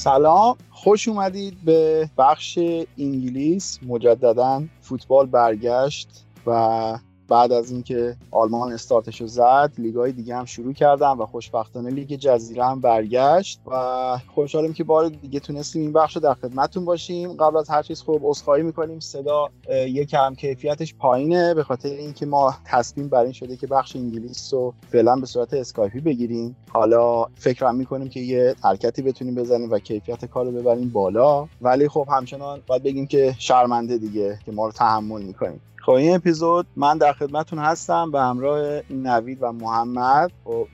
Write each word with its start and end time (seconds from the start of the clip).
سلام 0.00 0.56
خوش 0.70 1.08
اومدید 1.08 1.64
به 1.64 2.10
بخش 2.18 2.58
انگلیس. 2.98 3.78
مجددا 3.82 4.62
فوتبال 4.80 5.26
برگشت 5.26 6.08
و 6.46 6.98
بعد 7.30 7.52
از 7.52 7.70
اینکه 7.70 8.16
آلمان 8.30 8.72
استارتش 8.72 9.20
رو 9.20 9.26
زد 9.26 9.72
لیگای 9.78 10.12
دیگه 10.12 10.36
هم 10.36 10.44
شروع 10.44 10.72
کردم 10.72 11.20
و 11.20 11.26
خوشبختانه 11.26 11.90
لیگ 11.90 12.14
جزیره 12.14 12.64
هم 12.64 12.80
برگشت 12.80 13.60
و 13.66 14.18
خوشحالیم 14.34 14.72
که 14.72 14.84
بار 14.84 15.08
دیگه 15.08 15.40
تونستیم 15.40 15.82
این 15.82 15.92
بخش 15.92 16.16
رو 16.16 16.22
در 16.22 16.34
خدمتتون 16.34 16.84
باشیم. 16.84 17.32
قبل 17.32 17.56
از 17.56 17.70
هر 17.70 17.82
چیز 17.82 18.02
خوب 18.02 18.20
عذرخواهی 18.24 18.62
می‌کنیم. 18.62 19.00
صدا 19.00 19.48
یکم 19.70 20.34
کیفیتش 20.34 20.94
پایینه 20.94 21.54
به 21.54 21.62
خاطر 21.62 21.88
اینکه 21.88 22.26
ما 22.26 22.54
تصمیم 22.64 23.08
بر 23.08 23.22
این 23.22 23.32
شده 23.32 23.56
که 23.56 23.66
بخش 23.66 23.96
انگلیس 23.96 24.54
رو 24.54 24.74
فعلا 24.92 25.16
به 25.16 25.26
صورت 25.26 25.54
اسکایپی 25.54 26.00
بگیریم. 26.00 26.56
حالا 26.72 27.24
فکرم 27.24 27.74
می‌کنیم 27.74 28.08
که 28.08 28.20
یه 28.20 28.54
حرکتی 28.64 29.02
بتونیم 29.02 29.34
بزنیم 29.34 29.70
و 29.70 29.78
کیفیت 29.78 30.24
کار 30.24 30.44
رو 30.44 30.52
ببریم 30.52 30.88
بالا. 30.88 31.48
ولی 31.60 31.88
خب 31.88 32.06
همچنان 32.10 32.60
باید 32.66 32.82
بگیم 32.82 33.06
که 33.06 33.34
شرمنده 33.38 33.98
دیگه 33.98 34.38
که 34.46 34.52
ما 34.52 34.66
رو 34.66 34.72
تحمل 34.72 35.22
می‌کنیم. 35.22 35.60
خب 35.90 35.96
این 35.96 36.14
اپیزود 36.14 36.66
من 36.76 36.98
در 36.98 37.12
خدمتتون 37.12 37.58
هستم 37.58 38.10
به 38.10 38.20
همراه 38.20 38.80
نوید 38.90 39.38
و 39.40 39.52
محمد. 39.52 40.30
خب 40.44 40.66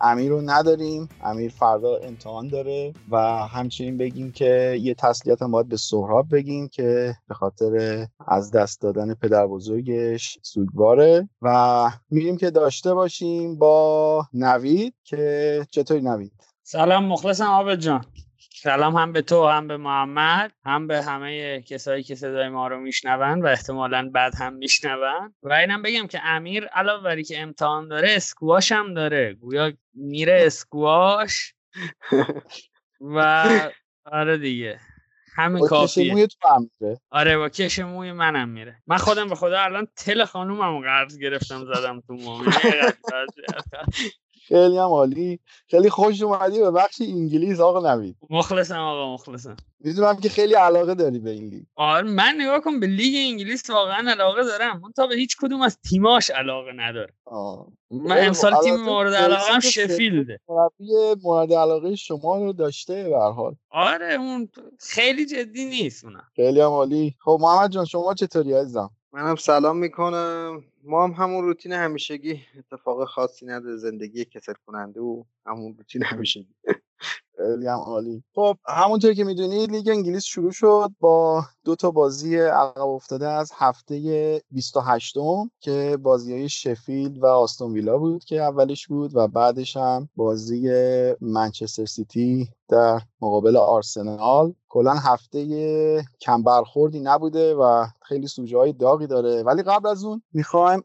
امیر 0.00 0.30
رو 0.30 0.40
نداریم. 0.40 1.08
امیر 1.24 1.50
فردا 1.50 1.96
امتحان 1.96 2.48
داره 2.48 2.92
و 3.10 3.18
همچنین 3.46 3.96
بگیم 3.96 4.32
که 4.32 4.78
یه 4.80 4.94
تسلیت 4.94 5.42
هم 5.42 5.50
باید 5.50 5.68
به 5.68 5.76
سهراب 5.76 6.26
بگیم 6.30 6.68
که 6.68 7.16
به 7.28 7.34
خاطر 7.34 8.06
از 8.26 8.50
دست 8.50 8.80
دادن 8.80 9.14
پدر 9.14 9.46
بزرگش 9.46 10.38
سوگواره. 10.42 11.28
و 11.42 11.90
میریم 12.10 12.36
که 12.36 12.50
داشته 12.50 12.94
باشیم 12.94 13.58
با 13.58 14.26
نوید 14.32 14.94
که 15.04 15.66
چطوری 15.70 16.00
نوید؟ 16.00 16.32
سلام 16.62 17.04
مخلصم 17.04 17.46
آبد 17.46 17.78
جان. 17.78 18.04
سلام 18.64 18.96
هم 18.96 19.12
به 19.12 19.22
تو 19.22 19.46
هم 19.46 19.68
به 19.68 19.76
محمد 19.76 20.52
هم 20.64 20.86
به 20.86 21.02
همه 21.02 21.62
کسایی 21.62 22.02
که 22.02 22.14
صدای 22.14 22.48
ما 22.48 22.68
رو 22.68 22.80
میشنون 22.80 23.42
و 23.42 23.46
احتمالا 23.46 24.10
بعد 24.12 24.34
هم 24.34 24.52
میشنون. 24.52 25.34
و 25.42 25.52
اینم 25.52 25.82
بگم 25.82 26.06
که 26.06 26.20
امیر 26.24 26.66
علاوه 26.66 27.02
بر 27.04 27.22
که 27.22 27.40
امتحان 27.40 27.88
داره 27.88 28.10
اسکواش 28.10 28.72
هم 28.72 28.94
داره. 28.94 29.34
گویا 29.34 29.72
میره 29.94 30.42
اسکواش. 30.46 31.54
و 33.00 33.44
آره 34.04 34.38
دیگه. 34.38 34.80
همین 35.34 35.66
کافیه. 35.66 36.28
آره 37.10 37.36
با 37.36 37.48
کش 37.48 37.78
موی 37.78 38.12
منم 38.12 38.48
میره. 38.48 38.82
من 38.86 38.96
خودم 38.96 39.28
به 39.28 39.34
خدا 39.34 39.60
الان 39.60 39.88
تل 39.96 40.24
خانومم 40.24 40.80
قرض 40.80 41.18
گرفتم 41.18 41.64
زدم 41.64 42.00
تو 42.00 42.12
مومی 42.14 42.46
خیلی 44.48 44.78
هم 44.78 44.84
عالی. 44.84 45.40
خیلی 45.68 45.90
خوش 45.90 46.22
اومدی 46.22 46.60
به 46.60 46.70
بخش 46.70 47.00
انگلیس 47.00 47.60
آقا 47.60 47.94
نوید. 47.94 48.16
مخلصم 48.30 48.78
آقا 48.78 49.14
مخلصم. 49.14 49.56
می‌دونم 49.80 50.16
که 50.16 50.28
خیلی 50.28 50.54
علاقه 50.54 50.94
داری 50.94 51.18
به 51.18 51.30
این 51.30 51.48
لیگ. 51.48 51.64
آره 51.76 52.10
من 52.10 52.34
نگاه 52.38 52.60
کن 52.60 52.80
به 52.80 52.86
لیگ 52.86 53.14
انگلیس 53.30 53.70
واقعا 53.70 54.10
علاقه 54.10 54.44
دارم. 54.44 54.80
من 54.80 54.92
تا 54.92 55.06
به 55.06 55.14
هیچ 55.14 55.36
کدوم 55.40 55.62
از 55.62 55.78
تیماش 55.88 56.30
علاقه 56.30 56.72
ندارم. 56.72 57.14
من 57.90 58.26
امسال 58.26 58.54
تیم 58.64 58.76
مورد 58.76 59.14
علاقه 59.14 59.52
هم 59.52 59.60
شفیلده. 59.60 60.40
مربی 60.48 61.20
مورد 61.22 61.52
علاقه 61.52 61.96
شما 61.96 62.38
رو 62.38 62.52
داشته 62.52 63.08
به 63.08 63.18
حال. 63.18 63.54
آره 63.70 64.14
اون 64.14 64.48
خیلی 64.80 65.26
جدی 65.26 65.64
نیست 65.64 66.04
اونم. 66.04 66.24
خیلی 66.36 66.60
هم 66.60 66.70
عالی. 66.70 67.14
خب 67.24 67.38
محمد 67.40 67.70
جان 67.70 67.84
شما 67.84 68.14
چطوری 68.14 68.52
عزیزم؟ 68.52 68.90
منم 69.14 69.36
سلام 69.36 69.78
می‌کنم. 69.78 70.64
ما 70.84 71.04
هم 71.08 71.12
همون 71.12 71.44
روتین 71.44 71.72
همیشگی 71.72 72.42
اتفاق 72.58 73.06
خاصی 73.06 73.46
نداره 73.46 73.76
زندگی 73.78 74.26
کسل 74.26 74.54
کننده 74.66 75.00
و 75.02 75.24
همون 75.46 75.76
روتین 75.78 76.04
همیشگی. 76.04 76.56
خیلی 77.36 77.66
هم 77.66 77.78
عالی. 77.78 78.24
خب 78.34 78.56
همونطور 78.66 79.14
که 79.14 79.24
می‌دونید 79.24 79.70
لیگ 79.70 79.88
انگلیس 79.88 80.24
شروع 80.24 80.52
شد 80.52 80.90
با 81.00 81.44
دو 81.64 81.76
تا 81.76 81.90
بازی 81.90 82.36
عقب 82.38 82.88
افتاده 82.88 83.28
از 83.28 83.50
هفته 83.54 84.42
28 84.50 85.16
م 85.16 85.50
که 85.60 85.98
بازی 86.02 86.32
های 86.32 86.48
شفیلد 86.48 87.18
و 87.18 87.26
آستون 87.26 87.72
ویلا 87.72 87.98
بود 87.98 88.24
که 88.24 88.42
اولش 88.42 88.86
بود 88.86 89.16
و 89.16 89.28
بعدش 89.28 89.76
هم 89.76 90.08
بازی 90.16 90.70
منچستر 91.20 91.84
سیتی 91.84 92.48
در 92.68 93.00
مقابل 93.20 93.56
آرسنال. 93.56 94.54
کلا 94.68 94.94
هفته 94.94 96.04
کم 96.20 96.42
برخوردی 96.42 97.00
نبوده 97.00 97.54
و 97.54 97.86
خیلی 98.02 98.26
سوژه 98.26 98.58
های 98.58 98.72
داغی 98.72 99.06
داره. 99.06 99.42
ولی 99.42 99.62
قبل 99.62 99.88
از 99.88 100.04
اون 100.04 100.22
می‌خوایم 100.32 100.82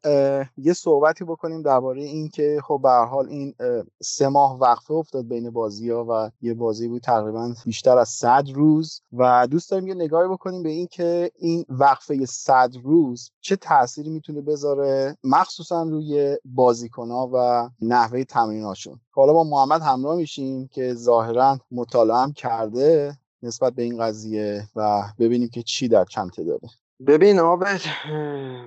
یه 0.57 0.73
صحبتی 0.73 1.23
بکنیم 1.23 1.61
درباره 1.61 2.01
این 2.01 2.29
که 2.29 2.59
خب 2.63 2.79
به 2.83 2.89
حال 2.89 3.29
این 3.29 3.55
سه 4.01 4.27
ماه 4.27 4.59
وقفه 4.59 4.93
افتاد 4.93 5.27
بین 5.27 5.49
بازی 5.49 5.89
ها 5.89 6.05
و 6.09 6.31
یه 6.41 6.53
بازی 6.53 6.87
بود 6.87 7.01
تقریبا 7.01 7.53
بیشتر 7.65 7.97
از 7.97 8.09
100 8.09 8.43
روز 8.53 9.01
و 9.13 9.47
دوست 9.51 9.71
داریم 9.71 9.87
یه 9.87 9.93
نگاهی 9.93 10.27
بکنیم 10.27 10.63
به 10.63 10.69
این 10.69 10.87
که 10.87 11.31
این 11.39 11.65
وقفه 11.69 12.25
100 12.25 12.71
روز 12.83 13.31
چه 13.41 13.55
تأثیری 13.55 14.09
می‌تونه 14.09 14.41
بذاره 14.41 15.17
مخصوصا 15.23 15.83
روی 15.83 16.37
بازیکنها 16.45 17.29
و 17.33 17.69
نحوه 17.81 18.23
تمریناشون 18.23 18.99
حالا 19.11 19.33
با 19.33 19.43
محمد 19.43 19.81
همراه 19.81 20.15
میشیم 20.15 20.67
که 20.67 20.93
ظاهرا 20.93 21.59
مطالعه 21.71 22.33
کرده 22.35 23.17
نسبت 23.43 23.73
به 23.73 23.83
این 23.83 23.97
قضیه 23.97 24.67
و 24.75 25.03
ببینیم 25.19 25.49
که 25.49 25.63
چی 25.63 25.87
در 25.87 26.05
چنته 26.05 26.43
داره. 26.43 26.69
ببین 27.07 27.39
آبد 27.39 27.79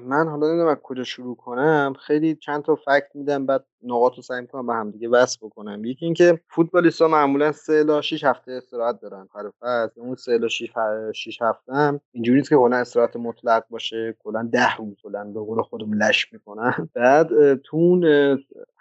من 0.02 0.28
حالا 0.28 0.48
نمی‌دونم 0.48 0.68
از 0.68 0.76
کجا 0.82 1.04
شروع 1.04 1.36
کنم. 1.36 1.94
خیلی 2.06 2.34
چند 2.34 2.62
تا 2.62 2.74
فکت 2.74 3.08
میدم 3.14 3.46
بعد 3.46 3.64
نقاط 3.82 4.16
رو 4.16 4.22
سعی 4.22 4.40
می‌کنم 4.40 4.66
به 4.66 4.74
همدیگه 4.74 5.08
وصل 5.08 5.38
بکنم. 5.46 5.84
یکی 5.84 6.04
اینکه 6.04 6.40
فوتبالیستا 6.48 7.08
معمولا 7.08 7.52
سه 7.52 7.72
الی 7.72 8.02
6 8.02 8.24
هفته 8.24 8.52
استراحت 8.52 9.00
دارن 9.00 9.28
آخر 9.34 9.50
فصل. 9.60 10.00
اون 10.00 10.14
سه 10.14 10.32
الی 10.32 10.48
6 10.48 11.42
هفته 11.42 11.72
هم 11.72 12.00
اینجوری 12.12 12.38
نیست 12.38 12.50
که 12.50 12.56
کلا 12.56 12.76
استراحت 12.76 13.16
مطلق 13.16 13.64
باشه 13.70 14.16
کلا 14.18 14.48
10 14.52 14.76
روز 14.76 14.96
کلا 15.02 15.24
به 15.24 15.40
قول 15.40 15.62
خودم 15.62 15.92
لش 15.92 16.32
می‌کنن. 16.32 16.88
بعد 16.94 17.54
تو 17.54 18.00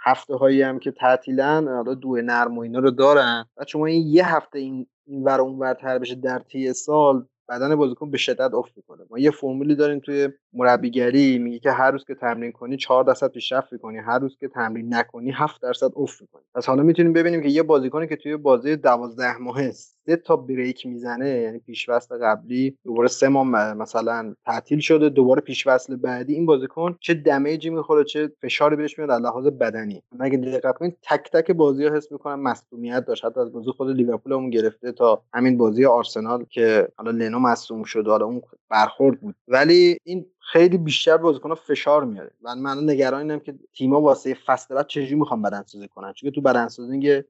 هفته 0.03 0.35
هایی 0.35 0.61
هم 0.61 0.79
که 0.79 0.91
تعطیلن 0.91 1.67
حالا 1.67 1.93
دو 1.93 2.15
نرم 2.15 2.57
و 2.57 2.61
اینا 2.61 2.79
رو 2.79 2.91
دارن. 2.91 3.45
بعد 3.57 3.67
شما 3.67 3.85
این 3.85 4.07
یه 4.07 4.35
هفته 4.35 4.59
این 4.59 4.87
این 5.07 5.23
ور 5.23 5.41
اون 5.41 5.59
ورتر 5.59 5.99
بشه 5.99 6.15
در 6.15 6.39
طی 6.39 6.73
سال 6.73 7.25
بدن 7.51 7.75
بازیکن 7.75 8.11
به 8.11 8.17
شدت 8.17 8.53
افت 8.53 8.77
می‌کنه. 8.77 9.03
ما 9.09 9.19
یه 9.19 9.31
فرمولی 9.31 9.75
داریم 9.75 9.99
توی 9.99 10.29
مربیگری 10.53 11.37
میگه 11.37 11.59
که 11.59 11.71
هر 11.71 11.91
روز 11.91 12.05
که 12.05 12.15
تمرین 12.15 12.51
کنی 12.51 12.77
4 12.77 13.03
درصد 13.03 13.31
پیشرفت 13.31 13.73
می‌کنی 13.73 13.97
هر 13.97 14.19
روز 14.19 14.37
که 14.39 14.47
تمرین 14.47 14.93
نکنی 14.93 15.31
7 15.31 15.61
درصد 15.61 15.91
افت 15.95 16.21
می‌کنی. 16.21 16.43
پس 16.55 16.65
حالا 16.65 16.83
می‌تونیم 16.83 17.13
ببینیم 17.13 17.41
که 17.41 17.49
یه 17.49 17.63
بازیکنی 17.63 18.07
که 18.07 18.15
توی 18.15 18.37
بازی 18.37 18.75
12 18.75 19.37
ماهه 19.37 19.71
سه 20.05 20.15
تا 20.15 20.35
بریک 20.35 20.85
می‌زنه 20.85 21.29
یعنی 21.29 21.59
پیش 21.59 21.89
قبلی 21.89 22.77
دوباره 22.83 23.07
سه 23.07 23.27
ماه 23.27 23.73
مثلا 23.73 24.35
تعطیل 24.45 24.79
شده 24.79 25.09
دوباره 25.09 25.41
پیش 25.41 25.67
بعدی. 25.95 26.33
این 26.33 26.45
بازیکن 26.45 26.97
چه 26.99 27.13
دمیجی 27.13 27.69
می‌خوره 27.69 28.03
چه 28.03 28.31
فشاری 28.41 28.75
بهش 28.75 28.99
میاد 28.99 29.11
از 29.11 29.21
لحاظ 29.21 29.47
بدنی. 29.47 30.03
مگه 30.19 30.37
دقت 30.37 30.77
کنید 30.77 30.97
تک 31.01 31.31
تک 31.33 31.51
بازی 31.51 31.85
ها 31.85 31.95
حس 31.95 32.11
می‌کنم 32.11 32.39
مصونیت 32.41 33.05
داشت. 33.05 33.25
حتی 33.25 33.39
از 33.39 33.51
بازی 33.51 33.71
خود 33.71 33.89
لیورپول 33.95 34.49
گرفته 34.49 34.91
تا 34.91 35.23
همین 35.33 35.57
بازی 35.57 35.85
آرسنال 35.85 36.45
که 36.49 36.87
حالا 36.97 37.11
لنو 37.11 37.39
مصوم 37.39 37.83
شد 37.83 38.07
حالا 38.07 38.25
اون 38.25 38.41
برخورد 38.69 39.21
بود. 39.21 39.35
ولی 39.47 39.97
این 40.03 40.25
خیلی 40.43 40.77
بیشتر 40.77 41.17
بازیکن‌ها 41.17 41.55
فشار 41.55 42.05
میاره. 42.05 42.31
و 42.43 42.55
من 42.55 42.89
نگران 42.89 43.21
اینم 43.21 43.39
که 43.39 43.55
تیم‌ها 43.73 44.01
واسه 44.01 44.37
فصل 44.45 44.75
بعد 44.75 44.87
چجوری 44.87 45.15
می‌خوان 45.15 45.41
بدنسازی 45.41 45.87
کنن. 45.87 46.13
چون 46.13 46.31
تو 46.31 46.41
بدنسازی 46.41 47.23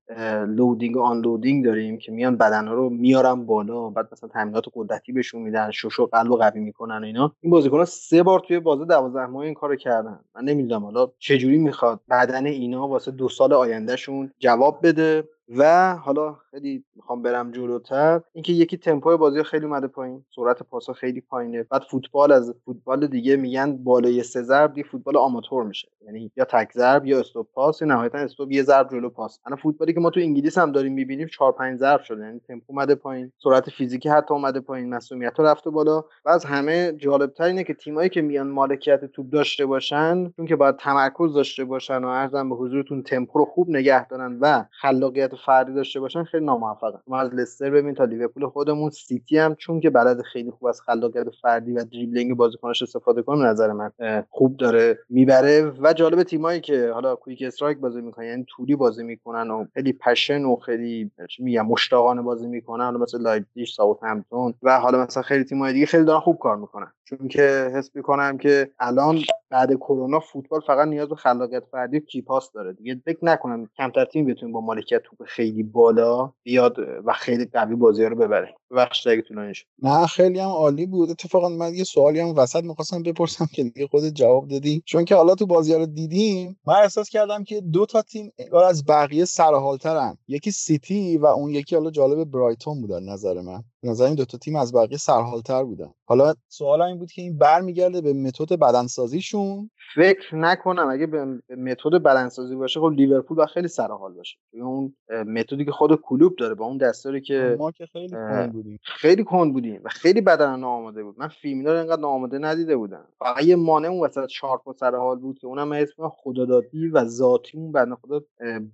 loading 0.48 0.98
و 0.98 1.02
unloading 1.02 1.66
داریم 1.66 1.98
که 1.98 2.12
میان 2.12 2.38
بدنها 2.38 2.74
رو 2.74 2.90
میارن 2.90 3.46
بالا 3.46 3.90
بعد 3.90 4.08
مثلا 4.12 4.30
تمرینات 4.30 4.66
قدرتی 4.74 5.12
بهشون 5.12 5.42
میدن 5.42 5.72
شش 5.72 6.32
و 6.32 6.33
قلبو 6.33 6.38
قوی 6.38 6.60
می‌کنن 6.60 7.04
اینا. 7.04 7.36
این 7.42 7.52
بازیکن‌ها 7.52 7.86
سه 7.86 8.24
بار 8.24 8.40
توی 8.40 8.60
بازی 8.60 8.86
12 8.86 9.26
ماه 9.26 9.44
این 9.44 9.54
کارو 9.54 9.76
کردن. 9.76 10.20
من 10.36 10.44
نمی‌دونم 10.44 10.86
حالا 10.86 11.12
چجوری 11.20 11.58
می‌خواد 11.58 12.00
بدن 12.10 12.46
اینا 12.46 12.88
واسه 12.88 13.12
دو 13.12 13.30
سال 13.30 13.54
آیندهشون 13.54 14.32
جواب 14.40 14.80
بده. 14.84 15.24
و 15.58 15.96
حالا 15.96 16.36
خیلی 16.52 16.84
می‌خوام 16.96 17.22
برم 17.22 17.52
جلوتر. 17.52 18.22
اینکه 18.34 18.54
یکی 18.54 18.78
تمپو 18.78 19.18
بازی 19.18 19.44
خیلی 19.44 19.66
اومده 19.66 19.88
پایین. 19.88 20.26
سرعت 20.36 20.64
پاس 20.64 20.90
خیلی 20.90 21.22
پایینه. 21.22 21.64
بعد 21.64 21.82
فوتبال 21.82 22.32
از 22.32 22.54
فوتبال 22.66 23.08
دیگه 23.08 23.36
میگن 23.36 23.78
بالای 23.78 24.24
سه 24.24 24.42
ضرب 24.42 24.74
دی 24.74 24.84
فوتبال 24.84 25.18
آماتور 25.18 25.64
میشه. 25.64 25.88
یعنی 26.06 26.32
یا 26.36 26.46
تک 26.46 26.72
ضرب 26.74 27.06
یا 27.06 27.20
استوپ 27.20 27.48
پاس. 27.54 27.82
یا 27.82 27.88
نهایتا 27.88 28.18
استوپ 28.18 28.52
یه 28.52 28.64
ضرب 28.64 28.90
جلو 28.92 29.10
پاس. 29.10 29.40
الان 29.46 29.58
فوتبالی 29.58 29.94
که 29.94 30.00
ما 30.00 30.10
تو 30.10 30.20
انگلیس 30.20 30.58
هم 30.58 30.72
داریم 30.72 30.94
می‌بینیم 30.94 31.28
4 31.28 31.52
5 31.52 31.80
ضرب 31.80 32.02
شده. 32.02 32.24
یعنی 32.24 32.40
تمپو 32.40 32.66
اومده 32.68 32.96
پایین. 32.96 33.32
سرعت 33.44 33.70
فیزیکی 33.70 34.10
حتی 34.10 34.34
اومده 34.34 34.60
پایین. 34.60 34.90
مسئولیت 34.90 35.40
رفته 35.40 35.70
بالا. 35.70 36.04
و 36.26 36.30
از 36.30 36.46
همه 36.46 36.94
جالبتر 36.98 37.44
اینه 37.44 37.64
که 37.64 37.74
تیمایی 37.74 38.10
که 38.10 38.22
میان 38.22 38.48
مالکیت 38.48 39.06
توپ 39.06 39.30
داشته 39.30 39.66
باشن 39.66 40.30
چون 40.30 40.46
که 40.46 40.56
باید 40.56 40.76
تمرکز 40.76 41.34
داشته 41.34 41.66
باشن 41.66 42.04
و 42.04 42.08
عرضم 42.08 42.50
به 42.50 42.56
حضورتون 42.56 43.04
تمپو 43.04 43.40
رو 43.40 43.46
خوب 43.46 43.70
نگه 43.70 44.08
دارن 44.08 44.38
و 44.42 44.66
خلاقیت 44.72 45.36
فردی 45.36 45.74
داشته 45.74 46.00
باشن 46.00 46.24
ناموفقن 46.46 47.00
ما 47.08 47.20
از 47.20 47.34
لستر 47.34 47.70
ببین 47.70 47.94
تا 47.94 48.06
لیورپول 48.06 48.48
خودمون 48.48 48.90
سیتی 48.90 49.38
هم 49.38 49.56
چون 49.56 49.80
که 49.80 49.90
بلد 49.90 50.22
خیلی 50.22 50.52
خوب 50.52 50.66
از 50.66 50.82
خلاقیت 50.82 51.30
فردی 51.42 51.74
و 51.74 51.84
دریبلینگ 51.84 52.36
بازیکناش 52.36 52.82
استفاده 52.82 53.22
کنه 53.22 53.46
نظر 53.46 53.72
من 53.72 53.92
خوب 54.30 54.58
داره 54.58 55.00
می‌بره 55.10 55.74
و 55.82 55.94
جالب 55.94 56.24
تیمایی 56.24 56.62
که 56.62 56.92
حالا 56.92 57.16
quick 57.16 57.42
strike 57.42 57.78
بازی 57.78 58.02
می‌کنن 58.02 58.26
یعنی 58.26 58.46
توری 58.48 58.76
بازی 58.76 59.04
می‌کنن 59.04 59.52
و 59.52 59.66
خیلی 59.74 59.94
پشن 59.94 60.46
و 60.46 60.56
خیلی 60.56 61.12
میگم 61.40 61.66
مشتاقانه 61.66 62.22
بازی 62.22 62.48
می‌کنن 62.48 62.86
حالا 62.86 62.98
مثل 62.98 63.22
لایپزیگ 63.22 63.68
ساوثهمپتون 63.68 64.54
و 64.64 64.80
حالا 64.80 65.04
مثلا 65.04 65.24
خیلی 65.24 65.44
تیمای 65.44 65.74
دیگه 65.74 65.86
خیلی 65.86 66.04
دارن 66.04 66.20
خوب 66.20 66.38
کار 66.38 66.58
می‌کنن. 66.58 66.92
چون 67.04 67.28
که 67.28 67.72
حس 67.76 67.96
می‌کنم 67.96 68.38
که 68.38 68.72
الان 68.80 69.20
بعد 69.50 69.74
کرونا 69.74 70.20
فوتبال 70.20 70.62
فقط 70.62 70.88
نیاز 70.88 71.10
به 71.10 71.16
خلاقیت 71.16 71.64
فردی 71.72 71.98
و 71.98 72.00
key 72.00 72.22
pass 72.22 72.52
داره. 72.52 72.74
دیگه 72.74 73.02
فکر 73.06 73.26
نکنم 73.26 73.70
کمتر 73.78 74.06
تیم 74.06 74.26
بتونه 74.26 74.54
با 74.54 74.62
مالکیت 74.62 75.02
توپ 75.04 75.24
خیلی 75.26 75.64
بالا 75.64 76.31
بیاد 76.44 76.76
و 77.06 77.14
خیلی 77.14 77.46
قوی 77.46 77.76
بازی 77.76 78.06
رو 78.06 78.16
ببره. 78.16 78.56
بخش 78.76 79.08
دیگه 79.08 79.22
طولانی 79.22 79.56
شد. 79.56 79.66
نه 79.84 80.08
خیلی 80.08 80.40
هم 80.40 80.50
عالی 80.50 80.86
بود. 80.86 81.10
اتفاقا 81.10 81.50
من 81.50 81.74
یه 81.74 81.84
سوالی 81.84 82.20
هم 82.20 82.36
وسط 82.36 82.64
می‌خواستم 82.64 83.04
بپرسم 83.04 83.46
که 83.54 83.64
دیگه 83.64 83.88
خودت 83.88 84.14
جواب 84.14 84.48
دادی. 84.48 84.84
چون 84.86 85.06
که 85.06 85.16
حالا 85.16 85.36
تو 85.36 85.46
بازی 85.46 85.74
رو 85.74 85.86
دیدیم 85.86 86.60
من 86.68 86.76
احساس 86.76 87.10
کردم 87.10 87.44
که 87.44 87.62
دو 87.62 87.86
تا 87.86 88.02
تیم 88.02 88.32
از 88.68 88.86
بقیه 88.86 89.26
سرحالترن. 89.26 90.18
یکی 90.28 90.52
سیتی 90.52 91.18
و 91.18 91.26
اون 91.26 91.50
یکی 91.52 91.76
حالا 91.76 91.92
جالب 91.92 92.32
برایتون 92.32 92.82
بود 92.82 92.94
نظر 92.94 93.42
من. 93.42 93.64
نظر 93.84 94.06
این 94.06 94.16
دو 94.16 94.26
تا 94.26 94.38
تیم 94.38 94.56
از 94.56 94.74
بقیه 94.74 94.98
سرحالتر 94.98 95.64
بودن. 95.64 95.94
حالا 96.06 96.34
سوال 96.48 96.82
این 96.82 96.98
بود 96.98 97.12
که 97.12 97.22
این 97.22 97.38
برمیگرده 97.38 98.02
به 98.02 98.14
متد 98.14 98.60
بدنسازیشون؟ 98.60 99.70
فکر 99.96 100.36
نکنم. 100.36 100.90
اگه 100.90 101.08
به 101.08 101.26
متد 101.58 101.90
بدنسازی 101.90 102.56
باشه 102.56 102.80
خب 102.80 102.86
لیورپول 102.86 103.38
باید 103.38 103.46
خیلی 103.46 103.68
سر 103.68 103.88
حال 103.88 104.14
باشه 104.14 104.38
اون 104.54 104.94
متدی 105.10 105.66
که 105.66 105.72
خود 105.72 105.96
کلوپ 105.96 106.36
داره 106.36 106.56
با 106.56 106.66
اون 106.66 106.78
دستوری 106.78 107.22
که 107.22 107.56
ما 107.60 107.72
که 107.72 107.86
خیلی 107.86 108.10
کند 108.10 108.54
بودیم. 108.54 108.80
خیلی 108.84 109.24
کند 109.24 109.54
بودیم 109.54 109.82
و 109.84 109.90
خیلی 109.90 110.22
بدن 110.22 110.60
ناآماده 110.60 111.04
بود. 111.04 111.16
من 111.18 111.28
فیرمینو 111.28 111.74
رو 111.74 111.80
انقدر 111.80 112.02
ناآماده 112.02 112.38
ندیده 112.38 112.78
بودم. 112.78 113.06
فقط 113.20 113.44
یه 113.44 113.56
مانه 113.56 113.88
اون 113.88 114.06
وسط 114.06 114.28
sharp 114.30 114.68
و 114.68 114.74
سر 114.74 114.96
حال 114.96 115.20
بود 115.20 115.40
که 115.40 115.48
اونم 115.48 115.72
اسم 115.72 116.10
خدادادی 116.10 116.88
و 116.88 117.06
ذاتی 117.06 117.58
اون 117.58 117.72
بنده 117.72 117.96
خدا 117.96 118.22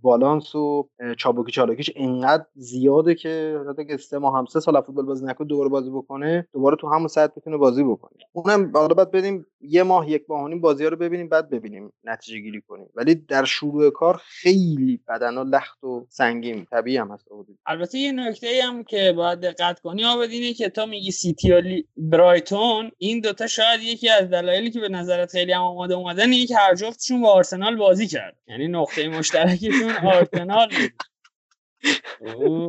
بالانس 0.01 0.55
و 0.55 0.89
چابکی 1.17 1.51
چالاکیش 1.51 1.91
انقدر 1.95 2.45
زیاده 2.55 3.15
که 3.15 3.59
حتی 3.69 3.85
که 3.85 3.97
سه 3.97 4.17
ماه 4.17 4.37
هم 4.37 4.45
سه 4.45 4.59
سال 4.59 4.75
فوتبال 4.97 5.05
بازی 5.05 5.25
نکنه 5.25 5.47
دوباره 5.47 5.69
بازی 5.69 5.89
بکنه 5.89 6.47
دوباره 6.53 6.75
تو 6.75 6.87
همون 6.87 7.07
سطح 7.07 7.33
بتونه 7.37 7.57
بازی 7.57 7.83
بکنه. 7.83 8.19
اونم 8.33 8.71
حالا 8.73 8.93
بعد 8.95 9.11
بریم 9.11 9.45
یه 9.61 9.83
ماه 9.83 10.09
یک 10.09 10.23
ماه 10.29 10.55
بازی 10.55 10.85
رو 10.85 10.97
ببینیم 10.97 11.29
بعد 11.29 11.49
ببینیم 11.49 11.93
نتیجه 12.03 12.39
گیری 12.39 12.61
کنیم. 12.61 12.89
ولی 12.95 13.15
در 13.15 13.45
شروع 13.45 13.89
کار 13.89 14.21
خیلی 14.23 14.99
بدن 15.07 15.37
و 15.37 15.43
لخت 15.43 15.83
و 15.83 16.05
سنگین 16.09 16.65
طبیعی 16.65 16.97
هم 16.97 17.11
هست 17.11 17.27
البته 17.65 17.97
یه 17.97 18.11
نکته 18.11 18.47
هم 18.63 18.83
که 18.83 19.13
باید 19.17 19.39
دقت 19.39 19.79
کنی 19.79 20.05
آبد 20.05 20.29
که 20.57 20.69
تا 20.69 20.85
میگی 20.85 21.11
سیتی 21.11 21.51
و 21.51 21.61
برایتون 21.97 22.91
این 22.97 23.19
دوتا 23.19 23.47
شاید 23.47 23.81
یکی 23.81 24.09
از 24.09 24.29
دلایلی 24.29 24.71
که 24.71 24.79
به 24.79 24.89
نظرت 24.89 25.31
خیلی 25.31 25.51
هم 25.51 25.61
آماده 25.61 25.93
اومدن 25.93 26.31
اینه 26.31 26.45
که 26.45 26.57
هر 26.57 26.75
جفتشون 26.75 27.21
با 27.21 27.29
آرسنال 27.29 27.75
بازی 27.75 28.07
کرد. 28.07 28.37
یعنی 28.47 28.67
نقطه 28.67 29.09
مشترکشون 29.09 29.91
آرسنال 30.13 30.69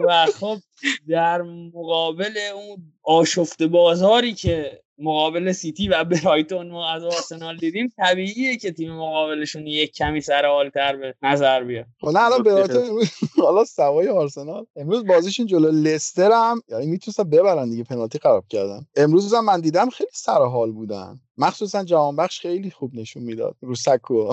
و 0.09 0.27
خب 0.27 0.57
در 1.09 1.43
مقابل 1.43 2.39
اون 2.55 2.93
آشفته 3.03 3.67
بازاری 3.67 4.35
که 4.35 4.81
مقابل 4.99 5.53
سیتی 5.53 5.89
و 5.89 6.05
برایتون 6.05 6.71
ما 6.71 6.93
از 6.93 7.05
آرسنال 7.05 7.57
دیدیم 7.57 7.93
طبیعیه 7.97 8.57
که 8.57 8.73
تیم 8.73 8.93
مقابلشون 8.93 9.67
یک 9.67 9.93
کمی 9.93 10.21
سر 10.21 10.47
حالتر 10.47 10.97
به 10.97 11.15
نظر 11.23 11.65
بیاد. 11.65 11.87
خب 12.01 12.09
نه 12.09 12.25
الان 12.25 12.43
برایتون 12.43 13.03
حالا 13.45 13.65
سوای 13.65 14.09
آرسنال. 14.09 14.67
امروز 14.77 15.07
بازیشون 15.07 15.47
جلو 15.47 15.71
لستر 15.71 16.31
هم 16.33 16.63
یعنی 16.69 16.87
می‌تونستن 16.87 17.31
ببرن 17.31 17.71
دیگه 17.71 17.85
پنالتی 17.85 18.19
خراب 18.19 18.45
کردن. 18.49 18.87
امروز 18.97 19.35
هم 19.35 19.45
من 19.45 19.61
دیدم 19.61 19.91
خیلی 19.91 20.11
سر 20.13 20.45
حال 20.45 20.73
بودن. 20.73 21.21
مخصوصا 21.39 21.85
جهان 21.85 22.17
بخش 22.17 22.41
خیلی 22.41 22.71
خوب 22.71 22.95
نشون 22.95 23.23
می‌داد. 23.23 23.57
رو 23.61 23.75
سکو 23.75 24.33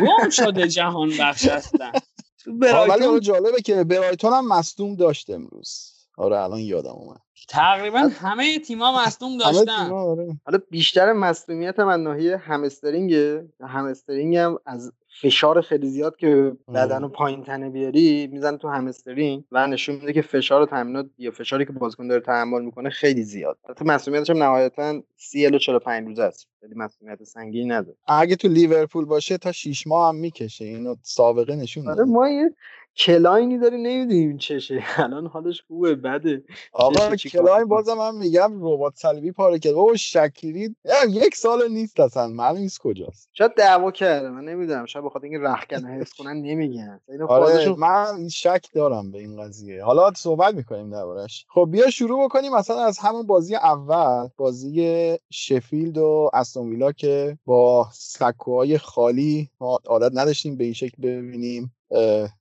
گم 0.00 0.30
شده 0.30 0.68
جهان 0.68 1.10
بخش 1.20 1.48
هستن 1.48 1.92
ولی 2.46 3.20
جالبه 3.20 3.62
که 3.62 3.84
برایتون 3.84 4.32
هم 4.32 4.48
مصدوم 4.48 4.94
داشت 4.94 5.30
امروز. 5.30 5.90
آره 6.16 6.38
الان 6.38 6.58
یادم 6.60 6.90
اومد. 6.90 7.20
تقریبا 7.48 7.98
همه 7.98 8.58
تیما 8.58 9.04
مصدوم 9.06 9.38
داشتن. 9.44 9.90
آره. 9.90 10.40
حالا 10.46 10.58
بیشتر 10.70 11.12
مصدومیت 11.12 11.80
من 11.80 12.02
ناحیه 12.02 12.36
همسترینگ 12.36 13.14
همسترینگ 13.60 14.36
هم 14.36 14.58
از 14.66 14.92
فشار 15.20 15.60
خیلی 15.60 15.88
زیاد 15.88 16.16
که 16.16 16.52
بدن 16.74 17.02
رو 17.02 17.08
پایین 17.08 17.44
تنه 17.44 17.70
بیاری 17.70 18.26
میزن 18.26 18.56
تو 18.56 18.68
همسترینگ 18.68 19.44
و 19.52 19.66
نشون 19.66 19.94
میده 19.94 20.12
که 20.12 20.22
فشار 20.22 20.66
تمرینات 20.66 21.06
یا 21.18 21.30
فشاری 21.30 21.64
که 21.66 21.72
بازیکن 21.72 22.08
داره 22.08 22.20
تحمل 22.20 22.62
می‌کنه 22.62 22.90
خیلی 22.90 23.22
زیاد. 23.22 23.58
حتی 23.68 23.84
مسئولیتش 23.84 24.30
هم 24.30 24.42
نهایتا 24.42 25.02
30 25.16 25.46
الی 25.46 25.58
45 25.58 26.08
روزه 26.08 26.22
است. 26.22 26.48
خیلی 26.60 26.74
مسئولیت 26.76 27.24
سنگینی 27.24 27.68
نداره. 27.68 27.96
اگه 28.06 28.36
تو 28.36 28.48
لیورپول 28.48 29.04
باشه 29.04 29.38
تا 29.38 29.52
6 29.52 29.86
ماه 29.86 30.08
هم 30.08 30.16
می‌کشه. 30.16 30.64
اینو 30.64 30.94
سابقه 31.02 31.56
نشون 31.56 31.88
آره 31.88 32.04
ما 32.04 32.28
یه 32.28 32.50
کلاینی 32.96 33.58
داری 33.58 33.82
نمی‌دونیم 33.82 34.36
چشه 34.36 34.84
الان 34.96 35.26
حالش 35.26 35.62
خوبه 35.62 35.94
بده. 35.94 36.44
آقا 36.72 37.16
کلاین 37.16 37.64
بازم 37.64 37.94
من 37.94 38.14
میگم 38.14 38.52
ربات 38.60 38.94
صلیبی 38.96 39.32
پاره 39.32 39.58
کرد. 39.58 39.72
بابا 39.72 39.96
شکیری 39.96 40.76
یک 41.08 41.36
سال 41.36 41.68
نیست 41.68 42.00
اصلا. 42.00 42.28
معلوم 42.28 42.58
نیست 42.60 42.78
کجاست. 42.78 43.28
شاید 43.32 43.54
دعوا 43.56 43.90
کرده. 43.90 44.28
من 44.28 44.44
نمی‌دونم. 44.44 44.86
شاید 44.86 45.04
بخاطر 45.04 45.24
اینکه 45.24 45.38
رختکن 45.48 45.84
حفظ 45.84 46.12
کنن 46.12 46.36
نمیگن. 46.36 47.00
آره 47.28 47.74
من 47.78 48.28
شک 48.28 48.66
دارم 48.74 49.10
به 49.10 49.18
این 49.18 49.42
قضیه. 49.42 49.84
حالا 49.84 50.12
صحبت 50.16 50.54
می‌کنیم 50.54 50.90
دربارش 50.90 51.46
خب 51.48 51.68
بیا 51.70 51.90
شروع 51.90 52.24
بکنیم 52.24 52.52
مثلا 52.52 52.84
از 52.84 52.98
همون 52.98 53.26
بازی 53.26 53.54
اول 53.54 54.28
بازی 54.36 55.18
شفیلد 55.30 55.98
و 55.98 56.30
استون 56.34 56.70
ویلا 56.70 56.92
که 56.92 57.38
با 57.44 57.88
سکوهای 57.92 58.78
خالی 58.78 59.50
ما 59.60 59.78
عادت 59.86 60.12
نداشتیم 60.14 60.56
به 60.56 60.64
این 60.64 60.72
شکل 60.72 61.02
ببینیم. 61.02 61.73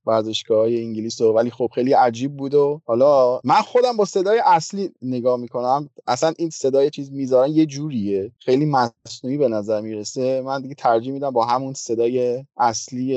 ورزشگاه 0.05 0.57
های 0.57 0.83
انگلیس 0.83 1.21
رو 1.21 1.33
ولی 1.33 1.49
خب 1.49 1.69
خیلی 1.75 1.93
عجیب 1.93 2.37
بود 2.37 2.53
و 2.53 2.81
حالا 2.85 3.41
من 3.43 3.61
خودم 3.61 3.97
با 3.97 4.05
صدای 4.05 4.41
اصلی 4.45 4.91
نگاه 5.01 5.39
می‌کنم. 5.39 5.89
اصلا 6.07 6.33
این 6.37 6.49
صدای 6.49 6.89
چیز 6.89 7.11
می‌ذارن 7.11 7.51
یه 7.51 7.65
جوریه. 7.65 8.31
خیلی 8.39 8.65
مصنوعی 8.65 9.37
به 9.37 9.47
نظر 9.47 9.81
می‌رسه. 9.81 10.41
من 10.41 10.61
دیگه 10.61 10.75
ترجیح 10.75 11.13
میدم 11.13 11.31
با 11.31 11.45
همون 11.45 11.73
صدای 11.73 12.45
اصلی 12.57 13.13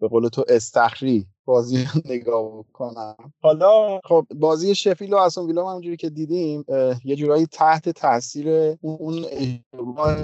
به 0.00 0.08
قول 0.08 0.28
تو 0.28 0.44
استخری 0.48 1.26
بازی 1.48 1.86
نگاه 2.10 2.64
کنم 2.72 3.16
حالا 3.42 4.00
خب 4.04 4.26
بازی 4.34 4.74
شفیل 4.74 5.14
و 5.14 5.16
اسون 5.16 5.46
ویلا 5.46 5.70
همونجوری 5.70 5.96
که 5.96 6.10
دیدیم 6.10 6.64
یه 7.04 7.16
جورایی 7.16 7.46
تحت 7.46 7.88
تاثیر 7.88 8.76
اون 8.80 9.24
اشتباه 9.30 10.16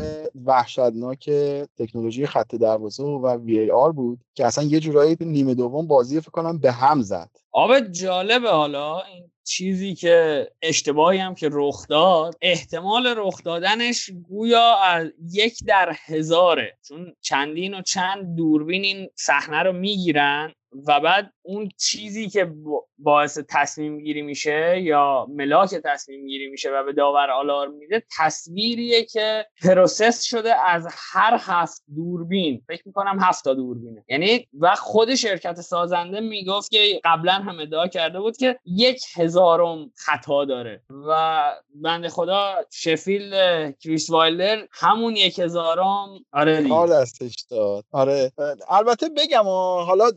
وحشتناک 0.45 1.31
تکنولوژی 1.79 2.27
خط 2.27 2.55
دروازه 2.55 3.03
و 3.03 3.37
VAR 3.37 3.93
بود 3.93 4.19
که 4.35 4.47
اصلا 4.47 4.65
یه 4.65 4.81
جورایی 4.81 5.17
نیمه 5.21 5.55
دوم 5.55 5.87
بازی 5.87 6.21
فکر 6.21 6.31
کنم 6.31 6.59
به 6.59 6.73
هم 6.73 7.03
زد. 7.03 7.31
آره 7.53 7.81
جالبه 7.81 8.51
حالا 8.51 9.01
این 9.01 9.31
چیزی 9.45 9.95
که 9.95 10.49
اشتباهی 10.63 11.19
هم 11.19 11.35
که 11.35 11.49
رخ 11.53 11.87
داد 11.89 12.37
احتمال 12.43 13.15
رخ 13.17 13.43
دادنش 13.45 14.11
گویا 14.29 14.77
از 14.77 15.09
یک 15.33 15.59
در 15.67 15.97
هزاره. 16.07 16.79
چون 16.89 17.13
چندین 17.21 17.75
و 17.75 17.83
چند 17.83 18.37
دوربین 18.37 18.85
این 18.85 19.09
صحنه 19.15 19.63
رو 19.63 19.73
می‌گیرن. 19.73 20.53
و 20.89 21.01
بعد 21.01 21.33
اون 21.43 21.69
چیزی 21.79 22.29
که 22.29 22.53
باعث 22.99 23.39
تصمیم 23.49 23.99
گیری 23.99 24.23
میشه 24.23 24.81
یا 24.81 25.27
ملاک 25.31 25.75
تصمیم 25.85 26.27
گیری 26.27 26.49
میشه 26.49 26.71
و 26.71 26.85
به 26.85 26.93
داور 26.93 27.31
آلارم 27.31 27.75
میده 27.75 28.03
تصویریه 28.19 29.05
که 29.05 29.47
process 29.63 30.23
شده 30.23 30.55
از 30.67 30.87
هر 30.91 31.39
هفت 31.41 31.83
دوربین. 31.97 32.63
فکر 32.69 32.83
می‌کنم 32.87 33.19
هفت 33.21 33.45
تا 33.45 33.55
دوربینه. 33.55 34.05
یعنی 34.09 34.49
و 34.61 34.75
خود 34.75 35.15
شرکت 35.15 35.61
سازنده 35.61 36.21
می‌گفت 36.21 36.71
که 36.71 37.01
قبلا 37.05 37.33
هم 37.33 37.61
ادعا 37.61 37.89
کرده 37.89 38.21
بود 38.21 38.37
که 38.37 38.59
یک 38.65 39.03
هزارم 39.17 39.93
خطا 39.97 40.45
داره. 40.45 40.83
و 41.09 41.43
بنده 41.75 42.09
خدا 42.09 42.55
شفیل 42.73 43.31
کریس 43.73 44.11
وایلر 44.11 44.67
همون 44.73 45.17
یک 45.17 45.39
هزارم 45.39 46.09
آره 46.33 46.63
دیگه. 46.63 46.87
دستش 46.87 47.47
داد 47.51 47.85
آره. 47.93 48.33
البته 48.69 49.09
بگم 49.09 49.45
حالا 49.87 50.11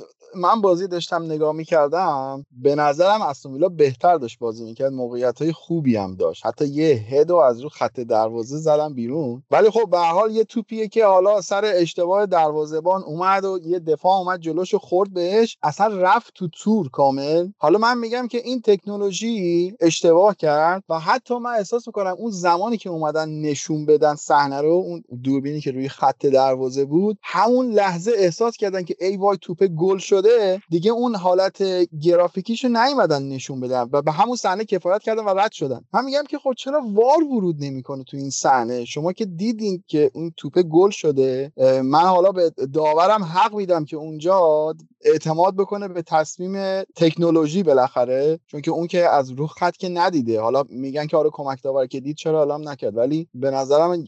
من 0.47 0.61
بازی 0.61 0.87
داشتم 0.87 1.23
نگاه 1.23 1.55
می‌کردم 1.55 2.45
به 2.51 2.75
نظرم 2.75 3.21
استون 3.21 3.75
بهتر 3.75 4.17
داشت 4.17 4.39
بازی 4.39 4.63
می‌کرد. 4.65 4.93
موقعیت 4.93 5.41
های 5.41 5.51
خوبی 5.51 5.95
هم 5.95 6.15
داشت. 6.15 6.45
حتی 6.45 6.67
یه 6.67 6.87
هدو 6.87 7.35
از 7.35 7.61
رو 7.61 7.69
خط 7.69 7.99
دروازه 7.99 8.57
زدم 8.57 8.93
بیرون. 8.93 9.43
ولی 9.51 9.69
خب 9.69 9.89
به 9.89 9.97
حال 9.97 10.31
یه 10.31 10.43
توپیه 10.43 10.87
که 10.87 11.05
حالا 11.05 11.41
سر 11.41 11.71
اشتباه 11.75 12.25
دروازهبان 12.25 13.03
اومد 13.03 13.45
و 13.45 13.59
یه 13.65 13.79
دفاع 13.79 14.17
اومد 14.17 14.39
جلوش 14.39 14.73
و 14.73 14.77
خورد 14.77 15.13
بهش. 15.13 15.57
اصلا 15.63 15.87
رفت 15.87 16.33
تو 16.35 16.47
تور 16.47 16.89
کامل. 16.89 17.47
حالا 17.57 17.79
من 17.79 17.97
میگم 17.97 18.27
که 18.27 18.37
این 18.37 18.61
تکنولوژی 18.61 19.73
اشتباه 19.79 20.35
کرد 20.35 20.83
و 20.89 20.99
حتی 20.99 21.37
من 21.37 21.51
احساس 21.51 21.87
می‌کنم 21.87 22.15
اون 22.17 22.31
زمانی 22.31 22.77
که 22.77 22.89
اومدن 22.89 23.29
نشون 23.29 23.85
بدن 23.85 24.15
صحنه 24.15 24.61
رو 24.61 24.69
اون 24.69 25.03
دوربینی 25.23 25.61
که 25.61 25.71
روی 25.71 25.89
خط 25.89 26.25
دروازه 26.25 26.85
بود 26.85 27.17
همون 27.23 27.71
لحظه 27.71 28.11
احساس 28.15 28.57
کردن 28.57 28.83
که 28.83 28.95
ای 28.99 29.17
وای 29.17 29.37
توپ 29.41 29.63
گل 29.63 29.97
شده 29.97 30.29
دیگه 30.69 30.91
اون 30.91 31.15
حالت 31.15 31.63
گرافیکیشو 32.01 32.67
نیومدن 32.67 33.23
نشون 33.23 33.59
بدن 33.59 33.89
و 33.91 34.01
به 34.01 34.11
همون 34.11 34.35
صحنه 34.35 34.65
کفایت 34.65 35.03
کردن 35.03 35.23
و 35.23 35.29
رد 35.29 35.51
شدن. 35.51 35.81
من 35.93 36.05
میگم 36.05 36.23
که 36.29 36.37
خب 36.37 36.53
چرا 36.57 36.81
وار 36.93 37.23
ورود 37.23 37.55
نمی‌کنه 37.59 38.03
تو 38.03 38.17
این 38.17 38.29
صحنه؟ 38.29 38.85
شما 38.85 39.13
که 39.13 39.25
دیدین 39.25 39.83
که 39.87 40.11
اون 40.13 40.33
توپه 40.37 40.63
گل 40.63 40.89
شده 40.89 41.51
من 41.83 42.03
حالا 42.03 42.31
به 42.31 42.51
داورم 42.73 43.23
حق 43.23 43.55
میدم 43.55 43.85
که 43.85 43.97
اونجا 43.97 44.73
اعتماد 45.01 45.55
بکنه 45.55 45.87
به 45.87 46.01
تصمیم 46.01 46.83
تکنولوژی 46.95 47.63
بالاخره 47.63 48.39
چون 48.47 48.61
که 48.61 48.71
اون 48.71 48.87
که 48.87 49.09
از 49.09 49.31
رو 49.31 49.47
خط 49.47 49.77
که 49.77 49.89
ندیده. 49.89 50.41
حالا 50.41 50.63
میگن 50.69 51.07
که 51.07 51.17
آره 51.17 51.29
کمک 51.33 51.63
داور 51.63 51.87
که 51.87 51.99
دید 51.99 52.15
چرا 52.15 52.41
الان 52.41 52.67
نکرد؟ 52.67 52.97
ولی 52.97 53.27
به 53.33 53.51
نظرم 53.51 54.03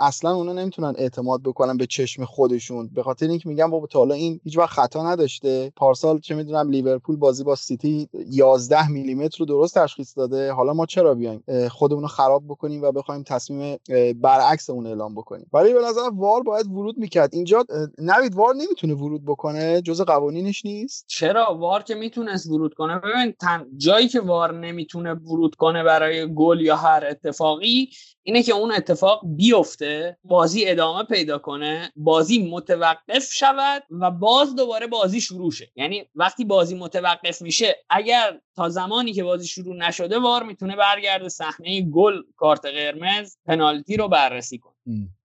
اصلا 0.00 0.34
اونا 0.34 0.52
نمی‌تونن 0.52 0.94
اعتماد 0.98 1.42
بکنن 1.42 1.76
به 1.76 1.86
چشم 1.86 2.24
خودشون. 2.24 2.90
به 2.94 3.02
خاطر 3.02 3.28
اینکه 3.28 3.48
میگن 3.48 3.70
بابا 3.70 3.86
تا 3.86 3.98
حالا 3.98 4.14
این 4.14 4.40
هیچ 4.44 4.58
وقت 4.58 4.70
خطا 4.70 5.10
نداشته. 5.12 5.72
پارسال 5.76 6.18
چه 6.18 6.34
می‌دونم 6.34 6.70
لیورپول 6.70 7.16
بازی 7.16 7.44
با 7.44 7.54
سیتی 7.54 8.08
11 8.28 8.88
میلیمتر 8.88 9.36
رو 9.38 9.46
درست 9.46 9.78
تشخیص 9.78 10.18
داده. 10.18 10.52
حالا 10.52 10.72
ما 10.72 10.86
چرا 10.86 11.14
بیایم؟ 11.14 11.44
خودمون 11.70 12.02
رو 12.02 12.08
خراب 12.08 12.44
بکنیم 12.48 12.82
و 12.82 12.92
بخوایم 12.92 13.22
تصمیم 13.22 13.78
برعکس 14.20 14.70
اون 14.70 14.86
اعلام 14.86 15.14
بکنیم. 15.14 15.46
ولی 15.52 15.72
به 15.72 15.80
نظر 15.80 16.10
وار 16.14 16.42
باید 16.42 16.66
ورود 16.66 16.98
می‌کرد. 16.98 17.34
اینجا 17.34 17.64
نوید 17.98 18.34
وار 18.34 18.54
نمی‌تونه 18.54 18.94
ورود 18.94 19.24
بکنه. 19.24 19.82
جز 19.82 20.00
قوانینش 20.00 20.64
نیست. 20.64 21.04
چرا؟ 21.08 21.54
وار 21.54 21.82
که 21.82 21.94
می‌تونست 21.94 22.46
ورود 22.46 22.74
کنه. 22.74 22.98
ببین 22.98 23.34
تن... 23.40 23.66
جایی 23.76 24.08
که 24.08 24.20
وار 24.20 24.58
نمی‌تونه 24.58 25.14
ورود 25.14 25.54
کنه 25.54 25.84
برای 25.84 26.34
گل 26.34 26.60
یا 26.60 26.76
هر 26.76 27.04
اتفاقی 27.10 27.88
اینه 28.26 28.42
که 28.42 28.52
اون 28.52 28.72
اتفاق 28.72 29.20
بیفته 29.24 30.18
بازی 30.24 30.64
ادامه 30.68 31.04
پیدا 31.04 31.38
کنه 31.38 31.92
بازی 31.96 32.50
متوقف 32.50 33.32
شود 33.32 33.82
و 33.90 34.10
باز 34.10 34.56
دوباره 34.56 34.86
بازی 34.86 35.20
شروع 35.20 35.50
شه. 35.52 35.70
یعنی 35.76 36.04
وقتی 36.14 36.44
بازی 36.44 36.74
متوقف 36.74 37.42
میشه 37.42 37.76
اگر 37.90 38.40
تا 38.56 38.68
زمانی 38.68 39.12
که 39.12 39.24
بازی 39.24 39.46
شروع 39.46 39.76
نشده 39.76 40.18
وار 40.18 40.42
می‌تونه 40.42 40.76
برگرده 40.76 41.28
صحنه 41.28 41.82
گل 41.82 42.22
کارت 42.36 42.64
قرمز 42.66 43.36
پنالتی 43.46 43.96
رو 43.96 44.08
بررسی 44.08 44.58
کنه. 44.58 44.73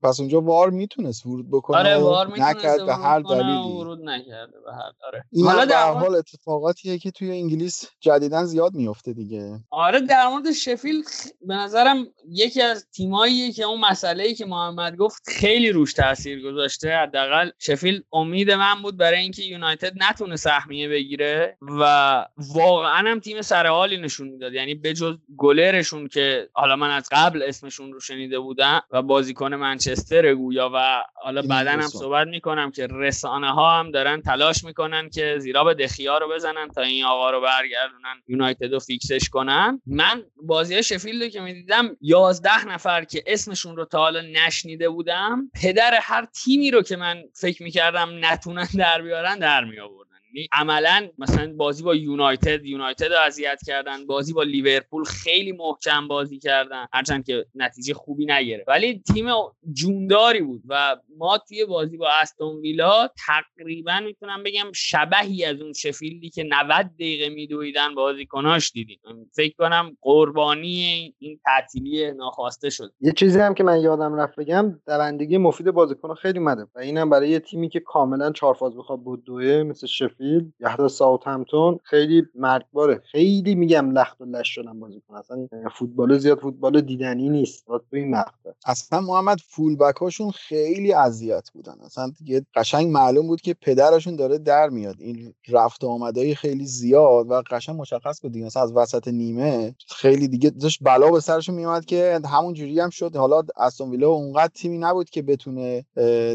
پس 0.04 0.20
اونجا 0.20 0.42
وار 0.42 0.70
می‌تونست 0.70 1.26
ورود 1.26 1.52
بکنه 1.52 1.78
آره 1.78 1.98
وار 1.98 2.40
نکرد 2.40 2.86
به 2.86 2.96
هر 2.96 3.20
دلیلی. 3.20 3.80
ورود 3.80 4.00
نکرده 4.02 4.60
به 4.66 4.72
هر 4.74 4.92
آره. 5.08 5.26
این 5.32 5.46
حالا 5.46 5.66
در 5.66 5.92
حال 5.92 6.16
اتفاقاتیه 6.16 6.98
که 6.98 7.12
توی 7.12 7.32
انگلیس 7.32 7.90
جدیدا 8.00 8.46
زیاد 8.46 8.74
میفته 8.74 9.14
دیگه. 9.14 9.60
آره 9.70 10.00
در 10.02 10.28
مورد 10.28 10.52
شفیل 10.52 11.04
به 11.42 11.56
نظرم 11.56 12.08
یکی 12.30 12.62
از 12.62 12.88
تیماییه 12.92 13.52
که 13.52 13.64
اون 13.64 13.82
مسئله 13.82 14.24
ای 14.24 14.34
که 14.34 14.46
محمد 14.46 14.96
گفت 14.96 15.22
خیلی 15.28 15.72
روش 15.72 15.94
تاثیر 15.94 16.52
گذاشته. 16.52 16.98
حداقل 16.98 17.50
شفیل 17.60 18.04
امید 18.14 18.52
من 18.52 18.82
بود 18.82 18.98
برای 18.98 19.20
اینکه 19.20 19.44
یونایتد 19.44 19.94
نتونه 19.96 20.36
سهمیه 20.36 20.90
بگیره 20.90 21.58
و 21.62 22.26
واقعا 22.38 23.12
هم 23.12 23.20
تیم 23.20 23.42
سرحالی 23.42 23.98
نشون 23.98 24.28
می‌داد. 24.28 24.54
یعنی 24.54 24.76
بجز 24.76 25.18
گلرشون 25.38 26.08
که 26.08 26.50
حالا 26.54 26.76
من 26.76 26.90
از 26.90 27.10
قبل 27.12 27.44
اسمشون 27.44 27.94
رو 27.94 28.00
شنیده 28.00 28.40
بودم 28.40 28.82
و 28.92 29.02
بازیکن 29.02 29.49
منچستر 29.58 30.34
گویا 30.34 30.72
و 30.74 31.04
حالا 31.16 31.42
بعدا 31.42 31.72
هم 31.72 31.82
صحبت 31.82 32.28
می‌کنم 32.28 32.72
که 32.72 32.88
رسانه 32.92 33.52
ها 33.52 33.80
هم 33.80 33.92
دارن 33.92 34.22
تلاش 34.22 34.64
می‌کنن 34.64 35.10
که 35.10 35.36
زیرا 35.40 35.64
به 35.64 35.74
دخیا 35.74 36.18
رو 36.18 36.30
بزنن 36.30 36.68
تا 36.68 36.82
این 36.82 37.06
آقا 37.06 37.32
رو 37.32 37.42
برگردونن 37.42 38.22
یونایتد 38.28 38.74
رو 38.74 38.80
فیکسش 38.80 39.30
کنن. 39.30 39.82
من 39.86 40.24
بازی 40.44 40.84
شفیلد 40.84 41.32
که 41.32 41.42
می‌دیدم 41.42 41.98
11 42.02 42.66
نفر 42.66 43.04
که 43.04 43.24
اسمشون 43.28 43.76
رو 43.76 43.86
تا 43.86 43.98
حالا 43.98 44.22
نشنیده 44.22 44.90
بودم 44.90 45.52
پدر 45.62 46.00
هر 46.02 46.26
تیمی 46.26 46.72
رو 46.72 46.82
که 46.82 46.96
من 46.96 47.24
فکر 47.34 47.64
می‌کردم 47.64 48.26
نتونن 48.26 48.68
در 48.78 49.02
بیارن 49.02 49.40
در 49.40 49.64
می 49.64 49.76
یعنی 49.76 50.09
عملا 50.54 51.08
مثلا 51.18 51.54
بازی 51.54 51.84
با 51.84 51.96
یونایتد 51.96 52.66
یونایتد 52.66 53.12
اذیت 53.12 53.60
کردن. 53.66 54.06
بازی 54.06 54.34
با 54.34 54.44
لیورپول 54.44 55.04
خیلی 55.04 55.52
محکم 55.52 56.08
بازی 56.08 56.40
کردن. 56.40 56.86
هرچند 56.94 57.26
که 57.26 57.46
نتیجه 57.56 57.94
خوبی 57.94 58.26
نگرفت. 58.26 58.68
ولی 58.68 59.04
تیم 59.14 59.26
جونداری 59.74 60.42
بود 60.42 60.62
و 60.68 60.98
ما 61.18 61.38
توی 61.38 61.66
بازی 61.66 61.98
با 61.98 62.10
استون 62.22 62.56
ویلا 62.62 63.10
تقریبا 63.28 64.00
می‌تونم 64.06 64.44
بگم 64.44 64.72
شبهی 64.76 65.46
از 65.46 65.62
اون 65.62 65.74
شفیلدی 65.74 66.30
که 66.30 66.44
90 66.44 66.86
دقیقه 66.86 67.30
میدویدن 67.30 67.96
بازیکناش 67.96 68.72
دیدیم. 68.72 69.00
فکر 69.36 69.56
کنم 69.58 69.98
قربانی 70.02 71.16
این 71.20 71.40
تعطیلی 71.46 72.12
ناخواسته 72.12 72.70
شد. 72.70 72.94
یه 73.02 73.12
چیزی 73.12 73.40
هم 73.40 73.54
که 73.54 73.64
من 73.64 73.82
یادم 73.82 74.16
رفت 74.16 74.36
بگم 74.36 74.80
دوندگی 74.88 75.38
مفید 75.38 75.72
بازیکن 75.72 76.14
خیلی 76.14 76.40
مده 76.40 76.68
و 76.76 76.80
اینم 76.80 77.10
برای 77.10 77.30
یه 77.30 77.40
تیمی 77.40 77.70
که 77.70 77.80
کاملا 77.80 78.32
چهار 78.32 78.54
فاز 78.54 78.78
بخواد 78.78 79.00
بود 79.00 79.24
دوه 79.24 79.64
مثل 79.64 79.88
شفیلد 79.88 80.19
یا 80.60 80.70
حتی 80.70 81.06
همتون 81.26 81.80
خیلی 81.84 82.24
مرگباره 82.36 83.02
خیلی 83.12 83.56
میگم 83.56 83.92
لخت 83.92 84.22
و 84.22 84.26
لش 84.26 84.56
شدن 84.56 84.80
بازیکن 84.80 85.16
اصلا 85.16 85.48
فوتبال 85.76 86.18
زیاد 86.18 86.40
فوتبال 86.40 86.82
دیدنی 86.82 87.30
نیست. 87.30 87.66
تو 87.66 87.82
این 87.94 88.10
مقطع 88.10 88.50
اصلا 88.66 89.02
محمد 89.02 89.38
فول 89.48 89.78
هاشون 90.02 90.32
خیلی 90.32 90.94
اذیت 90.94 91.50
بودن. 91.54 91.76
اصلا 91.86 92.12
دیگه 92.18 92.46
قشنگ 92.56 92.88
معلوم 92.92 93.28
بود 93.28 93.42
که 93.42 93.54
پدرشون 93.54 94.16
داره 94.16 94.38
در 94.38 94.70
میاد. 94.70 94.96
این 95.00 95.34
رفت 95.48 95.84
آمدای 95.84 96.36
خیلی 96.36 96.66
زیاد 96.66 97.32
و 97.32 97.42
قشنگ 97.52 97.76
مشخص 97.76 98.22
بود 98.22 98.32
دیگه. 98.32 98.46
مثلا 98.46 98.64
از 98.64 98.74
وسط 98.74 99.08
نیمه 99.08 99.76
خیلی 99.88 100.28
دیگه 100.28 100.50
داشت 100.50 100.80
بلا 100.82 101.12
به 101.12 101.20
سرشون 101.20 101.56
میومد 101.56 101.86
که 101.86 102.20
همون 102.26 102.54
جوری 102.54 102.80
هم 102.80 102.90
شد. 102.90 103.16
حالا 103.16 103.44
استون 103.58 103.90
ویلا 103.90 104.10
اونقدر 104.10 104.52
تیمی 104.56 104.78
نبود 104.78 105.10
که 105.10 105.22
بتونه 105.22 105.86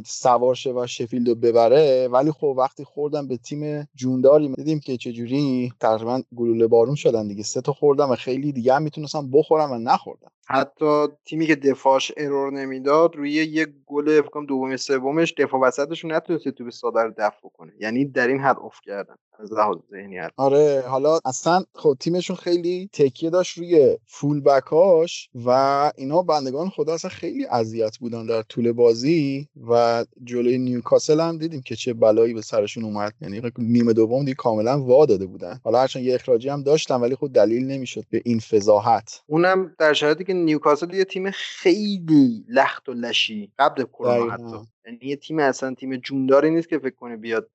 سوار 0.07 0.55
شه 0.55 0.73
و 0.73 0.87
شفیلد 0.87 1.29
رو 1.29 1.35
ببره. 1.35 2.09
ولی 2.09 2.33
خب 2.33 2.55
وقتی 2.59 2.85
خوردن 2.85 3.29
به 3.29 3.37
تیم 3.37 3.74
جونداری 3.95 4.55
دیدیم 4.55 4.81
که 4.81 4.97
چجوری 4.97 5.73
تقریبا 5.81 6.23
گلوله 6.37 6.67
بارون 6.67 6.95
شدن 6.95 7.29
دیگه. 7.29 7.43
سه 7.43 7.61
تا 7.61 7.73
خوردن 7.73 8.05
و 8.05 8.17
خیلی 8.17 8.53
دیگه 8.53 8.75
هم 8.75 8.83
می‌تونستن 8.83 9.31
بخورن 9.31 9.71
و 9.71 9.79
نخوردن. 9.79 10.29
حتی 10.47 11.07
تیمی 11.25 11.47
که 11.47 11.57
دفاعش 11.57 12.13
ارور 12.17 12.53
نمی‌داد 12.53 13.17
روی 13.17 13.31
یه 13.31 13.67
گل 13.87 14.23
فکر 14.23 14.45
دوم 14.49 14.77
سومش 14.77 15.35
دفاع 15.39 15.61
وسطشون 15.61 16.13
نتونست 16.13 16.49
تو 16.49 16.65
به 16.65 16.71
ساده 16.71 17.03
رو 17.03 17.13
دفع 17.19 17.49
کنه 17.55 17.73
یعنی 17.81 18.05
در 18.05 18.29
این 18.29 18.41
حد 18.41 18.57
افت 18.63 18.83
کردن 18.83 19.15
از 19.39 19.53
لحاظ 19.53 19.77
ذهنیت. 19.91 20.31
آره 20.37 20.85
حالا 20.87 21.19
اصلا 21.25 21.65
خب 21.75 21.97
تیمشون 22.01 22.37
خیلی 22.37 22.91
تکیه 22.93 23.31
داشت 23.31 23.59
روی 23.59 23.99
فول 24.07 24.41
بکاش 24.41 25.31
و 25.47 25.51
اینا 25.97 26.23
بندگان 26.23 26.69
خدا 26.69 26.95
اصلا 26.95 27.11
خیلی 27.11 27.47
اذیت 27.47 27.99
بودن 27.99 28.27
در 28.27 28.43
طول 28.43 28.73
بازی 28.73 29.49
و 29.69 30.05
جلوی 30.25 30.59
نیوکاسل 30.59 31.21
هم 31.21 31.39
دیدیم 31.39 31.63
که 31.63 31.77
چه 31.77 31.93
بلایی 31.93 32.35
به 32.35 32.43
سرشون 32.43 32.85
اومد. 32.85 33.13
یعنی 33.21 33.43
نیمه 33.59 33.93
دوم 33.93 34.25
دیگه 34.25 34.35
کاملا 34.35 34.81
وا 34.81 35.07
داده 35.07 35.27
بودن. 35.27 35.61
حالا 35.65 35.81
هرچند 35.81 36.03
یه 36.03 36.15
اخراجی 36.15 36.49
هم 36.49 36.63
داشتن 36.63 37.01
ولی 37.01 37.15
خود 37.15 37.33
دلیل 37.33 37.67
نمی‌شد 37.67 38.05
به 38.11 38.23
این 38.25 38.39
فضاحت. 38.39 39.23
اونم 39.27 39.75
در 39.79 39.93
شرایطی 39.93 40.25
که 40.25 40.34
نیوکاسل 40.35 40.95
یه 40.95 41.05
تیم 41.05 41.31
خیلی 41.31 42.45
لخت 42.49 42.89
و 42.89 42.93
لشی 42.93 43.53
قبل 43.59 43.85
کرونا 43.85 44.31
حتی. 44.31 44.57
یعنی 44.87 44.99
یه 45.03 45.17
تیم 45.17 45.39
اصلا 45.39 45.75
تیم 45.75 45.97
جونداری 45.97 46.51
نیست 46.51 46.69
که 46.69 46.79
فکر 46.79 46.95
کنه 46.95 47.17
بیاد 47.17 47.51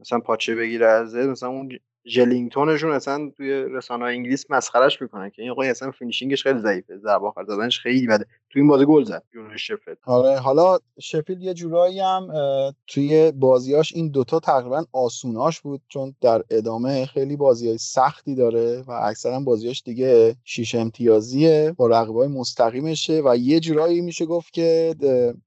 مثلا 0.00 0.20
پاچه 0.20 0.54
بگیره 0.54 0.86
از 0.86 1.14
مثلا 1.14 1.48
اون 1.48 1.78
جولینتونشون 2.06 2.92
اصلا 2.92 3.30
توی 3.36 3.50
رسانه 3.50 4.04
انگلیس 4.04 4.50
مسخرش 4.50 5.02
می‌کنن 5.02 5.30
که 5.30 5.42
این 5.42 5.50
آقای 5.50 5.68
اصلا 5.68 5.90
finishing 5.90 6.33
ش 6.33 6.42
خیلی 6.42 6.58
ضعیفه 6.58 6.96
ضربه 6.96 7.26
آخر 7.26 7.44
زدنش 7.44 7.80
خیلی 7.80 8.06
بده. 8.06 8.26
توی 8.50 8.62
این 8.62 8.68
بازی 8.68 8.84
گل 8.84 9.04
زد. 9.04 9.22
جلو 9.32 9.56
شفیلد. 9.56 9.98
آره 10.06 10.38
حالا 10.38 10.78
شفیلد 11.00 11.42
یه 11.42 11.54
جورایی 11.54 12.00
هم 12.00 12.28
توی 12.86 13.32
بازیاش 13.32 13.92
این 13.94 14.08
دوتا 14.10 14.40
تقریبا 14.40 14.84
آسوناش 14.92 15.60
بود 15.60 15.80
چون 15.88 16.14
در 16.20 16.42
ادامه 16.50 17.06
خیلی 17.06 17.36
بازی 17.36 17.78
سختی 17.78 18.34
داره 18.34 18.84
و 18.86 18.90
اکثرا 18.90 19.40
بازیاش 19.40 19.82
دیگه 19.82 20.36
شیش 20.44 20.74
امتیازیه 20.74 21.74
با 21.76 21.86
رقیبای 21.86 22.28
مستقیمشه 22.28 23.22
و 23.24 23.36
یه 23.36 23.60
جورایی 23.60 24.00
میشه 24.00 24.26
گفت 24.26 24.52
که 24.52 24.94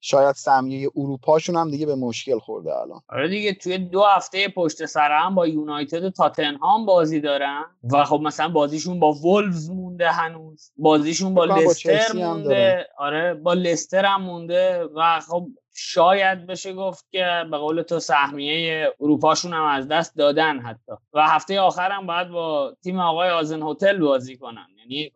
شاید 0.02 0.36
سهمیه 0.36 0.90
اروپاشون 0.96 1.56
هم 1.56 1.72
دیگه 1.72 1.86
به 1.86 1.96
مشکل 1.96 2.40
خورده 2.40 2.76
الان. 2.76 3.02
آره 3.10 3.30
دیگه 3.30 3.54
توی 3.54 3.78
دو 3.78 4.04
هفته 4.04 4.48
پشت 4.48 4.86
سر 4.86 5.12
هم 5.12 5.36
با 5.36 5.48
یونایتد 5.48 6.04
و 6.04 6.10
تاتنهام 6.54 6.86
بازی 6.86 7.20
دارن 7.20 7.66
و 7.92 8.04
خب 8.04 8.20
مثلا 8.24 8.50
بازیشون 8.50 9.00
با 9.00 9.14
وولفز 9.14 9.70
مونده 9.70 10.12
هنوز. 10.12 10.72
بازیشون 10.78 11.34
با 11.34 11.46
لستر 11.46 12.14
مونده. 12.14 12.88
آره 12.98 13.34
با 13.34 13.54
لستر 13.54 14.06
هم 14.06 14.22
مونده 14.22 14.84
و 14.96 15.20
خب 15.20 15.48
شاید 15.76 16.48
بشه 16.48 16.74
گفت 16.74 17.06
که 17.12 17.26
به 17.52 17.58
قول 17.58 17.82
تو 17.82 18.00
سهمیه 18.00 18.94
اروپاشون 19.02 19.54
هم 19.54 19.64
از 19.64 19.88
دست 19.88 20.18
دادن 20.18 20.60
حتی. 20.60 20.92
و 21.14 21.28
هفته 21.28 21.60
آخر 21.60 21.92
هم 21.92 22.08
باید 22.08 22.30
با 22.30 22.76
تیم 22.84 23.00
آقای 23.00 23.30
آزن 23.30 23.62
هتل 23.62 24.00
بازی 24.00 24.38
کنن. 24.38 24.68
یعنی 24.80 25.12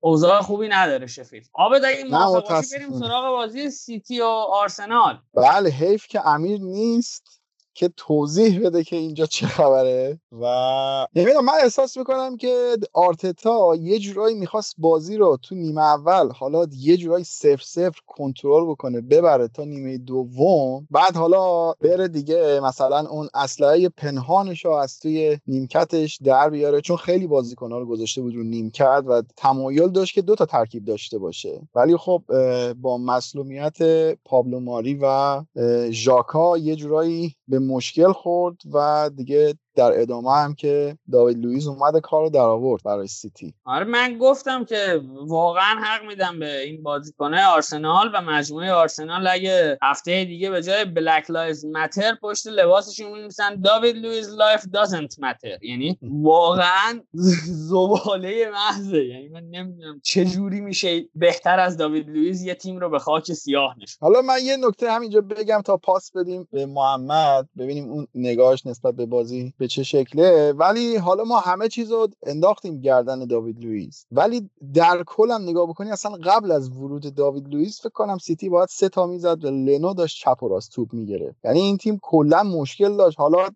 اوضاع 0.00 0.40
خوبی 0.40 0.68
نداره 0.68 1.06
شفیل 1.06 1.42
آب 1.52 1.72
این 1.72 2.10
بریم 2.72 2.98
سراغ 3.00 3.30
بازی 3.30 3.70
سیتی 3.70 4.20
و 4.20 4.24
آرسنال. 4.24 5.18
بله 5.34 5.70
حیف 5.70 6.06
که 6.06 6.26
امیر 6.26 6.60
نیست. 6.60 7.41
که 7.74 7.90
توضیح 7.96 8.60
بده 8.66 8.84
که 8.84 8.96
اینجا 8.96 9.26
چه 9.26 9.46
خبره. 9.46 10.20
و 10.32 10.44
نمی‌دونم 11.14 11.44
من 11.44 11.52
احساس 11.62 11.96
می‌کنم 11.96 12.36
که 12.36 12.76
آرتتا 12.92 13.76
یه 13.80 13.98
جورایی 13.98 14.34
می‌خواست 14.34 14.74
بازی 14.78 15.16
رو 15.16 15.38
تو 15.42 15.54
نیمه 15.54 15.80
اول 15.80 16.30
حالا 16.30 16.66
یه 16.78 16.96
جورایی 16.96 17.24
صفر 17.24 17.62
صفر 17.64 18.00
کنترل 18.06 18.70
بکنه 18.70 19.00
ببره 19.00 19.48
تا 19.48 19.64
نیمه 19.64 19.98
دوم. 19.98 20.86
بعد 20.90 21.16
حالا 21.16 21.72
بره 21.72 22.08
دیگه 22.08 22.60
مثلا 22.64 23.08
اون 23.08 23.28
اسلحه 23.34 23.88
پنهانش 23.88 24.64
رو 24.64 24.70
از 24.70 24.98
توی 24.98 25.38
نیمکتش 25.46 26.18
در 26.24 26.50
بیاره 26.50 26.80
چون 26.80 26.96
خیلی 26.96 27.26
بازیکن‌ها 27.26 27.78
رو 27.78 27.86
گذاشته 27.86 28.22
بود 28.22 28.34
رو 28.34 28.42
نیمکت 28.42 29.04
و 29.06 29.22
تمایل 29.36 29.88
داشت 29.88 30.14
که 30.14 30.22
دو 30.22 30.34
تا 30.34 30.46
ترکیب 30.46 30.84
داشته 30.84 31.18
باشه. 31.18 31.68
ولی 31.74 31.96
خب 31.96 32.22
با 32.72 32.98
مصدومیت 32.98 33.78
پابلو 34.24 34.60
ماری 34.60 34.98
و 35.02 35.40
ژاکا 35.90 36.58
یه 36.58 36.76
جورایی 36.76 37.34
به 37.48 37.58
مشکل 37.66 38.12
خورد 38.12 38.56
و 38.72 39.10
دیگه 39.16 39.54
در 39.74 40.00
ادامه 40.00 40.30
هم 40.32 40.54
که 40.54 40.98
داوید 41.12 41.38
لوئیس 41.38 41.66
اومد 41.66 41.98
کار 41.98 42.22
رو 42.22 42.30
در 42.30 42.40
آورد 42.40 42.82
برای 42.82 43.06
سیتی. 43.06 43.54
آره 43.64 43.84
من 43.84 44.18
گفتم 44.18 44.64
که 44.64 45.00
واقعا 45.26 45.76
حق 45.82 46.06
میدم 46.08 46.38
به 46.38 46.60
این 46.60 46.82
بازیکنه 46.82 47.46
آرسنال 47.46 48.10
و 48.14 48.20
مجموعه 48.20 48.72
آرسنال 48.72 49.26
اگه 49.26 49.78
هفته 49.82 50.24
دیگه 50.24 50.50
به 50.50 50.62
جای 50.62 50.84
Black 50.84 51.30
Lives 51.30 51.64
Matter 51.64 52.14
پشت 52.22 52.46
لباسشون 52.46 53.12
می‌نویسن 53.12 53.60
داوید 53.60 53.96
لوئیس 53.96 54.28
life 54.28 54.64
doesn't 54.72 55.18
matter 55.18 55.64
یعنی 55.64 55.98
واقعا 56.02 57.00
زباله 57.44 58.50
محضه. 58.50 59.04
یعنی 59.04 59.28
من 59.28 59.44
نمی‌دونم 59.50 60.00
چه 60.04 60.24
جوری 60.24 60.60
میشه 60.60 61.04
بهتر 61.14 61.60
از 61.60 61.76
داوید 61.76 62.08
لوئیس 62.08 62.44
یه 62.44 62.54
تیم 62.54 62.78
رو 62.78 62.90
به 62.90 62.98
خاک 62.98 63.32
سیاه 63.32 63.74
نشون 63.78 63.98
حالا 64.00 64.22
من 64.22 64.38
یه 64.42 64.56
نکته 64.56 64.92
همینجا 64.92 65.20
بگم 65.20 65.62
تا 65.64 65.76
پاس 65.76 66.12
بدیم 66.12 66.48
به 66.52 66.66
محمد. 66.66 67.48
ببینیم 67.58 67.90
اون 67.90 68.06
نگاهش 68.14 68.66
نسبت 68.66 68.94
به 68.94 69.06
بازی 69.06 69.54
به 69.62 69.68
چه 69.68 69.82
شکله. 69.82 70.52
ولی 70.52 70.96
حالا 70.96 71.24
ما 71.24 71.38
همه 71.38 71.68
چیز 71.68 71.92
رو 71.92 72.08
انداختیم 72.22 72.80
گردن 72.80 73.24
داوید 73.26 73.64
لوئیس. 73.64 74.06
ولی 74.12 74.50
در 74.74 75.02
کل 75.06 75.30
هم 75.30 75.42
نگاه 75.42 75.66
بکنی 75.66 75.90
اصلا 75.90 76.12
قبل 76.24 76.50
از 76.50 76.70
ورود 76.70 77.14
داوید 77.14 77.48
لوئیس 77.48 77.80
فکر 77.80 77.88
کنم 77.88 78.18
سیتی 78.18 78.48
باید 78.48 78.68
سه 78.68 78.88
تا 78.88 79.06
می‌زد 79.06 79.44
و 79.44 79.50
لنو 79.50 79.94
داشت 79.94 80.24
چپ 80.24 80.42
و 80.42 80.48
راست 80.48 80.72
توپ 80.72 80.92
می‌گیره 80.92 81.34
یعنی 81.44 81.60
این 81.60 81.76
تیم 81.76 81.98
کلا 82.02 82.42
مشکل 82.42 82.96
داشت. 82.96 83.20
حالا 83.20 83.48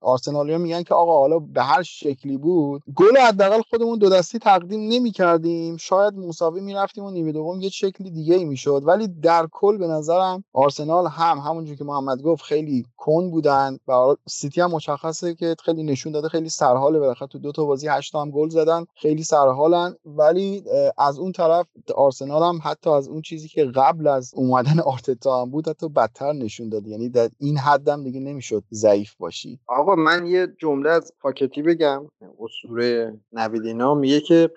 آرسنالیا 0.00 0.58
میگن 0.58 0.82
که 0.82 0.94
آقا 0.94 1.18
حالا 1.18 1.38
به 1.38 1.62
هر 1.62 1.82
شکلی 1.82 2.36
بود 2.36 2.82
گل 2.96 3.16
حداقل 3.16 3.60
خودمون 3.70 3.98
دو 3.98 4.08
دستی 4.08 4.38
تقدیم 4.38 4.80
نمی‌کردیم. 4.80 5.76
شاید 5.76 6.14
مساوی 6.14 6.60
می‌رفتیم 6.60 7.04
و 7.04 7.10
نیمه 7.10 7.32
دوم 7.32 7.60
یه 7.60 7.68
شکلی 7.68 8.10
دیگه 8.10 8.34
ای 8.34 8.44
می‌شد. 8.44 8.82
ولی 8.84 9.08
در 9.08 9.48
کل 9.52 9.76
به 9.76 9.86
نظرم 9.86 10.44
آرسنال 10.52 11.06
هم 11.06 11.38
همونجوری 11.38 11.78
که 11.78 11.84
محمد 11.84 12.22
گفت 12.22 12.44
خیلی 12.44 12.84
کن 12.96 13.30
بودن 13.30 13.78
و 13.88 13.92
سیتی 14.28 14.60
هم 14.60 14.70
مشخصه 14.70 15.34
که 15.34 15.51
خیلی 15.60 15.82
نشون 15.82 16.12
داده 16.12 16.28
خیلی 16.28 16.48
سرحاله. 16.48 16.98
بالاخره 16.98 17.28
تو 17.28 17.38
دو 17.38 17.52
تا 17.52 17.64
بازی 17.64 17.88
8 17.88 18.14
هم 18.14 18.30
گل 18.30 18.48
زدن 18.48 18.84
خیلی 18.94 19.22
سرحالن. 19.22 19.94
ولی 20.04 20.64
از 20.98 21.18
اون 21.18 21.32
طرف 21.32 21.66
آرسنال 21.94 22.42
هم 22.42 22.60
حتی 22.64 22.90
از 22.90 23.08
اون 23.08 23.22
چیزی 23.22 23.48
که 23.48 23.64
قبل 23.64 24.06
از 24.06 24.32
اومدن 24.34 24.80
آرتتا 24.92 25.42
هم 25.42 25.50
بود 25.50 25.68
حتی 25.68 25.88
بدتر 25.88 26.32
نشون 26.32 26.68
داد. 26.68 26.86
یعنی 26.86 27.08
در 27.08 27.28
این 27.38 27.58
حدم 27.58 28.04
دیگه 28.04 28.20
نمی‌شد 28.20 28.64
ضعیف 28.72 29.14
باشی. 29.14 29.58
آقا 29.66 29.94
من 29.94 30.26
یه 30.26 30.48
جمله 30.58 30.90
از 30.90 31.12
پاکتی 31.20 31.62
بگم. 31.62 32.08
اسطوره 32.40 33.20
نویدینا 33.32 33.94
میگه 33.94 34.20
که 34.20 34.50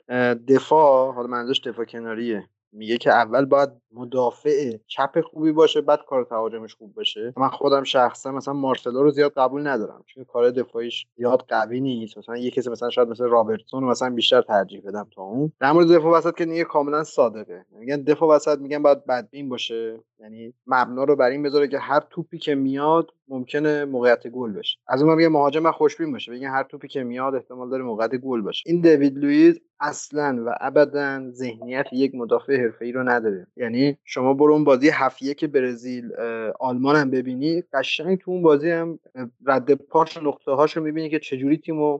دفاع 0.48 1.14
حالا 1.14 1.28
منظورش 1.28 1.62
دفاع 1.62 1.86
کناریه. 1.86 2.50
میگه 2.72 2.98
که 2.98 3.12
اول 3.12 3.46
باید 3.46 3.70
مدافع 3.96 4.78
چپ 4.88 5.22
خوبی 5.22 5.52
باشه 5.52 5.82
بعد 5.82 6.00
کار 6.08 6.24
تهاجمش 6.24 6.75
خوب 6.75 6.94
باشه 6.94 7.34
من 7.38 7.50
خودم 7.50 7.84
شخصا 7.84 8.32
مثلا 8.32 8.54
مارسلو 8.54 9.04
رو 9.04 9.12
زیاد 9.12 9.34
قبول 9.38 9.68
ندارم 9.68 10.04
چون 10.06 10.24
کار 10.24 10.52
دفاعیش 10.52 11.08
زیاد 11.18 11.46
قوی 11.48 11.80
نیست. 11.80 12.18
مثلا 12.18 12.38
یه 12.38 12.52
کسی 12.52 12.70
مثلا 12.70 12.90
شاید 12.90 13.08
مثل 13.08 13.24
رابرتسون 13.24 13.84
رو 13.84 13.90
مثلا 13.90 14.10
بیشتر 14.10 14.41
ترجیح 14.41 14.82
بدم 14.88 15.08
تا 15.15 15.22
اون. 15.22 15.52
در 15.60 15.72
مورد 15.72 15.88
دفاع 15.88 16.17
وسط 16.17 16.36
که 16.36 16.46
دیگه 16.46 16.63
کاملا 16.63 17.04
صادقه. 17.04 17.65
میگن 17.80 18.02
دفاع 18.02 18.36
وسط 18.36 18.60
میگن 18.60 18.84
باید 18.84 19.06
بدبین 19.06 19.50
باشه. 19.50 20.00
یعنی 20.19 20.54
مبنا 20.67 21.04
رو 21.04 21.15
بر 21.15 21.30
این 21.30 21.43
بذاره 21.43 21.67
که 21.67 21.80
هر 21.80 22.00
توپی 22.10 22.38
که 22.38 22.56
میاد 22.56 23.12
ممکنه 23.28 23.86
موقعیت 23.86 24.28
گل 24.28 24.52
بشه. 24.52 24.78
از 24.88 25.02
اون 25.02 25.15
میگه 25.15 25.30
مهاجم 25.30 25.72
خوشبین 25.72 26.12
باشه. 26.12 26.32
بگن 26.32 26.48
هر 26.48 26.63
توپی 26.63 26.88
که 26.88 27.04
میاد 27.04 27.36
احتمال 27.36 27.69
داره 27.69 27.84
موقعیت 27.84 28.15
گل 28.15 28.41
باشه. 28.41 28.63
این 28.65 28.82
دیوید 28.82 29.17
لوئیس 29.17 29.56
اصلا 29.80 30.43
و 30.48 30.56
ابدا 30.62 31.32
ذهنیت 31.32 31.86
یک 31.91 32.15
مدافع 32.15 32.58
حرفه‌ای 32.58 32.91
رو 32.91 33.04
نداره. 33.04 33.48
یعنی 33.58 33.85
شما 34.04 34.34
برو 34.34 34.54
اون 34.54 34.63
بازی 34.63 34.89
هفیه 34.89 35.34
که 35.34 35.48
برزیل 35.48 36.12
آلمان 36.60 36.95
هم 36.95 37.10
ببینی. 37.10 37.63
قشنگ 37.74 38.17
تو 38.17 38.32
اون 38.32 38.41
بازی 38.41 38.69
هم 38.69 39.00
رد 39.45 39.74
پاش 39.74 40.17
نقطه 40.17 40.52
هاش 40.52 40.78
رو 40.78 40.84
می‌بینی 40.84 41.10
که 41.10 41.19
چجوری 41.19 41.58
تیمو 41.58 42.00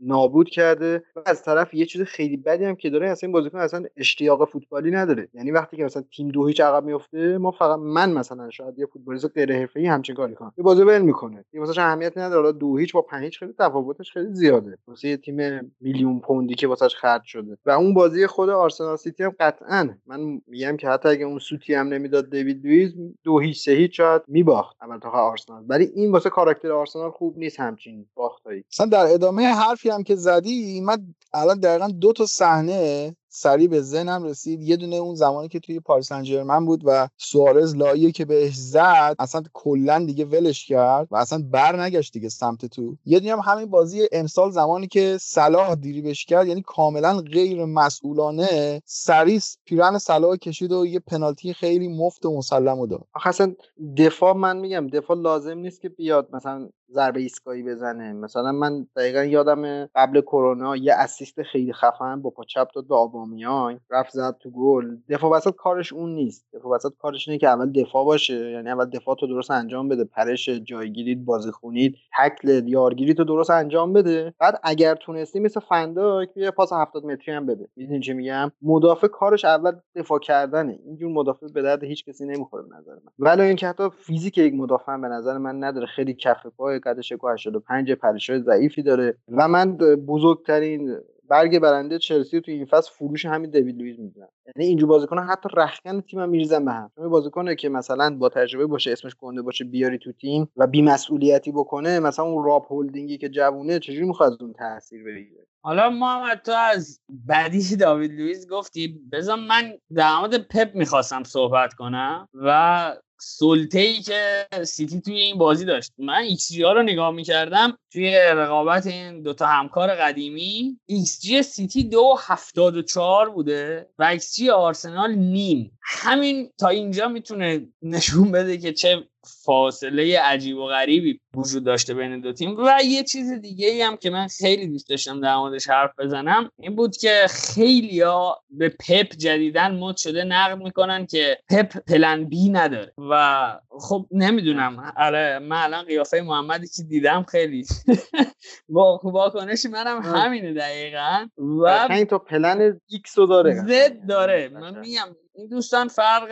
نابود 0.00 0.48
کرده. 0.48 1.02
و 1.16 1.20
از 1.26 1.42
طرف 1.42 1.74
یه 1.74 1.86
چیز 1.86 2.02
خیلی 2.02 2.36
بدی 2.36 2.64
هم 2.64 2.74
که 2.74 2.90
داره 2.90 3.10
اصلا 3.10 3.26
این 3.26 3.32
بازیکن 3.32 3.58
اصلا 3.58 3.84
اشتیاق 3.96 4.48
فوتبالی 4.48 4.90
نداره. 4.90 5.28
یعنی 5.34 5.50
وقتی 5.50 5.76
که 5.76 5.84
مثلا 5.84 6.02
تیم 6.16 6.28
دو 6.28 6.46
هیچ 6.46 6.60
عقب 6.60 6.84
میفته 6.84 7.38
ما 7.38 7.50
فقط 7.50 7.78
من 7.78 8.12
مثلا 8.12 8.50
شاید 8.50 8.78
یه 8.78 8.86
فوتبالیست 8.86 9.30
غیر 9.34 9.52
حرفه‌ای 9.52 9.86
همچین 9.86 10.14
کاری 10.14 10.34
کنم. 10.34 10.52
یه 10.58 10.64
بازی 10.64 10.82
ول 10.82 11.02
می‌کنه. 11.02 11.44
یه 11.52 11.60
واسه 11.60 11.82
اهمیت 11.82 12.18
نداره. 12.18 12.52
دو 12.52 12.76
هیچ 12.76 12.92
با 12.92 13.02
پنج 13.02 13.24
هیچ 13.24 13.38
خیلی 13.38 13.52
تفاوتش 13.58 14.12
خیلی 14.12 14.34
زیاده. 14.34 14.78
واسه 14.88 15.08
یه 15.08 15.16
تیم 15.16 15.72
میلیون 15.80 16.20
پوندی 16.20 16.54
که 16.54 16.66
واسش 16.66 16.96
خرج 16.96 17.22
شده. 17.24 17.56
و 17.66 17.70
اون 17.70 17.94
بازی 17.94 18.26
خود 18.26 18.48
آرسنال 18.48 18.96
سیتی 18.96 19.22
هم 19.22 19.34
قطعا 19.40 19.88
من 20.06 20.40
میگم 20.46 20.76
که 20.76 20.88
حتی 20.88 21.11
اگه 21.12 21.24
اون 21.24 21.38
سوتی 21.38 21.74
هم 21.74 21.88
نمی‌داد 21.88 22.30
دیوید 22.30 22.66
لوئیس 22.66 22.92
دو 23.24 23.38
هیچ 23.38 23.64
سه 23.64 23.72
هیچ 23.72 23.96
شاید 23.96 24.22
میباخت 24.28 24.76
اول 24.82 24.98
تا 24.98 25.10
آرسنال. 25.10 25.64
ولی 25.68 25.84
این 25.84 26.12
واسه 26.12 26.30
کاراکتر 26.30 26.72
آرسنال 26.72 27.10
خوب 27.10 27.38
نیست 27.38 27.60
همچین 27.60 28.06
باختایی. 28.14 28.64
مثلا 28.72 28.86
در 28.86 29.06
ادامه 29.06 29.46
حرفی 29.46 29.90
هم 29.90 30.02
که 30.02 30.14
زدی 30.14 30.80
من 30.80 31.14
الان 31.34 31.60
دقیقا 31.60 31.88
دو 31.88 32.12
تا 32.12 32.26
صحنه 32.26 33.16
سریع 33.34 33.68
به 33.68 33.80
ذهنم 33.80 34.22
رسید. 34.24 34.62
یه 34.62 34.76
دونه 34.76 34.96
اون 34.96 35.14
زمانی 35.14 35.48
که 35.48 35.60
توی 35.60 35.80
پاریس 35.80 36.08
سن 36.08 36.66
بود 36.66 36.82
و 36.84 37.08
سوارز 37.16 37.76
لایه 37.76 38.12
که 38.12 38.24
بهش 38.24 38.54
زد 38.54 39.16
اصلا 39.18 39.42
کلا 39.52 40.04
دیگه 40.04 40.24
ولش 40.24 40.66
کرد 40.66 41.08
و 41.10 41.16
اصلا 41.16 41.44
بر 41.50 41.82
نگشت 41.82 42.12
دیگه 42.12 42.28
سمت 42.28 42.66
تو. 42.66 42.96
یه 43.04 43.20
دونه 43.20 43.32
هم 43.32 43.52
همین 43.52 43.66
بازی 43.66 44.08
امسال 44.12 44.50
زمانی 44.50 44.86
که 44.86 45.18
صلاح 45.20 45.74
دیریبش 45.74 46.24
کرد 46.24 46.46
یعنی 46.46 46.62
کاملا 46.62 47.18
غیر 47.18 47.64
مسئولانه 47.64 48.82
سریع 48.84 49.40
پیرن 49.64 49.98
صلاح 49.98 50.36
کشید 50.36 50.72
و 50.72 50.86
یه 50.86 50.98
پنالتی 50.98 51.52
خیلی 51.54 51.88
مفت 51.88 52.26
و 52.26 52.36
مسلم 52.36 52.86
داد. 52.86 53.06
اصلا 53.24 53.54
دفاع 53.96 54.36
من 54.36 54.56
میگم 54.56 54.86
دفاع 54.86 55.16
لازم 55.16 55.58
نیست 55.58 55.80
که 55.80 55.88
بیاد. 55.88 56.28
مثلا 56.32 56.68
ضربه 56.92 57.20
ایستگاهی 57.20 57.62
بزنه. 57.62 58.12
مثلا 58.12 58.52
من 58.52 58.86
دقیقا 58.96 59.24
یادم 59.24 59.86
قبل 59.86 60.20
کرونا 60.20 60.76
یه 60.76 60.94
اسیست 60.94 61.42
خیلی 61.42 61.72
خفن 61.72 62.22
با 62.22 62.30
پا 62.30 62.44
چپ 62.44 62.68
داد 62.74 62.88
به 62.88 62.94
آبامیان 62.94 63.80
رفت 63.90 64.10
زد 64.12 64.36
تو 64.40 64.50
گل. 64.50 64.96
دفاع 65.08 65.30
وسط 65.30 65.54
کارش 65.54 65.92
اون 65.92 66.14
نیست. 66.14 66.46
دفاع 66.54 66.72
وسط 66.72 66.92
کارش 66.98 67.28
اینه 67.28 67.38
که 67.38 67.48
اول 67.48 67.72
دفاع 67.72 68.04
باشه 68.04 68.50
یعنی 68.50 68.70
اول 68.70 68.84
دفاع 68.84 69.16
تو 69.16 69.26
درست 69.26 69.50
انجام 69.50 69.88
بده. 69.88 70.04
پرش 70.04 70.48
جایگیری 70.48 71.14
بازی 71.14 71.50
خونید 71.50 71.96
تکل 72.18 72.68
یارگیری 72.68 73.14
تو 73.14 73.24
درست 73.24 73.50
انجام 73.50 73.92
بده. 73.92 74.34
بعد 74.38 74.60
اگر 74.62 74.94
تونستی 74.94 75.40
مثل 75.40 75.60
فنداک 75.60 76.34
بیا 76.34 76.50
پاس 76.50 76.72
70 76.72 77.04
متری 77.04 77.34
هم 77.34 77.46
بده. 77.46 77.68
می‌دونی 77.76 78.00
چی 78.00 78.12
میگم؟ 78.12 78.52
مدافع 78.62 79.06
کارش 79.06 79.44
اول 79.44 79.72
دفاع 79.96 80.18
کردنه. 80.18 80.78
اینجور 80.84 81.12
مدافع 81.12 81.46
به 81.54 81.62
درد 81.62 81.84
هیچ 81.84 82.04
کسی 82.04 82.26
نمی‌خوره 82.26 82.62
به 82.62 82.76
نظر 82.76 82.92
من. 82.94 83.12
ولی 83.18 83.42
اینکه 83.42 83.68
حتی 83.68 83.88
فیزیک 83.98 84.38
یک 84.38 84.54
مدافع 84.54 84.96
به 84.96 85.08
نظر 85.08 85.38
من 85.38 85.64
نداره. 85.64 85.86
خیلی 85.86 86.14
کف 86.14 86.46
پای 86.46 86.80
قدش 86.84 87.12
85 87.12 87.92
پرشای 87.92 88.42
ضعیفی 88.42 88.82
داره. 88.82 89.16
و 89.28 89.48
من 89.48 89.76
بزرگترین 90.06 90.96
برگ 91.28 91.58
برنده 91.58 91.98
چلسی 91.98 92.40
تو 92.40 92.50
این 92.50 92.64
فصل 92.64 92.90
فروش 92.92 93.26
همین 93.26 93.50
دیوید 93.50 93.78
لوئیس 93.78 93.98
می‌دونم. 93.98 94.28
یعنی 94.56 94.68
اینجور 94.68 94.88
بازیکن 94.88 95.18
حتی 95.18 95.48
رختکن 95.56 96.00
تیم 96.00 96.20
هم 96.20 96.28
میریزن 96.28 96.64
به 96.64 96.72
هم. 96.72 96.90
چون 96.96 97.08
بازیکنه 97.08 97.54
که 97.54 97.68
مثلا 97.68 98.16
با 98.18 98.28
تجربه 98.28 98.66
باشه 98.66 98.92
اسمش 98.92 99.16
گنده 99.16 99.42
باشه 99.42 99.64
بیاری 99.64 99.98
تو 99.98 100.12
تیم 100.12 100.48
و 100.56 100.66
بی 100.66 100.82
مسئولیتی 100.82 101.52
بکنه 101.52 102.00
مثلا 102.00 102.24
اون 102.24 102.44
راب 102.44 102.66
هولدینگی 102.70 103.18
که 103.18 103.28
جوونه 103.28 103.78
چجوری 103.78 104.06
می‌خواد 104.06 104.42
اون 104.42 104.52
تاثیر 104.52 105.04
بگیره؟ 105.04 105.46
حالا 105.64 105.90
محمد 105.90 106.42
تو 106.44 106.52
از 106.52 107.00
بدی 107.08 107.76
داوید 107.76 108.12
لوئیس 108.12 108.48
گفتی؟ 108.48 109.00
بذار 109.12 109.38
من 109.48 109.72
در 109.94 110.38
پپ 110.50 110.74
می‌خواستم 110.74 111.22
صحبت 111.22 111.74
کنم 111.74 112.28
و 112.34 112.96
سلطه 113.24 113.78
ای 113.78 114.02
که 114.02 114.46
سیتی 114.64 115.00
توی 115.00 115.20
این 115.20 115.38
بازی 115.38 115.64
داشت. 115.64 115.92
من 115.98 116.22
ایکس 116.22 116.48
جی 116.48 116.62
ها 116.62 116.72
رو 116.72 116.82
نگاه 116.82 117.10
می‌کردم 117.10 117.78
توی 117.92 118.14
رقابت 118.14 118.86
این 118.86 119.22
دوتا 119.22 119.46
همکار 119.46 119.94
قدیمی 119.94 120.78
ایکس 120.86 121.20
جی 121.20 121.42
سیتی 121.42 121.84
دو 121.84 122.14
هفتاد 122.20 122.76
و 122.76 122.82
چهار 122.82 123.30
بوده 123.30 123.88
و 123.98 124.04
ایکس 124.04 124.34
جی 124.34 124.50
آرسنال 124.50 125.14
نیم. 125.14 125.78
همین 125.82 126.50
تا 126.58 126.68
اینجا 126.68 127.08
می‌تونه 127.08 127.68
نشون 127.82 128.32
بده 128.32 128.58
که 128.58 128.72
چه 128.72 129.08
فاصله 129.44 130.20
عجیب 130.20 130.56
و 130.56 130.66
غریبی 130.66 131.20
وجود 131.34 131.64
داشته 131.64 131.94
بین 131.94 132.20
دو 132.20 132.32
تیم. 132.32 132.56
و 132.58 132.78
یه 132.84 133.04
چیز 133.04 133.32
دیگه 133.32 133.68
ای 133.68 133.82
هم 133.82 133.96
که 133.96 134.10
من 134.10 134.26
خیلی 134.26 134.66
دوست 134.66 134.88
داشتم 134.88 135.20
در 135.20 135.36
موردش 135.36 135.68
حرف 135.68 135.90
بزنم 135.98 136.50
این 136.58 136.76
بود 136.76 136.96
که 136.96 137.26
خیلی 137.30 138.00
ها 138.00 138.42
به 138.50 138.68
پپ 138.68 139.16
جدیدن 139.18 139.78
مد 139.78 139.96
شده 139.96 140.24
نقد 140.24 140.62
می‌کنن 140.62 141.06
که 141.06 141.38
پپ 141.50 141.76
plan 141.88 142.24
B 142.24 142.48
نداره. 142.48 142.92
و 143.10 143.58
خب 143.80 144.06
نمی‌دونم. 144.10 144.92
آره 144.96 145.38
من 145.38 145.62
الان 145.62 145.84
قیافه 145.84 146.20
محمدی 146.20 146.68
که 146.76 146.82
دیدم 146.82 147.22
خیلی. 147.22 147.64
با 148.68 149.00
واکنش 149.04 149.66
منم 149.66 150.02
همینه 150.02 150.54
دقیقا. 150.54 151.26
و 151.38 151.88
این 151.90 152.04
تو 152.04 152.18
plan 152.18 152.80
X 152.88 153.18
رو 153.18 153.26
داره. 153.26 153.54
Z 153.54 154.06
داره. 154.08 154.48
من 154.48 154.78
میگم 154.78 155.16
این 155.34 155.48
دوستان 155.48 155.88
فرق 155.88 156.28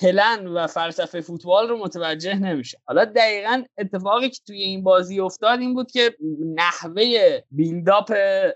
پلن 0.00 0.46
و 0.46 0.66
فلسفه 0.66 1.20
فوتبال 1.20 1.68
رو 1.68 1.78
متوجه 1.78 2.34
نمیشه. 2.34 2.78
حالا 2.84 3.04
دقیقا 3.04 3.62
اتفاقی 3.78 4.30
که 4.30 4.40
توی 4.46 4.62
این 4.62 4.82
بازی 4.84 5.20
افتاد 5.20 5.60
این 5.60 5.74
بود 5.74 5.90
که 5.90 6.16
نحوه 6.54 7.38
build-up 7.50 8.12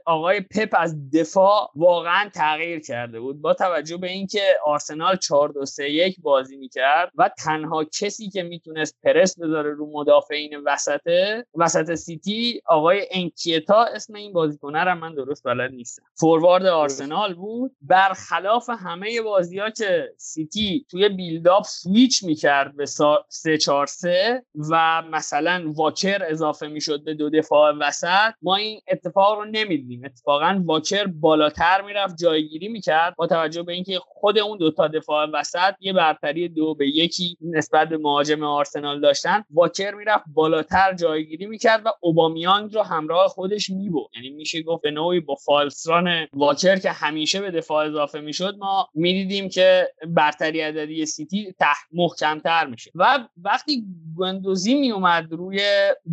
آقای 0.06 0.40
پپ 0.40 0.68
از 0.72 1.10
دفاع 1.10 1.70
واقعا 1.74 2.28
تغییر 2.34 2.80
کرده 2.80 3.20
بود. 3.20 3.40
با 3.40 3.54
توجه 3.54 3.96
به 3.96 4.10
اینکه 4.10 4.42
آرسنال 4.64 5.16
4 5.16 5.48
2 5.48 5.64
3 5.66 5.88
1 5.90 6.20
بازی 6.20 6.56
می‌کرد 6.56 7.10
و 7.14 7.30
تنها 7.38 7.84
کسی 7.84 8.09
که 8.18 8.42
می‌تونست 8.42 8.98
پرس 9.02 9.38
بذاره 9.38 9.70
رو 9.70 9.90
مدافعین 9.92 10.56
وسط 10.66 11.10
وسط 11.54 11.94
سیتی 11.94 12.62
آقای 12.66 13.06
انکتیا 13.10 13.84
اسم 13.84 14.14
این 14.14 14.32
بازیکن 14.32 14.76
رو 14.76 14.94
من 14.94 15.14
درست 15.14 15.44
بلد 15.44 15.70
نیستم. 15.70 16.02
فوروارد 16.14 16.66
آرسنال 16.66 17.34
بود. 17.34 17.76
برخلاف 17.82 18.70
همه 18.70 19.22
بازی 19.22 19.60
که 19.76 20.12
سیتی 20.16 20.86
توی 20.90 21.08
build-up 21.08 21.64
switch 21.64 22.24
می‌کرد 22.24 22.76
به 22.76 22.86
3 23.28 23.58
4 23.58 23.86
3 23.86 24.42
و 24.70 25.02
مثلا 25.10 25.72
واکر 25.76 26.22
اضافه 26.28 26.66
می‌شد 26.66 27.04
به 27.04 27.14
دو 27.14 27.30
دفاع 27.30 27.72
وسط 27.80 28.32
ما 28.42 28.56
این 28.56 28.80
اتفاق 28.88 29.38
رو 29.38 29.44
نمی‌دیدیم. 29.44 30.04
اتفاقا 30.04 30.62
واکر 30.64 31.06
بالاتر 31.06 31.82
می‌رفت 31.82 32.16
جایگیری 32.16 32.68
می‌کرد 32.68 33.14
با 33.16 33.26
توجه 33.26 33.62
به 33.62 33.72
اینکه 33.72 33.98
خود 33.98 34.38
اون 34.38 34.58
دو 34.58 34.70
تا 34.70 34.88
دفاع 34.88 35.26
وسط 35.26 35.74
یه 35.80 35.92
برتری 35.92 36.48
دو 36.48 36.74
به 36.74 36.88
یکی 36.88 37.36
نسبت 37.40 37.88
به 37.88 37.96
مهاجم 38.00 38.42
آرسنال 38.42 39.00
داشتن 39.00 39.44
واکر 39.50 39.94
می‌رفت 39.94 40.24
بالاتر 40.34 40.94
جایگیری 40.94 41.46
می‌کرد 41.46 41.82
و 41.86 41.88
اوبامیانگ 42.00 42.74
رو 42.74 42.82
همراه 42.82 43.28
خودش 43.28 43.70
می‌برد. 43.70 44.10
یعنی 44.14 44.30
میشه 44.30 44.62
گفت 44.62 44.82
به 44.82 44.90
نوعی 44.90 45.20
با 45.20 45.34
فالسران 45.34 46.26
واکر 46.32 46.76
که 46.76 46.90
همیشه 46.90 47.40
به 47.40 47.50
دفاع 47.50 47.86
اضافه 47.86 48.20
می‌شد 48.20 48.56
ما 48.58 48.88
می‌دیدیم 48.94 49.48
که 49.48 49.88
برتری 50.06 50.60
عددی 50.60 51.06
سیتی 51.06 51.54
ته 51.58 51.66
محکمتر 51.92 52.66
میشه. 52.66 52.90
و 52.94 53.18
وقتی 53.42 53.84
گندوزی 54.16 54.74
میومد 54.74 55.32
روی 55.32 55.60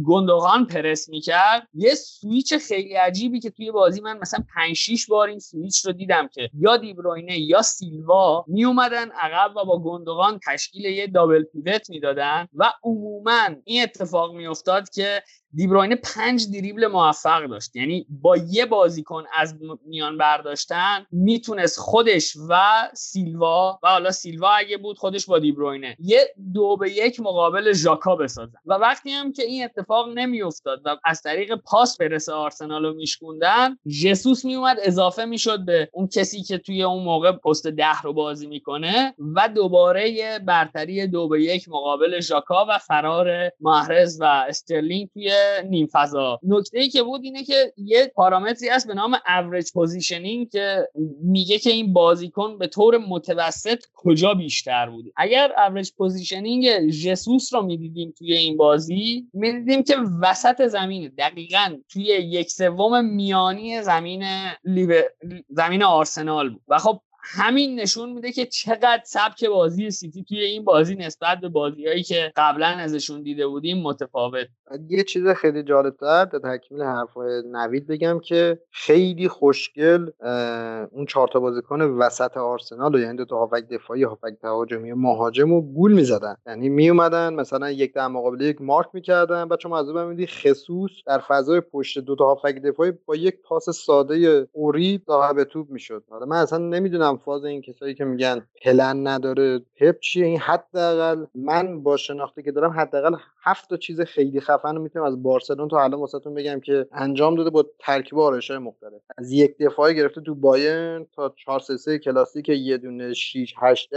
گندوغان 0.06 0.66
پرس 0.66 1.10
می‌کرد 1.10 1.68
یه 1.74 1.96
سویچ 1.96 2.54
خیلی 2.54 2.94
عجیبی 2.94 3.40
که 3.40 3.50
توی 3.50 3.72
بازی 3.72 4.02
من 4.02 4.18
مثلا 4.18 4.44
5 4.56 4.76
6 4.76 5.06
بار 5.08 5.28
این 5.28 5.40
سویچ 5.40 5.86
رو 5.86 5.92
دیدم 5.92 6.28
که 6.28 6.50
یا 6.60 6.78
دیبروینه 6.78 7.40
یا 7.40 7.62
سیلوا 7.62 8.46
میومدن 8.48 9.10
عقب 9.12 9.56
و 9.58 9.66
با 9.66 9.80
گندوغان 9.80 10.40
تشکیل 10.48 10.86
یه 10.86 11.08
دابل 11.08 11.44
پیوت 11.44 11.77
می‌دادن 11.90 12.48
و 12.54 12.74
عموما 12.84 13.50
این 13.66 13.84
اتفاق 13.84 14.36
میافتاد 14.36 14.90
که 14.90 15.24
دیبروینه 15.54 15.96
پنج 15.96 16.48
دریبل 16.54 16.88
موفق 16.88 17.46
داشت. 17.46 17.76
یعنی 17.76 18.06
با 18.10 18.38
یه 18.38 18.66
بازیکن 18.66 19.24
از 19.34 19.56
میان 19.86 20.18
برداشتن 20.18 21.06
می‌تونست 21.12 21.80
خودش 21.80 22.38
و 22.50 22.62
سیلوا 22.94 23.80
و 23.84 23.88
حالا 23.88 24.12
سیلوا 24.12 24.50
اگه 24.50 24.78
بود 24.78 24.98
خودش 24.98 25.26
با 25.26 25.40
دیبروینه 25.40 25.98
یه 26.00 26.34
دو 26.54 26.78
به 26.78 26.92
یک 26.92 27.20
مقابل 27.20 27.74
ژاکا 27.74 28.16
بسازن. 28.16 28.58
و 28.66 28.74
وقتی 28.74 29.10
هم 29.10 29.34
که 29.34 29.44
این 29.44 29.64
اتفاق 29.64 30.10
نمیافتاد 30.14 30.82
و 30.86 30.98
از 31.06 31.22
طریق 31.22 31.56
پاس 31.56 31.98
برسه 31.98 32.32
آرسنال 32.34 32.86
رو 32.86 32.94
میشکوندن 32.94 33.78
جسوس 34.04 34.46
میومد 34.46 34.78
اضافه 34.84 35.26
می‌شد 35.26 35.66
به 35.66 35.90
اون 35.94 36.08
کسی 36.08 36.44
که 36.44 36.58
توی 36.58 36.84
اون 36.84 37.04
موقع 37.04 37.32
پست 37.32 37.68
ده 37.68 38.02
رو 38.02 38.14
بازی 38.14 38.48
می‌کنه 38.48 39.14
و 39.36 39.50
دوباره 39.56 40.40
برتری 40.40 41.08
دو 41.08 41.28
به 41.28 41.44
یک 41.44 41.70
مقابل 41.70 42.20
ژاکا 42.20 42.66
و 42.70 42.78
فرار 42.78 43.52
محرز 43.60 44.22
و 44.22 44.24
استرلینگ 44.24 45.10
توی 45.14 45.32
نیم 45.70 45.88
فضا 45.92 46.40
نکته 46.44 46.80
ای 46.80 46.90
که 46.90 47.04
بود 47.04 47.22
اینه 47.24 47.44
که 47.44 47.74
یه 47.78 48.12
پارامتری 48.16 48.70
هست 48.70 48.88
به 48.88 48.94
نام 48.94 49.18
average 49.28 49.72
positioning 49.74 50.50
که 50.50 50.88
میگه 51.24 51.60
که 51.60 51.70
این 51.70 51.94
بازیکن 51.94 52.58
به 52.58 52.68
طور 52.68 52.98
متوسط 52.98 53.84
کجا 53.96 54.34
بیشتر 54.34 54.90
بوده. 54.90 55.12
اگر 55.16 55.52
average 55.58 55.90
positioning 55.98 56.90
جسوس 56.90 57.54
رو 57.54 57.62
می‌دیدیم 57.62 58.14
توی 58.18 58.34
این 58.34 58.58
بازی 58.58 59.28
می‌دیدیم 59.34 59.84
که 59.84 59.96
وسط 60.22 60.68
زمین 60.68 61.12
دقیقا 61.18 61.78
توی 61.90 62.04
یک 62.04 62.52
سوم 62.52 63.06
میانی 63.06 63.82
زمین 63.82 64.24
زمین 65.50 65.84
آرسنال 65.84 66.50
بود. 66.50 66.62
و 66.68 66.78
خب 66.78 67.02
همین 67.30 67.80
نشون 67.80 68.14
میده 68.14 68.32
که 68.32 68.46
چقدر 68.46 69.02
سبک 69.06 69.46
بازی 69.46 69.92
سیتی 69.92 70.24
توی 70.24 70.40
این 70.40 70.64
بازی 70.64 70.96
نسبت 70.96 71.38
به 71.42 71.50
بازیهایی 71.50 72.04
که 72.04 72.32
قبلا 72.36 72.68
ازشون 72.68 73.24
دیده 73.24 73.48
بودیم 73.48 73.82
متفاوت. 73.82 74.48
یه 74.90 75.04
چیز 75.04 75.28
خیلی 75.28 75.64
جالبتر 75.64 76.26
در 76.26 76.58
تکمیل 76.58 76.82
حرفای 76.82 77.44
نوید 77.52 77.88
بگم 77.88 78.20
که 78.20 78.60
خیلی 78.72 79.28
خوشگل 79.28 80.10
اون 80.92 81.06
چهار 81.10 81.28
تا 81.28 81.40
بازیکن 81.40 81.82
وسط 81.82 82.38
آرسنال 82.38 82.96
و 82.96 83.00
یعنی 83.00 83.18
دو 83.18 83.26
تا 83.26 83.38
هافک 83.38 83.68
دفاعی 83.72 84.04
هافک 84.04 84.34
تهاجمی 84.42 84.94
مهاجم 84.94 85.54
و 85.54 85.62
گول 85.62 85.94
می‌زدن. 85.94 86.36
یعنی 86.48 86.70
میومدن 86.70 87.34
مثلا 87.34 87.72
یک 87.72 87.94
در 87.94 88.08
مقابل 88.08 88.42
یک 88.42 88.62
مارک 88.62 88.88
می‌کردن 88.94 89.48
بعد 89.48 89.60
شما 89.60 89.80
از 89.80 89.90
اون 89.90 90.26
خصوص 90.26 90.92
در 91.06 91.20
فضای 91.20 91.62
پشت 91.62 92.00
دو 92.00 92.16
تا 92.16 92.26
هافک 92.26 92.62
دفاعی 92.62 92.92
با 93.06 93.16
یک 93.16 93.36
پاس 93.44 93.70
ساده 93.70 94.48
اوری 94.52 95.02
صاحب 95.06 95.44
توپ 95.44 95.70
می‌شد. 95.70 96.04
حالا 96.10 96.26
من 96.26 96.38
اصلا 96.38 96.58
نمی‌دونم 96.58 97.17
فاز 97.18 97.46
این 97.46 97.62
کسایی 97.62 97.96
که 97.96 98.06
میگن 98.06 98.48
پلن 98.62 99.08
نداره. 99.08 99.60
پپ 99.76 100.00
چیه؟ 100.00 100.26
این 100.26 100.40
حداقل 100.40 101.26
من 101.36 101.84
با 101.84 101.98
شناختی 101.98 102.44
که 102.44 102.52
دارم 102.52 102.72
حداقل 102.72 103.16
هفت 103.44 103.70
تا 103.70 103.78
چیز 103.78 104.02
خیلی 104.02 104.40
خفن 104.40 104.76
رو 104.76 104.82
می‌تونم 104.82 105.06
از 105.06 105.24
بارسلون 105.24 105.68
تا 105.68 105.84
الان 105.84 106.00
واسهتون 106.00 106.34
بگم 106.34 106.60
که 106.60 106.88
انجام 106.92 107.36
داده 107.36 107.50
با 107.50 107.66
ترکیب 107.80 108.20
آرایش‌های 108.20 108.60
مختلف. 108.60 109.02
از 109.18 109.32
یک 109.32 109.58
دفاعی 109.58 109.96
گرفته 109.96 110.22
تو 110.22 110.36
بایرن 110.36 111.06
تا 111.16 111.34
4 111.46 111.60
3 111.60 112.00
کلاسیک 112.00 112.50
یه 112.50 112.78
دونه 112.78 113.14
6 113.14 113.54
8 113.58 113.90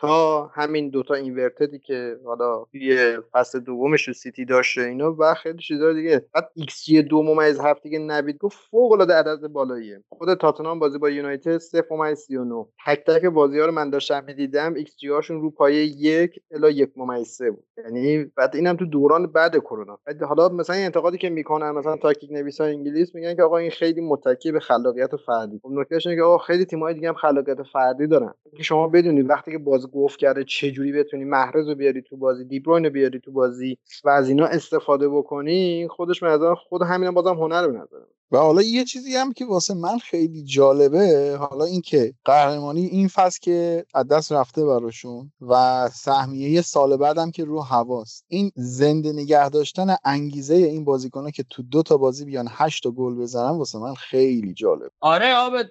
تا 0.00 0.46
همین 0.46 0.90
دوتا 0.90 1.14
inverted 1.14 1.71
ی 1.71 1.78
که 1.78 2.16
حالا 2.24 2.64
توی 2.72 3.18
فصل 3.32 3.60
دومش 3.60 4.10
سیتی 4.12 4.44
داشته 4.44 4.80
اینا 4.80 5.16
و 5.18 5.34
خیلی 5.34 5.58
چیزا 5.58 5.92
دیگه. 5.92 6.26
بعد 6.34 6.50
XG 6.54 7.02
2 7.02 7.22
ممیز 7.22 7.60
هفت 7.60 7.82
دیگه 7.82 7.98
نوید. 7.98 8.38
گفت 8.38 8.58
فوق 8.70 8.92
العاده 8.92 9.14
عدد 9.14 9.48
بالاییه. 9.48 10.02
خود 10.08 10.34
تاتنهام 10.34 10.78
بازی 10.78 10.98
با 10.98 11.10
یونایتد 11.10 11.58
0.39 11.58 12.53
تک 12.86 13.04
تک 13.06 13.24
بازی 13.24 13.58
ها 13.58 13.66
رو 13.66 13.72
من 13.72 13.90
داشتم 13.90 14.24
می‌دیدم 14.24 14.74
XG 14.74 15.08
هاشون 15.08 15.40
رو 15.40 15.50
پایه 15.50 15.84
یک 15.84 16.40
الا 16.50 16.70
یک 16.70 16.90
ممیز 16.96 17.42
بود. 17.42 17.64
یعنی 17.84 18.24
بعد 18.36 18.56
اینم 18.56 18.76
تو 18.76 18.86
دوران 18.86 19.26
بعد 19.26 19.56
کرونا. 19.56 19.98
حالا 20.28 20.48
مثلا 20.48 20.76
انتقادی 20.76 21.18
که 21.18 21.30
می‌کنن 21.30 21.70
مثلا 21.70 21.96
تاکتیک 21.96 22.32
نویسای 22.32 22.72
انگلیس 22.74 23.14
میگن 23.14 23.34
که 23.34 23.42
آقا 23.42 23.58
این 23.58 23.70
خیلی 23.70 24.00
متکی 24.00 24.52
به 24.52 24.60
خلاقیت 24.60 25.16
فردی. 25.16 25.60
خب 25.62 25.68
نکتهش 25.72 26.04
که 26.04 26.22
آقا 26.22 26.38
خیلی 26.38 26.64
تیم‌های 26.64 26.94
دیگه 26.94 27.08
هم 27.08 27.14
خلاقیت 27.14 27.62
فردی 27.62 28.06
دارن. 28.06 28.34
که 28.56 28.62
شما 28.62 28.88
بدونید 28.88 29.30
وقتی 29.30 29.52
که 29.52 29.58
باز 29.58 29.90
گفت 29.90 30.18
کرده 30.18 30.44
چه 30.44 30.70
جوری 30.70 30.92
بتونی 30.92 31.24
محرز 31.24 31.68
رو 31.68 31.74
بیاری 31.74 32.02
تو 32.02 32.16
بازی 32.16 32.44
دیبروین 32.44 32.84
رو 32.84 32.90
بیاری 32.90 33.20
تو 33.20 33.32
بازی 33.32 33.78
و 34.04 34.08
از 34.08 34.28
اینا 34.28 34.46
استفاده 34.46 35.08
بکنی 35.08 35.88
خودش 35.90 36.22
به 36.22 36.54
خود 36.54 36.82
همین 36.82 37.10
بازم 37.10 37.34
هنر 37.34 37.68
به 37.68 37.78
نظر 37.78 37.98
و 38.34 38.36
حالا 38.36 38.62
یه 38.62 38.84
چیزی 38.84 39.16
هم 39.16 39.32
که 39.32 39.44
واسه 39.44 39.74
من 39.74 39.98
خیلی 39.98 40.44
جالبه 40.44 41.36
حالا 41.40 41.64
اینکه 41.64 42.14
قهرمانی 42.24 42.86
این 42.86 43.08
فصل 43.08 43.38
که 43.42 43.86
از 43.94 44.08
دست 44.08 44.32
رفته 44.32 44.64
براشون 44.64 45.32
و 45.40 45.88
سهمیه 45.92 46.62
سال 46.62 46.96
بعدم 46.96 47.30
که 47.30 47.44
رو 47.44 47.60
هواست. 47.60 48.24
این 48.28 48.52
زنده 48.54 49.12
نگه 49.12 49.48
داشتن 49.48 49.96
انگیزه 50.04 50.54
این 50.54 50.84
بازیکنه 50.84 51.30
که 51.30 51.44
تو 51.50 51.62
دو 51.62 51.82
تا 51.82 51.96
بازی 51.96 52.24
بیان 52.24 52.48
هشت 52.50 52.82
تا 52.82 52.90
گل 52.90 53.14
بزنن 53.14 53.58
واسه 53.58 53.78
من 53.78 53.94
خیلی 53.94 54.54
جالب. 54.54 54.90
آره 55.00 55.34
آبد 55.34 55.70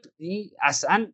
اصلا 0.61 1.07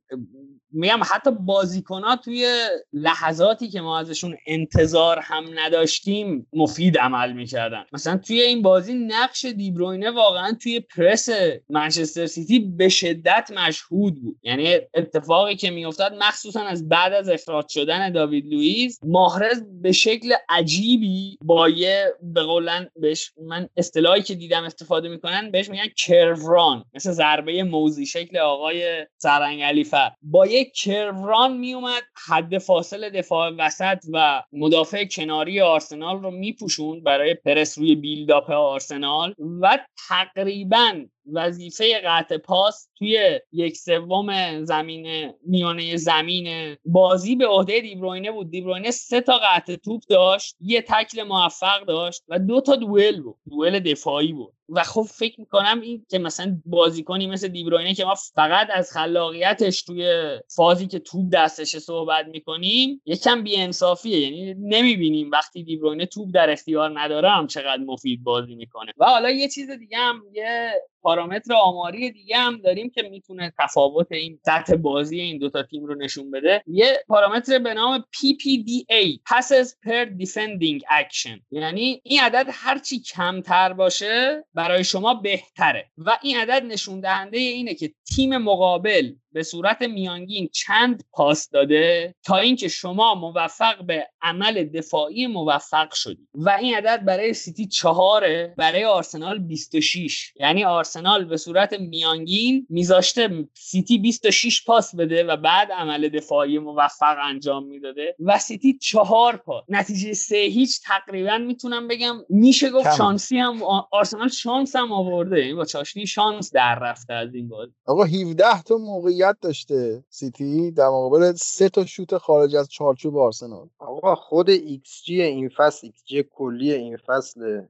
میگم 0.71 0.99
حتی 1.13 1.31
بازیکنها 1.31 2.15
توی 2.15 2.67
لحظاتی 2.93 3.69
که 3.69 3.81
ما 3.81 3.99
ازشون 3.99 4.37
انتظار 4.47 5.19
هم 5.19 5.43
نداشتیم 5.55 6.47
مفید 6.53 6.97
عمل 6.97 7.33
می‌کردن. 7.33 7.85
مثلا 7.93 8.17
توی 8.17 8.41
این 8.41 8.61
بازی 8.61 8.93
نقش 8.93 9.45
دیبروینه 9.45 10.11
واقعا 10.11 10.57
توی 10.61 10.79
پرس 10.79 11.29
منچستر 11.69 12.25
سیتی 12.25 12.59
به 12.59 12.89
شدت 12.89 13.51
مشهود 13.55 14.21
بود. 14.21 14.39
یعنی 14.43 14.75
اتفاقی 14.93 15.55
که 15.55 15.69
میافتاد 15.69 16.13
مخصوصا 16.13 16.61
از 16.61 16.89
بعد 16.89 17.13
از 17.13 17.29
اخراج 17.29 17.65
شدن 17.69 18.11
داوید 18.11 18.45
لوئیس 18.53 18.99
ماهرز 19.03 19.63
به 19.81 19.91
شکل 19.91 20.33
عجیبی 20.49 21.37
با 21.41 21.69
یه 21.69 22.05
به 22.21 22.43
قولن 22.43 22.89
بهش 22.95 23.31
من 23.47 23.69
اصطلاحی 23.77 24.21
که 24.21 24.35
دیدم 24.35 24.63
استفاده 24.63 25.09
می‌کنن 25.09 25.51
بهش 25.51 25.69
میگن 25.69 25.87
کروران. 25.97 26.85
مثل 26.93 27.11
ضربه 27.11 27.63
موزی 27.63 28.05
شکل 28.05 28.37
آقای 28.37 29.05
سرنگ 29.17 29.61
علیفر. 29.61 30.11
با 30.21 30.47
یه 30.47 30.65
کروران 30.65 31.57
میومد 31.57 32.03
حد 32.27 32.57
فاصل 32.57 33.09
دفاع 33.09 33.51
وسط 33.57 33.97
و 34.13 34.43
مدافع 34.51 35.05
کناری 35.05 35.61
آرسنال 35.61 36.21
رو 36.21 36.31
میپوشوند 36.31 37.03
برای 37.03 37.33
پرس 37.33 37.77
روی 37.77 37.95
بیلداپ 37.95 38.49
آرسنال 38.49 39.33
و 39.61 39.79
تقریبا 40.09 40.91
وظیفه 41.33 42.01
قطع 42.05 42.37
پاس 42.37 42.89
توی 42.97 43.39
یک 43.51 43.77
سوم 43.77 44.63
زمین 44.63 45.33
میانه 45.45 45.97
زمین 45.97 46.77
بازی 46.85 47.35
به 47.35 47.47
عهده 47.47 47.79
دیبروینه 47.79 48.31
بود. 48.31 48.51
دیبروینه 48.51 48.91
سه 48.91 49.21
تا 49.21 49.39
قطع 49.43 49.75
توپ 49.75 50.01
داشت 50.09 50.55
یه 50.61 50.81
تکل 50.81 51.23
موفق 51.23 51.85
داشت 51.85 52.23
و 52.27 52.39
دو 52.39 52.61
تا 52.61 52.75
دوئل 52.75 53.21
بود. 53.21 53.35
دوئل 53.49 53.79
دفاعی 53.79 54.33
بود. 54.33 54.53
و 54.71 54.83
خب 54.83 55.01
فکر 55.01 55.39
می‌کنم 55.39 55.81
این 55.81 56.05
که 56.09 56.19
مثلا 56.19 56.61
بازیکنی 56.65 57.27
مثل 57.27 57.47
دیبروینه 57.47 57.93
که 57.93 58.05
ما 58.05 58.15
فقط 58.15 58.67
از 58.73 58.91
خلاقیتش 58.91 59.83
توی 59.83 60.39
فازی 60.55 60.87
که 60.87 60.99
توپ 60.99 61.25
دستش 61.33 61.77
صحبت 61.77 62.25
می‌کنیم 62.25 63.01
یکم 63.05 63.43
بیانصافیه. 63.43 64.19
یعنی 64.19 64.53
نمی‌بینیم 64.53 65.31
وقتی 65.31 65.63
دیبروینه 65.63 66.05
توپ 66.05 66.29
در 66.33 66.49
اختیار 66.49 66.99
نداره 66.99 67.29
هم 67.29 67.47
چقدر 67.47 67.83
مفید 67.83 68.23
بازی 68.23 68.55
می‌کنه. 68.55 68.91
و 68.97 69.05
حالا 69.05 69.29
یه 69.29 69.49
چیز 69.49 69.71
دیگه 69.71 69.97
هم 69.97 70.23
یه 70.33 70.71
پارامتر 71.01 71.53
آماری 71.53 72.11
دیگه 72.11 72.37
هم 72.37 72.57
داریم 72.57 72.89
که 72.89 73.01
می‌تونه 73.01 73.53
تفاوت 73.59 74.11
این 74.11 74.39
سطح 74.45 74.75
بازی 74.75 75.19
این 75.19 75.37
دوتا 75.37 75.63
تیم 75.63 75.85
رو 75.85 75.95
نشون 75.95 76.31
بده. 76.31 76.63
یه 76.67 76.97
پارامتر 77.07 77.59
به 77.59 77.73
نام 77.73 77.99
PPDA 78.15 79.17
Passes 79.29 79.67
per 79.67 80.23
Defending 80.23 80.79
Action. 80.79 81.39
یعنی 81.51 82.01
این 82.03 82.19
عدد 82.21 82.45
هرچی 82.51 82.99
کمتر 82.99 83.73
باشه 83.73 84.45
برای 84.59 84.83
شما 84.83 85.13
بهتره. 85.13 85.91
و 85.97 86.17
این 86.21 86.37
عدد 86.37 86.65
نشون 86.65 86.99
دهنده 86.99 87.37
اینه 87.37 87.73
که 87.73 87.93
تیم 88.15 88.37
مقابل 88.37 89.13
به 89.31 89.43
صورت 89.43 89.81
میانگین 89.81 90.49
چند 90.53 91.03
پاس 91.11 91.49
داده 91.49 92.15
تا 92.23 92.37
اینکه 92.37 92.67
شما 92.67 93.15
موفق 93.15 93.85
به 93.85 94.07
عمل 94.21 94.63
دفاعی 94.63 95.27
موفق 95.27 95.93
شدید 95.93 96.27
و 96.33 96.49
این 96.49 96.75
عدد 96.75 97.05
برای 97.05 97.33
سیتی 97.33 97.67
چهاره 97.67 98.53
برای 98.57 98.85
آرسنال 98.85 99.39
26 99.39 100.33
یعنی 100.39 100.63
آرسنال 100.63 101.25
به 101.25 101.37
صورت 101.37 101.73
میانگین 101.73 102.67
میذاشته 102.69 103.47
سیتی 103.53 103.97
26 103.97 104.65
پاس 104.65 104.95
بده 104.95 105.23
و 105.23 105.37
بعد 105.37 105.71
عمل 105.71 106.09
دفاعی 106.09 106.59
موفق 106.59 107.17
انجام 107.23 107.65
می‌داده 107.65 108.15
و 108.19 108.39
سیتی 108.39 108.77
چهار 108.77 109.37
پاس. 109.37 109.63
نتیجه 109.69 110.13
سه 110.13 110.35
هیچ 110.35 110.79
تقریبا 110.85 111.37
می‌تونم 111.37 111.87
بگم. 111.87 112.17
میشه 112.29 112.69
گفت 112.69 112.95
شانسی 112.97 113.37
هم 113.37 113.63
آرسنال 113.91 114.29
شانس 114.29 114.75
هم 114.75 114.91
آورده. 114.91 115.39
یعنی 115.39 115.53
با 115.53 115.65
چاشنی 115.65 116.07
شانس 116.07 116.53
در 116.53 116.79
رفته 116.79 117.13
از 117.13 117.35
این 117.35 117.49
بازی. 117.49 117.71
آقا 117.85 118.03
17 118.03 118.61
تا 118.61 118.77
موقعی 118.77 119.18
موقعیت 119.19 119.37
داشته 119.41 120.03
سیتی 120.09 120.71
در 120.71 120.87
مقابل 120.87 121.31
سه 121.31 121.69
تا 121.69 121.85
شوت 121.85 122.17
خارج 122.17 122.55
از 122.55 122.69
چارچوب 122.69 123.17
آرسنال. 123.17 123.67
آقا 123.79 124.15
خود 124.15 124.49
XG 124.49 125.21
این 125.21 125.49
فصل 125.57 125.87
XG 125.87 126.23
کلی 126.23 126.73
این 126.73 126.97
فصل 126.97 127.61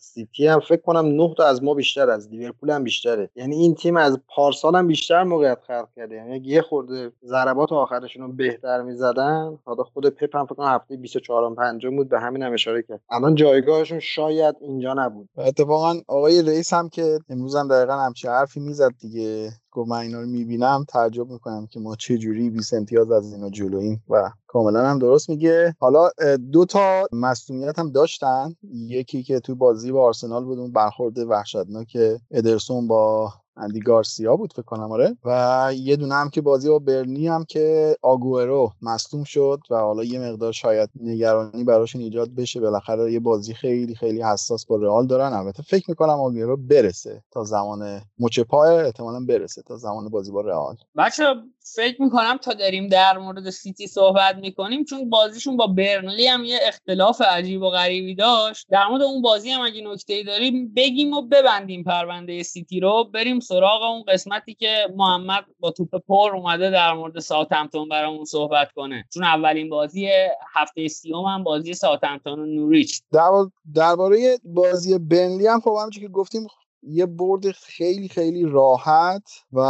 سیتی 0.00 0.46
هم 0.46 0.60
فکر 0.60 0.80
کنم 0.80 1.06
9 1.06 1.34
تا 1.36 1.44
از 1.44 1.62
ما 1.62 1.74
بیشتر 1.74 2.10
از 2.10 2.28
لیورپول 2.28 2.70
هم 2.70 2.84
بیشتره. 2.84 3.30
یعنی 3.36 3.56
این 3.56 3.74
تیم 3.74 3.96
از 3.96 4.18
پارسال 4.28 4.76
هم 4.76 4.86
بیشتر 4.86 5.24
موقعیت 5.24 5.58
خلق 5.66 5.88
کرده. 5.96 6.14
یعنی 6.14 6.36
یه 6.44 6.62
خورده 6.62 7.12
ضربات 7.24 7.72
آخرشون 7.72 8.22
رو 8.22 8.32
بهتر 8.32 8.82
می‌زدن. 8.82 9.58
حالا 9.64 9.82
خود 9.82 10.06
پپ 10.06 10.36
هم 10.36 10.46
فکر 10.46 10.54
کنم 10.54 10.66
هفته 10.66 10.96
24 10.96 11.42
و 11.42 11.54
5 11.54 11.86
بود 11.86 12.08
به 12.08 12.20
همین 12.20 12.42
هم 12.42 12.52
اشاره 12.52 12.82
کرد. 12.82 13.00
الان 13.10 13.34
جایگاهشون 13.34 14.00
شاید 14.00 14.56
اینجا 14.60 14.94
نبود. 14.94 15.28
اتفاقا 15.36 15.94
آقای 16.08 16.42
رئیس 16.42 16.72
هم 16.72 16.88
که 16.88 17.18
امروز 17.28 17.56
هم 17.56 17.68
دقیقا 17.68 17.92
همچه 17.92 18.30
حرفی 18.30 18.60
می‌زد 18.60 18.90
دیگه. 19.00 19.50
گفت 19.74 19.90
من 19.90 19.96
اینا 19.98 20.20
رو 20.20 20.26
می‌بینم 20.26 20.84
تعجب 20.88 21.30
می‌کنم 21.30 21.66
که 21.66 21.80
ما 21.80 21.96
چه 21.96 22.18
جوری 22.18 22.50
20 22.50 22.74
امتیاز 22.74 23.10
از 23.10 23.32
اینا 23.32 23.50
جلویم 23.50 24.02
و 24.08 24.30
کاملا 24.46 24.90
هم 24.90 24.98
درست 24.98 25.30
میگه. 25.30 25.74
حالا 25.78 26.10
دو 26.52 26.64
تا 26.64 27.06
مصونیت 27.12 27.78
هم 27.78 27.90
داشتن. 27.90 28.54
یکی 28.72 29.22
که 29.22 29.40
تو 29.40 29.54
بازی 29.54 29.92
با 29.92 30.04
آرسنال 30.04 30.44
بود 30.44 30.58
اون 30.58 30.72
برخورد 30.72 31.18
وحشتناک 31.18 31.98
ادرسون 32.30 32.88
با 32.88 33.32
اندی 33.56 33.80
گارسیا 33.80 34.36
بود 34.36 34.52
فکر 34.52 34.62
کنم 34.62 34.92
آره. 34.92 35.16
و 35.24 35.70
یه 35.76 35.96
دونه 35.96 36.14
هم 36.14 36.30
که 36.30 36.40
بازی 36.40 36.68
با 36.68 36.78
برنی 36.78 37.28
هم 37.28 37.44
که 37.44 37.96
آگورو 38.02 38.72
مصدوم 38.82 39.24
شد 39.24 39.60
و 39.70 39.76
حالا 39.76 40.04
یه 40.04 40.20
مقدار 40.20 40.52
شاید 40.52 40.90
نگرانی 41.00 41.64
براشون 41.64 42.00
ایجاد 42.00 42.34
بشه. 42.34 42.60
بالاخره 42.60 43.12
یه 43.12 43.20
بازی 43.20 43.54
خیلی 43.54 43.94
خیلی 43.94 44.22
حساس 44.22 44.66
با 44.66 44.76
رئال 44.76 45.06
دارن. 45.06 45.32
البته 45.32 45.62
فکر 45.62 45.84
می‌کنم 45.88 46.20
آگورو 46.20 46.56
برسه 46.56 47.22
تا 47.30 47.44
زمان 47.44 48.00
مچ 48.18 48.40
پای 48.40 48.76
احتمالا 48.76 49.20
برسه 49.28 49.62
تا 49.62 49.76
زمان 49.76 50.08
بازی 50.08 50.32
با 50.32 50.40
رئال. 50.40 50.76
بچه 50.96 51.24
فکر 51.66 52.02
می‌کنم 52.02 52.36
تا 52.36 52.52
داریم 52.52 52.88
در 52.88 53.18
مورد 53.18 53.50
سیتی 53.50 53.86
صحبت 53.86 54.36
می‌کنیم 54.36 54.84
چون 54.84 55.10
بازیشون 55.10 55.56
با 55.56 55.66
برنلی 55.66 56.26
هم 56.26 56.44
یه 56.44 56.58
اختلاف 56.62 57.20
عجیب 57.20 57.62
و 57.62 57.70
غریبی 57.70 58.14
داشت. 58.14 58.66
در 58.70 58.86
مورد 58.86 59.02
اون 59.02 59.22
بازی 59.22 59.50
هم 59.50 59.60
اگه 59.60 59.82
نکته 59.82 60.22
داریم 60.22 60.74
بگیم 60.76 61.12
و 61.12 61.22
ببندیم 61.22 61.84
پرونده 61.84 62.42
سیتی 62.42 62.80
رو. 62.80 63.04
بریم 63.14 63.40
سراغ 63.40 63.82
اون 63.82 64.02
قسمتی 64.02 64.54
که 64.54 64.86
محمد 64.96 65.44
با 65.60 65.70
توپ 65.70 65.96
پر 66.08 66.36
اومده 66.36 66.70
در 66.70 66.92
مورد 66.92 67.18
ساوثهمپتون 67.18 67.88
برامون 67.88 68.24
صحبت 68.24 68.72
کنه. 68.72 69.04
چون 69.14 69.24
اولین 69.24 69.68
بازی 69.68 70.08
هفته 70.54 70.88
سیوم 70.88 71.24
هم 71.24 71.44
بازی 71.44 71.74
ساوثهمپتون 71.74 72.38
و 72.40 72.46
نوریچ. 72.46 73.02
درباره 73.74 74.38
بازی 74.44 74.98
برنلی 74.98 75.46
هم 75.46 75.60
خب 75.60 75.76
همچون 75.82 76.02
که 76.02 76.08
گفتیم 76.08 76.46
یه 76.88 77.06
برد 77.06 77.50
خیلی 77.50 78.08
خیلی 78.08 78.44
راحت 78.46 79.22
و 79.52 79.60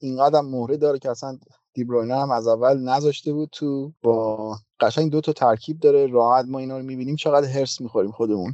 اینقدر 0.00 0.40
مهره 0.40 0.76
داره 0.76 0.98
که 0.98 1.10
اصلا 1.10 1.38
دیبروینه 1.74 2.16
هم 2.16 2.30
از 2.30 2.46
اول 2.48 2.78
نذاشته 2.78 3.32
بود 3.32 3.48
تو 3.52 3.92
با 4.02 4.56
قشنگ 4.80 5.10
دو 5.12 5.20
تا 5.20 5.32
ترکیب 5.32 5.80
داره 5.80 6.06
راحت 6.06 6.44
ما 6.48 6.58
اینا 6.58 6.78
رو 6.78 6.84
می‌بینیم 6.84 7.16
چقدر 7.16 7.48
هرس 7.48 7.80
می‌خوریم 7.80 8.10
خودمون. 8.12 8.52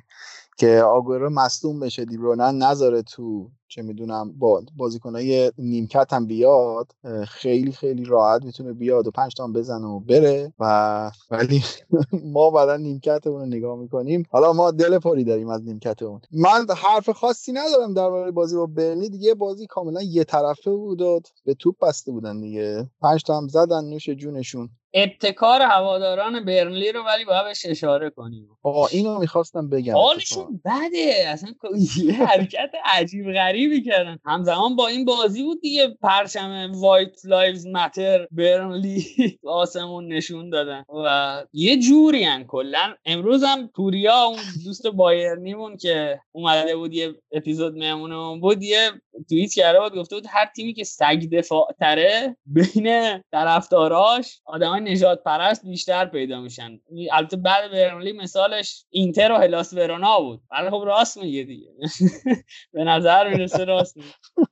که 0.63 0.83
آگورو 0.83 1.31
مصدوم 1.31 1.81
بشه 1.81 2.07
دیبروینه 2.07 2.53
نذاره 2.53 3.03
تو 3.03 3.51
چه 3.69 3.83
می‌دونم 3.83 4.33
با 4.39 4.63
بازیکنای 4.79 5.53
نیمکت 5.59 6.15
هم 6.15 6.27
بیاد 6.27 6.93
خیلی 7.29 7.73
خیلی 7.73 8.05
راحت 8.07 8.45
می‌تونه 8.45 8.75
بیاد 8.75 9.09
و 9.09 9.13
پنج 9.13 9.35
تا 9.35 9.49
بزنه 9.49 9.89
و 9.89 10.01
بره 10.01 10.55
و 10.61 11.13
ولی 11.33 11.63
ما 12.25 12.51
بعدا 12.51 12.79
نیمکتمون 12.79 13.41
رو 13.41 13.47
نگاه 13.47 13.79
می‌کنیم. 13.79 14.25
حالا 14.31 14.55
ما 14.55 14.73
دل 14.73 14.99
پاری 15.01 15.25
داریم 15.25 15.49
از 15.51 15.63
نیمکتمون. 15.65 16.23
من 16.33 16.67
حرف 16.77 17.11
خاصی 17.11 17.53
ندارم 17.53 17.95
درباره 17.95 18.33
بازی 18.33 18.57
با 18.57 18.67
برنی 18.67 19.11
دیگه 19.11 19.35
بازی 19.35 19.69
کاملا 19.69 20.03
یه 20.03 20.25
طرفه 20.25 20.73
بود 20.73 21.03
و 21.03 21.21
به 21.47 21.55
توپ 21.55 21.77
بسته 21.89 22.13
بودن 22.13 22.43
دیگه. 22.43 22.91
پنج 23.03 23.25
تا 23.25 23.43
زدن 23.51 23.85
نوش 23.85 24.11
جونشون. 24.11 24.71
ابتکار 24.95 25.63
هواداران 25.63 26.45
برنلی 26.45 26.93
رو 26.93 27.03
ولی 27.05 27.25
باید 27.25 27.45
بهش 27.45 27.67
اشاره 27.67 28.11
کنیم. 28.11 28.49
آقا 28.63 28.87
اینو 28.87 29.19
می‌خواستم 29.19 29.69
بگم 29.71 29.95
حالشون 29.95 30.61
بده. 30.65 31.25
اصلا 31.27 31.55
یه 32.05 32.15
حرکت 32.27 32.71
عجیب 32.85 33.33
غریبی 33.33 33.83
کردن. 33.83 34.19
همزمان 34.25 34.77
با 34.77 34.87
این 34.87 35.05
بازی 35.05 35.43
بود 35.43 35.61
دیگه. 35.61 35.97
پرچم 36.03 36.73
White 36.75 37.25
Lives 37.25 37.67
Matter 37.67 38.27
برنلی 38.31 39.07
آسمون 39.45 40.13
نشون 40.13 40.51
دادن. 40.51 40.85
و 41.05 41.45
یه 41.53 41.79
جوری 41.79 42.25
هن 42.25 42.45
کلا. 42.45 42.95
امروز 43.05 43.45
هم 43.45 43.69
پوریا 43.69 44.23
اون 44.23 44.41
دوست 44.65 44.87
بایرنیمون 44.87 45.77
که 45.77 46.21
اومده 46.33 46.77
بود 46.77 46.95
یه 46.95 47.15
اپیزود 47.33 47.77
مهمونمون 47.77 48.41
بود 48.41 48.63
یه 48.63 48.91
توییت 49.29 49.53
کرده 49.53 49.81
بود. 49.81 49.95
گفته 49.95 50.17
بود 50.17 50.27
هر 50.29 50.47
تیمی 50.57 50.75
که 50.75 50.85
سگ 50.85 51.29
دفاع 51.33 51.69
تره 51.81 52.37
بین 52.47 53.19
طرفداراش 53.33 54.41
آدمای 54.45 54.82
نژادپرست 54.89 55.67
بیشتر 55.67 56.07
پیدا 56.07 56.41
میشن. 56.41 56.81
البته 57.13 57.37
بعد 57.37 57.71
برنلی 57.71 58.13
مثالش 58.13 58.85
اینتر 58.91 59.33
و 59.33 59.37
هلاس 59.37 59.73
ورونا 59.73 60.21
بود. 60.21 60.41
ولی 60.51 60.71
خب 60.71 60.83
راست 60.87 61.19
میگه 61.19 61.43
دیگه. 61.43 61.71
به 62.75 62.85
نظر 62.85 63.29
می‌رسه 63.29 63.65
راست 63.65 63.97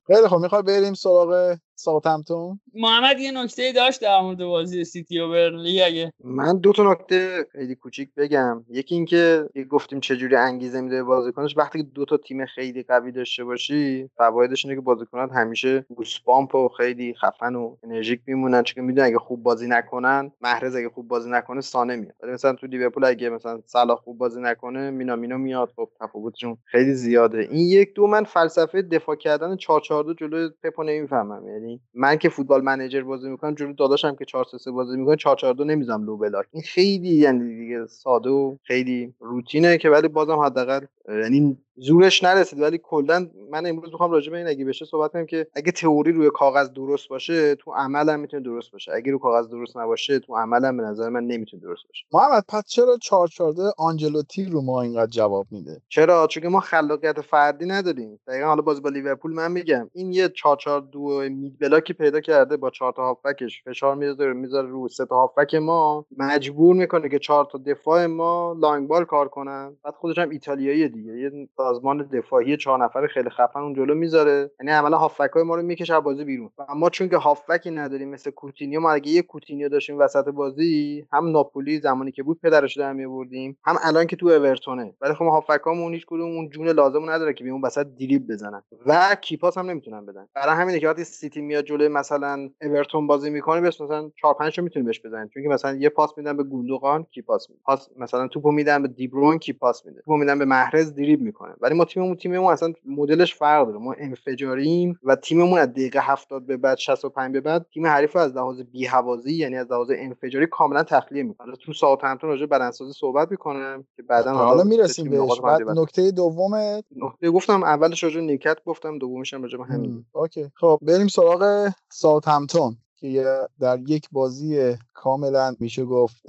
خیلی 0.07 0.29
خب 0.29 0.37
می‌خوای 0.37 0.63
بریم 0.63 0.95
سراغ 0.95 1.57
ساوثهمپتون؟ 1.81 2.61
محمد 2.75 3.21
یه 3.21 3.33
نکته 3.33 3.73
داشت 3.73 4.03
در 4.03 4.21
مورد 4.21 4.39
بازی 4.39 4.85
سیتی 4.85 5.19
و 5.19 5.31
برنلی 5.31 5.83
اگه. 5.83 6.13
من 6.25 6.59
دو 6.59 6.73
تا 6.73 6.93
نکته 6.93 7.47
خیلی 7.53 7.75
کوچیک 7.75 8.09
بگم. 8.17 8.65
یکی 8.71 8.95
اینکه 8.95 9.49
گفتیم 9.71 10.01
چه 10.01 10.17
جوری 10.17 10.37
انگیزه 10.37 10.81
میده 10.81 11.03
بازیکنش. 11.03 11.57
وقتی 11.57 11.79
که 11.79 11.89
دو 11.95 12.05
تا 12.05 12.17
تیم 12.17 12.47
خیلی 12.47 12.83
قوی 12.83 13.13
داشته 13.13 13.45
باشی 13.45 14.11
فوایدش 14.17 14.65
اینه 14.65 14.75
که 14.75 14.81
بازیکنات 14.81 15.31
همیشه 15.33 15.87
goosebump 15.95 16.55
و 16.55 16.69
خیلی 16.69 17.15
خفن 17.15 17.55
و 17.55 17.77
انرژیک 17.83 18.21
میمونن. 18.27 18.63
چون 18.63 18.85
می‌دونن 18.85 19.07
اگه 19.07 19.19
خوب 19.19 19.43
بازی 19.43 19.69
نکنن 19.69 20.33
محرز 20.41 20.77
اگه 20.77 20.89
خوب 20.89 21.09
بازی 21.09 21.31
نکنه 21.31 21.61
سانه 21.61 21.97
میاد. 21.97 22.15
ولی 22.23 22.33
مثلا 22.33 22.53
تو 22.53 22.67
لیورپول 22.67 23.05
اگه 23.05 23.29
مثلا 23.29 23.61
صلاح 23.67 23.97
خوب 23.97 24.19
بازی 24.19 24.41
نکنه 24.41 24.91
مینامینو 24.91 25.39
میاد. 25.39 25.73
خب 25.77 25.89
تفاوتشون 26.01 26.57
خیلی 26.65 26.93
زیاده. 26.93 27.39
این 27.39 27.67
یک 27.69 27.95
دو 27.95 28.07
من 28.07 28.25
فلسفه 28.25 28.83
دفاع 28.83 29.17
کردن 29.17 29.57
442 29.57 30.15
جلوی 30.15 30.49
پپ 30.63 30.81
نمی‌فهمم. 30.81 31.49
یعنی 31.49 31.70
من 31.95 32.17
که 32.17 32.29
فوتبال 32.29 32.63
منیجر 32.63 33.03
بازی 33.03 33.31
می‌کنم 33.31 33.55
جلو 33.55 33.73
داداشم 33.73 34.15
که 34.17 34.25
4 34.25 34.45
3 34.59 34.71
بازی 34.71 34.97
می‌کنه 34.97 35.17
4 35.17 35.37
4 35.37 35.55
2 35.55 35.65
نمی‌ذارم 35.65 36.05
لو 36.05 36.17
بلاک. 36.17 36.47
این 36.53 36.63
خیلی 36.63 37.09
یعنی 37.09 37.57
دیگه 37.59 37.87
ساده 37.87 38.31
و 38.31 38.57
خیلی 38.63 39.15
روتینه 39.21 39.79
که 39.79 39.91
ولی 39.91 40.09
بازم 40.09 40.39
حداقل 40.39 40.87
یعنی 41.09 41.59
زورش 41.83 42.25
نرسید 42.25 42.61
ولی 42.61 42.81
کلا 42.83 43.27
من 43.51 43.67
امروز 43.67 43.91
می‌خوام 43.91 44.11
راجع 44.11 44.31
به 44.31 44.39
این 44.39 44.47
اگه 44.47 44.65
بشه 44.65 44.85
صحبت 44.85 45.13
کنم 45.13 45.27
که 45.27 45.47
اگه 45.55 45.73
تئوری 45.73 46.13
روی 46.13 46.31
کاغذ 46.35 46.69
درست 46.69 47.09
باشه 47.09 47.55
تو 47.55 47.73
عمل 47.73 48.09
هم 48.09 48.21
می‌تونه 48.21 48.43
درست 48.43 48.73
باشه. 48.73 48.93
اگه 48.93 49.13
رو 49.13 49.19
کاغذ 49.19 49.49
درست 49.49 49.77
نباشه 49.77 50.19
تو 50.19 50.37
عمل 50.37 50.65
هم 50.65 50.77
به 50.77 50.83
نظر 50.83 51.09
من 51.09 51.25
نمی‌تونه 51.25 51.63
درست 51.63 51.83
باشه. 51.89 52.07
محمد 52.13 52.45
پس 52.49 52.65
چرا 52.67 52.97
442 52.97 53.63
آنجلوتی 53.79 54.45
رو 54.45 54.63
ما 54.63 54.83
اینقدر 54.83 55.11
جواب 55.11 55.47
میده؟ 55.51 55.83
چرا؟ 55.89 56.27
چون 56.27 56.47
ما 56.49 56.61
خلاقیت 56.61 57.21
فردی 57.21 57.67
نداریم. 57.67 58.21
دقیقا 58.27 58.47
حالا 58.47 58.63
بازی 58.63 58.81
با 58.81 58.91
لیورپول 58.91 59.33
من 59.33 59.53
میگم 59.53 59.91
این 59.93 60.13
یه 60.13 60.29
442 60.29 61.29
mid 61.29 61.59
block 61.59 61.87
ی 61.87 61.93
پیدا 61.93 62.21
کرده 62.21 62.57
با 62.57 62.71
4 62.71 62.93
تا 62.93 63.03
هافبکش. 63.03 63.63
فشار 63.65 63.95
می‌ذاره 63.95 64.33
می‌ذاره 64.33 64.69
رو 64.69 64.89
سه 64.89 65.07
تا 65.07 65.17
هافبک 65.17 65.55
ما. 65.55 66.07
مجبور 66.17 66.75
می‌کنه 66.77 67.09
که 67.09 67.19
4 67.19 67.49
تا 67.53 67.59
دفاع 67.67 68.07
ما 68.07 68.57
long 68.59 68.89
ball 68.89 69.05
کار 69.05 69.29
کنن. 69.29 69.77
بعد 69.85 69.95
خودش 69.95 70.19
هم 70.19 70.31
ایتالیایی 70.31 70.89
دیگه. 70.89 71.13
یه 71.13 71.49
سازمان 71.71 72.03
دفاعی 72.13 72.57
چهار 72.57 72.85
نفره 72.85 73.07
خیلی 73.09 73.31
خفن 73.31 73.61
اون 73.61 73.75
جلو 73.75 73.95
می‌ذاره. 73.95 74.51
یعنی 74.61 74.73
عملا 74.73 74.99
هافبک 74.99 75.31
های 75.31 75.43
ما 75.43 75.55
رو 75.55 75.63
می‌کشه 75.63 76.01
بازی 76.01 76.25
بیرون. 76.25 76.51
و 76.59 76.75
ما 76.75 76.91
چون 76.91 77.09
که 77.09 77.17
هافبکی 77.17 77.71
نداریم 77.71 78.09
مثل 78.09 78.31
کوتینیو 78.31 78.81
ما 78.81 78.93
اگه 78.93 79.11
یه 79.11 79.23
کوتینیو 79.23 79.69
داشتیم 79.69 79.99
وسط 79.99 80.29
بازی 80.29 81.05
هم 81.13 81.31
ناپولی 81.31 81.81
زمانی 81.81 82.13
که 82.13 82.23
بود 82.23 82.41
پدرش 82.43 82.77
در 82.77 82.93
میاوردیم 82.93 83.57
هم 83.65 83.77
الان 83.83 84.07
که 84.07 84.17
تو 84.17 84.29
اورتونه. 84.29 84.95
ولی 85.01 85.15
خب 85.15 85.25
هافبکامون 85.25 85.95
هیچ 85.95 86.07
کدوم 86.07 86.31
اون 86.37 86.49
جون 86.51 86.69
لازم 86.69 87.11
نداره 87.11 87.33
که 87.33 87.45
بیون 87.45 87.61
وسط 87.61 87.87
دریبل 88.01 88.35
بزنن. 88.35 88.63
و 88.87 89.17
key 89.21 89.37
pass 89.37 89.59
هم 89.59 89.71
نمی‌تونن 89.71 90.07
بدن. 90.07 90.27
برای 90.35 90.57
همینه 90.57 90.81
که 90.81 90.89
وقتی 90.89 91.05
سیتی 91.05 91.41
میاد 91.41 91.65
جلوی 91.65 91.89
مثلا 91.89 92.51
اورتون 92.63 93.07
بازی 93.07 93.31
می‌کنه 93.31 93.61
بس 93.61 93.81
مثلا 93.81 94.11
4 94.17 94.35
5 94.35 94.57
تا 94.57 94.63
می‌تونه 94.63 94.85
بهش 94.85 95.01
بزنن 95.05 95.29
چون 95.29 95.43
که 95.43 95.49
مثلا 95.49 95.77
یه 95.77 95.89
پاس 95.89 96.19
میدن 96.19 96.37
به 96.37 96.43
گوندوغان 96.43 97.07
کی 97.11 97.23
پاس 97.23 97.51
میده 97.51 97.63
پاس 97.65 97.89
مثلا 97.97 98.29
توپو 98.29 98.53
میدن 98.53 98.83
به 98.83 98.89
دیبرون 98.89 99.39
کی 99.39 99.53
پاس 99.53 99.87
میده. 99.87 100.01
توپو 100.01 100.17
میدن 100.17 100.39
به 100.39 100.45
محرز 100.45 100.95
دریبل 100.95 101.23
می‌کنه. 101.23 101.50
ولی 101.61 101.75
ما 101.75 101.85
تیممون 101.85 102.17
تیممون 102.17 102.53
اصلا 102.53 102.73
مدلش 102.87 103.35
فرق 103.35 103.67
داره. 103.67 103.79
ما 103.79 103.95
انفجاریم 103.99 104.99
و 105.03 105.17
تیممون 105.17 105.59
از 105.59 105.69
دقیقه 105.69 106.01
70 106.03 106.47
به 106.47 106.57
بعد 106.57 106.79
65 106.79 107.33
به 107.33 107.41
بعد 107.41 107.67
تیم 107.75 107.87
حریف 107.87 108.17
از 108.17 108.37
لحاظ 108.37 108.61
بی 108.61 108.87
حوازی 108.87 109.33
یعنی 109.33 109.57
از 109.57 109.73
لحاظ 109.73 109.91
انفجاری 109.97 110.47
کاملا 110.47 110.83
تخلیه 110.83 111.23
می‌کنه. 111.23 111.57
تو 111.57 111.73
ساعت 111.73 112.05
همتون 112.05 112.31
راجع 112.31 112.47
بدنسازی 112.47 112.93
صحبت 112.93 113.31
می‌کنم 113.31 113.85
که 113.97 114.03
بعدا 114.03 114.33
حالا 114.33 114.65
می‌رسیم 114.65 115.11
بهش. 115.11 115.41
بعد 115.41 115.63
نکته 115.63 116.11
دوم 116.11 116.55
نکته 116.97 117.31
گفتم 117.31 117.63
اولش 117.63 118.05
راجع 118.05 118.21
نیکت 118.21 118.57
گفتم 118.67 118.99
دومش 118.99 119.35
هم 119.35 119.43
راجع 119.43 119.59
به 119.59 119.65
همین. 119.65 120.05
اوکی. 120.13 120.51
خب 120.55 120.79
بریم 120.83 121.09
سراغ 121.09 121.71
ساعت 121.93 122.29
همتون 122.29 122.77
که 122.97 123.39
در 123.61 123.79
یک 123.87 124.09
بازی 124.13 124.77
کاملا 124.95 125.55
میشه 125.61 125.85
گفت 125.85 126.23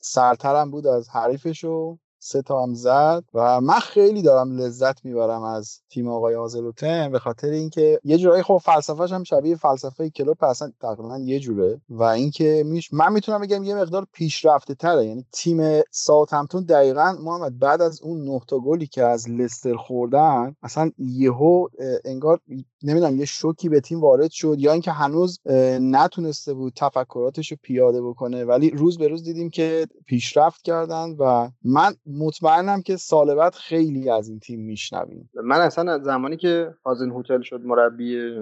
سرترم 0.00 0.70
بود 0.70 0.86
از 0.86 1.08
حریفشو. 1.08 1.98
سه 2.18 2.42
تا 2.42 2.62
هم 2.62 2.74
زد 2.74 3.24
و 3.34 3.60
من 3.60 3.78
خیلی 3.78 4.22
دارم 4.22 4.56
لذت 4.56 5.04
می‌برم 5.04 5.42
از 5.42 5.80
تیم 5.90 6.08
آقای 6.08 6.34
آزلوتن 6.34 7.12
به 7.12 7.18
خاطر 7.18 7.48
اینکه 7.48 8.00
یه 8.04 8.18
جورایی 8.18 8.42
خب 8.42 8.60
فلسفهش 8.64 9.12
هم 9.12 9.24
شبیه 9.24 9.56
فلسفه 9.56 10.10
کلوپ 10.10 10.44
اصلا 10.44 10.72
تقریبا 10.80 11.18
یه 11.18 11.40
جوره 11.40 11.80
و 11.88 12.02
اینکه 12.02 12.62
میش 12.66 12.92
من 12.92 13.12
می‌تونم 13.12 13.40
بگم 13.40 13.64
یه 13.64 13.74
مقدار 13.74 14.06
پیشرفته 14.12 14.74
تره. 14.74 15.06
یعنی 15.06 15.24
تیم 15.32 15.82
ساوت 15.90 16.32
همتون 16.32 16.64
دقیقا 16.64 17.16
محمد 17.22 17.58
بعد 17.58 17.82
از 17.82 18.02
اون 18.02 18.28
نقطه 18.28 18.58
گلی 18.58 18.86
که 18.86 19.04
از 19.04 19.30
لستر 19.30 19.76
خوردن 19.76 20.56
اصلا 20.62 20.90
یهو 20.98 21.66
انگار 22.04 22.40
نمی‌دونم 22.82 23.16
یه 23.16 23.24
شوکی 23.24 23.68
به 23.68 23.80
تیم 23.80 24.00
وارد 24.00 24.30
شد 24.30 24.56
یا 24.58 24.72
اینکه 24.72 24.90
هنوز 24.90 25.38
نتونسته 25.80 26.54
بود 26.54 26.72
تفکراتش 26.76 27.50
رو 27.50 27.56
پیاده 27.62 28.02
بکنه. 28.02 28.44
ولی 28.44 28.70
روز 28.70 28.98
به 28.98 29.08
روز 29.08 29.24
دیدیم 29.24 29.50
که 29.50 29.86
پیشرفت 30.06 30.62
کردن 30.62 31.16
و 31.18 31.50
من 31.64 31.94
مطمئنم 32.08 32.82
که 32.82 32.96
سال 32.96 33.34
بعد 33.34 33.54
خیلی 33.54 34.10
از 34.10 34.28
این 34.28 34.38
تیم 34.38 34.60
میشنویم. 34.60 35.30
من 35.34 35.60
اصلا 35.60 35.92
از 35.92 36.02
زمانی 36.02 36.36
که 36.36 36.74
هازن 36.84 37.10
هوتل 37.10 37.40
شد 37.42 37.60
مربی 37.60 38.34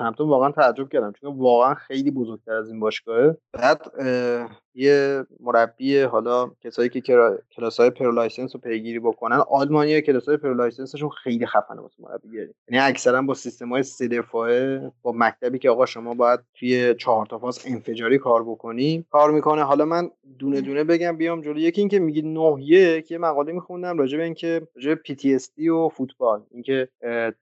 همتون 0.00 0.28
واقعا 0.28 0.52
تعجب 0.52 0.88
کردم. 0.88 1.12
چون 1.20 1.38
واقعا 1.38 1.74
خیلی 1.74 2.10
بزرگتر 2.10 2.52
از 2.52 2.68
این 2.68 2.80
باشگاهه. 2.80 3.36
بعد 3.52 3.92
یه 4.76 5.24
مربی 5.40 6.00
حالا 6.00 6.50
کسایی 6.64 6.88
که 6.88 7.00
کلاس 7.56 7.80
های 7.80 7.90
pro 7.90 8.09
license 8.09 8.54
رو 8.54 8.60
پیگیری 8.60 8.98
بکنن 8.98 9.36
آلمانی 9.36 10.00
کلاس 10.00 10.28
های 10.28 10.36
pro 10.36 10.51
license 10.51 10.87
شون 10.87 11.08
خیلی 11.08 11.46
خفنه 11.46 11.80
واسه 11.80 12.02
مربیگری 12.02 12.54
یعنی 12.68 12.84
اکثرا 12.84 13.22
با 13.22 13.34
سیستم 13.34 13.68
های 13.68 13.82
سه 13.82 14.08
دفاعه 14.08 14.92
با 15.02 15.12
مکتبی 15.16 15.58
که 15.58 15.70
آقا 15.70 15.86
شما 15.86 16.14
باید 16.14 16.40
توی 16.54 16.94
چهار 16.94 17.26
تا 17.26 17.38
فاز 17.38 17.60
انفجاری 17.66 18.18
کار 18.18 18.42
بکنیم 18.44 19.06
کار 19.10 19.30
می‌کنه. 19.30 19.62
حالا 19.62 19.84
من 19.84 20.10
دونه 20.38 20.60
دونه 20.60 20.84
بگم 20.84 21.16
بیام 21.16 21.40
جلو. 21.40 21.58
یکی 21.58 21.80
اینکه 21.80 21.98
میگی 21.98 22.22
نه 22.22 22.56
یک 22.58 23.10
یه 23.10 23.18
مقاله 23.18 23.52
میخوندم 23.52 23.98
راجع 23.98 24.18
به 24.18 24.24
اینکه 24.24 24.68
راجع 24.74 24.94
به 24.94 25.00
PTSD 25.08 25.68
و 25.68 25.88
فوتبال. 25.88 26.42
اینکه 26.50 26.88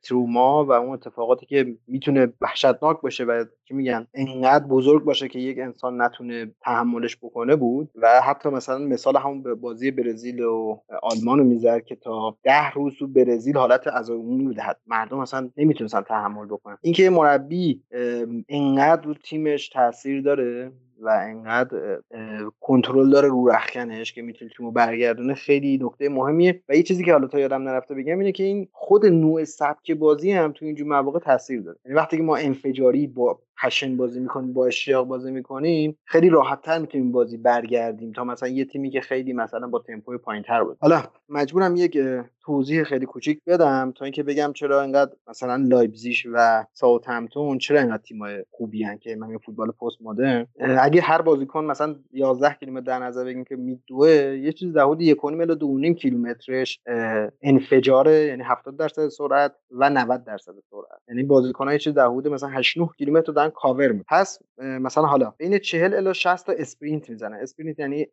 تروما 0.02 0.64
و 0.64 0.72
اون 0.72 0.92
اتفاقاتی 0.92 1.46
که 1.46 1.76
می‌تونه 1.86 2.32
وحشتناک 2.40 3.00
باشه 3.00 3.24
و 3.24 3.44
که 3.64 3.74
میگن 3.74 4.06
انقدر 4.14 4.64
بزرگ 4.64 5.04
باشه 5.04 5.28
که 5.28 5.38
یک 5.38 5.58
انسان 5.58 6.02
نتونه 6.02 6.54
تحملش 6.60 7.16
بکنه 7.24 7.56
بود 7.56 7.90
و 7.94 8.20
حتی 8.20 8.48
مثلا 8.48 8.78
مثال 8.78 9.16
همون 9.16 9.54
بازی 9.54 9.90
برزیل 9.90 10.40
و 10.40 10.78
آلمان 11.02 11.38
رو 11.38 11.44
می‌زد 11.44 11.84
که 11.84 11.96
تا 11.96 12.36
ده 12.42 12.70
روز 12.70 12.94
تو 12.98 13.06
برزیل 13.06 13.56
حالت 13.56 13.86
از 13.86 14.10
عمومی 14.10 14.44
می‌دهد. 14.44 14.80
مردم 14.86 15.18
اصلا 15.18 15.50
نمی‌تونستن 15.56 16.00
تحمل 16.00 16.46
بکنن. 16.46 16.78
اینکه 16.82 17.10
مربی 17.10 17.82
انقدر 18.48 19.02
رو 19.02 19.14
تیمش 19.14 19.68
تاثیر 19.68 20.22
داره 20.22 20.72
و 21.00 21.08
انقدر 21.08 21.98
کنترل 22.60 23.10
داره 23.10 23.28
رو 23.28 23.48
رخکنش 23.48 24.12
که 24.12 24.22
می‌تونه 24.22 24.50
تیمو 24.56 24.70
برگردونه 24.70 25.34
خیلی 25.34 25.78
نکته 25.82 26.08
مهمیه. 26.08 26.62
و 26.68 26.76
یه 26.76 26.82
چیزی 26.82 27.04
که 27.04 27.12
حالا 27.12 27.26
تا 27.26 27.38
یادم 27.38 27.62
نرفته 27.62 27.94
بگم 27.94 28.18
اینه 28.18 28.32
که 28.32 28.44
این 28.44 28.68
خود 28.72 29.06
نوع 29.06 29.44
سبک 29.44 29.90
بازی 29.90 30.32
هم 30.32 30.52
تو 30.52 30.64
اینجور 30.64 30.86
مواقع 30.86 31.18
تاثیر 31.18 31.60
داره. 31.60 31.78
یعنی 31.84 31.96
وقتی 31.96 32.16
که 32.16 32.22
ما 32.22 32.36
انفجاری 32.36 33.06
با 33.06 33.38
passion 33.62 33.96
بازی 33.96 34.20
می‌کنیم 34.20 34.52
با 34.52 34.66
اشتیاق 34.66 35.06
بازی 35.06 35.30
می‌کنیم 35.30 35.98
خیلی 36.04 36.28
راحت 36.28 36.62
تر 36.62 36.78
می‌تونیم 36.78 37.12
بازی 37.12 37.36
برگردیم 37.36 38.12
تا 38.12 38.24
مثلا 38.24 38.48
یه 38.48 38.64
تیمی 38.64 38.90
که 38.90 39.00
خیلی 39.00 39.32
مثلا 39.32 39.66
با 39.66 39.78
تمپوی 39.78 40.18
پایینتر 40.18 40.64
بود 40.64 40.76
حالا 40.80 41.02
مجبورم 41.28 41.76
یک 41.76 41.98
توضیح 42.46 42.84
خیلی 42.84 43.06
کوچیک 43.06 43.40
بدم 43.46 43.92
تا 43.96 44.04
اینکه 44.04 44.22
بگم 44.22 44.52
چرا 44.52 44.82
انقدر 44.82 45.12
مثلا 45.28 45.56
لایپزیگ 45.56 46.16
و 46.32 46.64
ساوثهمپتون 46.72 47.58
چرا 47.58 47.80
انقدر 47.80 48.02
تیمای 48.02 48.44
خوبی 48.50 48.82
هن 48.82 48.98
که 48.98 49.16
من 49.16 49.38
فوتبال 49.38 49.70
پست 49.70 49.96
مدرن 50.00 50.46
اگه 50.58 51.00
هر 51.00 51.22
بازیکن 51.22 51.64
مثلا 51.64 51.96
11 52.12 52.54
کیلومتر 52.54 52.84
در 52.86 52.98
نظر 52.98 53.24
بگیریم 53.24 53.44
که 53.44 53.56
میدوه 53.56 54.08
یه 54.42 54.52
چیز 54.52 54.76
حدود 54.76 55.02
1.5 55.02 55.24
الی 55.24 55.92
2.5 55.92 55.98
کیلومترش 56.00 56.80
انفجاره 57.42 58.12
یعنی 58.12 58.42
70 58.46 58.76
درصد 58.76 59.08
سرعت 59.08 59.52
و 59.70 59.90
90 59.90 60.24
درصد 60.24 60.52
سرعت. 60.70 61.00
یعنی 61.08 61.22
بازیکن‌ها 61.22 61.78
چیز 61.78 61.98
حدود 61.98 62.28
مثلا 62.28 62.48
8 62.48 62.78
9 62.78 62.88
کیلومتر 62.98 63.32
دارن 63.32 63.50
کاور 63.50 63.92
می 63.92 64.04
پس 64.08 64.38
مثلا 64.58 65.04
حالا 65.04 65.32
بین 65.38 65.58
40 65.58 65.94
الی 65.94 66.14
60 66.14 66.46
تا 66.46 66.52
sprint 66.52 67.10
می‌زنه 67.10 67.36
sprint 67.36 67.78
یعنی 67.78 68.06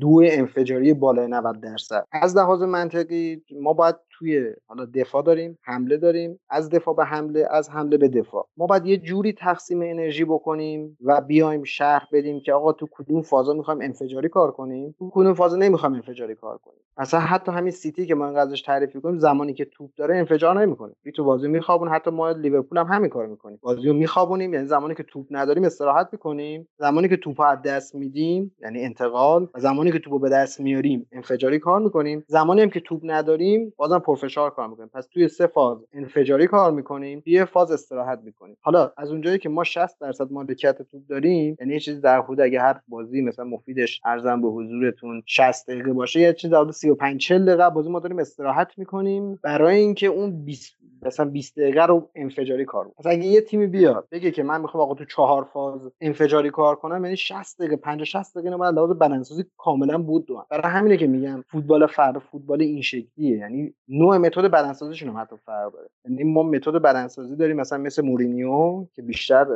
دو 0.00 0.22
انفجاری 0.24 0.94
بالای 0.94 1.26
90 1.26 1.60
درصد. 1.60 2.04
از 2.12 2.36
لحاظ 2.36 2.62
منطقی 2.62 3.42
ما 3.60 3.69
باید 3.74 3.96
توی 4.20 4.52
حالا 4.66 4.84
دفاع 4.94 5.22
داریم 5.22 5.58
حمله 5.62 5.96
داریم 5.96 6.40
از 6.50 6.70
دفاع 6.70 6.94
به 6.94 7.04
حمله 7.04 7.46
از 7.50 7.70
حمله 7.70 7.96
به 7.96 8.08
دفاع. 8.08 8.48
ما 8.56 8.66
باید 8.66 8.86
یه 8.86 8.96
جوری 8.96 9.32
تقسیم 9.32 9.82
انرژی 9.82 10.24
بکنیم 10.24 10.96
و 11.04 11.20
بیایم 11.20 11.64
شرح 11.64 12.06
بدیم 12.12 12.40
که 12.40 12.52
آقا 12.52 12.72
تو 12.72 12.86
کدوم 12.92 13.22
فازا 13.22 13.52
می‌خوایم 13.52 13.80
انفجاری 13.80 14.28
کار 14.28 14.50
کنیم؟ 14.50 14.94
تو 14.98 15.10
کدوم 15.14 15.34
فازا 15.34 15.56
نمی‌خوایم 15.56 15.94
انفجاری 15.94 16.34
کار 16.34 16.58
کنیم؟ 16.58 16.80
مثلا 16.98 17.20
حتی 17.20 17.52
همین 17.52 17.70
سیتی 17.70 18.06
که 18.06 18.14
ما 18.14 18.26
ازش 18.26 18.62
تعریف 18.62 18.96
کنیم 18.96 19.18
زمانی 19.18 19.54
که 19.54 19.64
توپ 19.64 19.90
داره 19.96 20.16
انفجار 20.16 20.60
نمی‌کنه. 20.60 20.92
بی 21.02 21.12
تو 21.12 21.24
بازی 21.24 21.48
میخوابون 21.48 21.88
حتی 21.88 22.10
ما 22.10 22.30
لیورپول 22.30 22.78
هم 22.78 22.86
همین 22.86 23.10
کار 23.10 23.26
می‌کنیم. 23.26 23.58
بازی 23.62 23.88
رو 23.88 23.94
میخوابونیم 23.94 24.54
یعنی 24.54 24.66
زمانی 24.66 24.94
که 24.94 25.02
توپ 25.02 25.26
نداریم 25.30 25.64
استراحت 25.64 26.08
می‌کنیم. 26.12 26.68
زمانی 26.78 27.08
که 27.08 27.16
توپ 27.16 27.40
از 27.40 27.62
دست 27.62 27.94
میدیم 27.94 28.54
یعنی 28.62 28.84
انتقال 28.84 29.48
و 29.54 29.60
زمانی 29.60 29.92
که 29.92 29.98
توپو 29.98 30.18
به 30.18 30.28
دست 30.28 30.60
میاریم 30.60 31.06
انفجاری 31.12 31.58
کار 31.58 31.80
می‌کنیم. 31.80 32.24
زمانی 32.26 32.60
هم 32.62 32.70
که 32.70 32.80
توپ 32.80 33.00
نداریم 33.04 33.72
بازم 33.76 33.98
پرفشار 34.10 34.50
کار 34.50 34.68
می‌کنیم. 34.68 34.90
پس 34.94 35.06
توی 35.06 35.28
سه 35.28 35.46
فاز 35.46 35.78
انفجاری 35.92 36.46
کار 36.46 36.72
می‌کنیم 36.72 37.22
یه 37.26 37.44
فاز 37.44 37.70
استراحت 37.70 38.20
می‌کنیم. 38.24 38.56
حالا 38.60 38.92
از 38.96 39.10
اونجایی 39.10 39.38
که 39.38 39.48
ما 39.48 39.64
60 39.64 40.00
درصد 40.00 40.32
مالکیت 40.32 40.82
توپ 40.82 41.02
داریم 41.08 41.56
یعنی 41.60 41.72
یه 41.72 41.80
چیز 41.80 42.00
در 42.00 42.20
حدود 42.20 42.40
اگه 42.40 42.60
هر 42.60 42.80
بازی 42.88 43.22
مثلا 43.22 43.44
مفیدش 43.44 44.00
ارزم 44.04 44.42
به 44.42 44.48
حضورتون 44.48 45.22
60 45.26 45.70
دقیقه 45.70 45.92
باشه 45.92 46.20
یه 46.20 46.32
چیز 46.32 46.50
در 46.50 46.58
حدود 46.58 46.72
35 46.72 47.20
40 47.20 47.46
دقیقه 47.46 47.70
بازی 47.70 47.90
ما 47.90 48.00
داریم 48.00 48.18
استراحت 48.18 48.78
می‌کنیم 48.78 49.38
برای 49.42 49.76
اینکه 49.76 50.06
اون 50.06 50.44
20 50.44 50.80
مثلا 51.02 51.30
20 51.30 51.58
دقیقه 51.58 51.86
رو 51.86 52.10
انفجاری 52.14 52.64
کار 52.64 52.84
بود 52.84 52.94
اگه 53.06 53.24
یه 53.24 53.40
تیمی 53.40 53.66
بیاد 53.66 54.08
بگه 54.12 54.30
که 54.30 54.42
من 54.42 54.60
می‌خوام 54.60 54.82
آقا 54.82 54.94
تو 54.94 55.04
چهار 55.04 55.44
فاز 55.44 55.80
انفجاری 56.00 56.50
کار 56.50 56.76
کنم 56.76 57.04
یعنی 57.04 57.16
60 57.16 57.58
دقیقه 57.58 57.76
50 57.76 58.04
60 58.04 58.38
دقیقه 58.38 58.56
بعد 58.56 58.74
لحاظ 58.74 58.90
بدنسازی 58.90 59.44
کاملا 59.58 59.98
بود 59.98 60.26
دو 60.26 60.44
برای 60.50 60.72
همینه 60.72 60.96
که 60.96 61.06
میگم 61.06 61.44
فوتبال 61.48 61.86
فرد 61.86 62.18
فوتبال 62.18 62.62
این 62.62 62.82
شکلیه. 62.82 63.38
یعنی 63.38 63.74
نوع 64.00 64.16
متد 64.16 64.42
بدنسازیشون 64.42 65.08
هم 65.08 65.16
حتی 65.16 65.36
فرق 65.46 65.72
داره. 65.72 65.88
یعنی 66.08 66.24
ما 66.24 66.42
متد 66.42 66.72
بدنسازی 66.72 67.36
داریم 67.36 67.56
مثلا 67.56 67.78
مثل 67.78 68.02
مورینیو 68.02 68.86
که 68.94 69.02
بیشتر 69.02 69.46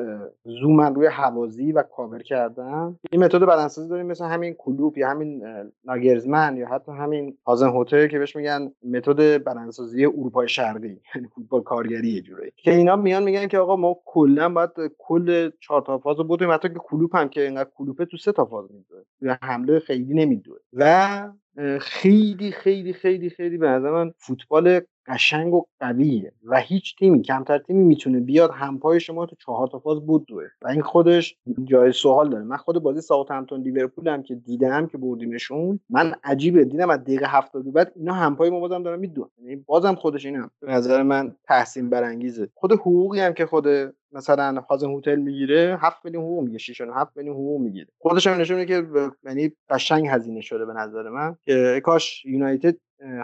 زومن 0.45 0.95
روی 0.95 1.07
حوازی 1.07 1.73
و 1.73 1.83
کاور 1.83 2.23
کردن. 2.23 2.97
این 3.11 3.25
متد 3.25 3.41
بدنسازی 3.41 3.89
داریم 3.89 4.07
مثل 4.07 4.25
همین 4.25 4.55
کلوب 4.55 4.99
یا 4.99 5.11
همین 5.11 5.43
ناگرزمن 5.85 6.57
یا 6.57 6.69
حتی 6.69 6.93
همین 6.93 7.39
هازن 7.47 7.73
هتل 7.77 8.07
که 8.07 8.19
بهش 8.19 8.37
میگن 8.37 8.73
متد 8.83 9.21
بدنسازی 9.21 10.05
اروپای 10.05 10.49
شرقی. 10.49 11.01
یعنی 11.15 11.29
فوتبال 11.35 11.63
کارگری 11.63 12.09
یه 12.09 12.21
جوری 12.21 12.53
که 12.57 12.75
اینا 12.75 12.97
میان 12.97 13.23
میگن 13.23 13.47
که 13.47 13.59
آقا 13.59 13.77
ما 13.77 13.97
کلا 14.05 14.49
باید 14.49 14.71
کل 14.99 15.51
چهار 15.61 15.83
تا 15.83 15.99
فاز 15.99 16.17
رو 16.19 16.53
حتی 16.53 16.69
که 16.69 16.75
کلوپ 16.75 17.17
هم 17.17 17.29
که 17.29 17.43
اینقدر 17.43 17.71
کلوپه 17.75 18.05
تو 18.05 18.17
سه 18.17 18.33
تا 18.33 18.45
فاز 18.45 18.69
میدوه 18.73 19.37
حمله 19.43 19.79
خیلی 19.79 20.15
نمیدوه 20.15 20.57
و 20.73 21.33
خیلی 21.81 22.51
خیلی 22.53 22.93
خیلی 22.93 23.31
خیلی 23.31 23.59
به 23.59 23.69
نظر 23.69 23.91
من 23.91 24.13
فوتبال 24.19 24.81
قشنگ 25.07 25.55
و 25.55 25.65
قویه 25.81 26.33
و 26.45 26.61
هیچ 26.61 26.97
تیمی 26.99 27.23
کمتر 27.23 27.59
تیمی 27.59 27.85
می‌تونه 27.85 28.21
بیاد 28.21 28.51
همپای 28.55 29.01
شما 29.01 29.27
تو 29.27 29.37
چهار 29.37 29.69
تا 29.69 29.79
فاز 29.79 30.07
بود 30.07 30.27
دوه. 30.27 30.45
و 30.63 30.69
این 30.69 30.83
خودش 30.83 31.37
جای 31.65 31.93
سوال 31.93 32.31
داره. 32.31 32.45
من 32.45 32.57
خود 32.57 32.79
بازی 32.79 33.01
ساوثهمپتون 33.01 33.61
لیورپول 33.61 34.09
هم 34.09 34.23
که 34.23 34.35
دیدم 34.35 34.87
که 34.87 34.99
بردیمشون 34.99 35.81
من 35.91 36.15
عجیبه. 36.25 36.65
دیدم 36.65 36.91
از 36.91 37.01
دقیقه 37.01 37.27
70 37.29 37.73
بعد 37.73 37.93
اینا 37.97 38.13
همپای 38.13 38.51
ما 38.51 38.61
بازم 38.61 38.83
دارن 38.83 39.01
میدون. 39.01 39.31
یعنی 39.43 39.57
بازم 39.57 39.95
خودش 39.95 40.27
اینم 40.27 40.51
به 40.61 40.73
نظر 40.73 41.03
من 41.03 41.37
تحسین 41.45 41.91
برانگیزه. 41.91 42.49
خود 42.55 42.73
حقوقی 42.73 43.21
هم 43.21 43.33
که 43.33 43.47
خود 43.47 43.67
مثلا 44.15 44.61
هازن 44.71 44.91
هتل 44.91 45.17
می‌گیره 45.17 45.79
7 45.81 46.05
میلیون 46.05 46.25
حقوق 46.25 46.45
میگه 46.45 46.59
6 46.59 46.81
7 46.81 47.17
میلیون 47.17 47.35
حقوق 47.37 47.61
می‌گیره. 47.61 47.87
خودش 47.99 48.27
هم 48.27 48.41
نشونه 48.41 48.67
که 48.67 48.87
یعنی 49.25 49.53
قشنگ 49.69 50.07
هزینه 50.09 50.41
شده 50.41 50.67
به 50.67 50.73
نظر 50.73 51.09
من 51.09 51.37
که 51.45 51.81
کاش 51.85 52.25
یونایتد 52.25 52.77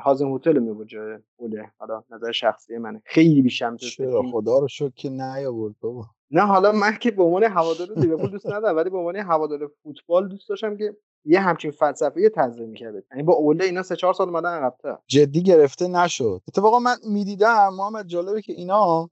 هازن 0.04 0.26
هتل 0.26 0.58
می 0.58 0.86
جای 0.86 1.18
اوله 1.36 1.70
حالا 1.78 2.02
نظر 2.10 2.32
شخصی 2.32 2.78
منه. 2.78 3.02
خیلی 3.04 3.42
بیشتر 3.42 3.76
چرا؟ 3.76 4.22
خدا 4.32 4.58
رو 4.58 4.68
شکر 4.68 4.92
که 4.94 5.10
نیاورد 5.10 5.74
بابا. 5.80 6.06
نه 6.30 6.42
حالا 6.42 6.72
من 6.72 6.96
که 7.00 7.10
به 7.10 7.22
عنوان 7.22 7.44
هوادار 7.44 7.88
لیورپول 7.96 8.30
دوست 8.30 8.46
ندارم 8.46 8.76
ولی 8.76 8.90
به 8.90 8.98
عنوان 8.98 9.16
هوادار 9.16 9.70
فوتبال 9.82 10.28
دوست 10.28 10.48
داشتم 10.48 10.76
که 10.76 10.96
یه 11.24 11.40
همچین 11.40 11.70
فلسفه 11.70 12.28
تنظیم 12.28 12.68
می‌کرد 12.68 12.94
یعنی 13.10 13.22
با 13.22 13.32
اوله 13.34 13.64
اینا 13.64 13.82
سه 13.82 13.96
چهار 13.96 14.14
سال 14.14 14.28
اومدن 14.28 14.48
عقب‌تر. 14.48 14.96
جدی 15.06 15.42
گرفته 15.42 15.88
نشد. 15.88 16.40
اتفاقا 16.48 16.78
من 16.78 16.96
می‌دیدم 17.04 17.68
محمد 17.78 18.06
جالبه 18.06 18.42
که 18.42 18.52
اینا 18.52 19.08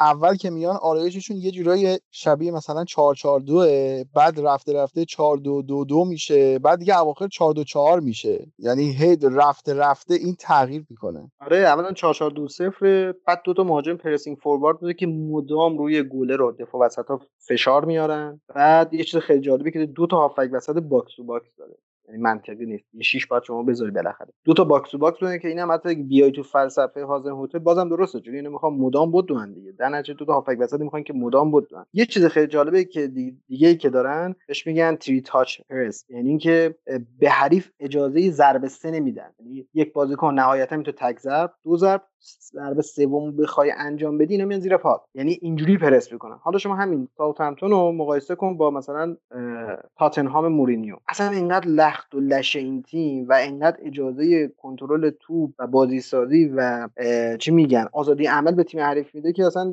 اول 0.00 0.34
که 0.34 0.50
میان 0.50 0.76
آرایششون 0.76 1.36
یه 1.36 1.50
جورای 1.50 1.98
شبیه 2.10 2.52
مثلا 2.52 2.84
4 2.84 3.14
4 3.14 3.40
2 3.40 3.66
بعد 4.14 4.40
رفته 4.40 4.72
رفته 4.72 5.04
4 5.04 5.36
2 5.36 5.62
2 5.62 5.84
2 5.84 6.04
میشه 6.04 6.58
بعد 6.58 6.78
دیگه 6.78 7.00
اواخر 7.00 7.28
4 7.28 7.52
2 7.54 7.64
4 7.64 8.00
میشه. 8.00 8.46
یعنی 8.58 8.92
هی 8.92 9.16
رفته 9.22 9.74
رفته 9.74 10.14
این 10.14 10.34
تغییر 10.38 10.84
می‌کنه. 10.90 11.30
آره 11.40 11.56
اولا 11.58 11.92
4 11.92 12.14
4 12.14 12.30
2 12.30 12.48
0 12.48 13.12
بعد 13.26 13.40
دو 13.44 13.54
تا 13.54 13.64
مهاجم 13.64 13.96
pressing 13.96 14.36
forward 14.42 14.80
بوده 14.80 14.94
که 14.94 15.06
مدام 15.06 15.78
روی 15.78 16.02
گوله 16.02 16.36
رو 16.36 16.47
دفاع 16.52 16.86
وسطا 16.86 17.20
فشار 17.38 17.84
میارن 17.84 18.40
بعد 18.54 18.94
یه 18.94 19.04
چیز 19.04 19.20
خیلی 19.20 19.40
جالبی 19.40 19.70
که 19.70 19.86
دو 19.86 20.06
تا 20.06 20.16
هافک 20.16 20.48
وسط 20.52 20.76
box 20.76 21.14
to 21.16 21.24
box 21.24 21.56
داره. 21.58 21.74
یعنی 22.08 22.20
منطقی 22.20 22.66
نیست. 22.66 22.84
یه 22.94 23.02
شیش 23.02 23.26
باید 23.26 23.42
شما 23.42 23.62
بذاری 23.62 23.90
بالاخره. 23.90 24.32
دو 24.44 24.54
تا 24.54 24.64
box 24.64 24.90
to 24.90 24.98
box 24.98 25.18
که 25.18 25.48
اینم 25.48 25.72
حتی 25.72 25.94
بیای 25.94 26.32
تو 26.32 26.42
فلسفه 26.42 27.04
هازن‌هوتل 27.04 27.58
بازم 27.58 27.88
درسته. 27.88 28.20
چون 28.20 28.34
اینو 28.34 28.50
می‌خوام 28.50 28.76
مدام 28.76 29.12
بدون 29.12 29.52
دیگه. 29.52 29.72
در 29.72 29.88
نتیجه 29.88 30.14
دو 30.14 30.24
تا 30.24 30.32
هافک 30.32 30.56
وسط 30.60 30.80
می‌خوان 30.80 31.02
که 31.02 31.12
مدام 31.12 31.50
بدون 31.52 31.84
یه 31.92 32.06
چیز 32.06 32.26
خیلی 32.26 32.46
جالبه 32.46 32.84
که 32.84 33.06
دیگه 33.06 33.68
ای 33.68 33.76
که 33.76 33.90
دارن 33.90 34.34
بهش 34.48 34.66
میگن 34.66 34.96
three 34.96 35.20
touch 35.20 35.60
press 35.70 36.04
یعنی 36.08 36.28
اینکه 36.28 36.74
به 37.18 37.30
حریف 37.30 37.70
اجازه 37.80 38.30
ضربه 38.30 38.68
سه 38.68 38.90
نمیدن. 38.90 39.30
یعنی 39.38 39.68
یک 39.74 39.92
بازیکن 39.92 40.34
نهایتا 40.34 40.76
می‌تونه 40.76 40.96
تک 40.96 41.20
ضرب 41.20 41.54
دو 41.64 41.76
ضرب 41.76 42.02
ضربه 42.52 42.82
سوم 42.82 43.36
بخوای 43.36 43.72
انجام 43.78 44.18
بدی 44.18 44.34
اینا 44.34 44.44
میان 44.44 44.60
زیر 44.60 44.76
پات 44.76 45.00
یعنی 45.14 45.38
اینجوری 45.42 45.78
پرس 45.78 46.12
می‌کنن. 46.12 46.36
حالا 46.42 46.58
شما 46.58 46.76
همین 46.76 47.08
ساوثهمپتون 47.18 47.70
رو 47.70 47.92
مقایسه 47.92 48.34
کن 48.34 48.56
با 48.56 48.70
مثلا 48.70 49.16
تاتنهام 49.98 50.48
مورینیو. 50.48 50.96
اصلا 51.08 51.30
اینقدر 51.30 51.68
لخت 51.68 52.14
و 52.14 52.20
لش 52.20 52.56
این 52.56 52.82
تیم 52.82 53.28
و 53.28 53.32
اینقدر 53.32 53.76
اجازه 53.82 54.48
کنترل 54.48 55.10
توپ 55.20 55.50
و 55.58 55.66
بازی 55.66 56.00
سازی 56.00 56.52
و 56.56 56.88
چی 57.38 57.50
میگن 57.50 57.86
آزادی 57.92 58.26
عمل 58.26 58.52
به 58.54 58.64
تیم 58.64 58.80
حریف 58.80 59.14
میده 59.14 59.32
که 59.32 59.46
اصلا 59.46 59.72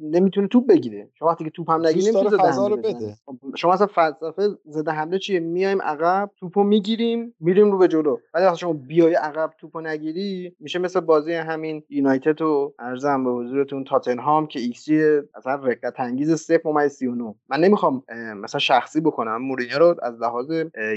نمی‌تونه 0.00 0.48
توپ 0.48 0.66
بگیره. 0.66 1.08
شما 1.14 1.28
وقتی 1.28 1.44
که 1.44 1.50
توپ 1.50 1.70
هم 1.70 1.86
نگیری 1.86 2.12
نمی‌تونه 2.12 2.76
بده. 2.76 3.16
شما 3.56 3.72
اصلا 3.72 3.86
فلسفه 3.86 4.48
ضد 4.64 4.90
حمله 4.90 5.18
چیه؟ 5.18 5.40
میایم 5.40 5.82
عقب 5.82 6.30
توپو 6.40 6.62
می‌گیریم 6.62 7.34
میریم 7.40 7.72
رو 7.72 7.78
به 7.78 7.88
جلو. 7.88 8.16
ولی 8.34 8.44
وقتی 8.44 8.58
شما 8.58 8.72
بیای 8.72 9.14
عقب 9.14 9.50
توپو 9.58 9.80
نگیری 9.80 10.56
میشه 10.60 10.78
مثل 10.78 11.00
بازی 11.00 11.32
همین 11.32 11.75
یونایتد 11.88 12.42
و 12.42 12.74
عرضم 12.78 13.24
به 13.24 13.30
حضورتون 13.30 13.84
تاتنهام 13.84 14.46
که 14.46 14.60
ایکس 14.60 14.88
اصلا 15.34 15.54
رقت 15.54 16.00
انگیز 16.00 16.52
0.39 16.52 16.58
من 17.48 17.60
نمی‌خوام 17.60 18.02
مثلا 18.36 18.58
شخصی 18.58 19.00
بکنم. 19.00 19.42
مورینیو 19.42 19.78
رو 19.78 19.94
از 20.02 20.20
لحاظ 20.20 20.46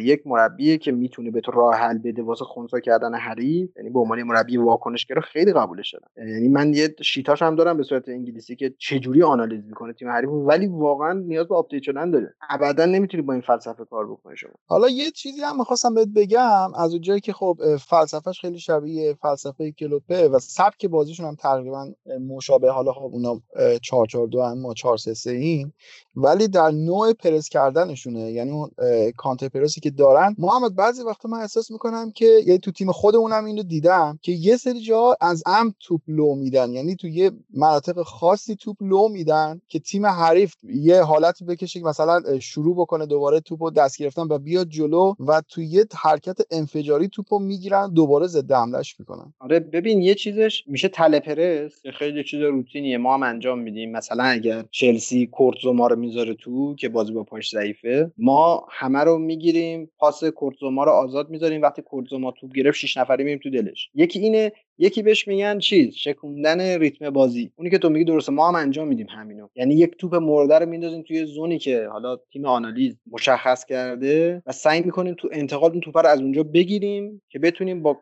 یک 0.01 0.27
مربی 0.27 0.77
که 0.77 0.91
می‌تونه 0.91 1.31
به 1.31 1.41
تو 1.41 1.51
راه 1.51 1.75
حل 1.75 1.97
بده 1.97 2.23
واسه 2.23 2.45
خونسا 2.45 2.79
کردن 2.79 3.15
حریف 3.15 3.69
یعنی 3.77 3.89
به 3.89 3.99
عنوان 3.99 4.23
مربی 4.23 4.57
واکنشگر 4.57 5.19
خیلی 5.19 5.53
قبولش 5.53 5.93
دارم. 5.93 6.29
یعنی 6.29 6.47
من 6.47 6.73
یه 6.73 6.95
sheet 7.01 7.30
اش 7.30 7.41
هم 7.41 7.55
دارم 7.55 7.77
به 7.77 7.83
صورت 7.83 8.09
انگلیسی 8.09 8.55
که 8.55 8.73
چجوری 8.77 9.23
آنالیز 9.23 9.65
می‌کنه 9.65 9.93
تیم 9.93 10.09
حریف 10.09 10.29
ولی 10.29 10.67
واقعا 10.67 11.13
نیاز 11.13 11.47
به 11.47 11.55
update 11.55 11.83
شدن 11.83 12.11
داره. 12.11 12.33
ابدا 12.49 12.85
نمی‌تونی 12.85 13.23
با 13.23 13.33
این 13.33 13.41
فلسفه 13.41 13.85
کار 13.85 14.11
بکنی 14.11 14.37
شما. 14.37 14.51
حالا 14.67 14.89
یه 14.89 15.11
چیزی 15.11 15.41
هم 15.41 15.57
می‌خواستم 15.57 15.93
بهت 15.93 16.07
بگم 16.15 16.73
از 16.75 16.91
اونجایی 16.91 17.19
که 17.19 17.33
خب 17.33 17.57
فلسفهش 17.89 18.41
خیلی 18.41 18.59
شبیه 18.59 19.13
فلسفه 19.21 19.71
کلوپه 19.71 20.27
و 20.27 20.39
سبک 20.69 20.85
بازیشون 20.85 21.25
هم 21.25 21.35
تقریبا 21.35 21.91
مشابه 22.21 22.71
حالا 22.71 22.93
خب 22.93 23.09
اونا 23.13 23.41
4 23.81 24.05
4 24.07 24.27
2 24.27 24.41
هم 24.41 24.61
ما 24.61 24.73
4 24.73 24.97
3 24.97 25.13
3 25.13 25.31
این 25.31 25.73
ولی 26.15 26.47
در 26.47 26.71
نوع 26.71 27.13
پرس 27.13 27.49
کردنشونه. 27.49 28.31
یعنی 28.31 28.51
اون 28.51 28.69
کانتر 29.17 29.47
پرسی 29.47 29.81
که 29.81 29.89
دارن. 29.89 30.35
محمد 30.37 30.75
بعضی 30.75 31.03
وقتا 31.03 31.29
من 31.29 31.39
احساس 31.39 31.71
می‌کنم 31.71 32.11
که 32.11 32.25
یعنی 32.45 32.59
تو 32.59 32.71
تیم 32.71 32.91
خودمونم 32.91 33.45
اینو 33.45 33.63
دیدم 33.63 34.19
که 34.21 34.31
یه 34.31 34.57
سری 34.57 34.81
جا 34.81 35.15
از 35.21 35.43
ام 35.45 35.73
توپ 35.79 36.01
لو 36.07 36.35
میدن. 36.35 36.73
یعنی 36.73 36.95
تو 36.95 37.07
یه 37.07 37.31
مناطق 37.53 38.03
خاصی 38.03 38.55
توپ 38.55 38.77
لو 38.81 39.07
میدن 39.07 39.61
که 39.67 39.79
تیم 39.79 40.05
حریف 40.05 40.55
یه 40.63 41.01
حالتی 41.01 41.45
بکشه 41.45 41.79
که 41.79 41.85
مثلا 41.85 42.39
شروع 42.39 42.75
بکنه 42.75 43.05
دوباره 43.05 43.39
توپو 43.39 43.71
دست 43.71 43.97
گرفتن 43.97 44.27
و 44.29 44.37
بیاد 44.39 44.69
جلو 44.69 45.13
و 45.19 45.41
تو 45.47 45.61
یه 45.61 45.85
حرکت 45.95 46.37
انفجاری 46.51 47.07
توپو 47.07 47.39
می‌گیرن 47.39 47.93
دوباره 47.93 48.27
ضد 48.27 48.51
حملهش 48.51 48.95
می‌کنن. 48.99 49.33
آره 49.39 49.59
ببین 49.59 50.01
یه 50.01 50.15
چیزش 50.15 50.58
میشه 50.67 50.87
تله 50.87 51.19
پرس 51.19 51.87
خیلی 51.87 52.23
چیز 52.23 52.41
روتینیه. 52.41 52.97
ما 52.97 53.13
هم 53.13 53.23
انجام 53.23 53.59
میدیم. 53.59 53.91
مثلا 53.91 54.23
اگر 54.23 54.63
چلسی 54.71 55.27
کورتزوما 55.27 55.87
رو 55.87 55.95
می‌ذاره 55.95 56.33
تو 56.33 56.75
که 56.75 56.89
بازی 56.89 57.13
با 57.13 57.23
پاش 57.23 57.49
ضعیفه 57.49 58.11
ما 58.17 58.67
همه 58.71 58.99
رو 58.99 59.17
می‌گیریم 59.17 59.91
پاس 59.97 60.23
کورتزوما 60.23 60.83
رو 60.83 60.91
آزاد 60.91 61.29
می‌ذاریم. 61.29 61.61
وقتی 61.61 61.81
کورتزوما 61.81 62.31
توپ 62.31 62.53
گرفت 62.53 62.77
شش 62.77 62.97
نفری 62.97 63.23
میریم 63.23 63.39
تو 63.43 63.49
دلش. 63.49 63.89
یکی 63.95 64.19
اینه 64.19 64.51
یکی 64.81 65.01
بهش 65.01 65.27
میگن 65.27 65.59
چیز؟ 65.59 65.95
شکوندن 65.95 66.79
ریتم 66.79 67.09
بازی. 67.09 67.51
اونی 67.55 67.69
که 67.69 67.77
تو 67.77 67.89
میگی 67.89 68.05
درسته. 68.05 68.31
ما 68.31 68.47
هم 68.47 68.55
انجام 68.55 68.87
میدیم 68.87 69.07
همینو. 69.09 69.47
یعنی 69.55 69.75
یک 69.75 69.97
توپ 69.97 70.15
مرده 70.15 70.59
رو 70.59 70.65
میندازیم 70.65 71.01
توی 71.01 71.25
زونی 71.25 71.59
که 71.59 71.87
حالا 71.87 72.15
تیم 72.15 72.45
آنالیز 72.45 72.97
مشخص 73.11 73.65
کرده 73.65 74.41
و 74.45 74.51
سعی 74.51 74.81
می‌کنیم 74.81 75.13
تو 75.17 75.29
انتقال 75.31 75.71
اون 75.71 75.81
توپ 75.81 75.97
رو 75.97 76.07
از 76.07 76.21
اونجا 76.21 76.43
بگیریم 76.43 77.21
که 77.29 77.39
بتونیم 77.39 77.83
با 77.83 77.97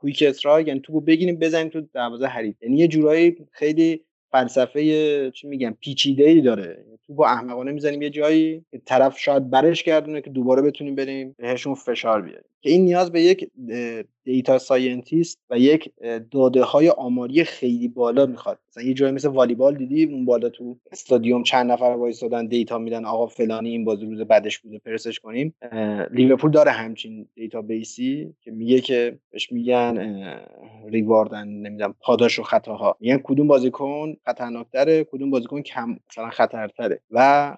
quick 0.00 0.24
strike 0.26 0.68
یعنی 0.68 0.80
توپو 0.80 1.00
بگیریم 1.00 1.36
بزنیم 1.38 1.68
تو 1.68 1.80
دروازه 1.94 2.26
حریف. 2.26 2.62
یعنی 2.62 2.76
یه 2.76 2.88
جورایی 2.88 3.36
خیلی 3.52 4.00
فلسفه 4.32 5.30
چی 5.30 5.46
میگم 5.48 5.76
پیچیده 5.80 6.24
ای 6.24 6.40
داره. 6.40 6.84
تو 7.06 7.14
با 7.14 7.26
احمقانه 7.26 7.72
می‌زنیم 7.72 8.02
یه 8.02 8.10
جایی. 8.10 8.64
که 8.70 8.78
طرف 8.86 9.18
شاید 9.18 9.50
برش 9.50 9.82
گردونه 9.82 10.20
که 10.20 10.30
دوباره 10.30 10.62
بتونیم 10.62 10.94
بریم 10.94 11.34
بهشون 11.38 11.74
فشار 11.74 12.22
بیاریم. 12.22 12.44
که 12.60 12.70
این 12.70 12.84
نیاز 12.84 13.12
به 13.12 13.22
یک 13.22 13.50
data 14.24 14.58
scientist 14.58 15.38
و 15.50 15.58
یک 15.58 15.92
داده 16.30 16.62
های 16.62 16.88
آماری 16.88 17.44
خیلی 17.44 17.88
بالا 17.88 18.26
می‌خواد. 18.26 18.58
مثلا 18.68 18.84
یه 18.84 18.94
جایی 18.94 19.12
مثل 19.12 19.28
والیبال 19.28 19.76
دیدی؟ 19.76 20.04
اون 20.04 20.24
بالا 20.24 20.48
تو 20.48 20.76
استادیوم 20.92 21.42
چند 21.42 21.70
نفر 21.70 21.84
وایسادن 21.84 22.46
data 22.46 22.78
میدن 22.78 23.04
آقا 23.04 23.26
فلانی 23.26 23.70
این 23.70 23.84
بازی 23.84 24.06
روز 24.06 24.20
بعدش 24.20 24.58
بوده 24.58 24.78
پرسش 24.78 25.20
کنیم. 25.20 25.54
لیورپول 26.10 26.50
داره 26.50 26.70
همچین 26.70 27.28
database 27.34 27.62
ی 27.62 28.34
که 28.40 28.50
میگه 28.50 28.80
که 28.80 29.18
بهش 29.30 29.52
میگن 29.52 30.24
reward 30.88 31.39
ان 31.39 31.48
نمی‌دونم 31.48 31.94
پاداش 32.00 32.38
و 32.38 32.42
خطاها. 32.42 32.96
میگن 33.00 33.18
کدوم 33.24 33.46
بازیکن 33.48 34.16
خطرناکتره 34.24 35.04
کدوم 35.04 35.30
بازیکن 35.30 35.62
کم 35.62 35.96
مثلا 36.10 36.30
خطرتره. 36.30 37.00
و 37.10 37.56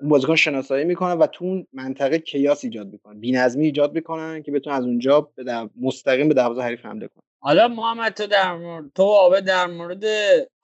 اون 0.00 0.08
بازیکن 0.08 0.36
شناسایی 0.36 0.84
می‌کنه 0.84 1.14
و 1.14 1.26
تو 1.26 1.44
اون 1.44 1.66
منطقه 1.72 2.18
chaos 2.18 2.64
ایجاد 2.64 2.92
می‌کنه. 2.92 3.18
بی‌نظمی 3.18 3.64
ایجاد 3.64 3.94
می‌کنن 3.94 4.41
که 4.42 4.52
بتونن 4.52 4.76
از 4.76 4.84
اونجا 4.84 5.20
به 5.20 5.70
مستقیم 5.80 6.28
به 6.28 6.34
دروازه 6.34 6.62
حریف 6.62 6.86
حمله 6.86 7.08
کنن 7.08 7.22
حالا 7.44 7.68
محمد 7.68 8.12
تو 8.12 8.26
در 8.26 8.56
مورد 8.56 8.90
تو 8.94 9.02
آبه 9.02 9.40
در 9.40 9.66
مورد 9.66 10.04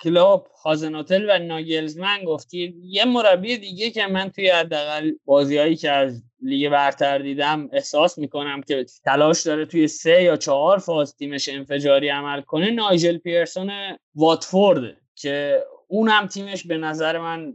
کلوپ 0.00 0.46
هازن‌هوتل 0.64 1.26
و 1.30 1.38
ناگلزمن 1.38 2.24
گفتی. 2.24 2.74
یه 2.82 3.04
مربی 3.04 3.56
دیگه 3.56 3.90
که 3.90 4.06
من 4.06 4.30
توی 4.30 4.50
حداقل 4.50 5.12
بازیهایی 5.24 5.76
که 5.76 5.90
از 5.90 6.22
لیگ 6.42 6.70
برتر 6.70 7.18
دیدم 7.18 7.68
احساس 7.72 8.18
می‌کنم 8.18 8.62
که 8.62 8.86
تلاش 9.04 9.42
داره 9.42 9.66
توی 9.66 9.88
سه 9.88 10.22
یا 10.22 10.36
چهار 10.36 10.78
فاز 10.78 11.16
تیمش 11.16 11.48
انفجاری 11.48 12.08
عمل 12.08 12.40
کنه 12.40 12.70
نایجل 12.70 13.18
پیرسون 13.18 13.70
واتفورد 14.14 14.96
که 15.14 15.64
اون 15.88 16.08
هم 16.08 16.26
تیمش 16.26 16.66
به 16.66 16.76
نظر 16.76 17.18
من 17.18 17.54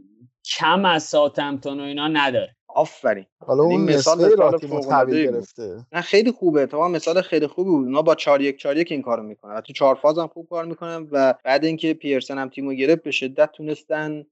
کم 0.58 0.84
از 0.84 1.02
ساوتهمپتون 1.02 1.80
و 1.80 1.82
اینا 1.82 2.08
نداره. 2.08 2.56
آفرین. 2.74 3.26
حالا 3.46 3.62
اون 3.62 3.80
مثال 3.80 4.32
مثال 4.72 5.10
گرفته. 5.10 5.86
نه 5.92 6.00
خیلی 6.00 6.30
خوبه. 6.30 6.66
تو 6.66 6.88
مثال 6.88 7.20
خیلی 7.20 7.46
خوبی 7.46 7.70
بود. 7.70 7.84
اونا 7.84 8.02
با 8.02 8.14
4 8.14 8.40
1 8.40 8.56
4 8.56 8.76
1 8.76 8.92
این 8.92 9.02
کارو 9.02 9.22
می‌کنن. 9.22 9.60
تو 9.60 9.72
4 9.72 9.94
فاز 9.94 10.18
هم 10.18 10.26
خوب 10.26 10.48
کار 10.48 10.64
می‌کنن 10.64 11.08
و 11.12 11.34
بعد 11.44 11.64
اینکه 11.64 11.94
پیرسن 11.94 12.38
هم 12.38 12.48
تیمو 12.48 12.72
گرفت 12.72 13.02
به 13.02 13.10
شدت 13.10 13.52
تونستن 13.52 14.26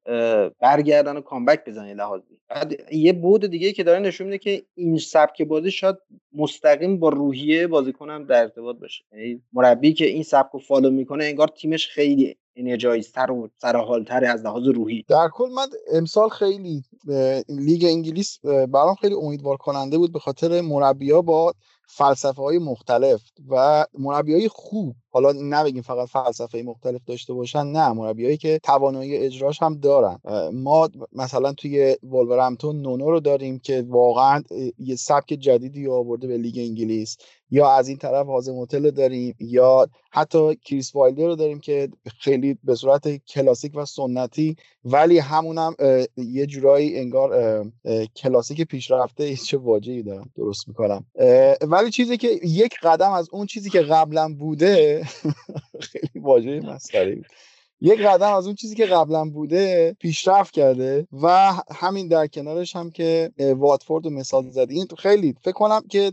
برگردن 0.61 1.17
و 1.17 1.21
comeback 1.21 1.65
بزنن 1.67 1.93
لحاظی 1.93 2.39
بعد 2.49 2.93
یه 2.93 3.13
بود 3.13 3.47
دیگه 3.47 3.73
که 3.73 3.85
داره 3.85 3.99
نشون 3.99 4.27
میده 4.27 4.39
که 4.39 4.63
این 4.75 4.99
سبک 4.99 5.43
بازی 5.43 5.71
شاید 5.71 5.97
مستقیم 6.35 6.99
با 6.99 7.09
روحیه 7.09 7.67
بازیکنم 7.67 8.25
در 8.25 8.43
ارتباط 8.43 8.77
باشه. 8.77 9.05
یعنی 9.13 9.43
مربی 9.53 9.93
که 9.93 10.07
این 10.07 10.23
سبک 10.23 10.51
رو 10.53 10.59
follow 10.59 10.91
می‌کنه 10.91 11.25
انگار 11.25 11.49
تیمش 11.49 11.89
خیلی 11.89 12.37
energized 12.57 13.17
تر 13.17 13.31
و 13.31 13.49
سرحالتر 13.59 14.25
از 14.25 14.45
لحاظ 14.45 14.67
روحی. 14.67 15.05
در 15.09 15.29
کل 15.29 15.49
من 15.49 15.67
امسال 15.93 16.29
خیلی 16.29 16.83
لیگ 17.49 17.85
انگلیس 17.85 18.39
برام 18.45 18.95
خیلی 18.95 19.15
امیدوار 19.15 19.57
کننده 19.57 19.99
بود 19.99 20.13
به 20.13 20.19
خاطر 20.19 20.61
مربیا 20.61 21.23
با 21.23 21.53
فلسفه 21.95 22.43
های 22.43 22.59
مختلف 22.59 23.23
و 23.49 23.87
مربی 23.99 24.33
های 24.33 24.49
خوب. 24.49 24.95
حالا 25.11 25.33
نگیم 25.33 25.83
فقط 25.83 26.09
فلسفه 26.09 26.63
مختلف 26.63 27.01
داشته 27.07 27.33
باشن 27.33 27.67
نه. 27.67 27.93
مربیایی 27.93 28.37
که 28.37 28.61
توانایی 28.63 29.17
اجراش 29.17 29.63
هم 29.63 29.75
دارن. 29.75 30.19
ما 30.53 30.89
مثلا 31.13 31.53
توی 31.53 31.97
ولورهمپتون 32.03 32.83
نونو 32.83 33.11
رو 33.11 33.21
داریم 33.21 33.59
که 33.59 33.85
واقعا 33.89 34.43
یه 34.79 34.97
سبک 34.97 35.27
جدیدی 35.27 35.89
آورده 35.89 36.27
به 36.27 36.37
لیگ 36.37 36.59
انگلیس. 36.59 37.17
یا 37.51 37.71
از 37.71 37.89
این 37.89 37.99
طرف 37.99 38.27
هازن‌هوتل 38.27 38.91
داریم 38.91 39.35
یا 39.41 39.89
حتی 40.11 40.55
کریس 40.55 40.95
وایلدر 40.95 41.27
رو 41.27 41.37
داریم 41.37 41.61
که 41.61 41.89
خیلی 42.19 42.59
به 42.65 42.75
صورت 42.75 43.17
کلاسیک 43.17 43.73
و 43.75 43.85
سنتی 43.85 44.57
ولی 44.85 45.19
همونم 45.19 45.75
یه 46.17 46.47
جورایی 46.47 46.99
انگار 46.99 47.65
کلاسیک 48.17 48.63
پیشرفته 48.63 49.37
چه 49.37 49.59
واژه‌ای 49.59 50.03
دارم 50.03 50.31
درست 50.37 50.69
می‌کنم. 50.69 51.05
ولی 51.83 51.91
چیزی 51.91 52.17
که 52.17 52.41
یک 52.43 52.75
قدم 52.83 53.11
از 53.11 53.29
اون 53.33 53.47
چیزی 53.47 53.71
که 53.71 53.81
قبلا 53.81 54.35
بوده 54.35 55.05
خیلی 55.91 56.21
واژه 56.21 56.61
مسخره 56.61 57.23
یک 57.85 58.01
قدم 58.01 58.33
از 58.33 58.47
اون 58.47 58.55
چیزی 58.55 58.75
که 58.75 58.87
قبلا 58.87 59.25
بوده 59.25 59.97
پیشرفت 60.01 60.55
کرده 60.55 61.07
و 61.23 61.53
همین 61.81 62.09
در 62.09 62.27
کنارش 62.27 62.77
هم 62.77 62.91
که 62.91 63.31
واتفورد 63.57 64.05
رو 64.05 64.11
مثال 64.11 64.49
زدی 64.49 64.75
این 64.75 64.87
خیلی 64.99 65.35
فکر 65.43 65.53
کنم 65.53 65.83
که 65.89 66.13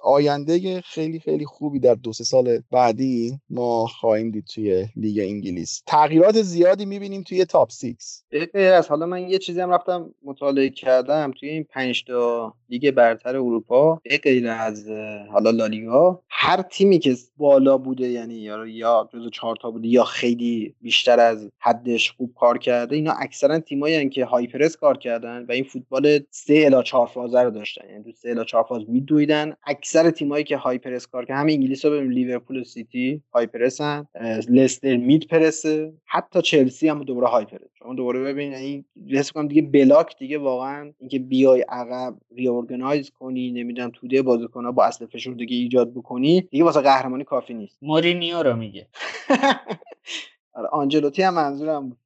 آینده 0.00 0.80
خیلی 0.80 1.20
خیلی 1.20 1.44
خوبی 1.44 1.80
در 1.80 1.94
دو 1.94 2.12
سه 2.12 2.24
سال 2.24 2.60
بعدی 2.70 3.40
ما 3.50 3.86
خواهیم 3.86 4.30
دید 4.30 4.44
توی 4.44 4.86
لیگ 4.96 5.18
انگلیس. 5.18 5.82
تغییرات 5.86 6.42
زیادی 6.42 6.86
می‌بینیم 6.86 7.22
توی 7.22 7.44
top 7.44 7.70
six 7.70 8.22
از 8.54 8.88
حالا 8.88 9.06
من 9.06 9.28
یه 9.28 9.38
چیزی 9.38 9.60
هم 9.60 9.70
رفتم 9.70 10.14
مطالعه 10.24 10.70
کردم 10.70 11.32
توی 11.40 11.48
این 11.48 11.64
پنج 11.64 12.04
تا 12.04 12.54
لیگ 12.68 12.90
برتر 12.90 13.36
اروپا. 13.36 14.00
غیر 14.22 14.48
از 14.48 14.88
حالا 15.32 15.50
لالیگا 15.50 16.22
هر 16.28 16.62
تیمی 16.62 16.98
که 16.98 17.16
بالا 17.36 17.78
بوده 17.78 18.08
یعنی 18.08 18.34
یا 18.34 18.66
یا 18.66 19.08
جزو 19.12 19.30
چهار 19.30 19.56
تا 19.62 19.70
بوده 19.70 19.88
یا 19.88 20.04
خیلی 20.04 20.74
بیشتر 20.86 21.20
از 21.20 21.50
حدش 21.58 22.10
خوب 22.10 22.34
کار 22.34 22.58
کرده 22.58 22.96
اینا 22.96 23.12
اکثرا 23.12 23.58
تیمایی 23.58 24.08
که 24.08 24.24
های 24.24 24.46
پرس 24.46 24.76
کار 24.76 24.98
کردن 24.98 25.46
و 25.48 25.52
این 25.52 25.64
فوتبال 25.64 26.20
3 26.30 26.62
الی 26.66 26.82
4 26.82 27.06
فازه 27.06 27.42
رو 27.42 27.50
داشتن. 27.50 27.90
یعنی 27.90 28.04
تو 28.04 28.12
3 28.12 28.30
الی 28.30 28.44
4 28.44 28.64
فاز 28.68 28.82
میدویدن. 28.88 29.56
اکثر 29.66 30.10
تیمایی 30.10 30.44
که 30.44 30.56
های 30.56 30.78
پرس 30.78 31.06
کار 31.06 31.24
کردن 31.24 31.40
همین 31.40 31.60
انگلیس 31.60 31.84
رو 31.84 31.90
ببین 31.90 32.12
لیورپول 32.12 32.60
و 32.60 32.64
سیتی 32.64 33.22
های 33.32 33.46
پرسن 33.46 34.06
لستر 34.48 34.96
مید 34.96 35.26
پرسه 35.26 35.92
حتی 36.04 36.42
چلسی 36.42 36.88
هم 36.88 37.04
دوباره 37.04 37.26
های 37.26 37.44
پرس 37.44 37.68
شما 37.78 37.94
دوباره 37.94 38.20
ببین 38.20 38.54
این 38.54 38.84
حس 39.10 39.32
کنم 39.32 39.48
دیگه 39.48 39.62
بلاک 39.62 40.18
دیگه 40.18 40.38
واقعا 40.38 40.92
اینکه 40.98 41.18
بیای 41.18 41.60
عقب 41.60 42.14
ریورگنایز 42.36 43.10
کنی 43.10 43.50
نمی‌دونم 43.50 43.90
توده 43.90 44.22
بازیکن‌ها 44.22 44.72
با 44.72 44.84
اصل 44.84 45.06
فشردگی 45.06 45.56
ایجاد 45.56 45.94
بکنی 45.94 46.40
دیگه 46.40 46.64
واسه 46.64 46.80
قهرمانی 46.80 47.24
کافی 47.24 47.54
نیست. 47.54 47.78
مورینیو 47.82 48.42
رو 48.42 48.56
میگه. 48.56 48.86
آره 50.56 50.68
آنجلوتی 50.68 51.22
هم 51.22 51.34
منظورم 51.34 51.88
بود. 51.88 51.98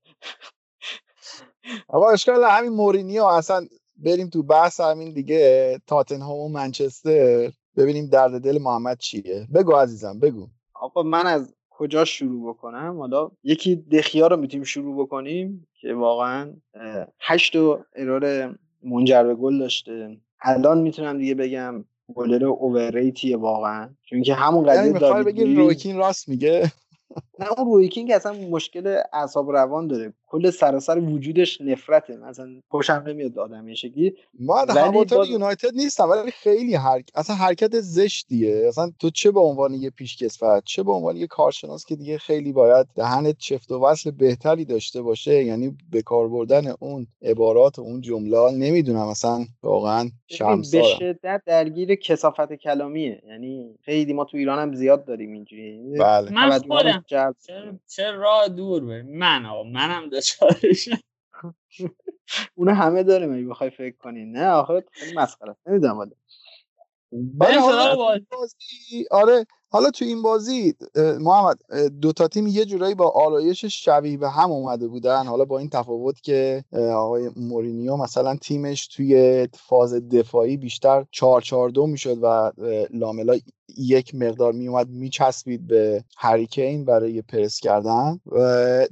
آقا 1.89 2.11
اشکال 2.11 2.45
همین 2.45 2.73
مورینیو 2.73 3.25
اصلا 3.25 3.67
بریم 3.97 4.29
تو 4.29 4.43
بحث 4.43 4.81
همین 4.81 5.15
دیگه 5.15 5.79
تاتنهام 5.87 6.39
و 6.39 6.49
منچستر 6.49 7.51
ببینیم 7.77 8.07
درد 8.07 8.41
دل 8.41 8.59
محمد 8.63 8.99
چیه. 8.99 9.47
بگو 9.55 9.73
عزیزم 9.73 10.19
بگو. 10.19 10.49
آقا 10.75 11.03
من 11.03 11.27
از 11.27 11.55
کجا 11.71 12.05
شروع 12.05 12.55
بکنم؟ 12.55 12.99
حالا 12.99 13.31
یکی 13.45 13.77
دخیا 13.77 14.27
رو 14.27 14.37
می‌تونیم 14.37 14.65
شروع 14.65 15.05
بکنیم 15.05 15.69
که 15.81 15.95
واقعا 15.95 16.55
هشت 17.21 17.57
و 17.57 17.85
ارور 17.97 18.55
منجر 18.83 19.25
به 19.25 19.35
گل 19.35 19.59
داشته. 19.59 20.17
الان 20.41 20.81
می‌تونم 20.81 21.19
دیگه 21.19 21.35
بگم 21.35 21.85
گلر 22.15 22.45
اوورریتیه 22.45 23.37
واقعا. 23.37 23.95
چون 24.03 24.23
که 24.23 24.35
همون 24.35 24.67
قضیه 24.67 24.87
یعنی 24.87 24.99
داوید 24.99 25.59
رویکین 25.59 25.97
راست 25.97 26.29
میگه؟ 26.29 26.73
نه 27.41 27.47
اون 27.59 27.73
روی 27.73 27.89
کینگ 27.89 28.11
اصلا 28.11 28.33
مشکل 28.33 28.97
اعصاب 29.13 29.51
روان 29.51 29.87
داره. 29.87 30.13
کل 30.27 30.51
سراسر 30.51 30.99
وجودش 30.99 31.61
نفرته. 31.61 32.17
مثلا 32.17 32.61
خوشم 32.69 33.05
نمیاد 33.07 33.39
آدم 33.39 33.67
این 33.67 33.75
شکلی. 33.75 34.15
من 34.41 34.65
هوادار 34.69 35.27
یونایتد 35.27 35.75
نیستم 35.75 36.11
ولی 36.11 36.31
خیلی 36.31 36.75
هر... 36.75 37.03
اصلا 37.15 37.37
حرکت 37.37 37.81
زشتیه. 37.81 38.65
اصلا 38.69 38.93
تو 38.99 39.11
چه 39.11 39.31
به 39.31 39.41
عنوان 39.41 39.75
یه 39.75 39.91
پیشکسوت 39.91 40.65
چه 40.65 40.83
به 40.83 40.93
عنوان 40.93 41.17
یه 41.17 41.27
کارشناس 41.27 41.85
که 41.85 41.97
دیگه 41.97 42.19
خیلی 42.19 42.53
باید 42.53 42.87
دهنت 42.95 43.39
چفت 43.39 43.73
و 43.73 43.85
وصل 43.85 44.11
بهتری 44.11 44.65
داشته 44.65 45.03
باشه 45.03 45.45
یعنی 45.45 45.77
به 45.91 46.03
کار 46.03 46.29
بردن 46.29 46.75
اون 46.81 47.07
عبارات 47.23 47.79
و 47.79 47.83
اون 47.83 48.01
جمله 48.01 48.51
نمی‌دونم. 48.51 49.09
اصلا 49.09 49.45
واقعا 49.63 50.11
شرمسارم 50.29 50.83
به 50.83 50.89
شدت 50.89 51.43
درگیر 51.47 51.95
کسافت 51.95 52.53
کلامیه. 52.53 53.23
یعنی 53.29 53.79
خیلی 53.83 54.13
ما 54.13 54.25
تو 54.25 54.37
ایران 54.37 54.59
هم 54.59 54.75
زیاد 54.75 55.05
داریم 55.05 55.33
اینجوری. 55.33 55.81
بله. 55.99 56.33
من 56.33 56.59
خودم. 56.59 57.05
چه, 57.33 57.81
چه 57.87 58.11
راه 58.11 58.49
دور 58.49 58.85
بریم؟ 58.85 59.19
من 59.19 59.47
آقا 59.47 59.63
منم 59.63 60.11
دچارش 60.11 60.89
اونو 62.55 62.75
همه 62.75 63.03
داره 63.03 63.27
می 63.27 63.45
بخوای 63.45 63.71
فکر 63.71 63.97
کنی. 63.97 64.25
نه 64.25 64.49
آخر 64.49 64.83
خیلی 64.93 65.15
مسخره. 65.15 65.57
نمی‌دونم 65.67 65.99
ولی. 65.99 66.17
بازی 68.31 69.07
آره. 69.11 69.47
حالا 69.73 69.91
تو 69.91 70.05
این 70.05 70.23
بازی 70.23 70.75
محمد 71.21 71.59
دو 72.01 72.13
تا 72.13 72.29
تیم 72.29 72.47
یه 72.47 72.65
جورایی 72.65 72.95
با 72.95 73.09
آرایش 73.09 73.65
شبیه 73.65 74.17
به 74.17 74.31
هم 74.31 74.51
اومده 74.51 74.89
بودن. 74.89 75.27
حالا 75.27 75.45
با 75.45 75.59
این 75.59 75.69
تفاوت 75.69 76.21
که 76.21 76.65
آقای 76.95 77.31
مورینیو 77.37 77.97
مثلا 77.97 78.37
تیمش 78.37 78.87
توی 78.87 79.49
فاز 79.55 79.95
دفاعی 79.95 80.57
بیشتر 80.57 81.07
4 81.11 81.41
4 81.41 81.71
2 81.71 81.87
می‌شد 81.87 82.19
و 82.23 82.53
لاملا 82.91 83.39
یک 83.79 84.15
مقدار 84.15 84.53
میومد 84.53 84.89
میچسبید 84.89 85.67
به 85.67 86.05
هریکین 86.17 86.85
برای 86.85 87.23
پرس 87.23 87.61
کردن. 87.61 88.21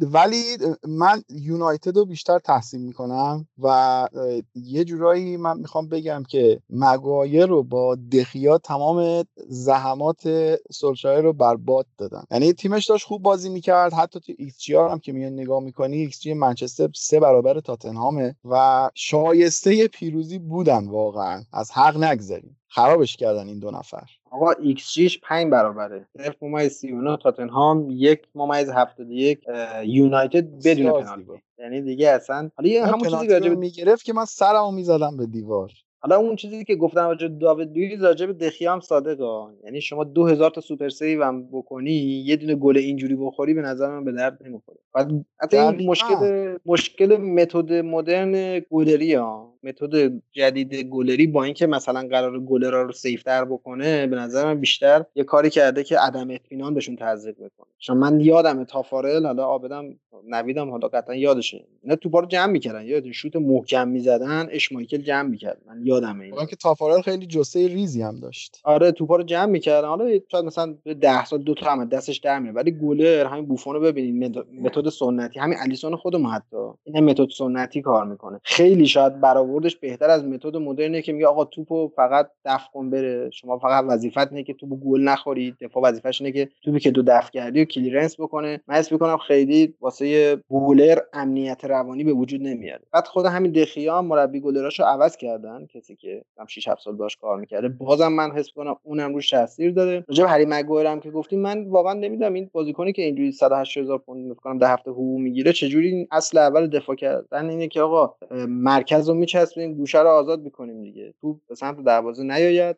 ولی 0.01 0.43
من 0.89 1.23
یونایتد 1.29 1.97
رو 1.97 2.05
بیشتر 2.05 2.39
تحسین 2.39 2.81
می‌کنم 2.81 3.47
و 3.63 4.09
یه 4.55 4.85
جورایی 4.85 5.37
من 5.37 5.59
می‌خوام 5.59 5.89
بگم 5.89 6.23
که 6.29 6.61
مگوایر 6.71 7.47
و 7.47 7.63
با 7.63 7.97
دخیا 8.13 8.59
تمام 8.59 9.25
زحمات 9.49 10.23
سولشایر 10.71 11.21
رو 11.21 11.33
برباد 11.33 11.87
دادن. 11.99 12.23
یعنی 12.31 12.53
تیمش 12.53 12.87
داشت 12.87 13.07
خوب 13.07 13.23
بازی 13.23 13.49
می‌کرد. 13.49 13.93
حتی 13.93 14.21
تو 14.21 14.33
ایکس 14.39 14.59
جی 14.59 14.75
هم 14.75 14.99
که 14.99 15.13
میان 15.13 15.33
نگاه 15.33 15.63
می‌کنی 15.63 15.97
ایکس 15.97 16.21
جی 16.21 16.35
منچستر 16.35 16.89
سه 16.95 17.21
برابر 17.21 17.61
تاتنهامه 17.61 18.37
و 18.45 18.91
شایسته 18.95 19.89
پیروزی 19.89 20.39
بودن 20.39 20.89
واقعا. 20.89 21.43
از 21.53 21.71
حق 21.71 21.97
نگذاریم 21.97 22.57
خرابش 22.69 23.17
کردن 23.17 23.49
این 23.49 23.59
دو 23.59 23.71
نفر. 23.71 24.05
آقا 24.31 24.51
ایکس 24.51 24.93
جیش 24.93 25.21
5 25.23 25.53
برابره. 25.53 26.09
0 26.17 26.35
ممیز 26.43 26.73
39 26.73 27.19
تاتنهام 27.23 27.91
1 27.91 28.23
ممیز 28.35 28.69
71 28.69 29.41
یونایتد 29.85 30.45
بدون 30.65 31.03
پنالتی. 31.03 31.43
یعنی 31.59 31.83
دیگه 31.83 32.11
اصلا 32.11 32.51
حالا 32.57 32.69
یه 32.69 32.87
همون 32.87 33.11
چیزی 33.11 33.29
راجع 33.29 33.49
می‌گرفت 33.49 34.05
که 34.05 34.13
من 34.13 34.25
سرمو 34.25 34.71
می‌زدم 34.71 35.17
به 35.17 35.27
دیوار. 35.27 35.73
حالا 36.01 36.17
اون 36.17 36.37
چیزی 36.37 36.65
که 36.65 36.77
گفتم 36.77 37.07
راجع 37.07 37.29
داوید 37.29 37.77
لوئیز 37.77 38.03
راجع 38.03 38.27
به 38.27 38.33
دخیا 38.33 38.73
هم 38.73 38.81
صادقه. 38.81 39.55
یعنی 39.65 39.81
شما 39.81 40.05
2000 40.05 40.51
تا 40.51 40.61
super 40.61 40.89
save 40.89 41.25
هم 41.25 41.49
بکنی 41.53 41.91
یه 42.27 42.37
دونه 42.37 42.55
گل 42.55 42.79
اینجوری 42.79 43.17
بخوری 43.17 43.55
به 43.55 43.63
نظر 43.63 43.91
من 43.91 44.05
به 44.05 44.13
درد 44.13 44.39
نمی‌خوره. 44.45 44.79
بعد 44.95 45.11
این 45.55 45.91
مشکل 45.91 46.57
مشکل 46.67 47.17
متد 47.17 47.73
مدرن 47.73 48.63
گلری 48.71 49.15
ها. 49.15 49.55
متد 49.63 50.13
جدید 50.33 50.75
گلری 50.75 51.27
با 51.27 51.45
اینکه 51.45 51.67
مثلا 51.67 52.09
قرار 52.11 52.41
گلرا 52.41 52.83
رو 52.83 52.93
safer 52.93 53.45
بکنه 53.45 54.07
به 54.07 54.17
نظر 54.17 54.45
من 54.45 54.61
بیشتر 54.61 55.05
یه 55.15 55.25
کاری 55.25 55.51
کرده 55.51 55.85
که 55.85 55.99
عدم 55.99 56.31
اطمینان 56.31 56.75
بهشون 56.75 56.97
تزریق 56.97 57.37
بکنه. 57.37 57.69
چون 57.79 57.97
من 57.97 58.21
یادم 58.21 58.65
تافارل 58.65 59.27
حالا 59.27 59.47
آبدم 59.47 59.95
نویدم 60.29 60.71
حالا 60.71 60.89
قطعا 60.89 61.15
یادشه. 61.15 61.65
اینا 61.83 61.97
توپا 61.97 62.21
رو 62.21 62.27
جمع 62.27 62.53
می‌کردن 62.53 62.85
یا 62.85 63.11
شوت 63.11 63.37
محکم 63.37 63.89
می‌زدن 63.89 64.49
اشمایکل 64.51 64.99
جمع 64.99 65.29
می‌کرد. 65.29 65.59
من 65.67 65.87
یادم 65.87 66.21
این 66.21 66.47
که 66.47 66.57
تافارل 66.57 67.03
خیلی 67.03 67.27
جثه 67.27 67.69
ریزی 67.69 68.03
هم 68.03 68.21
داشت. 68.21 68.61
آره 68.65 68.93
توپا 68.93 69.17
رو 69.17 69.23
جمع 69.23 69.47
می‌کردن. 69.47 69.89
حالا 69.89 70.19
شاید 70.33 70.45
مثلا 70.45 70.75
10 71.01 71.25
سال 71.25 71.43
دو 71.43 71.55
تا 71.55 71.71
هم 71.71 71.85
دستش 71.85 72.19
در 72.19 72.39
میاد 72.39 72.57
ولی 72.57 72.71
گلر 72.71 73.27
همین 73.27 73.47
بوفون 73.47 73.75
رو 73.75 73.81
ببینید 73.81 74.39
متد 74.61 74.89
سنتی. 74.89 75.41
همین 75.41 75.59
الیسون 75.61 75.97
خودمون 75.97 76.31
حتی. 76.31 76.57
این 76.85 77.05
متد 77.05 77.29
سنتی 77.39 77.83
کار 77.83 78.05
می‌کنه. 78.05 78.41
خیلی 78.43 78.87
شاید 78.87 79.21
برآوردش 79.49 79.77
بهتر 79.77 80.11
از 80.11 80.25
متد 80.25 80.57
مدرنه 80.57 81.03
که 81.03 81.13
میگه 81.13 81.27
آقا 81.27 81.45
توپو 81.45 81.89
فقط 81.89 82.31
دفع 82.45 82.71
کن 82.73 82.91
بره. 82.91 83.31
شما 83.31 83.59
فقط 83.59 83.85
وظیفت 83.89 84.33
اینه 84.33 84.43
که 84.43 84.55
توپو 84.55 84.77
گل 84.77 85.01
نخوری. 85.01 85.55
دفاع 85.61 85.83
وظیفش 85.83 86.21
اینه 86.21 86.33
که 86.33 86.49
توپی 86.63 86.81
که 86.81 86.91
تو 86.91 87.03
دفع 87.03 87.31
کردی 87.31 87.63
و 87.63 87.65
clearance 87.65 88.21
بکنه. 88.21 88.61
من 88.69 88.75
اسم 88.75 88.95
می‌کنم 88.95 89.17
خیلی 89.17 89.75
واسه 89.81 90.37
گلر 90.49 90.99
امنیت 91.13 91.65
روانی 91.65 92.05
به 92.05 92.13
وجود 92.13 92.43
نمیاد 92.43 92.81
بعد 92.93 93.07
خود 93.07 93.27
همین 93.27 93.53
دخیا 93.53 94.03
مربی 94.03 94.41
گلراشو 94.41 94.85
عوض 94.85 95.17
کردن. 95.17 95.67
کسی 95.75 95.97
که 95.97 96.23
هم 96.39 96.47
6 96.47 96.69
7 96.69 96.83
سال 96.83 96.97
باش 96.97 97.17
کار 97.17 97.39
می‌کرده. 97.39 97.69
بازم 97.69 98.13
من 98.13 98.31
حس 98.31 98.49
کنم 98.53 98.77
اونم 98.83 99.15
روش 99.15 99.31
تاثیر 99.31 99.73
داره. 99.73 100.05
راجع 100.09 100.25
به 100.25 100.31
هری 100.31 100.47
مگوایر 100.49 100.87
هم 100.87 101.01
که 101.01 101.11
گفتیم 101.11 101.41
من 101.41 101.65
واقعا 101.69 101.93
نمی‌دونم 101.93 102.35
این 102.35 102.51
بازیکنی 102.53 102.93
که 102.93 103.03
اینجوری 103.03 103.33
180 103.33 103.85
هزار 103.85 103.99
پوند 103.99 104.27
می‌کنم 104.27 104.59
ده 104.59 104.69
هفته 104.69 104.91
حقوق 104.91 105.21
می‌گیره 105.21 105.53
چجوری 105.53 106.09
اصل 106.11 106.39
اول 106.39 106.67
دفاع 106.67 106.97
کردن 106.97 107.51
اینه 107.51 107.69
که 107.69 107.81
آقا 107.81 108.15
مرکز 108.49 109.09
رو 109.09 109.15
میچسبیم 109.39 109.75
گوشه 109.75 109.99
رو 109.99 110.09
آزاد 110.09 110.41
می‌کنیم 110.41 110.83
دیگه. 110.83 111.15
تو 111.21 111.41
به 111.49 111.55
سمت 111.55 111.85
دروازه 111.85 112.23
نیاید 112.23 112.77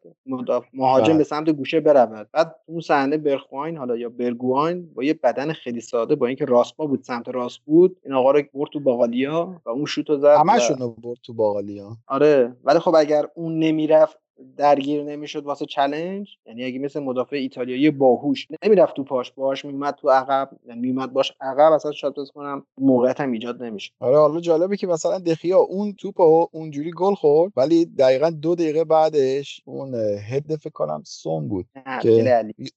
مهاجم 0.72 1.06
به 1.06 1.14
بله. 1.14 1.22
سمت 1.22 1.50
گوشه 1.50 1.80
برود. 1.80 2.28
بعد 2.32 2.56
اون 2.66 2.80
صحنه 2.80 3.16
برخواین 3.16 3.76
حالا 3.76 3.96
یا 3.96 4.08
برگواین 4.08 4.94
با 4.94 5.04
یه 5.04 5.14
بدن 5.14 5.52
خیلی 5.52 5.80
ساده 5.80 6.14
با 6.14 6.26
اینکه 6.26 6.44
راست 6.44 6.76
با 6.76 6.86
بود 6.86 7.02
سمت 7.02 7.28
راست 7.28 7.58
بود 7.64 7.96
این 8.04 8.14
آقا 8.14 8.30
رو 8.30 8.42
برد 8.54 8.70
تو 8.72 8.80
باقالیا 8.80 9.60
و 9.64 9.70
اون 9.70 9.84
شوتو 9.84 10.18
زد 10.18 10.36
همشون 10.38 10.94
برد 11.02 11.18
تو 11.22 11.34
باقالیا. 11.34 11.96
آره. 12.06 12.56
ولی 12.64 12.78
خب 12.78 12.94
اگر 12.94 13.26
اون 13.34 13.58
نمی‌رفت 13.58 14.18
درگیر 14.56 15.02
نمی‌شد 15.02 15.44
واسه 15.44 15.66
challenge 15.66 16.28
یعنی 16.46 16.64
اگه 16.64 16.78
مثل 16.78 17.00
مدافع 17.00 17.36
ایتالیایی 17.36 17.90
باهوش 17.90 18.46
نمی‌رفت 18.62 18.96
تو 18.96 19.04
پاش 19.04 19.32
باش 19.32 19.64
میومد 19.64 19.94
تو 19.94 20.10
عقب. 20.10 20.50
یعنی 20.66 20.80
میومد 20.80 21.12
باش 21.12 21.32
عقب 21.40 21.72
اصلا 21.72 21.92
شاید 21.92 22.14
کنم 22.34 22.66
موقعیت 22.78 23.20
هم 23.20 23.32
ایجاد 23.32 23.62
نمیشه 23.62 23.92
آره 24.00 24.18
حالا 24.18 24.40
جالبه 24.40 24.76
که 24.76 24.86
مثلا 24.86 25.18
دخیا 25.18 25.58
اون 25.58 25.92
توپو 25.92 26.48
اونجوری 26.52 26.90
گل 26.90 27.14
خورد 27.14 27.52
ولی 27.56 27.84
دقیقا 27.84 28.30
دو 28.30 28.54
دقیقه 28.54 28.84
بعدش 28.84 29.60
اون 29.64 29.94
head 30.30 30.56
فکر 30.56 30.70
کنم 30.70 31.02
سون 31.06 31.48
بود 31.48 31.66
که 32.02 32.08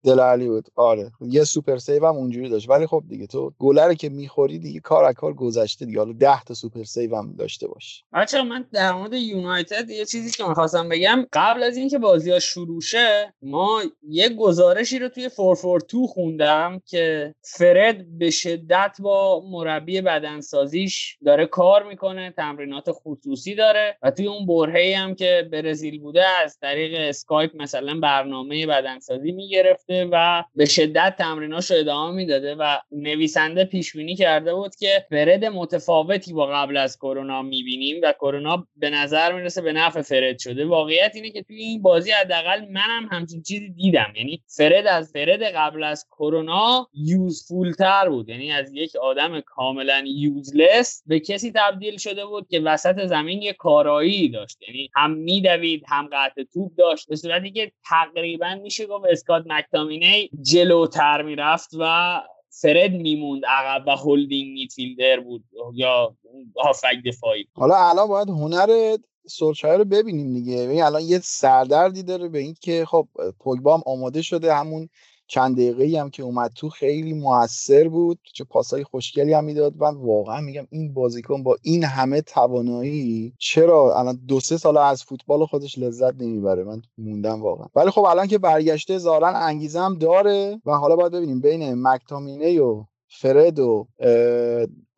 دله 0.04 0.20
علی. 0.20 0.48
بود. 0.48 0.68
آره 0.76 1.12
یه 1.22 1.44
super 1.44 1.78
save 1.78 2.06
هم 2.06 2.16
اونجوری 2.16 2.50
داشت. 2.50 2.70
ولی 2.70 2.88
خب 2.88 3.04
دیگه 3.08 3.28
تو 3.28 3.54
گلر 3.60 3.94
که 3.94 4.10
می‌خوری 4.10 4.60
دیگه 4.60 4.80
کار 4.80 5.06
از 5.06 5.14
کار 5.14 5.34
گذشته 5.34 5.86
دیگه. 5.86 6.00
حالا 6.00 6.14
10 6.14 6.44
تا 6.44 6.54
super 6.54 6.84
save 6.84 7.16
هم 7.16 7.36
داشته 7.38 7.68
باش. 7.68 8.04
بچا 8.14 8.44
من 8.44 8.66
در 8.72 8.92
مورد 8.94 9.14
یونایتد 9.14 9.90
یه 9.90 10.06
چیزی 10.06 10.32
که 10.32 10.48
می‌خواستم 10.48 10.90
بگم. 10.90 11.26
قبل 11.34 11.53
از 11.62 11.78
اینکه 11.78 11.98
بازی 11.98 12.32
ها 12.32 12.40
شروع 12.40 12.82
شه 12.82 13.34
ما 13.42 13.82
یه 14.10 14.30
گزارشی 14.30 15.00
رو 15.00 15.10
توی 15.10 15.30
442 15.30 16.08
خوندم 16.08 16.82
که 16.86 17.36
فرد 17.42 18.18
به 18.18 18.30
شدت 18.30 18.98
با 19.00 19.44
مربی 19.50 20.02
بدنسازیش 20.02 21.18
داره 21.26 21.46
کار 21.46 21.84
می‌کنه 21.84 22.32
تمرینات 22.32 22.86
خصوصی 22.92 23.56
داره 23.56 23.98
و 24.02 24.12
توی 24.12 24.28
اون 24.28 24.46
برهه 24.46 24.98
هم 24.98 25.16
که 25.16 25.50
برزیل 25.52 26.00
بوده 26.00 26.26
از 26.44 26.58
طریق 26.60 27.00
اسکایپ 27.00 27.52
مثلا 27.56 28.00
برنامه 28.00 28.68
بدنسازی 28.68 29.32
می‌گرفته 29.32 30.06
و 30.12 30.44
به 30.56 30.66
شدت 30.66 31.16
تمریناش 31.18 31.72
رو 31.72 31.78
ادامه 31.78 32.16
می‌داده 32.16 32.56
و 32.56 32.78
نویسنده 32.92 33.66
پیش 33.66 33.96
بینی 33.96 34.16
کرده 34.16 34.54
بود 34.54 34.76
که 34.76 35.06
فرد 35.10 35.46
متفاوتی 35.46 36.34
با 36.34 36.46
قبل 36.46 36.78
از 36.78 36.98
کرونا 36.98 37.42
می‌بینیم 37.42 38.00
و 38.04 38.14
کرونا 38.14 38.68
به 38.76 38.90
نظر 38.90 39.32
می‌رسه 39.34 39.62
به 39.62 39.74
نفع 39.74 40.02
فرد 40.02 40.40
شده. 40.40 40.66
واقعیت 40.66 41.12
اینه 41.16 41.32
که 41.32 41.43
توی 41.48 41.56
این 41.56 41.82
بازی 41.82 42.12
حداقل 42.12 42.66
منم 42.70 43.08
همچین 43.12 43.42
چیزی 43.42 43.70
دیدم. 43.70 44.14
یعنی 44.16 44.44
فرد 44.48 44.88
از 44.88 45.12
فرد 45.12 45.44
قبل 45.44 45.84
از 45.84 46.06
کرونا 46.12 46.88
یوزفول 46.94 47.72
تر 47.72 48.10
بود. 48.10 48.30
یعنی 48.30 48.52
از 48.52 48.74
یک 48.74 48.96
آدم 48.96 49.42
کاملا 49.42 50.04
یوزلس 50.08 51.04
به 51.06 51.20
کسی 51.20 51.52
تبدیل 51.56 51.98
شده 51.98 52.26
بود 52.26 52.48
که 52.48 52.60
وسط 52.60 53.06
زمین 53.06 53.42
یه 53.42 53.54
کارایی 53.54 54.30
داشت. 54.30 54.58
یعنی 54.68 54.90
هم 54.96 55.12
میدوید 55.12 55.84
هم 55.88 56.10
قطع 56.12 56.44
توپ 56.54 56.72
داشت. 56.78 57.10
به 57.10 57.16
صورتی 57.16 57.52
که 57.52 57.72
تقریبا 57.90 58.56
میشه 58.56 58.86
گفت 58.86 59.06
اسکات 59.10 59.44
مکتامینی 59.48 60.30
جلوتر 60.42 61.22
می‌رفت 61.22 61.70
و 61.80 62.22
فرد 62.62 62.92
میموند 62.92 63.46
عقب 63.46 63.88
و 63.88 63.92
هولدینگ 63.92 64.54
میتفیلدر 64.54 65.20
بود 65.20 65.44
یا 65.74 66.16
هافک 66.58 66.96
دفاعی. 67.06 67.48
حالا 67.56 67.90
الان 67.90 68.08
باید 68.08 68.30
هنر 68.30 68.98
سولشایر 69.28 69.78
رو 69.78 69.86
ببینیم 69.86 70.34
دیگه. 70.34 70.66
ببین 70.68 70.84
الان 70.84 71.02
یه 71.02 71.20
سردردی 71.24 72.04
داره 72.04 72.30
به 72.30 72.40
این 72.40 72.56
که 72.62 72.86
خب 72.86 73.08
پوگبا 73.40 73.78
هم 73.78 73.84
آماده 73.86 74.22
شده. 74.22 74.54
همون 74.54 74.90
چند 75.28 75.56
دقیقه 75.56 76.00
هم 76.00 76.10
که 76.10 76.24
اومد 76.24 76.52
تو 76.56 76.70
خیلی 76.70 77.14
موثر 77.14 77.88
بود. 77.88 78.20
چه 78.34 78.44
پاسای 78.44 78.84
خوشگلی 78.84 79.34
هم 79.34 79.44
می‌داد. 79.44 79.74
من 79.78 79.96
واقعا 79.96 80.42
میگم 80.42 80.68
این 80.70 80.94
بازیکن 80.94 81.44
با 81.44 81.58
این 81.62 81.84
همه 81.84 82.22
توانایی 82.22 83.34
چرا 83.40 84.00
الان 84.00 84.20
دو 84.28 84.40
سه 84.40 84.58
سال 84.58 84.78
از 84.78 85.04
فوتبال 85.04 85.46
خودش 85.46 85.78
لذت 85.78 86.22
نمی‌بره؟ 86.22 86.64
من 86.64 86.82
موندم 86.98 87.42
واقعا. 87.42 87.68
ولی 87.76 87.92
خب 87.92 88.02
الان 88.02 88.28
که 88.28 88.38
برگشته 88.38 88.98
زارن 88.98 89.36
انگیزه 89.36 89.80
هم 89.80 89.98
داره. 89.98 90.62
و 90.66 90.72
حالا 90.72 90.96
باید 90.96 91.12
ببینیم 91.12 91.42
بین 91.42 91.74
مکتامینه 91.74 92.62
و 92.62 92.84
فرد 93.08 93.60
و 93.60 93.88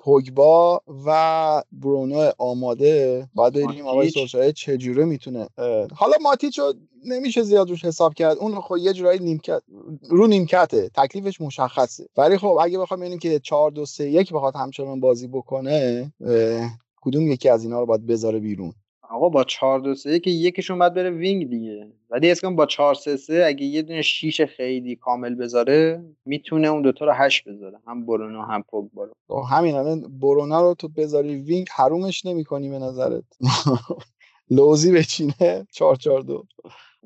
پوگبا 0.05 0.81
و 1.05 1.63
برونو 1.71 2.31
آماده. 2.37 3.27
باید 3.35 3.53
ببینیم 3.53 3.87
آقای 3.87 4.09
سولشایر 4.09 4.51
چجوره 4.51 5.05
می‌تونه 5.05 5.47
حالا 5.95 6.13
ماتیچو 6.21 6.73
نمیشه 7.05 7.43
زیاد 7.43 7.69
روش 7.69 7.85
حساب 7.85 8.13
کرد. 8.13 8.37
اون 8.37 8.61
خب 8.61 8.77
یه 8.77 8.93
جورایی 8.93 9.19
نیمکت 9.19 9.61
رو 10.09 10.27
نیمکته. 10.27 10.89
تکلیفش 10.95 11.41
مشخصه. 11.41 12.07
ولی 12.17 12.37
خب 12.37 12.57
اگه 12.61 12.79
بخوام 12.79 12.99
ببینیم 12.99 13.19
که 13.19 13.39
4 13.39 13.71
2 13.71 13.85
3 13.85 14.09
1 14.09 14.33
بخواد 14.33 14.55
همچنان 14.55 14.99
بازی 14.99 15.27
بکنه 15.27 16.13
کدوم 17.01 17.27
یکی 17.27 17.49
از 17.49 17.63
اینا 17.63 17.79
رو 17.79 17.85
باید 17.85 18.05
بذاره 18.05 18.39
بیرون؟ 18.39 18.73
آقا 19.15 19.29
با 19.29 19.43
4 19.43 19.79
2 19.79 19.95
3 19.95 20.19
که 20.19 20.29
یکیشون 20.29 20.79
باید 20.79 20.93
بره 20.93 21.09
wing 21.09 21.49
دیگه. 21.49 21.87
ولی 22.09 22.31
حس 22.31 22.39
کنم 22.39 22.55
با 22.55 22.65
4 22.65 22.95
3 22.95 23.17
3 23.17 23.43
اگه 23.47 23.65
یه 23.65 23.81
دونه 23.81 24.01
شیش 24.01 24.41
خیلی 24.41 24.95
کامل 24.95 25.35
بذاره 25.35 26.03
می‌تونه 26.25 26.67
اون 26.67 26.81
دوتا 26.81 27.05
رو 27.05 27.11
هشت 27.13 27.47
بذاره. 27.47 27.77
هم 27.87 28.05
برونو 28.05 28.41
هم 28.41 28.63
پوگبا 28.63 29.03
رو. 29.03 29.43
همین 29.43 29.75
الان 29.75 30.19
برونو 30.19 30.61
رو 30.61 30.75
تو 30.79 30.87
بذاری 30.87 31.35
wing 31.35 31.67
حرومش 31.75 32.25
نمی‌کنی 32.25 32.69
به 32.69 32.79
نظرت؟ 32.79 33.23
لوزی 34.49 34.91
بچینه 34.91 35.67
4 35.71 35.95
4 35.95 36.21
2 36.21 36.45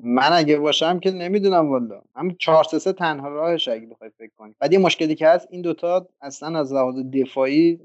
من 0.02 0.28
اگه 0.32 0.58
باشم 0.58 1.00
که 1.00 1.10
نمی‌دونم 1.10 1.70
والا. 1.70 2.00
هم 2.16 2.36
4 2.38 2.64
3 2.64 2.92
تنها 2.92 3.28
راهش 3.28 3.68
اگه 3.68 3.86
بخوای 3.86 4.10
فکر 4.18 4.30
کنی. 4.38 4.54
بعد 4.58 4.72
یه 4.72 4.78
مشکلی 4.78 5.14
که 5.14 5.28
هست 5.28 5.48
این 5.50 5.62
دوتا 5.62 6.06
اصلا 6.22 6.58
از 6.58 6.72
لحاظ 6.72 6.94
دفاعی 7.14 7.80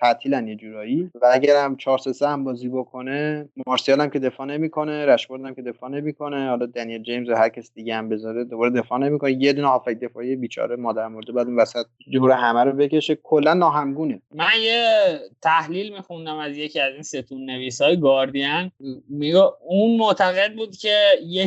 تعطیلن 0.00 0.48
یه 0.48 0.56
جورایی. 0.56 1.10
و 1.22 1.30
اگر 1.32 1.64
هم 1.64 1.76
4 1.76 1.98
3 1.98 2.28
هم 2.28 2.44
بازی 2.44 2.68
بکنه 2.68 3.48
مارسیال 3.66 4.00
هم 4.00 4.10
که 4.10 4.18
دفاع 4.18 4.46
نمی‌کنه 4.46 5.06
رشفورد 5.06 5.44
هم 5.44 5.54
که 5.54 5.62
دفاع 5.62 5.90
نمی‌کنه 5.90 6.48
حالا 6.48 6.66
دنیل 6.66 7.02
جیمز 7.02 7.28
و 7.28 7.34
هر 7.34 7.48
کس 7.48 7.70
دیگه 7.74 7.94
هم 7.94 8.08
بذاره 8.08 8.44
دوباره 8.44 8.70
دفاع 8.70 8.98
نمی‌کنه. 8.98 9.32
یه 9.32 9.52
دونه 9.52 9.68
هافک 9.68 10.00
دفاعی 10.00 10.36
بیچاره 10.36 10.76
مادر 10.76 11.08
مرده 11.08 11.32
بعد 11.32 11.46
اون 11.46 11.56
وسط 11.56 11.86
جور 12.12 12.30
همه 12.30 12.64
رو 12.64 12.72
بکشه. 12.72 13.18
کلا 13.22 13.54
ناهمگونه. 13.54 14.22
من 14.34 14.46
یه 14.62 14.84
تحلیل 15.42 15.92
میخوندم 15.92 16.36
از 16.36 16.56
یکی 16.56 16.80
از 16.80 16.92
این 16.92 17.02
ستون 17.02 17.50
نویسای 17.50 18.00
گاردین. 18.00 18.70
میگه 19.08 19.42
اون 19.66 19.96
معتقد 19.96 20.54
بود 20.56 20.76
که 20.76 20.96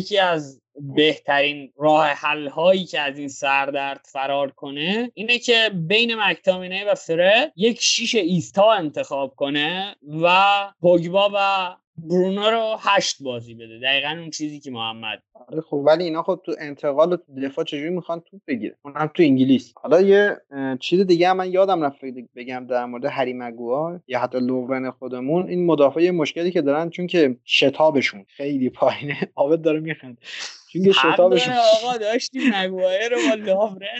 یکی 0.03 0.17
از 0.17 0.61
بهترین 0.75 1.73
راه 1.77 2.05
حل 2.05 2.47
هایی 2.47 2.85
که 2.85 2.99
از 2.99 3.19
این 3.19 3.27
سردرد 3.27 4.05
فرار 4.11 4.51
کنه 4.51 5.11
اینه 5.13 5.39
که 5.39 5.71
بین 5.73 6.15
مکتامینه 6.15 6.91
و 6.91 6.95
فره 6.95 7.51
یک 7.55 7.81
شیش 7.81 8.15
ایستا 8.15 8.71
انتخاب 8.71 9.35
کنه 9.35 9.95
و 10.21 10.53
پوگبا 10.81 11.31
و 11.33 11.75
برونو 11.97 12.49
رو 12.49 12.75
هشت 12.79 13.23
بازی 13.23 13.53
بده. 13.53 13.79
دقیقا 13.79 14.09
اون 14.09 14.29
چیزی 14.29 14.59
که 14.59 14.71
محمد 14.71 15.23
آره 15.47 15.61
خب 15.61 15.83
ولی 15.85 16.03
اینا 16.03 16.23
خب 16.23 16.41
تو 16.45 16.55
انتقال 16.59 17.13
و 17.13 17.17
تو 17.17 17.23
دفاع 17.43 17.65
چجوری 17.65 17.89
می‌خوان 17.89 18.19
توپ 18.19 18.41
بگیره 18.47 18.75
اون 18.85 18.93
هم 18.97 19.11
تو 19.13 19.23
انگلیس. 19.23 19.73
حالا 19.75 20.01
یه 20.01 20.37
چیز 20.79 21.01
دیگه 21.01 21.29
هم 21.29 21.37
من 21.37 21.51
یادم 21.51 21.81
رفت 21.81 22.01
بگم 22.35 22.67
در 22.69 22.85
مورد 22.85 23.05
هری 23.05 23.33
مگوار 23.33 24.01
یا 24.07 24.19
حتی 24.19 24.39
لورن 24.39 24.91
خودمون. 24.91 25.47
این 25.47 25.65
مدافع 25.65 26.09
مشکلی 26.09 26.51
که 26.51 26.61
دارن 26.61 26.89
چون 26.89 27.07
که 27.07 27.37
شتابشون 27.45 28.25
خیلی 28.27 28.69
پایینه. 28.69 29.17
آبد 29.35 29.61
داره 29.61 29.79
میخند 29.79 30.17
چون 30.73 30.91
شتابشون 30.91 31.53
آقا 31.53 31.97
داشتیم 31.97 32.41
مگوایر 32.53 33.09
رو 33.09 33.17
با 33.29 33.35
لورن 33.35 33.99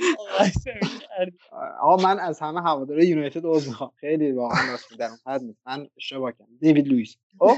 آقا 1.82 2.04
من 2.04 2.20
از 2.20 2.40
همه 2.40 2.62
هواداره 2.62 3.06
یونایتد 3.06 3.46
عذر 3.46 3.72
خیلی 4.00 4.32
واقعا 4.32 4.72
راست 4.72 4.98
در 5.00 5.10
حد 5.26 5.42
نیست. 5.42 5.62
من 5.66 5.88
اشتباه 5.98 6.32
کردم. 6.32 6.58
دیوید 6.60 6.88
لوئیس. 6.88 7.16
خب 7.40 7.56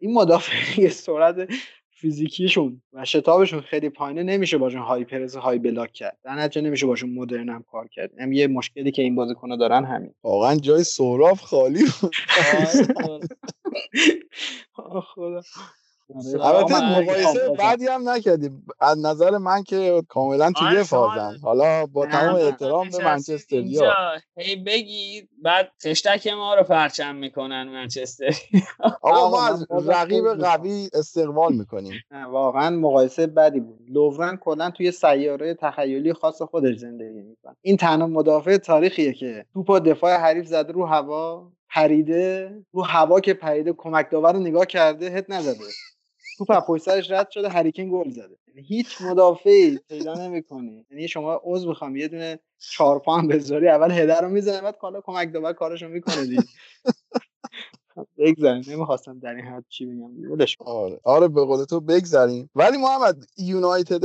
این 0.00 0.14
مدافع 0.14 0.88
سرعت 0.88 1.48
فیزیکیشون 1.90 2.82
و 2.92 3.04
شتابشون 3.04 3.60
خیلی 3.60 3.88
پایینه. 3.88 4.22
نمیشه 4.22 4.58
باشون 4.58 4.80
های 4.80 5.04
پرز 5.04 5.36
های 5.36 5.58
بلاک 5.58 5.92
کرد. 5.92 6.18
در 6.24 6.34
نتیجه 6.34 6.66
نمیشه 6.66 6.86
باشون 6.86 7.10
مدرن 7.10 7.48
هم 7.48 7.64
کار 7.70 7.88
کرد. 7.88 8.10
هم 8.20 8.32
یه 8.32 8.46
مشکلی 8.46 8.90
که 8.90 9.02
این 9.02 9.14
بازیکن‌ها 9.14 9.56
دارن 9.56 9.84
همین. 9.84 10.14
واقعا 10.22 10.56
جای 10.56 10.84
سهراب 10.84 11.36
خالی 11.36 11.84
بود. 12.00 12.14
خدا. 15.14 15.40
البته 16.42 17.00
مقایسه 17.00 17.48
بعدی 17.58 17.86
هم 17.86 18.08
نکردیم. 18.08 18.66
از 18.80 18.98
نظر 18.98 19.38
من 19.38 19.62
که 19.62 20.02
کاملا 20.08 20.52
تو 20.52 20.74
یه 20.74 20.82
فازن 20.82 21.36
حالا 21.42 21.86
با 21.86 22.06
تمام 22.06 22.34
احترام 22.34 22.88
به 22.88 23.04
منچستریا 23.04 23.92
هی 24.36 24.56
بگید. 24.56 25.28
بعد 25.42 25.72
خشتک 25.84 26.26
ما 26.26 26.54
رو 26.54 26.62
پرچم 26.62 27.14
می‌کنن 27.14 27.68
منچستر. 27.68 28.34
آقا 29.02 29.30
ما 29.30 29.46
از 29.46 29.66
رقیب 29.88 30.24
قوی 30.24 30.88
استقبال 30.92 31.52
می‌کنیم. 31.54 31.92
واقعا 32.30 32.70
مقایسه 32.70 33.26
بدی 33.26 33.60
بود. 33.60 33.78
لوورن 33.88 34.36
کلا 34.36 34.70
توی 34.70 34.92
سیاره 34.92 35.54
تخیلی 35.54 36.12
خاص 36.12 36.42
خودش 36.42 36.76
زندگی 36.76 37.20
می‌کنه. 37.22 37.56
این 37.60 37.76
تنها 37.76 38.06
مدافع 38.06 38.56
تاریخیه 38.56 39.12
که 39.12 39.44
توپ 39.54 39.78
دفاع 39.78 40.16
حریف 40.16 40.46
زده 40.46 40.72
رو 40.72 40.86
هوا 40.86 41.52
پریده 41.70 42.50
رو 42.72 42.82
هوا 42.82 43.20
که 43.20 43.34
پریده 43.34 43.72
کمک 43.72 44.10
داور 44.10 44.32
رو 44.32 44.38
نگاه 44.38 44.66
کرده 44.66 45.10
هت 45.10 45.24
نزده 45.28 45.64
توپ 46.38 46.50
از 46.52 46.62
پشت 46.68 46.84
سرش 46.84 47.10
رد 47.10 47.30
شده 47.30 47.48
هریکن 47.48 47.90
گل 47.90 48.10
زده. 48.10 48.38
یعنی 48.48 48.68
هیچ 48.68 49.02
مدافعی 49.02 49.78
پیدا 49.90 50.14
نمی‌کنی. 50.14 50.86
یعنی 50.90 51.08
شما 51.08 51.40
عضو 51.44 51.68
می‌خوام 51.68 51.96
یه 51.96 52.08
دونه 52.08 52.40
چهار 52.58 52.98
پام 53.00 53.28
بذاری 53.28 53.68
اول 53.68 53.92
هدر 53.92 54.20
رو 54.22 54.28
می‌زنه 54.30 54.62
بعد 54.62 54.78
کالا 54.78 55.00
کمک 55.00 55.32
داور 55.34 55.54
کارشو 55.54 55.88
می‌کنه 55.88 56.26
دیگه. 56.26 56.42
بگذاریم. 58.18 58.64
نمی‌خواستم 58.68 59.18
در 59.18 59.34
این 59.34 59.44
حد 59.46 59.64
چی 59.68 59.86
بگم. 59.86 60.12
آره. 60.66 61.00
آره 61.04 61.28
به 61.28 61.44
قول 61.44 61.64
تو 61.64 61.80
بگذاریم. 61.80 62.50
ولی 62.54 62.78
محمد 62.78 63.24
یونایتد 63.38 64.04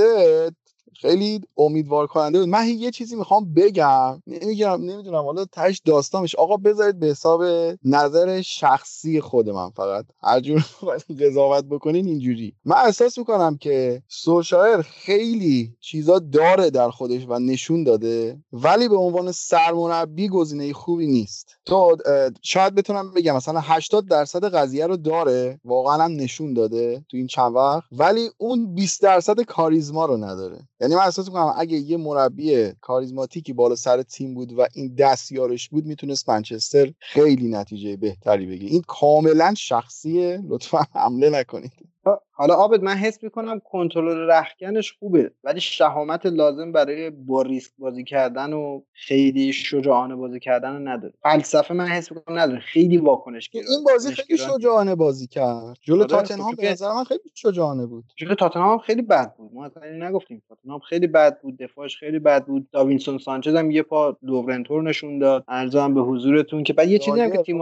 خیلی 1.02 1.42
امیدوار 1.58 2.08
کننده 2.08 2.40
بود. 2.40 2.48
من 2.50 2.68
یه 2.68 2.92
چیزی 2.92 3.16
می‌خوام 3.16 3.54
بگم. 3.54 4.22
نمیگم 4.28 4.82
نمی‌دونم. 4.82 5.24
حالا 5.24 5.46
تش 5.46 5.82
داستانش. 5.86 6.36
آقا 6.36 6.58
بذارید 6.58 7.00
به 7.00 7.08
حساب 7.08 7.44
نظر 7.86 8.42
شخصی 8.42 9.22
خود 9.22 9.50
من 9.50 9.70
فقط. 9.70 10.06
هر 10.24 10.40
جور 10.40 10.66
قضاوت 11.22 11.66
بکنین 11.66 12.08
اینجوری. 12.08 12.54
من 12.66 12.76
احساس 12.76 13.18
می‌کنم 13.18 13.58
که 13.58 14.04
سوشایر 14.08 14.82
خیلی 14.82 15.74
چیزا 15.80 16.20
داره 16.20 16.70
در 16.70 16.90
خودش 16.90 17.26
و 17.28 17.40
نشون 17.40 17.84
داده 17.84 18.38
ولی 18.54 18.88
به 18.90 18.98
عنوان 18.98 19.32
سرمربی 19.32 20.30
گزینه 20.30 20.74
خوبی 20.74 21.08
نیست. 21.08 21.50
تو 21.66 21.98
شاید 22.42 22.76
بتونم 22.76 23.14
بگم 23.14 23.36
مثلا 23.36 23.60
80 23.60 24.08
درصد 24.08 24.56
قضیه 24.56 24.88
رو 24.88 24.98
داره 24.98 25.60
واقعا 25.66 26.04
هم 26.04 26.12
نشون 26.12 26.54
داده 26.54 27.06
تو 27.10 27.18
این 27.18 27.28
چند 27.28 27.56
وقت 27.56 27.84
ولی 27.92 28.30
اون 28.38 28.76
20 28.76 29.02
درصد 29.02 29.42
کاریزما 29.42 30.06
رو 30.06 30.18
نداره. 30.18 30.60
یعنی 30.84 30.96
من 30.96 31.02
احساس 31.02 31.28
می‌کنم 31.28 31.54
اگه 31.58 31.78
یه 31.78 31.98
مربی 31.98 32.72
کاریزماتیکی 32.82 33.54
بالا 33.54 33.76
سر 33.76 34.02
تیم 34.02 34.34
بود 34.34 34.54
و 34.60 34.68
این 34.74 34.96
دستیارش 34.96 35.70
بود 35.70 35.86
می‌تونست 35.86 36.30
منچستر 36.30 36.94
خیلی 37.00 37.48
نتیجه 37.48 37.98
بهتری 37.98 38.46
بگیره. 38.46 38.72
این 38.72 38.84
کاملا 38.88 39.54
شخصیه 39.58 40.44
لطفا 40.48 40.86
حمله 40.94 41.30
نکنید. 41.30 41.93
حالا 42.32 42.54
آبد 42.54 42.84
من 42.84 42.94
حس 42.94 43.24
می‌کنم 43.24 43.60
کنترل 43.60 44.30
رخکنش 44.32 44.94
خوبه 45.00 45.32
ولی 45.44 45.60
شهامت 45.60 46.26
لازم 46.26 46.72
برای 46.72 47.10
با 47.10 47.42
ریسک 47.42 47.72
بازی 47.78 48.04
کردن 48.04 48.54
و 48.54 48.82
خیلی 48.94 49.54
شجاعانه 49.54 50.16
بازی 50.16 50.40
کردن 50.40 50.88
نداره. 50.88 51.14
فلسفه 51.24 51.74
من 51.74 51.88
حس 51.88 52.12
می‌کنم 52.12 52.40
نداره. 52.40 52.60
خیلی 52.60 52.98
واکنش 52.98 53.50
این 53.54 53.84
بازی 53.86 54.14
خیلی 54.14 54.38
شجاعانه. 54.38 54.96
بازی 54.96 55.28
کرد. 55.28 55.78
جلو 55.82 55.98
آره، 55.98 56.08
تاتنهام 56.08 56.56
به 56.56 56.72
نظر 56.72 56.94
من 56.94 57.04
خیلی 57.04 57.20
شجاعانه 57.34 57.86
بود. 57.86 58.04
جلو 58.16 58.36
تاتنهام 58.36 58.78
خیلی 58.78 59.02
بد 59.02 59.36
بود. 59.36 59.54
ما 59.54 59.66
اصلا 59.66 59.84
نگفتیم. 60.08 60.42
تاتنهام 60.50 60.80
خیلی 60.80 61.08
بد 61.08 61.42
بود 61.42 61.58
دفاعش 61.58 61.98
خیلی 61.98 62.20
بد 62.20 62.46
بود. 62.46 62.68
داوینسون 62.72 63.18
سانچز 63.18 63.56
هم 63.56 63.72
یه 63.72 63.84
پا 63.84 64.18
لورنتور 64.22 64.84
نشون 64.84 65.20
داد. 65.20 65.44
عرضم 65.48 65.94
به 65.94 66.02
حضورتون 66.02 66.64
که 66.64 66.74
بعد 66.74 66.90
یه 66.90 67.00
چیزی 67.00 67.22
هم 67.22 67.32
که 67.32 67.38
تیم 67.38 67.62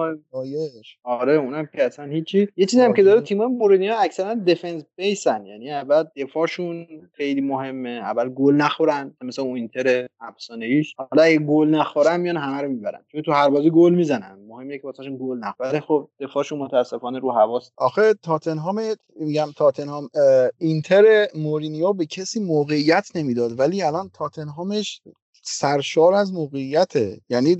آره 1.03 1.33
اونم 1.33 1.65
که 1.65 1.83
اصلا 1.83 2.05
هیچی. 2.05 2.47
یه 2.57 2.65
چیزی 2.65 2.81
هم 2.83 2.93
که 2.93 3.03
داره 3.03 3.21
تیم 3.21 3.45
مورینیو 3.45 3.93
اکثرا 3.99 4.30
دفنس 4.35 4.83
بیسن 4.95 5.45
یعنی 5.45 5.71
اول 5.71 6.03
دفاعشون 6.17 6.87
خیلی 7.13 7.41
مهمه 7.41 7.89
اول 7.89 8.29
گل 8.29 8.55
نخورن 8.55 9.15
مثلا 9.21 9.45
اون 9.45 9.55
اینتر 9.55 10.07
افسانه 10.21 10.65
ایش 10.65 10.95
حالا 10.97 11.23
اگه 11.23 11.39
گل 11.39 11.67
نخورن 11.67 12.19
میان 12.19 12.37
همه 12.37 12.61
رو 12.61 12.69
می‌برن 12.69 13.05
چون 13.11 13.21
تو 13.21 13.31
هر 13.31 13.49
بازی 13.49 13.69
گل 13.69 13.93
می‌زنن. 13.93 14.39
مهمه 14.47 14.77
که 14.77 14.87
واسهشون 14.87 15.17
گل 15.17 15.37
نخوره. 15.37 15.79
خب 15.79 16.09
دفاعشون 16.19 16.59
متاسفانه 16.59 17.19
رو 17.19 17.31
حواس 17.31 17.71
آخه 17.77 18.13
تاتنهام 18.13 18.81
میگم 19.19 19.47
تاتنهام 19.57 20.09
اینتر 20.57 21.27
مورینیو 21.35 21.93
به 21.93 22.05
کسی 22.05 22.39
موقعیت 22.39 23.07
نمی‌داد. 23.15 23.59
ولی 23.59 23.83
الان 23.83 24.09
تاتنهامش 24.13 25.01
سرشار 25.41 26.13
از 26.13 26.33
موقعیته. 26.33 27.21
یعنی 27.29 27.57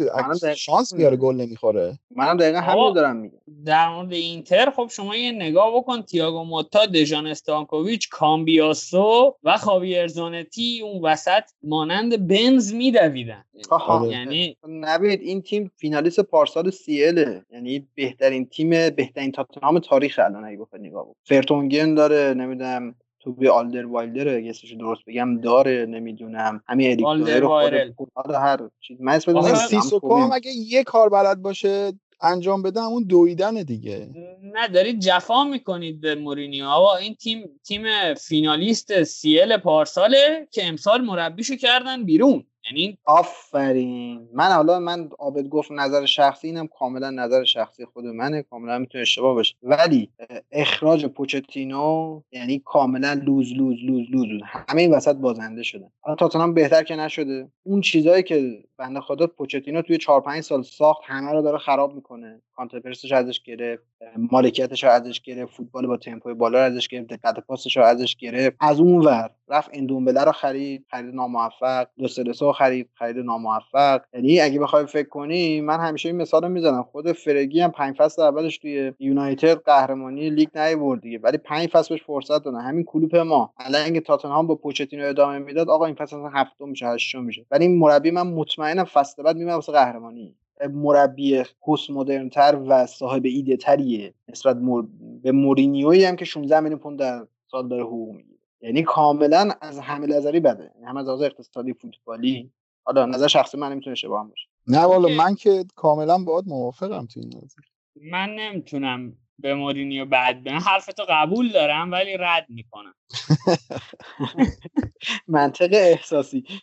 شانس 0.56 0.94
میاره 0.94 1.18
گل 1.18 1.36
نمی‌خوره. 1.36 2.00
منم 2.16 2.38
دقیقا 2.38 2.60
همین 2.60 2.94
دارم 2.94 3.16
میگم. 3.16 3.38
در 3.66 3.90
مورد 3.90 4.14
اینتر 4.14 4.72
خب 4.72 4.90
شما 4.92 5.16
یه 5.16 5.32
نگاه 5.32 5.76
بکن. 5.76 6.02
تییاگو 6.02 6.44
موتا 6.44 6.86
دژان 6.86 7.28
استانکوویچ 7.28 8.10
کامبیاسو 8.10 9.36
و 9.44 9.58
خاویر 9.58 10.08
زونتی 10.08 10.82
اون 10.84 11.02
وسط 11.04 11.44
مانند 11.64 12.28
بنز 12.28 12.74
میدویدن. 12.74 13.46
آره. 13.70 14.12
یعنی 14.12 14.58
نبید 14.68 15.22
این 15.22 15.42
تیم 15.42 15.72
فینالیست 15.78 16.20
پارسال 16.20 16.70
سیله 16.70 17.46
یعنی 17.52 17.88
بهترین 17.96 18.46
تیم 18.46 18.70
بهترین 18.70 19.32
تاتنهام 19.32 19.80
تاریخ 19.80 20.20
الان 20.24 20.46
اگه 20.46 20.58
بخواد 20.58 20.82
نگاه 20.82 21.04
بکن. 21.04 21.16
فرتونگن 21.24 21.96
داره 21.96 22.34
نمی‌دونم 22.34 22.96
تو 23.24 23.34
به 23.34 23.52
آلدر 23.52 23.86
وایلدر 23.86 24.28
اسمش 24.28 24.74
درست 24.74 25.02
بگم 25.08 25.42
داره 25.42 25.86
نمی‌دونم. 25.86 26.64
همین 26.68 26.92
اریک 26.92 27.06
آلدر 27.06 27.92
خود 27.96 28.32
هر 28.32 28.60
چیز. 28.82 29.02
من 29.02 29.14
اسم 29.14 29.56
سیسوکو 29.56 30.16
هم 30.16 30.32
اگه 30.32 30.52
یه 30.52 30.84
کار 30.84 31.10
بلد 31.10 31.42
باشه 31.42 31.94
انجام 32.22 32.62
بده 32.62 32.82
همون 32.82 33.04
دویدن 33.04 33.54
دیگه. 33.54 34.10
نه 34.44 34.68
دارید 34.68 35.00
جفا 35.00 35.44
می‌کنید 35.44 36.02
به 36.02 36.16
مورینیو. 36.16 36.66
آقا 36.66 36.96
این 36.96 37.16
تیم 37.16 37.50
تیم 37.64 38.14
فینالیست 38.14 39.04
CL 39.04 39.58
پارساله 39.58 40.48
که 40.52 40.68
امسال 40.68 41.02
مربیشو 41.02 41.56
کردن 41.56 42.04
بیرون. 42.04 42.44
یعنی 42.66 42.98
آفرین. 43.06 44.30
من 44.34 44.52
حالا 44.52 44.80
من 44.80 45.10
آبد 45.20 45.48
گفت 45.48 45.72
نظر 45.72 46.06
شخصی 46.06 46.48
اینم 46.48 46.68
کاملا 46.68 47.10
نظر 47.10 47.44
شخصی 47.44 47.86
خود 47.86 48.06
منه. 48.06 48.42
کاملا 48.42 48.80
می‌تونه 48.80 49.02
اشتباه 49.02 49.34
باشه. 49.34 49.56
ولی 49.64 50.10
اخراج 50.52 51.06
پوچتینو 51.06 52.22
یعنی 52.32 52.62
کاملا 52.66 53.14
lose 53.14 53.54
lose 53.54 53.78
lose 53.84 54.08
lose, 54.12 54.30
lose. 54.32 54.42
همه 54.44 54.82
این 54.82 54.94
وسط 54.94 55.16
بازنده 55.16 55.64
شدن. 55.64 55.92
حالا 56.02 56.16
تاتنهام 56.16 56.54
بهتر 56.54 56.84
که 56.84 56.96
نشده. 56.96 57.52
اون 57.64 57.82
چیزایی 57.82 58.24
که 58.24 58.64
بنده 58.78 59.02
خدا 59.02 59.28
پوچتینو 59.28 59.82
توی 59.82 59.98
4 59.98 60.22
5 60.22 60.44
سال 60.44 60.64
ساخت 60.64 61.02
همه 61.06 61.32
رو 61.32 61.42
داره 61.42 61.58
خراب 61.58 61.96
می‌کنه. 61.96 62.42
counter-press 62.56 63.04
ش 63.04 63.12
ازش 63.12 63.42
گرفت 63.44 63.84
مالکیتش 64.32 64.84
رو 64.84 64.90
ازش 64.90 65.22
گرفت 65.22 65.54
فوتبال 65.54 65.88
با 65.88 65.98
تمپوی 65.98 66.34
بالا 66.34 66.60
ازش 66.60 66.88
گرفت 66.88 67.08
دقت 67.08 67.40
پاسش 67.40 67.78
رو 67.78 67.84
ازش 67.84 68.16
گرفت. 68.16 68.58
از 68.60 68.80
اون 68.80 69.06
ور 69.06 69.32
رفت 69.50 69.70
اندومبله 69.74 70.24
رو 70.24 70.32
خرید 70.32 70.86
خرید 70.92 71.16
ناموفق. 71.16 71.88
دو 71.98 72.08
سه 72.08 72.24
خرید 72.52 72.90
خرید 72.94 73.18
ناموفق. 73.18 74.02
یعنی 74.14 74.40
اگه 74.40 74.60
بخوای 74.60 74.86
فکر 74.86 75.10
کنی 75.10 75.62
من 75.62 75.80
همیشه 75.80 76.10
این 76.10 76.18
مثال 76.18 76.52
می‌زنم. 76.52 76.84
خود 76.84 77.12
فرگی 77.12 77.62
هم 77.62 77.72
پنج 77.72 77.96
فصل 77.96 78.22
اولش 78.22 78.58
توی 78.58 78.94
یونایتد 79.00 79.58
قهرمانی 79.58 80.30
لیگ 80.30 80.58
نیورد 80.58 81.02
دیگه. 81.02 81.20
ولی 81.20 81.38
پنج 81.38 81.70
فصل 81.70 81.96
بهش 81.96 82.04
فرصت 82.04 82.44
دادن. 82.44 82.62
همین 82.62 82.84
کلوپ 82.84 83.16
ما. 83.16 83.54
الان 83.58 83.82
اگه 83.86 84.00
تاتنهام 84.00 84.48
با 84.48 84.56
پوچتینو 84.56 85.08
ادامه 85.08 85.40
می‌داد 85.40 85.70
آقا 85.70 85.86
این 85.86 85.96
فصل 85.96 86.18
هفتم 86.34 86.70
میشه 86.70 86.88
هشتم 86.88 87.24
میشه. 87.24 87.46
ولی 87.52 87.66
این 87.66 87.80
مربی 87.80 88.12
من 88.12 88.28
مطمئنم 88.28 88.84
فصل 88.84 89.24
بعد 89.24 89.36
میمونه 89.36 89.56
واسه 89.56 89.72
قهرمانی. 89.72 90.36
مربی 90.74 91.44
پست 91.68 91.90
مدرن 91.90 92.30
تر 92.30 92.60
و 92.68 92.86
صاحب 92.86 93.22
ایده 93.26 93.58
تریه 93.58 94.14
نسبت 94.30 94.56
مر... 94.56 94.84
به 95.24 95.32
مورینیویی 95.32 96.04
هم 96.04 96.16
که 96.16 96.26
16 96.26 96.60
میلیون 96.60 96.80
پوند 96.80 97.00
در 97.00 97.28
سال 97.52 97.68
داره 97.68 97.84
حقوق 97.84 98.16
می‌گیره. 98.16 98.40
یعنی 98.62 98.84
کاملا 98.84 99.50
از 99.62 99.80
همه 99.80 100.08
نظری 100.08 100.40
بده. 100.40 100.72
یعنی 100.76 100.88
هم 100.88 100.98
از 100.98 101.08
لحاظ 101.08 101.22
اقتصادی 101.22 101.74
فوتبالی 101.74 102.52
حالا 102.84 103.06
نظر 103.06 103.28
شخصی 103.28 103.58
من 103.58 103.72
نمی‌تونه 103.72 103.92
اشتباه 103.92 104.30
باشه. 104.30 104.48
نه 104.68 104.80
والا 104.80 105.10
من 105.10 105.36
که 105.36 105.66
کاملا 105.76 106.18
باید 106.18 106.48
موافقم 106.48 107.06
تو 107.06 107.20
این 107.20 107.34
نظر. 107.44 107.62
من 107.96 108.30
نمی‌تونم 108.30 109.18
به 109.40 109.56
مورینیو 109.56 110.06
بعد 110.06 110.44
به 110.44 110.52
حرفتو 110.52 111.04
قبول 111.10 111.52
دارم 111.52 111.92
ولی 111.92 112.18
رد 112.20 112.46
می‌کنم. 112.50 112.96
منطق 115.28 115.70
احساسی. 115.74 116.44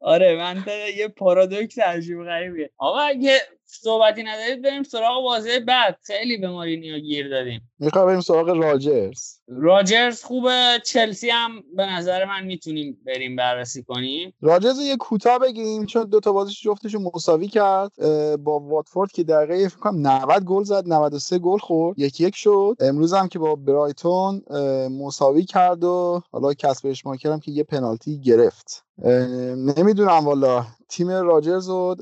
آره 0.00 0.36
من 0.36 0.64
یه 0.96 1.08
پارادوکس 1.08 1.78
عجیب 1.78 2.24
غریبیه. 2.24 2.70
آقا 2.78 3.00
اگه 3.00 3.38
صحبتی 3.72 4.22
ندارید 4.22 4.62
بریم 4.62 4.82
سراغ 4.82 5.22
بازی 5.22 5.58
بعد. 5.58 5.98
خیلی 6.02 6.36
به 6.36 6.48
مارینیو 6.48 6.98
گیر 6.98 7.28
دادیم. 7.28 7.70
می‌خوام 7.78 8.06
بریم 8.06 8.20
سراغ 8.20 8.48
راجرز. 8.48 9.40
راجرز 9.48 10.22
خوبه 10.22 10.82
چلسی 10.86 11.30
هم 11.30 11.62
به 11.76 11.86
نظر 11.86 12.24
من 12.24 12.44
می‌تونیم 12.44 12.98
بریم 13.06 13.36
بررسی 13.36 13.82
کنیم. 13.82 14.34
راجرز 14.40 14.78
یه 14.78 14.96
کوتاه 14.96 15.38
بگیم 15.38 15.86
چون 15.86 16.04
دو 16.04 16.20
تا 16.20 16.32
بازیش 16.32 16.62
جفتش 16.62 16.94
مساوی 16.94 17.48
کرد. 17.48 17.92
با 18.36 18.60
واتفورد 18.60 19.12
که 19.12 19.24
دقیقه 19.24 19.68
فکر 19.68 19.78
کنم 19.78 20.06
90 20.06 20.44
گل 20.44 20.64
زد 20.64 20.88
93 20.88 21.38
گل 21.38 21.58
خورد. 21.58 21.98
یکی 21.98 22.24
یک 22.24 22.36
شد. 22.36 22.76
امروز 22.80 23.14
هم 23.14 23.28
که 23.28 23.38
با 23.38 23.56
برایتون 23.56 24.42
مساوی 24.90 25.44
کرد 25.44 25.84
و 25.84 26.22
حالا 26.32 26.54
کسب 26.54 26.86
اشماکر 26.86 27.32
هم 27.32 27.40
که 27.40 27.50
یه 27.50 27.62
پنالتی 27.62 28.20
گرفت. 28.20 28.84
نمی‌دونم 29.76 30.24
والا 30.24 30.66
تیم 30.90 31.08
راجرز 31.10 31.68
و 31.68 31.94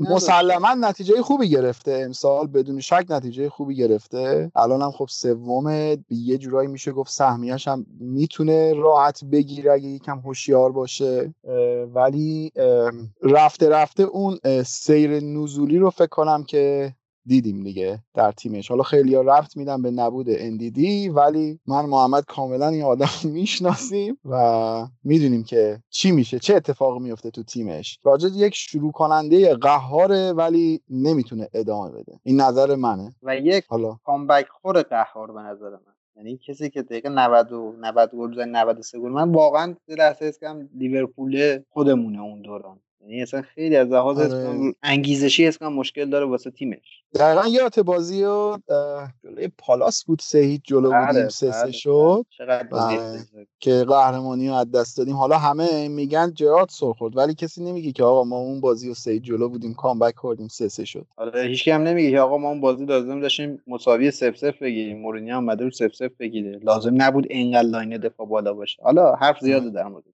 مسلما 0.00 0.74
نتیجه 0.74 1.22
خوبی 1.22 1.48
گرفته 1.48 2.02
امسال 2.04 2.46
بدون 2.46 2.80
شک 2.80 3.06
نتیجه 3.08 3.48
خوبی 3.48 3.76
گرفته. 3.76 4.52
الان 4.56 4.82
هم 4.82 4.90
خب 4.90 5.06
سوم 5.08 5.96
یه 6.10 6.38
جورایی 6.38 6.68
میشه 6.68 6.92
گفت 6.92 7.12
سهمیش 7.12 7.68
هم 7.68 7.86
می‌تونه 8.00 8.74
راحت 8.74 9.24
بگیره 9.24 9.72
اگه 9.72 9.88
یکم 9.88 10.18
هوشیار 10.18 10.72
باشه. 10.72 11.34
ولی 11.94 12.52
رفته 13.22 13.68
رفته 13.68 14.02
اون 14.02 14.38
سیر 14.62 15.20
نزولی 15.20 15.78
رو 15.78 15.90
فکر 15.90 16.06
کنم 16.06 16.44
که 16.44 16.94
دیدیم 17.26 17.62
دیگه 17.62 17.98
در 18.14 18.32
تیمش. 18.32 18.68
حالا 18.68 18.82
خیلی 18.82 19.14
ها 19.14 19.22
رفت 19.22 19.56
میدم 19.56 19.82
به 19.82 19.90
نبود 19.90 20.26
اندیدی 20.28 21.08
ولی 21.08 21.60
من 21.66 21.84
محمد 21.84 22.24
کاملا 22.24 22.68
این 22.68 22.82
آدم 22.82 23.08
می‌شناسیم 23.24 24.18
و 24.24 24.86
می‌دونیم 25.04 25.44
که 25.44 25.82
چی 25.90 26.10
میشه 26.12 26.38
چه 26.38 26.54
اتفاقی 26.54 26.98
میفته 26.98 27.30
تو 27.30 27.42
تیمش. 27.42 27.98
راجد 28.04 28.36
یک 28.36 28.54
شروع 28.54 28.92
کننده 28.92 29.54
قهاره 29.54 30.32
ولی 30.32 30.80
نمی‌تونه 30.90 31.48
ادامه 31.54 31.90
بده. 31.90 32.20
این 32.22 32.40
نظر 32.40 32.74
منه. 32.74 33.14
و 33.22 33.36
یک 33.36 33.64
حالا 33.68 33.98
کامبک 34.04 34.48
خور 34.48 34.82
قهار 34.82 35.32
به 35.32 35.40
نظر 35.40 35.70
من. 35.70 35.96
یعنی 36.16 36.36
کسی 36.36 36.70
که 36.70 36.82
دقیقه 36.82 37.08
90 37.08 37.52
و 37.52 37.74
90 37.80 38.10
گل 38.10 38.30
بزنه 38.30 38.44
93 38.44 38.98
گل. 38.98 39.10
من 39.10 39.32
واقعا 39.32 39.74
لحظه 39.88 40.24
اسکم 40.24 40.68
لیورپول 40.74 41.58
خودمونه 41.70 42.20
اون 42.22 42.42
دوران. 42.42 42.80
یعنی 43.08 43.22
اصلا 43.22 43.42
خیلی 43.42 43.76
از 43.76 43.88
لحاظ 43.88 44.18
آره. 44.18 44.74
انگیزشی 44.82 45.46
حس 45.46 45.55
کنم 45.55 45.72
مشکل 45.72 46.10
داره 46.10 46.26
واسه 46.26 46.50
تیمش. 46.50 47.02
دقیقا 47.14 47.48
یادت 47.48 47.78
بازیه 47.78 48.58
جلوی 49.24 49.48
پالاس 49.58 50.04
بود 50.04 50.18
سه 50.22 50.38
هیچ 50.38 50.60
جلو 50.64 50.90
بله، 50.90 51.06
بودیم 51.06 51.28
سه 51.28 51.52
سه 51.52 51.62
بله، 51.62 51.72
شد. 51.72 52.26
بله. 52.70 53.18
که 53.60 53.84
قهرمانی 53.88 54.48
رو 54.48 54.54
از 54.54 54.70
دست 54.70 54.98
دادیم. 54.98 55.16
حالا 55.16 55.38
همه 55.38 55.88
میگن 55.88 56.32
جرارد 56.34 56.70
سر 56.70 56.92
خورد 56.92 57.16
ولی 57.16 57.34
کسی 57.34 57.64
نمیگه 57.64 57.92
که 57.92 58.04
آقا 58.04 58.24
ما 58.24 58.36
اون 58.36 58.60
بازی 58.60 58.90
و 58.90 58.94
سه 58.94 59.18
جلو 59.18 59.48
بودیم 59.48 59.74
comeback 59.74 60.14
کردیم 60.22 60.48
سه 60.48 60.68
سه 60.68 60.84
شد. 60.84 61.06
آره 61.16 61.42
هیچکی 61.42 61.68
هم 61.68 61.82
نمیگه 61.82 62.10
که 62.10 62.20
آقا 62.20 62.38
ما 62.38 62.48
اون 62.48 62.60
بازی 62.60 62.84
لازم 62.84 63.20
داشتیم 63.20 63.62
مساوی 63.66 64.10
صفر 64.10 64.36
صفر 64.36 64.58
بگیریم 64.62 65.00
مورینیو 65.00 65.34
اومده 65.34 65.64
رو 65.64 65.70
صفر 65.70 65.94
صفر 65.94 66.10
بگیره. 66.20 66.58
لازم 66.62 67.02
نبود 67.02 67.26
اینقدر 67.30 67.68
line 67.68 67.96
دفاع 67.96 68.26
بالا 68.26 68.54
باشه. 68.54 68.82
حالا 68.82 69.14
حرف 69.14 69.40
زیاده 69.40 69.70
در 69.70 69.88
مورد 69.88 70.04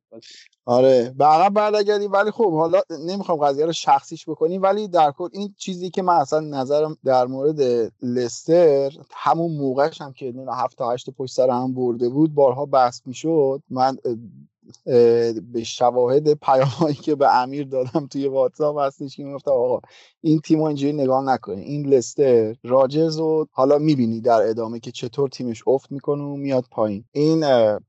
آره 0.65 1.15
به 1.19 1.25
عقب 1.25 1.55
برگردیم 1.55 2.13
ولی 2.13 2.31
خب 2.31 2.53
حالا 2.53 2.81
نمی‌خوام 3.07 3.39
قضیه 3.39 3.67
رو 3.67 3.73
شخصیش 3.73 4.29
بکنیم 4.29 4.63
ولی 4.63 4.89
در 4.89 5.11
کل 5.11 5.29
این 5.33 5.55
چیزی 5.59 5.91
که 5.91 6.03
من 6.03 6.15
اصلا 6.15 6.41
نظرم 6.41 6.97
در 7.05 7.27
مورد 7.27 7.61
لستر 8.03 8.93
همون 9.11 9.53
موقعش 9.53 10.01
هم 10.01 10.13
که 10.13 10.35
هفت 10.49 10.79
تا 10.79 10.91
هشت 10.91 11.11
پشت 11.11 11.35
سر 11.35 11.51
هم 11.51 11.75
برده 11.75 12.09
بود 12.09 12.35
بارها 12.35 12.67
بحث 12.67 13.01
می‌شد. 13.07 13.63
من 13.71 13.97
به 15.53 15.65
شواهد 15.65 16.35
پیامهایی 16.35 16.95
که 16.95 17.15
به 17.15 17.37
امیر 17.37 17.67
دادم 17.67 18.07
توی 18.07 18.27
واتساپ 18.29 18.79
هستش 18.79 19.17
که 19.17 19.25
می‌گفتم 19.25 19.51
آقا 19.51 19.81
این 20.21 20.41
تیم 20.41 20.63
اینجوری 20.63 20.93
نگاه 20.93 21.25
نکنه 21.25 21.61
این 21.61 21.87
لستر 21.87 22.55
راجرز 22.65 23.19
رو 23.19 23.47
حالا 23.53 23.79
می‌بینی 23.79 24.21
در 24.21 24.43
ادامه 24.49 24.81
که 24.81 24.91
چطور 24.91 25.29
تیمش 25.29 25.63
افت 25.67 25.93
می‌کنه 25.93 26.23
و 26.23 26.37
میاد 26.37 26.65
پایین. 26.71 27.05
این 27.13 27.45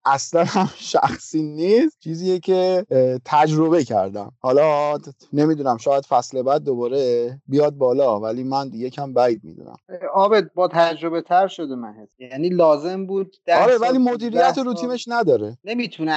اصلا 0.05 0.43
هم 0.43 0.69
شخصی 0.93 1.43
نیست. 1.43 1.97
چیزیه 1.99 2.39
که 2.39 2.86
تجربه 3.26 3.84
کردم. 3.84 4.32
حالا 4.39 4.97
نمی‌دونم 5.34 5.78
شاید 5.78 6.05
فصل 6.05 6.41
بعد 6.41 6.63
دوباره 6.63 7.30
بیاد 7.47 7.74
بالا 7.74 8.19
ولی 8.19 8.43
من 8.43 8.69
دیگه 8.69 8.89
کم 8.89 9.13
بعید 9.13 9.41
می‌دونم. 9.43 9.76
آبد 10.13 10.53
با 10.53 10.67
تجربه 10.67 11.21
تر 11.21 11.47
شده 11.47 11.76
من 11.76 11.93
هست 11.93 12.11
یعنی 12.19 12.49
لازم 12.49 13.05
بود 13.05 13.36
آره 13.55 13.78
ولی 13.78 13.97
مدیریت 13.97 14.57
رو 14.65 14.74
تیمش 14.74 15.05
نداره. 15.07 15.57
نمی‌تونه 15.63 16.11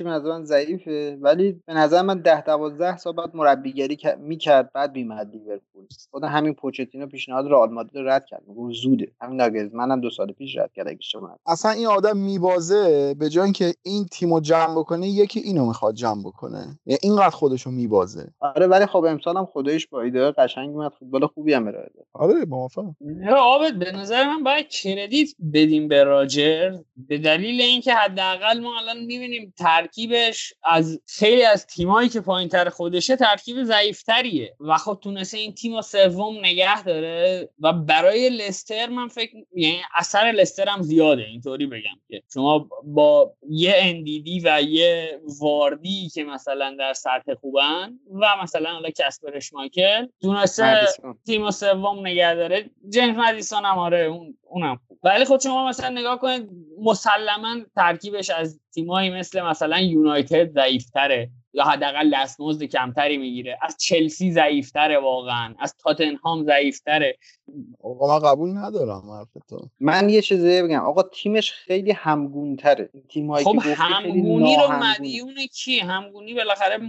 انگیزشی 0.00 0.04
به 0.04 0.10
نظر 0.10 0.38
من 0.38 0.44
ضعیفه. 0.44 1.18
ولی 1.20 1.62
به 1.66 1.74
نظر 1.74 2.02
من 2.02 2.18
10 2.18 2.40
12 2.40 2.96
سال 2.96 3.12
بعد 3.12 3.36
مربیگری 3.36 3.98
می‌کرد 4.18 4.72
بعد 4.72 4.92
بیمد 4.92 5.30
لیورپول. 5.32 5.86
خود 6.10 6.24
همین 6.24 6.54
پوچتینو 6.54 7.06
پیشنهاد 7.06 7.46
رئال 7.46 7.70
مادرید 7.70 8.08
رد 8.08 8.26
کرد. 8.26 8.42
میگه 8.46 8.74
زوده. 8.74 9.12
همین 9.20 9.36
ناگز. 9.40 9.74
منم 9.74 10.00
دو 10.00 10.10
سال 10.10 10.32
پیش 10.32 10.56
رد 10.56 10.72
کرد 10.72 10.88
اگه 10.88 10.98
شما 11.00 11.38
اصلا 11.46 11.70
این 11.70 11.86
آدم 11.86 12.16
میبازه 12.16 13.14
به 13.18 13.28
جای 13.28 13.44
اینکه 13.44 13.74
این 13.82 14.04
تیمو 14.04 14.40
جمع 14.40 14.74
بکنه 14.78 15.08
یکی 15.08 15.40
اینو 15.40 15.66
می‌خواد 15.66 15.94
جمع 15.94 16.22
بکنه. 16.22 16.78
یعنی 16.86 16.98
اینقدر 17.02 17.30
خودشو 17.30 17.70
میبازه. 17.70 18.32
آره 18.40 18.66
ولی 18.66 18.86
خب 18.86 19.04
امسال 19.04 19.36
هم 19.36 19.46
خدایش 19.46 19.86
با 19.86 20.02
ایده 20.02 20.30
قشنگ 20.30 20.76
اومد. 20.76 20.92
فوتبال 20.98 21.26
خوبی 21.26 21.52
هم 21.52 21.68
ارائه 21.68 21.90
داد. 21.94 22.06
آره 22.12 22.44
موافقم. 22.44 22.96
عابد 23.36 23.74
به 23.74 23.92
نظر 23.92 24.24
من 24.24 24.42
باید 24.42 24.68
کردیت 24.68 25.28
بدیم 25.52 25.88
به 25.88 26.04
راجر. 26.04 26.76
به 26.96 27.18
دلیل 27.18 27.60
اینکه 27.60 27.94
حداقل 27.94 28.60
ما 28.60 28.78
الان 28.78 29.04
می‌بینیم 29.04 29.54
ترکیبش 29.86 30.54
از 30.64 31.00
خیلی 31.06 31.44
از 31.44 31.66
تیمایی 31.66 32.08
که 32.08 32.20
پایینتر 32.20 32.68
خودشه 32.68 33.16
ترکیب 33.16 33.62
ضعیفتریه. 33.64 34.56
و 34.60 34.76
خب 34.76 34.98
تونسته 35.02 35.38
این 35.38 35.54
تیم 35.54 35.80
سوم 35.80 36.38
نگه 36.38 36.82
داره 36.82 37.48
و 37.60 37.72
برای 37.72 38.30
لستر 38.30 38.88
من 38.88 39.08
فکر 39.08 39.36
یعنی 39.54 39.80
اثر 39.94 40.32
لستر 40.36 40.68
هم 40.68 40.82
زیاده 40.82 41.22
اینطوری 41.22 41.66
بگم 41.66 42.00
که. 42.08 42.22
شما 42.34 42.68
با 42.84 43.34
یه 43.50 43.74
اندیدی 43.76 44.40
و 44.44 44.62
یه 44.62 45.20
واردی 45.40 46.08
که 46.08 46.24
مثلا 46.24 46.76
در 46.78 46.92
سطح 46.92 47.34
خوبن 47.34 47.98
و 48.12 48.26
مثلا 48.42 48.70
حالا 48.70 48.90
کسپر 48.90 49.36
اشمایکل 49.36 50.06
تونسته 50.22 50.86
تیم 51.26 51.50
سوم 51.50 52.06
نگه 52.06 52.34
داره. 52.34 52.70
جیمز 52.88 53.16
مدیسون 53.16 53.64
هم 53.64 53.78
آره 53.78 54.04
اون 54.04 54.36
اونم 54.48 54.80
خوب. 54.88 54.98
ولی 55.04 55.24
خود 55.24 55.40
شما 55.40 55.68
مثلا 55.68 55.88
نگاه 55.88 56.18
کنید 56.20 56.50
مسلما 56.82 57.56
ترکیبش 57.76 58.30
از 58.30 58.60
تیمایی 58.74 59.10
مثل 59.10 59.42
مثلا 59.42 59.80
یونایتد 59.80 60.52
ضعیفتره. 60.52 61.30
یا 61.56 61.64
حداقل 61.64 62.10
دستمزد 62.14 62.62
کمتری 62.62 63.16
می‌گیره. 63.16 63.58
از 63.62 63.76
چلسی 63.76 64.32
ضعیفتره 64.32 64.98
واقعا. 64.98 65.54
از 65.58 65.74
تاتنهام 65.76 66.44
ضعیفتره. 66.44 67.18
آقا 67.82 68.18
من 68.18 68.30
قبول 68.30 68.56
ندارم 68.56 69.10
حرف 69.10 69.28
تو. 69.48 69.68
من 69.80 70.08
یه 70.08 70.22
چیزی 70.22 70.62
بگم. 70.62 70.80
آقا 70.80 71.02
تیمش 71.02 71.52
خیلی 71.52 71.92
همگون 71.92 72.56
تره 72.56 72.90
تیمایی 73.08 73.44
خب 73.44 73.62
که 73.62 73.74
همگونی 73.74 74.56
رو 74.56 74.72
مدیون 74.72 75.34
کی؟ 75.54 75.78
همگونی 75.78 76.34
بالاخره 76.34 76.80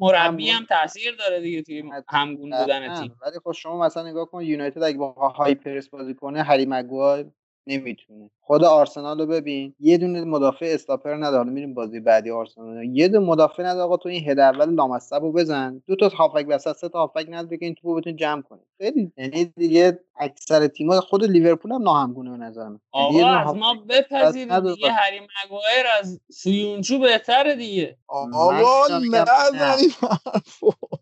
مربی 0.00 0.50
هم 0.50 0.64
تاثیر 0.64 1.16
داره 1.18 1.40
دیگه 1.40 1.62
توی 1.62 1.82
همگون 2.08 2.50
بودن 2.50 3.00
تیم. 3.00 3.16
ولی 3.22 3.38
خب 3.44 3.52
شما 3.52 3.78
مثلا 3.78 4.10
نگاه 4.10 4.30
کن 4.30 4.42
یونایتد 4.42 4.82
اگه 4.82 4.98
با 4.98 5.12
های 5.12 5.54
پرس 5.54 5.88
بازی 5.88 6.14
کنه 6.14 6.42
هری 6.42 6.66
مگوایر 6.66 7.26
نمی‌تونه. 7.66 8.30
خود 8.40 8.64
آرسنال 8.64 9.18
رو 9.20 9.26
ببین. 9.26 9.74
یه 9.80 9.98
دونه 9.98 10.24
مدافع 10.24 10.66
استاپر 10.66 11.14
نداره. 11.14 11.50
میریم 11.50 11.74
بازی 11.74 12.00
بعدی 12.00 12.30
آرسنال. 12.30 12.84
یه 12.84 13.08
دونه 13.08 13.26
مدافع 13.26 13.62
نداره. 13.62 13.84
آقا 13.84 13.96
تو 13.96 14.08
این 14.08 14.30
هد 14.30 14.38
اول 14.38 14.74
لامصب 14.74 15.22
رو 15.22 15.32
بزن. 15.32 15.82
دو 15.86 15.96
تا 15.96 16.08
هافک 16.08 16.46
وسط 16.48 16.76
سه 16.76 16.88
تا 16.88 16.98
هافک 16.98 17.26
نداره 17.28 17.56
که 17.56 17.64
این 17.64 17.74
توپو 17.74 17.94
بتون 17.94 18.16
جمع 18.16 18.42
کنه 18.42 18.60
خیلی 18.78 19.12
یعنی 19.16 19.44
دیگه 19.44 19.98
اکثر 20.16 20.66
تیم‌ها 20.66 21.00
خود 21.00 21.24
لیورپول 21.24 21.72
هم 21.72 21.82
ناهمگونه 21.82 22.30
به 22.30 22.36
نظر 22.36 22.68
من. 22.68 22.80
آقا 22.92 23.26
از 23.26 23.56
ما 23.56 23.74
بپذیرید 23.88 24.74
دیگه. 24.74 24.92
هری 24.92 25.20
مگوایر 25.20 25.86
از 26.00 26.20
سویونچو 26.30 26.98
بهتره 26.98 27.54
دیگه. 27.54 27.96
آقا 28.08 28.86
نه 29.12 29.24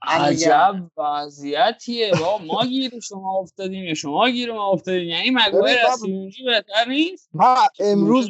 عجب 0.03 0.75
وضعیتیه. 0.97 2.11
با 2.21 2.39
ما 2.39 2.67
گیر 2.67 3.01
شما 3.01 3.39
افتادیم 3.39 3.85
یا 3.85 3.95
شما 3.95 4.31
گیر 4.31 4.53
ما 4.53 4.71
افتادیم؟ 4.71 5.09
یعنی 5.09 5.31
مگوایر 5.31 5.79
از 5.87 5.99
سویونچو 6.01 6.45
بهتر 6.53 6.89
نیست 6.89 7.29
من 7.35 7.57
امروز 7.81 8.29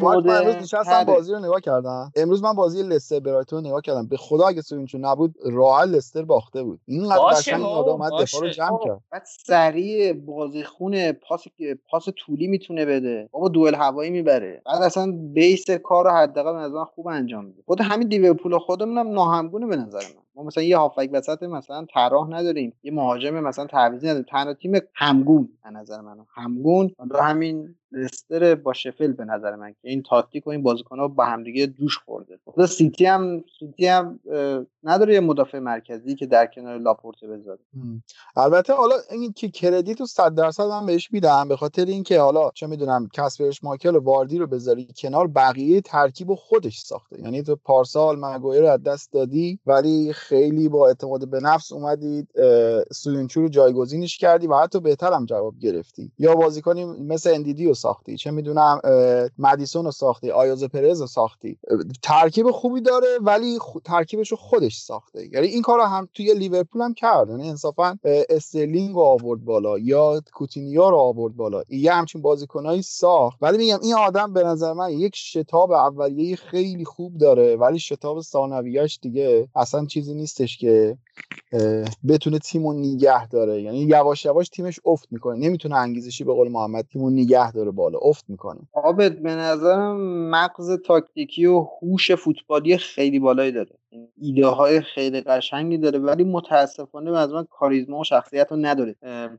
با 0.00 0.12
امروز 0.12 0.56
نشستم 0.56 1.04
بازی 1.04 1.32
رو 1.32 1.38
نگاه 1.38 1.60
کردم. 1.60 2.12
امروز 2.16 2.42
من 2.42 2.52
بازی 2.52 2.82
لستر 2.82 3.20
برایتون 3.20 3.66
نگاه 3.66 3.80
کردم. 3.80 4.06
به 4.06 4.16
خدا 4.16 4.46
اگه 4.46 4.62
سویونچو 4.62 4.98
نبود 4.98 5.34
راحت 5.44 5.88
لستر 5.88 6.22
باخته 6.22 6.62
بود. 6.62 6.80
این 6.86 7.08
قشنگ 7.08 7.62
آدم 7.62 7.92
اومد 7.92 8.12
دفاع 8.20 8.40
رو 8.40 8.48
جمع 8.48 8.78
کرد. 8.84 9.00
بعد 9.10 9.22
سریع 9.46 10.12
بازیخون 10.12 11.12
پاس 11.12 11.44
پاس 11.90 12.04
طولی 12.16 12.46
می‌تونه 12.46 12.84
بده. 12.84 13.28
بابا 13.32 13.48
دوئل 13.48 13.74
هوایی 13.74 14.10
می‌بره. 14.10 14.62
بعد 14.66 14.82
اصلا 14.82 15.12
بیس 15.12 15.70
کار 15.70 16.04
رو 16.04 16.10
حداقل 16.10 16.52
به 16.52 16.58
نظر 16.58 16.84
خوب 16.84 17.08
انجام 17.08 17.44
میده. 17.44 17.62
خود 17.66 17.80
همین 17.80 18.08
لیورپول 18.08 18.58
خودمون 18.58 18.98
هم 18.98 19.08
ناهمگونه 19.08 19.66
به 19.66 19.76
نظر 19.76 19.98
من. 19.98 20.25
ما 20.36 20.42
مثلا 20.42 20.64
یه 20.64 20.78
هافک 20.78 21.10
وسط 21.12 21.42
مثلا 21.42 21.86
طراح 21.94 22.28
نداریم 22.28 22.72
یه 22.82 22.92
مهاجم 22.92 23.40
مثلا 23.40 23.66
تعویضی 23.66 24.06
نداریم 24.06 24.26
تنها 24.28 24.54
تیم 24.54 24.72
همگون 24.94 25.48
به 25.64 25.70
نظر 25.70 26.00
من 26.00 26.16
همگون 26.34 26.90
همین 27.20 27.74
لستر 27.92 28.54
با 28.54 28.72
شفیلد 28.72 29.12
به 29.12 29.24
نظر 29.24 29.56
من 29.56 29.70
که 29.70 29.88
این 29.88 30.02
تاکتیک 30.02 30.46
و 30.46 30.50
این 30.50 30.64
ها 30.90 31.08
با 31.08 31.24
همدیگه 31.24 31.66
جوش 31.66 31.98
خورده. 31.98 32.38
خود 32.44 32.66
سیتی 32.66 33.06
هم 33.06 33.44
سیتی 33.58 33.86
هم 33.86 34.20
نداره 34.82 35.14
یه 35.14 35.20
مدافع 35.20 35.58
مرکزی 35.58 36.14
که 36.14 36.26
در 36.26 36.46
کنار 36.46 36.78
لاپورته 36.78 37.26
بذاره. 37.26 37.58
البته 38.36 38.72
حالا 38.72 38.94
این 39.10 39.32
که 39.32 39.48
credit 39.48 40.00
رو 40.00 40.06
100 40.06 40.34
درصد 40.34 40.62
من 40.62 40.86
بهش 40.86 41.12
میدم 41.12 41.48
به 41.48 41.56
خاطر 41.56 41.84
اینکه 41.84 42.20
حالا 42.20 42.50
چه 42.54 42.66
می‌دونم 42.66 43.08
کسپر 43.12 43.64
اشمایکل 43.64 43.96
و 43.96 44.00
واردی 44.00 44.38
رو 44.38 44.46
بذاری 44.46 44.88
کنار 44.96 45.26
بقیه 45.26 45.80
ترکیب 45.80 46.34
خودش 46.34 46.78
ساخته. 46.78 47.20
یعنی 47.20 47.42
تو 47.42 47.56
پارسال 47.56 48.18
مگایر 48.18 48.62
رو 48.62 48.68
از 48.68 48.82
دست 48.82 49.12
دادی 49.12 49.58
ولی 49.66 50.12
خیلی 50.12 50.68
با 50.68 50.86
اعتماد 50.86 51.28
به 51.28 51.40
نفس 51.40 51.72
اومدید 51.72 52.28
سویونچو 52.92 53.40
رو 53.40 53.48
جایگزینش 53.48 54.18
کردی 54.18 54.46
و 54.46 54.54
حتی 54.54 54.80
بهتر 54.80 55.12
هم 55.12 55.26
جواب 55.26 55.58
گرفتی. 55.58 56.12
یا 56.18 56.34
بازیکنی 56.34 56.84
مثل 56.84 57.34
اندیدی 57.34 57.66
رو 57.66 57.74
ساختی 57.76 58.16
چه 58.16 58.30
می‌دونم 58.30 58.80
مدیسون 59.38 59.84
رو 59.84 59.90
ساختی 59.90 60.30
آیوزه 60.30 60.64
پرز 60.64 61.00
رو 61.00 61.06
ساختی. 61.06 61.58
ترکیب 62.02 62.50
خوبی 62.50 62.80
داره 62.80 63.06
ولی 63.20 63.58
ترکیبش 63.84 64.30
رو 64.30 64.36
خودش 64.36 64.78
ساخته. 64.78 65.28
یعنی 65.32 65.46
این 65.46 65.62
کار 65.62 65.80
هم 65.80 66.08
توی 66.14 66.34
لیورپول 66.34 66.82
هم 66.82 66.94
کرد. 66.94 67.28
یعنی 67.30 67.48
انصافا 67.48 67.98
استرلینگ 68.04 68.94
رو 68.94 69.00
آورد 69.00 69.44
بالا 69.44 69.78
یا 69.78 70.22
کوتینیو 70.34 70.90
رو 70.90 70.96
آورد 70.96 71.36
بالا. 71.36 71.62
یه 71.68 71.92
همچین 71.92 72.22
بازیکنایی 72.22 72.82
ساخت. 72.82 73.38
ولی 73.42 73.58
میگم 73.58 73.78
این 73.82 73.94
آدم 73.94 74.32
به 74.32 74.42
نظر 74.42 74.72
من 74.72 74.90
یک 74.90 75.16
شتاب 75.16 75.72
اولیه 75.72 76.36
خیلی 76.36 76.84
خوب 76.84 77.18
داره 77.18 77.56
ولی 77.56 77.78
شتاب 77.78 78.20
ثانویه‌اش 78.20 78.98
دیگه 79.02 79.48
اصلا 79.54 79.86
چیزی 79.86 80.14
نیستش 80.14 80.58
که 80.58 80.98
بتونه 82.08 82.38
تیمو 82.38 82.72
نگه 82.72 83.28
داره. 83.28 83.62
یعنی 83.62 83.78
یواش 83.78 84.24
یواش 84.24 84.48
تیمش 84.48 84.80
افت 84.84 85.08
می‌کنه. 85.12 85.38
نمی‌تونه 85.38 85.76
انگیزشی 85.76 86.24
به 86.24 86.32
قول 86.32 86.48
محمد 86.48 86.84
تیمو 86.92 87.10
نگه 87.10 87.52
داره. 87.52 87.65
بالا 87.70 87.98
افت 87.98 88.24
می‌کنه. 88.28 88.60
عابد 88.74 89.18
به 89.18 89.34
نظرم 89.34 89.96
مغز 90.30 90.70
تاکتیکی 90.70 91.46
و 91.46 91.66
هوش 91.82 92.12
فوتبالی 92.12 92.78
خیلی 92.78 93.18
بالایی 93.18 93.52
داره. 93.52 93.70
ایده 94.20 94.46
های 94.46 94.80
خیلی 94.80 95.20
قشنگی 95.20 95.78
داره 95.78 95.98
ولی 95.98 96.24
متاسفانه 96.24 97.10
به 97.10 97.26
من 97.26 97.46
کاریزما 97.50 97.98
و 97.98 98.04
شخصیت 98.04 98.46
رو 98.50 98.56
نداره. 98.56 98.94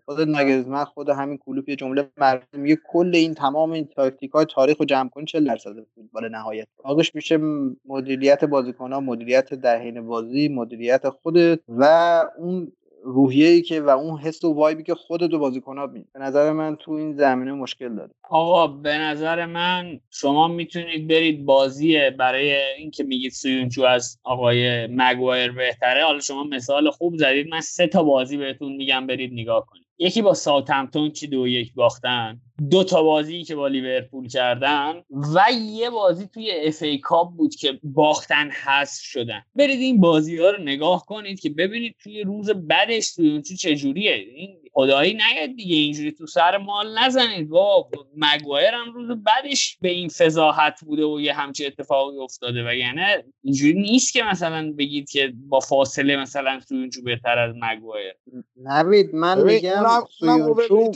خود 0.05 0.21
ناگزمن 0.21 0.83
خود 0.83 1.09
همین 1.09 1.37
کلوپ 1.37 1.69
یه 1.69 1.75
جمله 1.75 2.09
مرد 2.17 2.47
میگه 2.53 2.77
کل 2.91 3.11
این 3.13 3.33
تمام 3.33 3.71
این 3.71 3.85
تاکتیک 3.85 4.31
های 4.31 4.45
تاریخ 4.45 4.77
رو 4.77 4.85
جمع 4.85 5.09
کن 5.09 5.25
40 5.25 5.45
درصد 5.45 5.75
فوتبال 5.95 6.29
نهایت؟ 6.29 6.67
آقش 6.83 7.15
میشه 7.15 7.37
مدیریت 7.85 8.45
بازیکن 8.45 8.93
ها 8.93 8.99
مدیریت 8.99 9.53
در 9.53 9.79
حین 9.79 10.07
بازی 10.07 10.47
مدیریت 10.47 11.09
خودت 11.09 11.59
و 11.67 12.23
اون 12.37 12.71
روحیه‌ای 13.03 13.61
که 13.61 13.81
و 13.81 13.89
اون 13.89 14.19
حس 14.19 14.43
و 14.43 14.53
وایبی 14.53 14.83
که 14.83 14.95
خودت 14.95 15.33
و 15.33 15.39
بازیکنات 15.39 15.91
می 15.91 16.05
به 16.13 16.19
نظر 16.19 16.51
من 16.51 16.75
تو 16.75 16.91
این 16.91 17.13
زمینه 17.13 17.53
مشکل 17.53 17.95
داره. 17.95 18.11
آقا 18.29 18.67
به 18.67 18.97
نظر 18.97 19.45
من 19.45 19.99
شما 20.11 20.47
می‌تونید 20.47 21.07
برید 21.07 21.45
بازی 21.45 22.09
برای 22.09 22.55
اینکه 22.77 23.03
میگید 23.03 23.31
سویونچو 23.31 23.83
از 23.83 24.19
آقای 24.23 24.87
مگوایر 24.87 25.51
بهتره. 25.51 26.03
حالا 26.03 26.19
شما 26.19 26.43
مثال 26.43 26.91
خوب 26.91 27.17
زدید. 27.17 27.47
من 27.47 27.61
سه 27.61 27.87
تا 27.87 28.03
بازی 28.03 28.37
بهتون 28.37 28.75
میگم 28.75 29.07
برید 29.07 29.33
نگاه 29.33 29.65
کنید. 29.65 29.86
یکی 29.99 30.21
با 30.21 30.33
ساوثهمپتون 30.33 31.11
که 31.11 31.27
دو 31.27 31.47
یک 31.47 31.73
باختن؟ 31.73 32.41
دو 32.69 32.83
تا 32.83 33.03
بازی 33.03 33.43
که 33.43 33.55
با 33.55 33.67
لیورپول 33.67 34.27
کردن 34.27 34.93
و 35.35 35.45
یه 35.61 35.89
بازی 35.89 36.27
توی 36.27 36.51
FA 36.63 36.81
Cup 36.81 37.33
بود 37.33 37.55
که 37.55 37.79
باختن 37.83 38.49
حذف 38.49 39.01
شدن. 39.01 39.43
برید 39.55 39.79
این 39.79 39.99
بازی 39.99 40.37
ها 40.37 40.49
رو 40.49 40.63
نگاه 40.63 41.05
کنید 41.05 41.39
که 41.39 41.49
ببینید 41.49 41.95
توی 42.03 42.23
روز 42.23 42.49
بدش 42.49 43.15
توی 43.15 43.41
چجوریه. 43.41 44.13
این 44.13 44.57
خدایی 44.77 45.13
نیاد 45.13 45.55
دیگه 45.55 45.75
اینجوری 45.75 46.11
تو 46.11 46.27
سر 46.27 46.57
مال 46.57 46.99
نزنید. 46.99 47.49
با 47.49 47.89
مگوایر 48.15 48.73
هم 48.73 48.93
روز 48.93 49.23
بدش 49.23 49.77
به 49.81 49.89
این 49.89 50.09
فضاحت 50.09 50.81
بوده 50.85 51.05
و 51.05 51.21
یه 51.21 51.33
همچی 51.33 51.65
اتفاقی 51.65 52.17
افتاده. 52.17 52.69
و 52.69 52.73
یعنی 52.73 53.01
اینجوری 53.43 53.73
نیست 53.73 54.13
که 54.13 54.23
مثلا 54.23 54.73
بگید 54.77 55.09
که 55.09 55.33
با 55.49 55.59
فاصله 55.59 56.17
مثلا 56.17 56.59
سویونچو 56.59 57.01
بهتر 57.01 57.37
از 57.39 57.55
مگوایر 57.55 58.13
نوید 58.55 59.15
من 59.15 59.43
میگم 59.43 59.83
سویونچو 60.19 60.91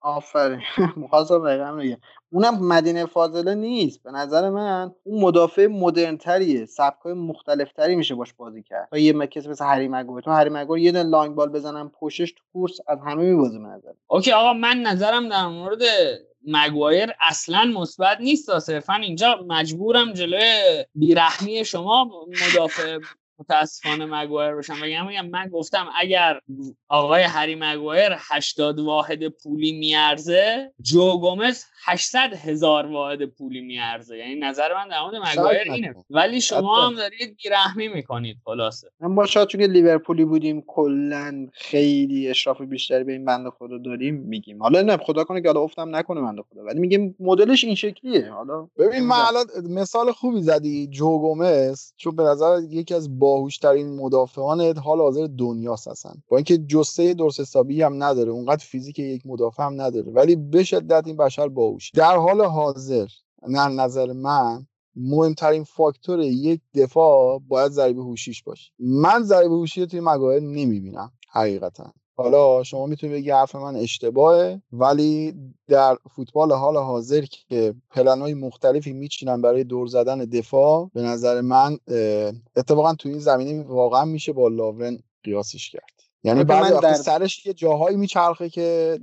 آفرین. 0.00 0.60
مخواستم 0.96 1.42
بگم. 1.42 1.96
اونم 2.30 2.68
مدینه 2.68 3.06
فاضله 3.06 3.54
نیست. 3.54 4.02
به 4.02 4.10
نظر 4.10 4.50
من 4.50 4.94
اون 5.04 5.20
مدافع 5.20 5.66
مدرن 5.66 6.16
تریه 6.16 6.66
سبک 6.66 7.00
های 7.04 7.12
مختلف 7.12 7.72
تری 7.72 7.96
میشه 7.96 8.14
باش 8.14 8.32
بازی 8.32 8.62
کرد. 8.62 8.88
تا 8.90 8.98
یه 8.98 9.26
کسی 9.26 9.48
مثل 9.48 9.64
هری 9.64 9.88
مگور 9.88 10.22
تو 10.22 10.30
هری 10.30 10.50
مگور 10.50 10.78
یه 10.78 10.92
دونه 10.92 11.10
لانگ 11.10 11.34
بال 11.34 11.48
بزنم 11.48 11.92
پشتش 12.00 12.32
تو 12.32 12.42
کورس 12.52 12.78
از 12.88 12.98
همه 13.06 13.22
میبازه 13.22 13.58
به 13.58 13.64
نظر. 13.64 13.92
اوکی 14.06 14.32
آقا 14.32 14.52
من 14.52 14.76
نظرم 14.76 15.28
در 15.28 15.46
مورد 15.46 15.82
مگوایر 16.46 17.10
اصلا 17.28 17.64
مثبت 17.64 18.20
نیست. 18.20 18.58
صرفا 18.58 18.94
اینجا 18.94 19.44
مجبورم 19.48 20.12
جلوی 20.12 20.84
بیرحمی 20.94 21.64
شما 21.64 22.10
مدافع 22.28 22.98
متاسفانه 23.38 24.06
مگوایر 24.06 24.54
باشم 24.54 24.74
بگم 24.82 25.06
میگم 25.06 25.26
من 25.26 25.48
گفتم 25.48 25.86
اگر 26.00 26.40
آقای 26.88 27.22
هری 27.22 27.54
مگوایر 27.54 28.12
80 28.18 28.80
واحد 28.80 29.28
پولی 29.28 29.72
میارزه 29.72 30.72
جو 30.80 31.20
گومز 31.20 31.64
800 31.84 32.34
هزار 32.34 32.86
واحد 32.86 33.24
پولی 33.24 33.60
میارزه. 33.60 34.16
یعنی 34.16 34.34
نظر 34.34 34.74
من 34.74 34.88
در 34.88 35.02
مورد 35.02 35.14
مگوایر 35.14 35.72
اینه. 35.72 35.94
ولی 36.10 36.40
شما 36.40 36.86
هم 36.86 36.94
دارید 36.94 37.36
بیرحمی 37.44 37.88
می‌کنید 37.88 38.36
خلاصه. 38.44 38.88
من 39.00 39.14
با 39.14 39.26
شاید 39.26 39.48
چون 39.48 39.62
لیورپولی 39.62 40.24
بودیم 40.24 40.64
کلا 40.66 41.46
خیلی 41.52 42.28
اشراف 42.28 42.60
بیشتری 42.60 43.04
به 43.04 43.12
این 43.12 43.24
بنده 43.24 43.50
خدا 43.50 43.78
داریم 43.78 44.14
میگیم. 44.14 44.62
حالا 44.62 44.82
نه 44.82 44.96
خدا 44.96 45.24
کنه 45.24 45.42
که 45.42 45.48
حالا 45.48 45.60
افتم 45.60 45.96
نکنه 45.96 46.20
بنده 46.20 46.42
خدا 46.52 46.64
ولی 46.64 46.80
میگیم 46.80 47.16
مدلش 47.20 47.64
این 47.64 47.74
شکلیه. 47.74 48.30
حالا 48.30 48.68
ببین 48.78 49.00
من 49.00 49.16
الان 49.16 49.46
مثال 49.70 50.12
خوبی 50.12 50.42
زدی 50.42 50.86
جو 50.86 51.18
گومز 51.18 51.92
چون 51.96 52.16
به 52.16 52.22
نظر 52.22 52.60
یکی 52.70 52.94
از 52.94 53.18
باهوشترین 53.28 53.96
مدافعان 53.96 54.78
حال 54.78 54.98
حاضر 54.98 55.26
دنیاست 55.38 55.88
هستن 55.88 56.22
با 56.28 56.36
اینکه 56.36 56.58
جسته 56.58 57.14
درست 57.14 57.40
حسابی 57.40 57.82
هم 57.82 58.02
نداره 58.02 58.30
اونقدر 58.30 58.64
فیزیک 58.64 58.98
یک 58.98 59.22
مدافع 59.26 59.62
هم 59.62 59.80
نداره 59.80 60.12
ولی 60.12 60.36
به 60.36 60.64
شدت 60.64 61.06
این 61.06 61.16
بشر 61.16 61.48
باهوش. 61.48 61.90
در 61.90 62.16
حال 62.16 62.42
حاضر 62.42 63.06
نه 63.48 63.68
نظر 63.68 64.12
من 64.12 64.66
مهمترین 64.96 65.64
فاکتور 65.64 66.20
یک 66.20 66.60
دفاع 66.74 67.40
باید 67.48 67.72
ضریب 67.72 67.98
هوشیش 67.98 68.42
باشه. 68.42 68.72
من 68.78 69.22
ضریب 69.22 69.52
هوشی 69.52 69.86
توی 69.86 70.00
مگایر 70.00 70.42
نمی‌بینم 70.42 71.12
حقیقتا. 71.30 71.92
حالا 72.18 72.62
شما 72.62 72.86
می‌تونید 72.86 73.16
بگی 73.16 73.30
حرف 73.30 73.54
من 73.54 73.76
اشتباهه 73.76 74.62
ولی 74.72 75.34
در 75.68 75.96
فوتبال 76.16 76.52
حال 76.52 76.76
حاضر 76.76 77.24
که 77.24 77.74
پلنهای 77.90 78.34
مختلفی 78.34 78.92
میچینن 78.92 79.42
برای 79.42 79.64
دور 79.64 79.86
زدن 79.86 80.18
دفاع 80.18 80.90
به 80.94 81.02
نظر 81.02 81.40
من 81.40 81.78
اتفاقا 82.56 82.94
تو 82.94 83.08
این 83.08 83.18
زمینه 83.18 83.62
واقعا 83.62 84.04
میشه 84.04 84.32
با 84.32 84.48
لاورن 84.48 84.98
قیاسش 85.24 85.70
کرد. 85.70 85.82
یعنی 86.24 86.44
بعد 86.44 86.80
در... 86.80 86.94
سرش 86.94 87.46
یه 87.46 87.52
جاهایی 87.52 87.96
میچرخه 87.96 88.48
که 88.48 88.98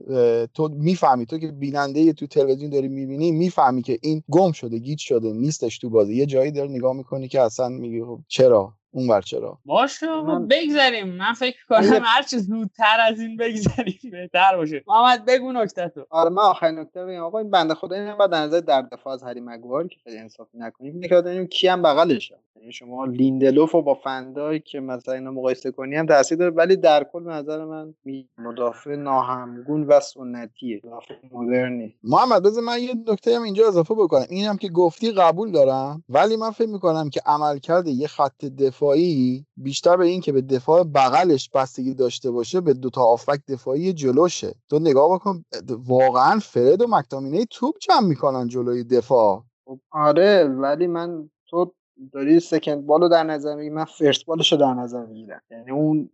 تو 0.54 0.68
می‌فهمی 0.68 1.26
تو 1.26 1.38
که 1.38 1.48
بیننده 1.48 2.14
تو 2.14 2.28
تلویزیون 2.28 2.70
داری 2.70 2.88
می‌بینی 2.88 3.32
می‌فهمی 3.32 3.82
که 3.82 4.00
این 4.02 4.24
گم 4.32 4.52
شده 4.52 4.78
گیج 4.78 5.00
شده 5.00 5.34
نیستش 5.34 5.78
تو 5.78 5.90
بازی. 5.90 6.16
یه 6.16 6.26
جایی 6.26 6.52
داری 6.52 6.70
نگاه 6.70 6.94
می‌کنی 6.94 7.28
که 7.28 7.42
اصلا 7.42 7.70
میگی 7.70 8.04
خب 8.04 8.20
چرا؟ 8.28 8.74
اون 8.96 9.10
ور 9.10 9.22
چرا؟ 9.22 9.58
باشه 9.66 10.22
من... 10.22 10.48
بگذاریم 10.48 11.08
من 11.08 11.34
فکر 11.34 11.66
کنم 11.70 12.02
هر 12.04 12.22
چه 12.22 12.38
زودتر 12.38 12.98
از 13.00 13.20
این 13.20 13.38
بگذاریم 13.38 14.00
بهتر 14.12 14.56
باشه. 14.56 14.84
محمد 14.88 15.26
بگو 15.26 15.52
نکته 15.52 15.90
تو. 15.90 16.06
آره 16.10 16.30
من 16.30 16.44
آخرین 16.44 16.80
نکته 16.80 17.06
بگم. 17.06 17.24
آقا 17.24 17.40
این 17.40 17.52
بنده 17.52 17.74
خدا 17.74 17.96
این 17.96 18.18
بعد 18.18 18.34
نظر 18.34 18.60
در 18.60 18.82
دفاع 18.82 19.14
از 19.14 19.24
هری 19.24 19.42
مگوار 19.42 19.88
که 19.88 19.96
خیلی 20.04 20.18
انصافی 20.18 20.58
نکنیم 20.58 20.94
اینه 20.94 21.08
که 21.08 21.16
ببینیم 21.16 21.48
کی 21.48 21.68
هم 21.68 21.82
بغلشه. 21.82 22.40
یعنی 22.60 22.72
شما 22.72 23.06
لیندلوف 23.06 23.72
رو 23.72 23.82
با 23.82 23.94
فندای 23.94 24.60
که 24.60 24.80
مثلا 24.80 25.14
اینو 25.14 25.32
مقایسه 25.32 25.72
کنی 25.72 25.96
هم 25.96 26.06
تاثیر 26.06 26.38
داره 26.38 26.52
ولی 26.52 26.76
در 26.76 27.04
کل 27.04 27.24
به 27.24 27.32
نظر 27.32 27.66
من 27.66 27.94
مدافع 28.38 28.96
ناهمگون 28.96 29.84
و 29.84 30.00
سنتیه. 30.00 30.82
مدافع 30.84 31.14
مدرنی. 31.32 31.96
محمد 32.04 32.44
بذار 32.44 32.64
من 32.64 32.80
یه 32.80 32.94
نکته 33.08 33.36
هم 33.36 33.44
اینجا 33.44 33.68
اضافه 33.68 33.94
بکنم. 33.94 34.26
اینم 34.30 34.58
که 34.58 34.70
گفتی 34.70 35.12
قبول 35.12 35.52
دارم 35.52 36.04
ولی 36.10 36.36
من 36.36 36.52
فکر 36.52 36.70
می‌کنم 36.70 37.10
که 37.10 37.22
عملکرد 37.26 37.88
یه 37.88 38.08
خط 38.08 38.46
دفاعی 38.86 39.46
بیشتر 39.58 39.98
به 39.98 40.06
این 40.06 40.22
که 40.22 40.32
به 40.32 40.42
دفاع 40.42 40.84
بغلش 40.84 41.50
بستگی 41.50 41.94
داشته 41.94 42.32
باشه 42.32 42.62
به 42.62 42.74
دو 42.74 42.90
تا 42.90 43.04
آفک 43.04 43.40
دفاعی 43.48 43.94
جلوشه. 43.94 44.56
تو 44.70 44.80
نگاه 44.80 45.16
بکن 45.16 45.46
واقعا 45.70 46.40
فرد 46.40 46.82
و 46.82 46.88
مکتامینه 46.90 47.46
توپ 47.46 47.76
جمع 47.82 48.08
می‌کنن 48.08 48.48
جلوی 48.48 48.84
دفاع. 48.84 49.44
خب، 49.66 49.80
آره 49.92 50.44
ولی 50.44 50.88
من 50.88 51.30
تو 51.50 51.74
داری 52.14 52.40
سکند 52.40 52.86
بالو 52.86 53.08
در 53.08 53.24
نظر 53.24 53.56
میگی 53.56 53.70
من 53.70 53.86
فرست 53.86 54.26
بالش 54.26 54.52
رو 54.52 54.58
در 54.58 54.74
نظر 54.74 55.06
می‌گیرم. 55.06 55.42
یعنی 55.52 55.72
اون 55.72 56.10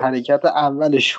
حرکت 0.00 0.44
اولش 0.44 1.18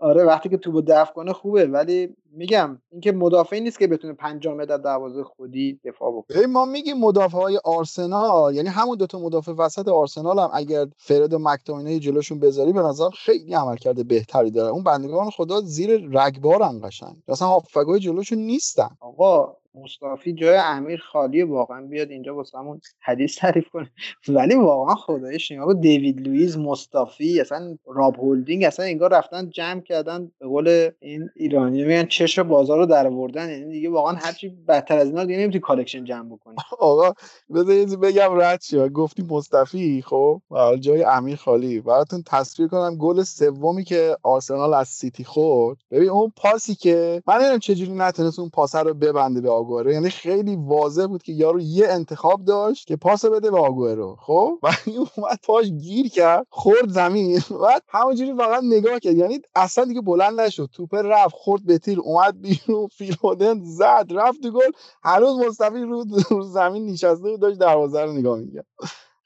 آره 0.00 0.24
وقتی 0.24 0.48
که 0.48 0.56
توپو 0.56 0.80
دفع 0.80 1.12
کنه 1.12 1.32
خوبه 1.32 1.66
ولی 1.66 2.16
میگم 2.32 2.78
اینکه 2.90 3.12
مدافعی 3.12 3.60
نیست 3.60 3.78
که 3.78 3.86
بتونه 3.86 4.12
5 4.12 4.48
متر 4.48 4.64
در 4.64 4.76
دروازه 4.76 5.24
خودی 5.24 5.80
دفاع 5.84 6.12
بکنه. 6.12 6.46
ما 6.46 6.64
میگیم 6.64 6.98
مدافع 6.98 7.38
های 7.38 7.60
آرسنال 7.64 8.54
یعنی 8.54 8.68
همون 8.68 8.96
دوتا 8.96 9.18
مدافع 9.18 9.52
وسط 9.52 9.88
آرسنال 9.88 10.38
هم 10.38 10.50
اگر 10.52 10.86
فرد 10.96 11.32
و 11.32 11.38
مکتامینه 11.38 11.98
جلوشون 11.98 12.40
بذاری 12.40 12.72
به 12.72 12.80
نظر 12.80 13.08
خیلی 13.10 13.54
عمل 13.54 13.76
کرده 13.76 14.04
بهتری 14.04 14.50
داره. 14.50 14.72
اون 14.72 14.82
بندگان 14.82 15.30
خدا 15.30 15.60
زیر 15.60 16.08
رگبار 16.12 16.62
قشنگ. 16.84 17.16
اصلا 17.28 17.48
هافگای 17.48 18.00
جلوشون 18.00 18.38
نیستن. 18.38 18.88
آقا 19.00 19.56
مصطفی 19.82 20.32
جای 20.32 20.56
امیر 20.56 21.00
خالی 21.12 21.42
واقعا 21.42 21.80
بیاد 21.80 22.10
اینجا 22.10 22.34
واسمون 22.34 22.80
حدیث 23.00 23.38
تعریف 23.38 23.68
کنه. 23.68 23.90
ولی 24.28 24.54
واقعا 24.54 24.94
خداییش 24.94 25.52
نگاه 25.52 25.74
دیوید 25.74 26.20
لوئیس 26.20 26.56
مصطفی 26.56 27.40
اصلا 27.40 27.78
راب 27.86 28.16
هولدینگ 28.16 28.64
اصلا 28.64 28.86
انگار 28.86 29.12
رفتن 29.12 29.50
جمع 29.50 29.80
کردن 29.80 30.30
به 30.38 30.46
قول 30.46 30.90
این 31.00 31.30
ایرانی 31.36 31.84
میگن 31.84 32.04
چش 32.04 32.38
بازار 32.38 32.78
رو 32.78 32.86
در 32.86 33.06
آوردن. 33.06 33.50
یعنی 33.50 33.72
دیگه 33.72 33.90
واقعا 33.90 34.12
هرچی 34.12 34.48
بدتر 34.48 34.98
از 34.98 35.08
اینا 35.08 35.24
دیگه 35.24 35.38
نمی‌تونی 35.38 35.60
collection 35.60 36.04
جمع 36.04 36.36
بکنی. 36.36 36.56
آقا 36.78 37.12
بذار 37.54 37.96
بگم 37.96 38.40
رد 38.40 38.60
شد 38.60 38.92
گفتی 38.92 39.22
مصطفی 39.30 40.02
خب؟ 40.02 40.42
جای 40.80 41.04
امیر 41.04 41.36
خالی. 41.36 41.80
براتون 41.80 42.22
تصویر 42.26 42.68
کنم 42.68 42.96
گل 42.96 43.22
سومی 43.22 43.84
که 43.84 44.16
آرسنال 44.22 44.74
از 44.74 44.88
سیتی 44.88 45.24
خورد. 45.24 45.78
ببین 45.90 46.08
اون 46.08 46.32
پاسی 46.36 46.74
که 46.74 47.22
من 47.26 47.34
نمی‌دونم 47.34 47.58
چجوری 47.58 47.92
نتونست 47.92 48.38
اون 48.38 48.48
پاس 48.50 48.74
رو 48.74 48.94
ببنده 48.94 49.40
به 49.40 49.50
آگوئرو. 49.68 49.92
یعنی 49.92 50.10
خیلی 50.10 50.56
واضح 50.56 51.06
بود 51.06 51.22
که 51.22 51.32
یارو 51.32 51.60
یه 51.60 51.88
انتخاب 51.88 52.44
داشت 52.44 52.86
که 52.86 52.96
پاس 52.96 53.24
بده 53.24 53.50
به 53.50 53.58
آگوئرو. 53.58 54.16
خب؟ 54.20 54.58
و 54.62 54.68
این 54.86 54.96
اومد 55.16 55.38
پاش 55.44 55.66
گیر 55.66 56.08
کرد 56.08 56.46
خورد 56.50 56.88
زمین. 56.88 57.40
بعد 57.62 57.82
همونجوری 57.88 58.34
فقط 58.34 58.62
نگاه 58.64 58.98
کرد. 58.98 59.16
یعنی 59.16 59.38
اصلا 59.54 59.84
دیگه 59.84 60.00
بلند 60.00 60.40
نشد. 60.40 60.68
توپ 60.72 60.94
رفت 60.94 61.34
خورد 61.34 61.66
به 61.66 61.78
تیر 61.78 62.00
اومد 62.00 62.40
بیرون. 62.40 62.88
فیل 62.98 63.25
فودن 63.25 63.60
زد 63.64 64.06
رفت 64.10 64.42
تو 64.42 64.50
گل. 64.50 64.70
هنوز 65.02 65.46
مصطفی 65.46 65.80
رو, 65.80 66.04
رو 66.30 66.42
زمین 66.42 66.86
نشسته 66.86 67.30
بود 67.30 67.40
داشت 67.40 67.58
دروازه 67.58 68.04
رو 68.04 68.12
نگاه 68.12 68.38
می‌کرد. 68.38 68.66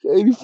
خیلی 0.02 0.36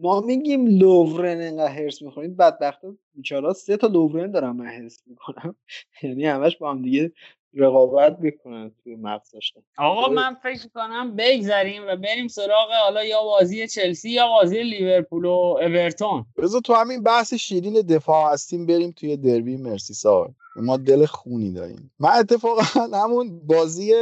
ما 0.00 0.20
میگیم 0.20 0.66
لوورن 0.66 1.40
انقدر 1.40 1.72
هرس 1.72 2.02
می‌خورید 2.02 2.36
بدبخت 2.36 2.80
بیچارا 3.14 3.52
سه 3.52 3.76
تا 3.76 3.86
لوورن 3.86 4.30
دارم 4.30 4.56
من 4.56 4.66
هرس 4.66 5.02
می‌کنم. 5.06 5.54
یعنی 6.02 6.26
همش 6.26 6.56
با 6.56 6.70
هم 6.70 6.82
دیگه 6.82 7.12
رقابت 7.54 8.16
می‌کنن 8.20 8.72
توی 8.82 8.96
مغز 8.96 9.30
داشتن. 9.30 9.60
آقا 9.78 10.08
من 10.08 10.34
فکر 10.34 10.68
کنم 10.74 11.16
بگذریم 11.16 11.82
و 11.88 11.96
بریم 11.96 12.28
سراغ 12.28 12.70
حالا 12.84 13.04
یا 13.04 13.22
بازی 13.22 13.68
چلسی 13.68 14.10
یا 14.10 14.28
بازی 14.28 14.62
لیورپول 14.62 15.24
و 15.24 15.30
اورتون. 15.30 16.26
بذار 16.36 16.60
تو 16.60 16.74
همین 16.74 17.02
بحث 17.02 17.34
شیرین 17.34 17.74
دفاع 17.74 18.32
هستیم 18.32 18.66
بریم 18.66 18.90
توی 18.90 19.16
دربی. 19.16 19.56
مرسیسار 19.56 20.30
ما 20.56 20.76
دل 20.76 21.06
خونی 21.06 21.52
داریم. 21.52 21.90
من 21.98 22.10
اتفاقا 22.10 22.62
همون 22.92 23.40
بازی 23.46 23.92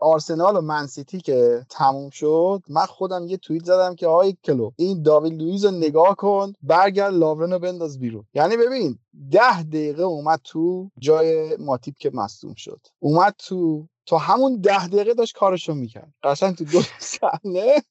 آرسنال 0.00 0.56
و 0.56 0.60
منسیتی 0.60 1.20
که 1.20 1.66
تموم 1.70 2.10
شد 2.10 2.62
من 2.68 2.86
خودم 2.86 3.26
یه 3.26 3.36
توییت 3.36 3.64
زدم 3.64 3.94
که 3.94 4.06
آقای 4.06 4.36
کلو 4.44 4.70
این 4.76 5.02
داوید 5.02 5.42
لویز 5.42 5.64
رو 5.64 5.70
نگاه 5.70 6.16
کن 6.16 6.52
برگرد 6.62 7.14
لاورن 7.14 7.52
رو 7.52 7.58
بنداز 7.58 7.98
بیرون. 7.98 8.24
یعنی 8.34 8.56
ببین 8.56 8.98
ده 9.30 9.62
دقیقه 9.62 10.02
اومد 10.02 10.40
تو 10.44 10.90
جای 10.98 11.56
ماتیب 11.56 11.94
که 11.98 12.10
مصدوم 12.14 12.54
شد. 12.54 12.80
اومد 12.98 13.34
تو 13.38 13.86
تا 14.06 14.18
همون 14.18 14.60
ده 14.60 14.86
دقیقه 14.88 15.14
داشت 15.14 15.36
کارشو 15.36 15.74
می‌کرد. 15.74 16.14
قشنگ 16.22 16.56
تو 16.56 16.64
دو 16.64 16.80
صحنه 16.98 17.82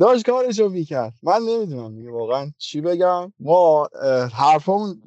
داشت 0.00 0.26
کارشو 0.30 0.68
می‌کرد. 0.68 1.14
من 1.22 1.42
نمی‌دونم 1.42 1.96
دیگه 1.96 2.10
واقعا 2.10 2.50
چی 2.58 2.80
بگم. 2.80 3.32
ما 3.40 3.88
حرفمون 4.32 5.02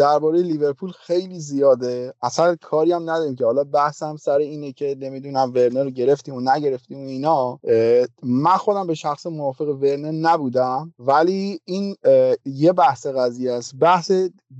درباره 0.00 0.42
لیورپول 0.42 0.90
خیلی 0.90 1.40
زیاده. 1.40 2.14
اصلا 2.22 2.56
کاری 2.62 2.92
هم 2.92 3.10
نداریم 3.10 3.34
که. 3.34 3.44
حالا 3.44 3.64
بحثم 3.64 4.16
سر 4.16 4.38
اینه 4.38 4.72
که 4.72 4.96
نمی‌دونم 5.00 5.52
ورنر 5.54 5.84
رو 5.84 5.90
گرفتیم 5.90 6.34
و 6.34 6.40
نگرفتیم 6.40 7.04
و 7.04 7.06
اینا. 7.06 7.58
من 8.22 8.56
خودم 8.56 8.86
به 8.86 8.94
شخص 8.94 9.26
موافق 9.26 9.68
ورنر 9.68 10.10
نبودم. 10.10 10.94
ولی 10.98 11.60
این 11.64 11.96
یه 12.44 12.72
بحث 12.72 13.06
قضیه 13.06 13.52
است. 13.52 13.74
بحث 13.80 14.12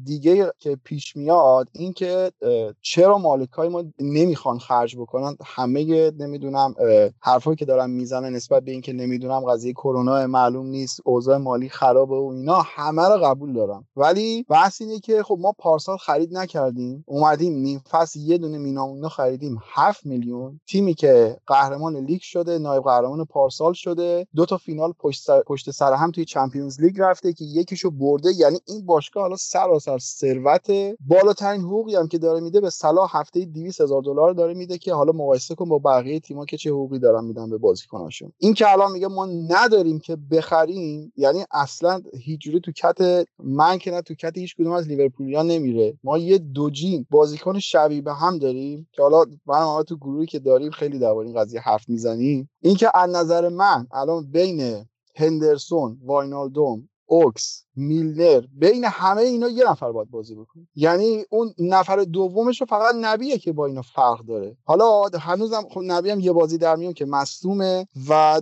دیگه 0.05 0.53
که 0.59 0.77
پیش 0.85 1.17
میاد 1.17 1.69
این 1.73 1.93
که 1.93 2.33
چرا 2.81 3.19
مالکای 3.19 3.69
ما 3.69 3.85
نمی‌خوان 4.01 4.59
خرج 4.59 4.97
بکنن؟ 4.97 5.37
همه 5.45 6.11
نمی‌دونم 6.11 6.75
حرفایی 7.21 7.57
که 7.57 7.65
دارن 7.65 7.91
می‌زنن 7.91 8.33
نسبت 8.33 8.63
به 8.63 8.71
اینکه 8.71 8.93
نمی‌دونم 8.93 9.41
قضیه 9.41 9.73
کرونا 9.73 10.27
معلوم 10.27 10.67
نیست 10.67 11.01
اوضاع 11.05 11.37
مالی 11.37 11.69
خرابه 11.69 12.17
و 12.17 12.31
اینا 12.35 12.63
همه 12.65 13.09
رو 13.09 13.25
قبول 13.25 13.53
دارم. 13.53 13.87
ولی 13.97 14.47
بحث 14.49 14.81
اینه 14.81 15.01
که 15.01 15.23
خب 15.31 15.39
ما 15.41 15.53
پارسال 15.59 15.97
خرید 15.97 16.37
نکردیم. 16.37 17.05
اومدیم 17.07 17.53
نیم 17.53 17.83
فصل 17.91 18.21
یه 18.21 18.39
دونه 18.39 18.59
مینامونو 18.59 19.09
خریدیم. 19.09 19.59
7 19.63 20.07
میلیون. 20.07 20.61
تیمی 20.69 20.95
که 20.95 21.37
قهرمان 21.47 21.97
لیگ 21.97 22.21
شده 22.21 22.59
نایب 22.59 22.83
قهرمان 22.83 23.25
پارسال 23.25 23.73
شده. 23.73 24.27
دو 24.35 24.47
تا 24.47 24.57
فینال 24.57 24.93
پشت 24.99 25.23
سر, 25.23 25.43
پشت 25.43 25.71
سر 25.71 25.93
هم 25.93 26.11
توی 26.11 26.25
چمپیونز 26.25 26.81
لیگ 26.81 27.01
رفته 27.01 27.33
که 27.33 27.45
یکیشو 27.45 27.91
برده. 27.91 28.33
یعنی 28.37 28.59
این 28.69 28.87
باشگاه 28.87 29.23
حالا 29.23 29.37
سراسر 29.37 29.99
ثروت 29.99 30.71
بالاترین 31.09 31.61
حقوقی 31.61 31.97
هم 31.97 32.09
که 32.09 32.19
داره 32.19 32.41
میده 32.41 32.61
به 32.61 32.71
صلاح 32.71 33.19
هفته 33.19 33.45
200 33.45 33.81
هزار 33.81 34.03
دلار 34.03 34.33
داره 34.33 34.55
میده 34.55 34.79
که 34.79 34.95
حالا 34.95 35.13
مقایسه 35.13 35.55
کن 35.55 35.69
با 35.69 35.79
بقیه 35.79 36.21
تیم‌ها 36.21 36.45
که 36.45 36.57
چه 36.57 36.71
حقوقی 36.71 36.99
دارن 36.99 37.25
میدن 37.25 37.51
به 37.51 37.59
بازیکناشون. 37.59 38.33
این 38.39 38.55
که 38.55 38.73
الان 38.73 38.93
میگه 38.93 39.09
ما 39.09 39.27
نداریم 39.27 39.99
که 39.99 40.17
بخریم 40.31 41.13
یعنی 41.17 41.45
اصلا 41.53 42.03
هیچ 42.19 42.41
جوری 42.41 42.61
تو 42.61 42.73
کت 42.73 43.27
من 43.39 43.79
که 43.79 43.91
نه 43.91 44.03
تو 44.03 44.15
کت 44.15 44.39
هیچ 44.39 44.57
کدوم 44.57 44.73
از 44.73 44.89
لیورپولیا 45.21 45.43
نمیره. 45.43 45.99
ما 46.05 46.19
یه 46.19 46.39
دوجین 46.39 47.07
بازیکن 47.11 47.59
شبیه 47.59 48.03
به 48.03 48.15
هم 48.15 48.39
داریم 48.39 48.89
که 48.93 49.03
حالا 49.03 49.25
من 49.47 49.83
تو 49.83 49.97
گروهی 49.97 50.27
که 50.27 50.39
داریم 50.39 50.71
خیلی 50.71 50.99
درباره 50.99 51.27
این 51.27 51.37
قضیه 51.37 51.61
حرف 51.61 51.89
می‌زنیم. 51.89 52.51
اینکه 52.61 52.91
از 52.95 53.11
نظر 53.11 53.49
من 53.49 53.87
الان 53.93 54.31
بین 54.31 54.85
هندرسون 55.17 55.99
واینالدوم 56.05 56.89
اوکس 57.07 57.65
میلنر 57.81 58.41
بین 58.53 58.85
همه 58.85 59.23
اینا 59.23 59.49
یه 59.49 59.71
نفر 59.71 59.93
باید 59.93 60.11
بازی 60.11 60.35
بکنه. 60.35 60.69
یعنی 60.75 61.25
اون 61.31 61.55
نفر 61.59 61.97
دومش 61.97 62.61
رو 62.61 62.67
فقط 62.67 62.95
نبیه 63.01 63.39
که 63.39 63.53
با 63.53 63.67
اینا 63.67 63.83
فرق 63.83 64.21
داره. 64.21 64.57
حالا 64.65 65.03
هنوزم 65.21 65.63
خب 65.71 65.81
نبی 65.85 66.11
هم 66.11 66.21
یه 66.21 66.33
بازی 66.33 66.59
در 66.59 66.77
میون 66.77 66.93
که 66.93 67.05
مصدومه 67.05 67.87
و 68.09 68.41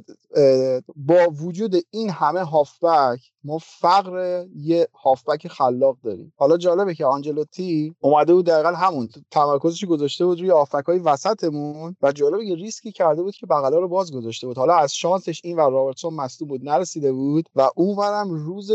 با 0.97 1.28
وجود 1.41 1.74
این 1.91 2.11
همه 2.11 2.41
هافبک 2.41 3.20
ما 3.45 3.59
فقر 3.59 4.45
یه 4.57 4.89
هافبک 5.03 5.49
خلاق 5.49 5.97
داریم. 6.05 6.32
حالا 6.36 6.57
جالبه 6.57 6.95
که 6.95 7.07
آنجلوتی 7.07 7.95
اومده 8.01 8.34
بود 8.34 8.47
دقیقا 8.47 8.68
همون 8.68 9.09
تمرکزش 9.30 9.84
گذاشته 9.84 10.26
بود 10.26 10.41
روی 10.41 10.51
هافبک 10.51 10.84
های 10.84 10.99
وسطمون 10.99 11.97
و 12.03 12.12
جالبه 12.12 12.47
که 12.47 12.55
ریسکی 12.55 12.93
کرده 12.93 13.22
بود 13.22 13.34
که 13.34 13.47
بغلا 13.47 13.78
رو 13.78 13.89
باز 13.89 14.12
گذاشته 14.12 14.47
بود. 14.47 14.59
حالا 14.59 14.74
از 14.74 14.95
شانسش 14.95 15.41
این 15.45 15.57
و 15.57 15.61
رابرتسون 15.61 16.14
مصدوم 16.14 16.49
بود 16.49 16.64
نرسیده 16.64 17.12
بود 17.12 17.49
و 17.55 17.70
اونورم 17.76 18.30
روز 18.30 18.72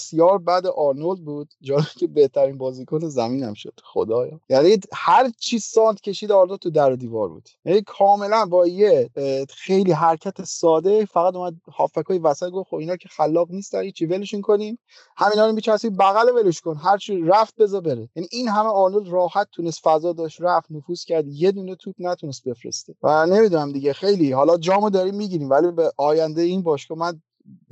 بسیار 0.00 0.38
بعد 0.38 0.66
آرنولد 0.66 1.20
بود. 1.24 1.54
جالبه 1.60 1.86
که 1.98 2.06
بهترین 2.06 2.58
بازیکن 2.58 3.08
زمینم 3.08 3.54
شد. 3.54 3.72
خدایا. 3.84 4.40
یعنی 4.48 4.76
هر 4.92 5.30
چی 5.38 5.58
سانت 5.58 6.00
کشید 6.00 6.32
آرنولد 6.32 6.60
تو 6.60 6.70
در 6.70 6.92
دیوار 6.92 7.28
بود. 7.28 7.48
یعنی 7.64 7.82
کاملا 7.82 8.46
با 8.46 8.66
یه 8.66 9.10
خیلی 9.48 9.92
حرکت 9.92 10.44
ساده 10.44 11.04
فقط 11.04 11.34
اومد 11.34 11.54
هافبک 11.72 12.06
های 12.06 12.18
وسط 12.18 12.50
گفت 12.50 12.70
خب 12.70 12.76
اینا 12.76 12.96
که 12.96 13.08
خلاق 13.08 13.50
نیستن 13.50 13.90
چی 13.90 14.06
ولشون 14.06 14.40
کنیم. 14.40 14.78
همینا 15.16 15.46
رو 15.46 15.52
میچسبی 15.52 15.90
بغل 15.90 16.28
ولش 16.36 16.60
کن. 16.60 16.76
هر 16.76 16.98
چی 16.98 17.22
رفت 17.22 17.56
بذار 17.56 17.80
بره. 17.80 18.08
یعنی 18.16 18.28
این 18.30 18.48
همه 18.48 18.68
آرنولد 18.68 19.08
راحت 19.08 19.48
تونست 19.52 19.80
فضا 19.84 20.12
داشت 20.12 20.40
رفت 20.40 20.70
نفوذ 20.70 21.04
کرد. 21.04 21.28
یه 21.28 21.52
دونه 21.52 21.74
توپ 21.74 21.94
نتونست 21.98 22.48
بفرسته. 22.48 22.94
و 23.02 23.26
نمی‌دونم 23.26 23.72
دیگه 23.72 23.92
خیلی. 23.92 24.32
حالا 24.32 24.58
جامو 24.58 24.90
داریم 24.90 25.14
می‌گیریم 25.14 25.50
ولی 25.50 25.70
به 25.70 25.92
آینده 25.96 26.42
این 26.42 26.62
باشگاه 26.62 26.98
من 26.98 27.22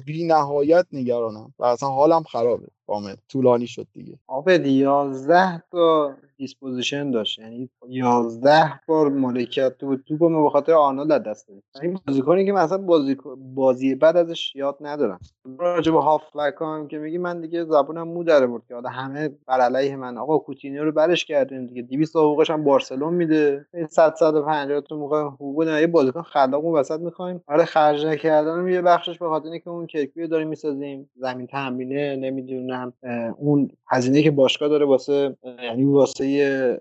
بی 0.07 0.26
نهایت 0.26 0.87
نگرانم 0.93 1.55
و 1.59 1.64
اصلا 1.64 1.89
حالم 1.89 2.22
خرابه. 2.22 2.66
کامل 2.87 3.14
طولانی 3.29 3.66
شد 3.66 3.87
دیگه. 3.93 4.18
آبد 4.26 4.66
11 4.66 5.62
تا 5.70 6.16
دیسپوزیشن 6.39 7.11
داشت. 7.11 7.39
یعنی 7.39 7.70
11 7.89 8.80
بار 8.86 9.09
مالکیت 9.09 9.78
تو 9.78 9.97
ما 10.20 10.43
به 10.43 10.51
خاطر 10.51 10.72
آرنولد 10.72 11.22
دست 11.22 11.49
داد 11.49 11.62
این 11.82 11.99
بازیکنی 12.07 12.47
که 12.47 12.53
مثلا 12.53 12.78
بازی 12.78 13.16
بازی 13.55 13.95
بعد 13.95 14.16
ازش 14.16 14.57
یاد 14.57 14.76
ندارم. 14.80 15.18
راجع 15.59 15.93
به 15.93 16.01
هاف 16.03 16.22
هم 16.61 16.89
که 16.89 16.99
میگی 16.99 17.18
من 17.18 17.41
دیگه 17.41 17.64
زبونم 17.64 18.09
مو 18.09 18.24
داره 18.24 18.47
بود 18.47 18.62
که 18.68 18.74
همه 18.89 19.30
بر 19.47 19.61
علیه 19.61 19.97
من. 19.97 20.18
آقا 20.18 20.39
کوتینیو 20.39 20.84
رو 20.84 20.93
برش 20.93 21.24
کردیم 21.24 21.66
دیگه. 21.66 21.82
200 21.82 22.16
حقوقش 22.16 22.51
هم 22.51 22.64
بارسلون 22.64 23.14
میده. 23.14 23.66
100 23.91 24.14
150 24.14 24.80
تا 24.80 24.97
موقع 24.97 25.22
حقوق 25.22 25.68
یه 25.68 25.86
بازیکن 25.86 26.22
خلاق 26.22 26.64
اون 26.64 26.78
وسط 26.78 27.01
می‌خوایم. 27.01 27.41
آره 27.47 27.64
خرج 27.64 28.07
نکردن 28.07 28.68
یه 28.68 28.82
بخشش 28.82 29.18
به 29.18 29.28
خاطر 29.28 29.49
اینکه 29.49 29.70
اون 29.70 29.86
کیکیو 29.86 30.26
داریم 30.26 30.49
می‌سازیم. 30.49 31.11
زمین 31.16 31.47
تمرینه 31.47 32.16
نمی‌دونم 32.16 32.93
اون 33.39 33.70
هزینه 33.91 34.22
که 34.22 34.30
باشگاه 34.30 34.68
داره 34.68 34.86
واسه 34.86 35.36
یعنی 35.62 35.84
واسه 35.84 36.28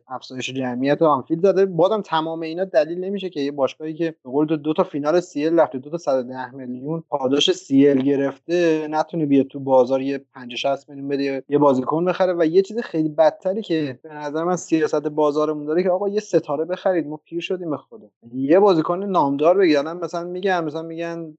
افزایش 0.08 0.50
جمعیت 0.50 1.02
آنفیلد 1.02 1.42
زده 1.42 1.66
بادم 1.66 2.02
تمام 2.02 2.42
اینا 2.42 2.66
دلیل 2.66 3.00
نمیشه 3.00 3.30
که 3.30 3.40
یه 3.40 3.52
باشگاهی 3.52 3.94
که 3.94 4.16
به 4.24 4.32
قول 4.32 4.46
دو 4.46 4.74
تا 4.74 4.84
فینال 4.84 5.20
سی 5.20 5.46
ال 5.46 5.60
رفته 5.60 5.78
دو 5.78 5.90
تا 5.90 5.98
110 5.98 6.56
میلیون 6.56 7.04
پاداش 7.10 7.52
سی 7.52 7.88
ال 7.88 8.02
گرفته 8.02 8.88
نتونه 8.90 9.26
بیاد 9.26 9.48
تو 9.48 9.60
بازار 9.60 10.02
یه 10.02 10.18
50 10.36 10.58
60 10.58 10.90
میلیون 10.90 11.08
بده 11.08 11.44
یه 11.50 11.58
بازیکن 11.58 12.06
بخره. 12.06 12.34
و 12.34 12.46
یه 12.46 12.62
چیز 12.62 12.80
خیلی 12.80 13.10
بدتری 13.10 13.62
که 13.62 14.00
به 14.04 14.14
نظر 14.14 14.44
من 14.44 14.56
سیاست 14.56 15.08
بازارمون 15.08 15.66
داره 15.66 15.84
که 15.84 15.90
آقا 15.90 16.10
یه 16.10 16.20
ستاره 16.20 16.66
بخرید. 16.66 17.08
ما 17.08 17.18
پیر 17.18 17.40
شدیم 17.40 17.70
به 17.70 17.78
خدا. 17.78 18.10
یه 18.34 18.60
بازیکن 18.60 19.04
نامدار 19.04 19.58
بگیرن. 19.58 19.98
مثلا 19.98 20.24
میگن 20.24 20.64
مثلا 20.64 20.82
میگن 20.82 21.38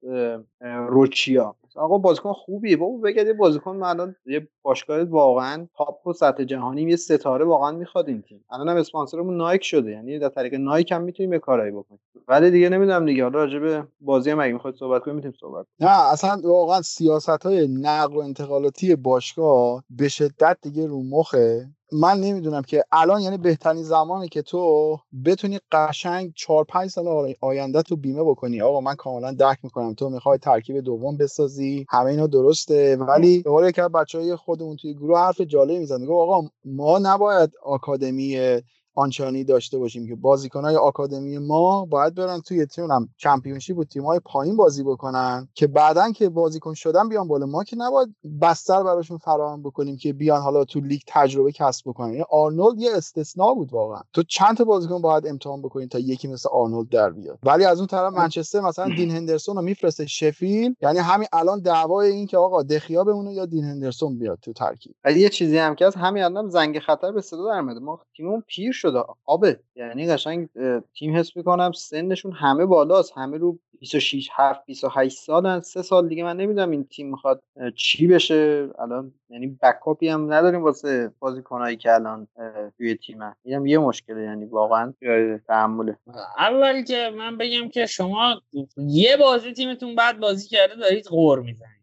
روچیا. 0.88 1.54
آقا 1.78 1.98
بازیکن 1.98 2.32
خوبیه. 2.32 2.76
بابا 2.76 2.96
بگید 2.96 3.36
بازیکن 3.36 3.76
من 3.76 3.88
الان 3.88 4.16
یه 4.26 4.48
باشگاه 4.62 5.02
واقعا 5.02 5.66
تاپ 5.76 6.06
و 6.06 6.12
سطح 6.12 6.44
جهانی 6.44 6.82
یه 6.82 6.96
ستاره 6.96 7.44
واقعا 7.44 7.72
می‌خواد 7.72 8.08
این 8.08 8.22
تیم. 8.22 8.44
الان 8.50 8.68
هم 8.68 8.76
اسپانسرمون 8.76 9.36
نایک 9.36 9.64
شده. 9.64 9.90
یعنی 9.90 10.18
در 10.18 10.28
طریق 10.28 10.54
نایک 10.54 10.92
هم 10.92 11.02
می‌تونیم 11.02 11.32
یه 11.32 11.38
کارایی 11.38 11.72
بکنیم. 11.72 12.00
ولی 12.28 12.50
دیگه 12.50 12.68
نمی‌دونم 12.68 13.06
دیگه. 13.06 13.22
حالا 13.22 13.38
راجع 13.38 13.58
به 13.58 13.84
بازی 14.00 14.30
هم 14.30 14.40
اگه 14.40 14.52
می‌خواید 14.52 14.76
صحبت 14.76 15.02
کنیم 15.02 15.16
می‌تونیم 15.16 15.36
صحبت 15.40 15.66
نه 15.80 16.12
اصلا 16.12 16.40
واقعا 16.44 16.82
سیاست 16.82 17.28
های 17.28 17.68
نقل 17.68 18.16
و 18.16 18.18
انتقالاتی 18.18 18.96
باشگاه 18.96 19.84
به 19.90 20.08
شدت 20.08 20.58
دیگه 20.62 20.86
رو 20.86 21.02
مخه. 21.02 21.66
من 21.92 22.20
نمی‌دونم 22.20 22.62
که 22.62 22.84
الان 22.92 23.20
یعنی 23.20 23.38
بهترین 23.38 23.82
زمانی 23.82 24.28
که 24.28 24.42
تو 24.42 24.96
بتونی 25.24 25.58
قشنگ 25.72 26.32
4 26.36 26.64
5 26.64 26.90
سال 26.90 27.34
آینده 27.40 27.82
تو 27.82 27.96
بیمه 27.96 28.22
بکنی. 28.24 28.62
آقا 28.62 28.80
من 28.80 28.94
کاملا 28.94 29.32
درک 29.32 29.58
می‌کنم. 29.62 29.94
تو 29.94 30.10
می‌خوای 30.10 30.38
ترکیب 30.38 30.80
دوم 30.80 31.16
بسازی. 31.16 31.86
همه 31.90 32.10
اینا 32.10 32.26
درسته. 32.26 32.96
ولی 32.96 33.42
به 33.42 33.50
قول 33.50 33.70
که 33.70 33.82
بچهای 33.82 34.36
خودمون 34.36 34.76
توی 34.76 34.94
گروه 34.94 35.18
حرف 35.18 35.40
جالب 35.40 35.78
می‌زنه 35.78 35.98
میگه 35.98 36.12
آقا 36.12 36.48
ما 36.64 36.98
نباید 36.98 37.50
آکادمی 37.64 38.60
آنچانی 38.98 39.44
داشته 39.44 39.78
باشیم 39.78 40.06
که 40.06 40.14
بازیکنهای 40.14 40.76
آکادمی 40.76 41.38
ما 41.38 41.84
باید 41.84 42.14
برن 42.14 42.40
توی 42.40 42.66
تیم 42.66 42.88
چمپیونشیپ 43.16 43.78
و 43.78 43.84
تیم‌های 43.84 44.20
پایین 44.24 44.56
بازی 44.56 44.82
بکنن 44.82 45.48
که 45.54 45.66
بعدا 45.66 46.12
که 46.12 46.28
بازیکن 46.28 46.74
شدن 46.74 47.08
بیان 47.08 47.28
بالا. 47.28 47.46
ما 47.46 47.64
که 47.64 47.76
نباید 47.76 48.08
بستر 48.42 48.82
براشون 48.82 49.18
فراهم 49.18 49.62
بکنیم 49.62 49.96
که 49.96 50.12
بیان 50.12 50.42
حالا 50.42 50.64
تو 50.64 50.80
لیگ 50.80 51.00
تجربه 51.06 51.52
کسب 51.52 51.88
بکنن. 51.88 52.12
یعنی 52.12 52.24
آرنولد 52.30 52.78
یه 52.78 52.90
استثنا 52.96 53.54
بود 53.54 53.72
واقعا. 53.72 54.00
تو 54.12 54.22
چند 54.22 54.56
تا 54.56 54.64
بازیکن 54.64 55.02
باید 55.02 55.26
امتحان 55.26 55.62
بکنین 55.62 55.88
تا 55.88 55.98
یکی 55.98 56.28
مثل 56.28 56.48
آرنولد 56.52 56.88
در 56.88 57.10
بیاد؟ 57.10 57.38
ولی 57.42 57.64
از 57.64 57.78
اون 57.78 57.86
طرف 57.86 58.12
منچستر 58.12 58.60
مثلا 58.60 58.94
دین 58.96 59.10
هندرسون 59.10 59.56
رو 59.56 59.62
میفرسته 59.62 60.06
شفیل 60.06 60.74
یعنی 60.82 60.98
همین 60.98 61.28
الان 61.32 61.60
دعوای 61.60 62.10
این 62.10 62.26
که 62.26 62.36
آقا 62.36 62.62
دخیا 62.62 63.04
بمونه 63.04 63.32
یا 63.34 63.46
دین 63.46 63.64
هندرسون 63.64 64.18
بیاد 64.18 64.38
تو 64.42 64.52
ترکیب. 64.52 64.94
ولی 65.04 65.20
یه 65.20 65.28
چیزی 65.28 65.58
هم 65.58 65.74
که 65.74 65.86
از 65.86 65.94
همین 65.94 66.22
الان 66.22 66.48
زنگ 66.48 66.78
خطر 66.78 67.12
به 67.12 67.20
صدا 67.20 67.44
در 67.44 67.60
ما 67.60 68.00
تیممون 68.16 68.42
پیر 68.46 68.72
شده 68.90 69.04
آبه 69.24 69.60
یعنی 69.76 70.06
قشنگ 70.06 70.48
تیم 70.98 71.16
حس 71.16 71.36
می‌کنم 71.36 71.72
سنشون 71.72 72.32
همه 72.32 72.66
بالاست. 72.66 73.12
همه 73.16 73.38
رو 73.38 73.58
26 73.80 74.28
7 74.36 74.66
28 74.66 75.18
سالن. 75.18 75.60
سه 75.60 75.82
سال 75.82 76.08
دیگه 76.08 76.24
من 76.24 76.36
نمی‌دونم 76.36 76.70
این 76.70 76.84
تیم 76.84 77.10
می‌خواد 77.10 77.42
چی 77.76 78.06
بشه. 78.06 78.68
الان 78.78 79.12
یعنی 79.30 79.58
بکاپی 79.62 80.08
هم 80.08 80.32
نداریم 80.32 80.62
واسه 80.62 81.12
بازیکنایی 81.18 81.76
که 81.76 81.94
الان 81.94 82.28
توی 82.76 82.94
تیم 82.94 83.18
اینم 83.42 83.66
یه 83.66 83.78
مشکله 83.78 84.22
یعنی 84.22 84.44
واقعا 84.44 84.94
تحمله. 85.48 85.96
اول 86.38 86.82
که 86.82 87.10
من 87.18 87.36
بگم 87.38 87.68
که 87.68 87.86
شما 87.86 88.42
یه 88.76 89.16
بازی 89.16 89.52
تیمتون 89.52 89.94
بعد 89.94 90.20
بازی 90.20 90.48
کرده 90.48 90.74
دارید 90.74 91.04
غور 91.04 91.40
می‌زنید. 91.40 91.77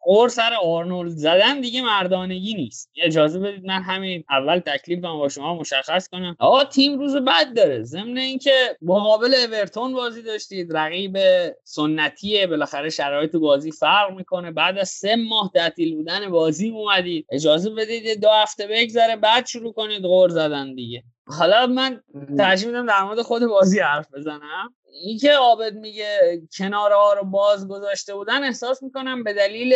قور 0.00 0.28
سر 0.28 0.52
آرنولد. 0.62 1.10
زدن 1.10 1.60
دیگه 1.60 1.82
مردانگی 1.82 2.54
نیست. 2.54 2.90
اجازه 3.02 3.38
بدید 3.38 3.64
من 3.64 3.82
همین 3.82 4.24
اول 4.30 4.58
تکلیفم 4.58 5.18
با 5.18 5.28
شما 5.28 5.54
مشخص 5.54 6.08
کنم. 6.08 6.36
آقا 6.38 6.64
تیم 6.64 6.98
روز 6.98 7.16
بد 7.16 7.54
داره. 7.56 7.82
ضمن 7.82 8.18
اینکه 8.18 8.76
مقابل 8.82 9.34
اورتون 9.34 9.92
بازی 9.92 10.22
داشتید. 10.22 10.76
رقیب 10.76 11.18
سنتیه 11.64 12.46
بالاخره 12.46 12.90
شرایط 12.90 13.36
بازی 13.36 13.72
فرق 13.72 14.16
می‌کنه. 14.16 14.50
بعد 14.50 14.78
از 14.78 14.88
سه 14.88 15.16
ماه 15.16 15.50
تعطیل 15.54 15.96
بودن 15.96 16.30
بازی 16.30 16.70
اومدید. 16.70 17.26
اجازه 17.30 17.70
بدید 17.70 18.20
دو 18.20 18.28
هفته 18.28 18.66
بگذره 18.66 19.16
بعد 19.16 19.46
شروع 19.46 19.72
کنید 19.72 20.02
غور 20.02 20.28
زدن 20.28 20.74
دیگه. 20.74 21.02
حالا 21.26 21.66
من 21.66 22.02
ترجیح 22.38 22.68
میدم 22.68 22.86
در 22.86 23.02
مورد 23.02 23.22
خود 23.22 23.46
بازی 23.46 23.80
حرف 23.80 24.06
بزنم. 24.14 24.74
اینکه 24.92 25.32
عابد 25.32 25.74
میگه 25.74 26.42
کناره 26.58 26.94
ها 26.94 27.12
رو 27.12 27.24
باز 27.24 27.68
گذاشته 27.68 28.14
بودن 28.14 28.44
احساس 28.44 28.82
می‌کنم 28.82 29.24
به 29.24 29.32
دلیل 29.32 29.74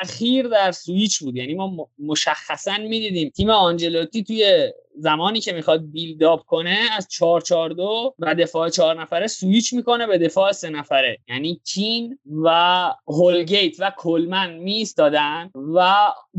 تاخیر 0.00 0.48
در 0.48 0.72
سویچ 0.72 1.18
بود. 1.18 1.36
یعنی 1.36 1.54
ما 1.54 1.88
مشخصا 1.98 2.76
می‌دیدیم 2.78 3.30
تیم 3.30 3.50
آنجلوتی 3.50 4.24
توی 4.24 4.72
زمانی 4.98 5.40
که 5.40 5.52
می‌خواد 5.52 5.90
build-up 5.92 6.44
کنه 6.44 6.78
از 6.96 7.08
442 7.08 8.14
و 8.18 8.34
دفاع 8.34 8.68
چهار 8.68 9.00
نفره 9.00 9.26
سویچ 9.26 9.72
می‌کنه 9.72 10.06
به 10.06 10.18
دفاع 10.18 10.52
سه 10.52 10.70
نفره. 10.70 11.18
یعنی 11.28 11.60
کین 11.64 12.18
و 12.44 12.50
هولگیت 13.08 13.80
و 13.80 13.92
کلمن 13.96 14.54
میستادن 14.54 15.50
و 15.74 15.94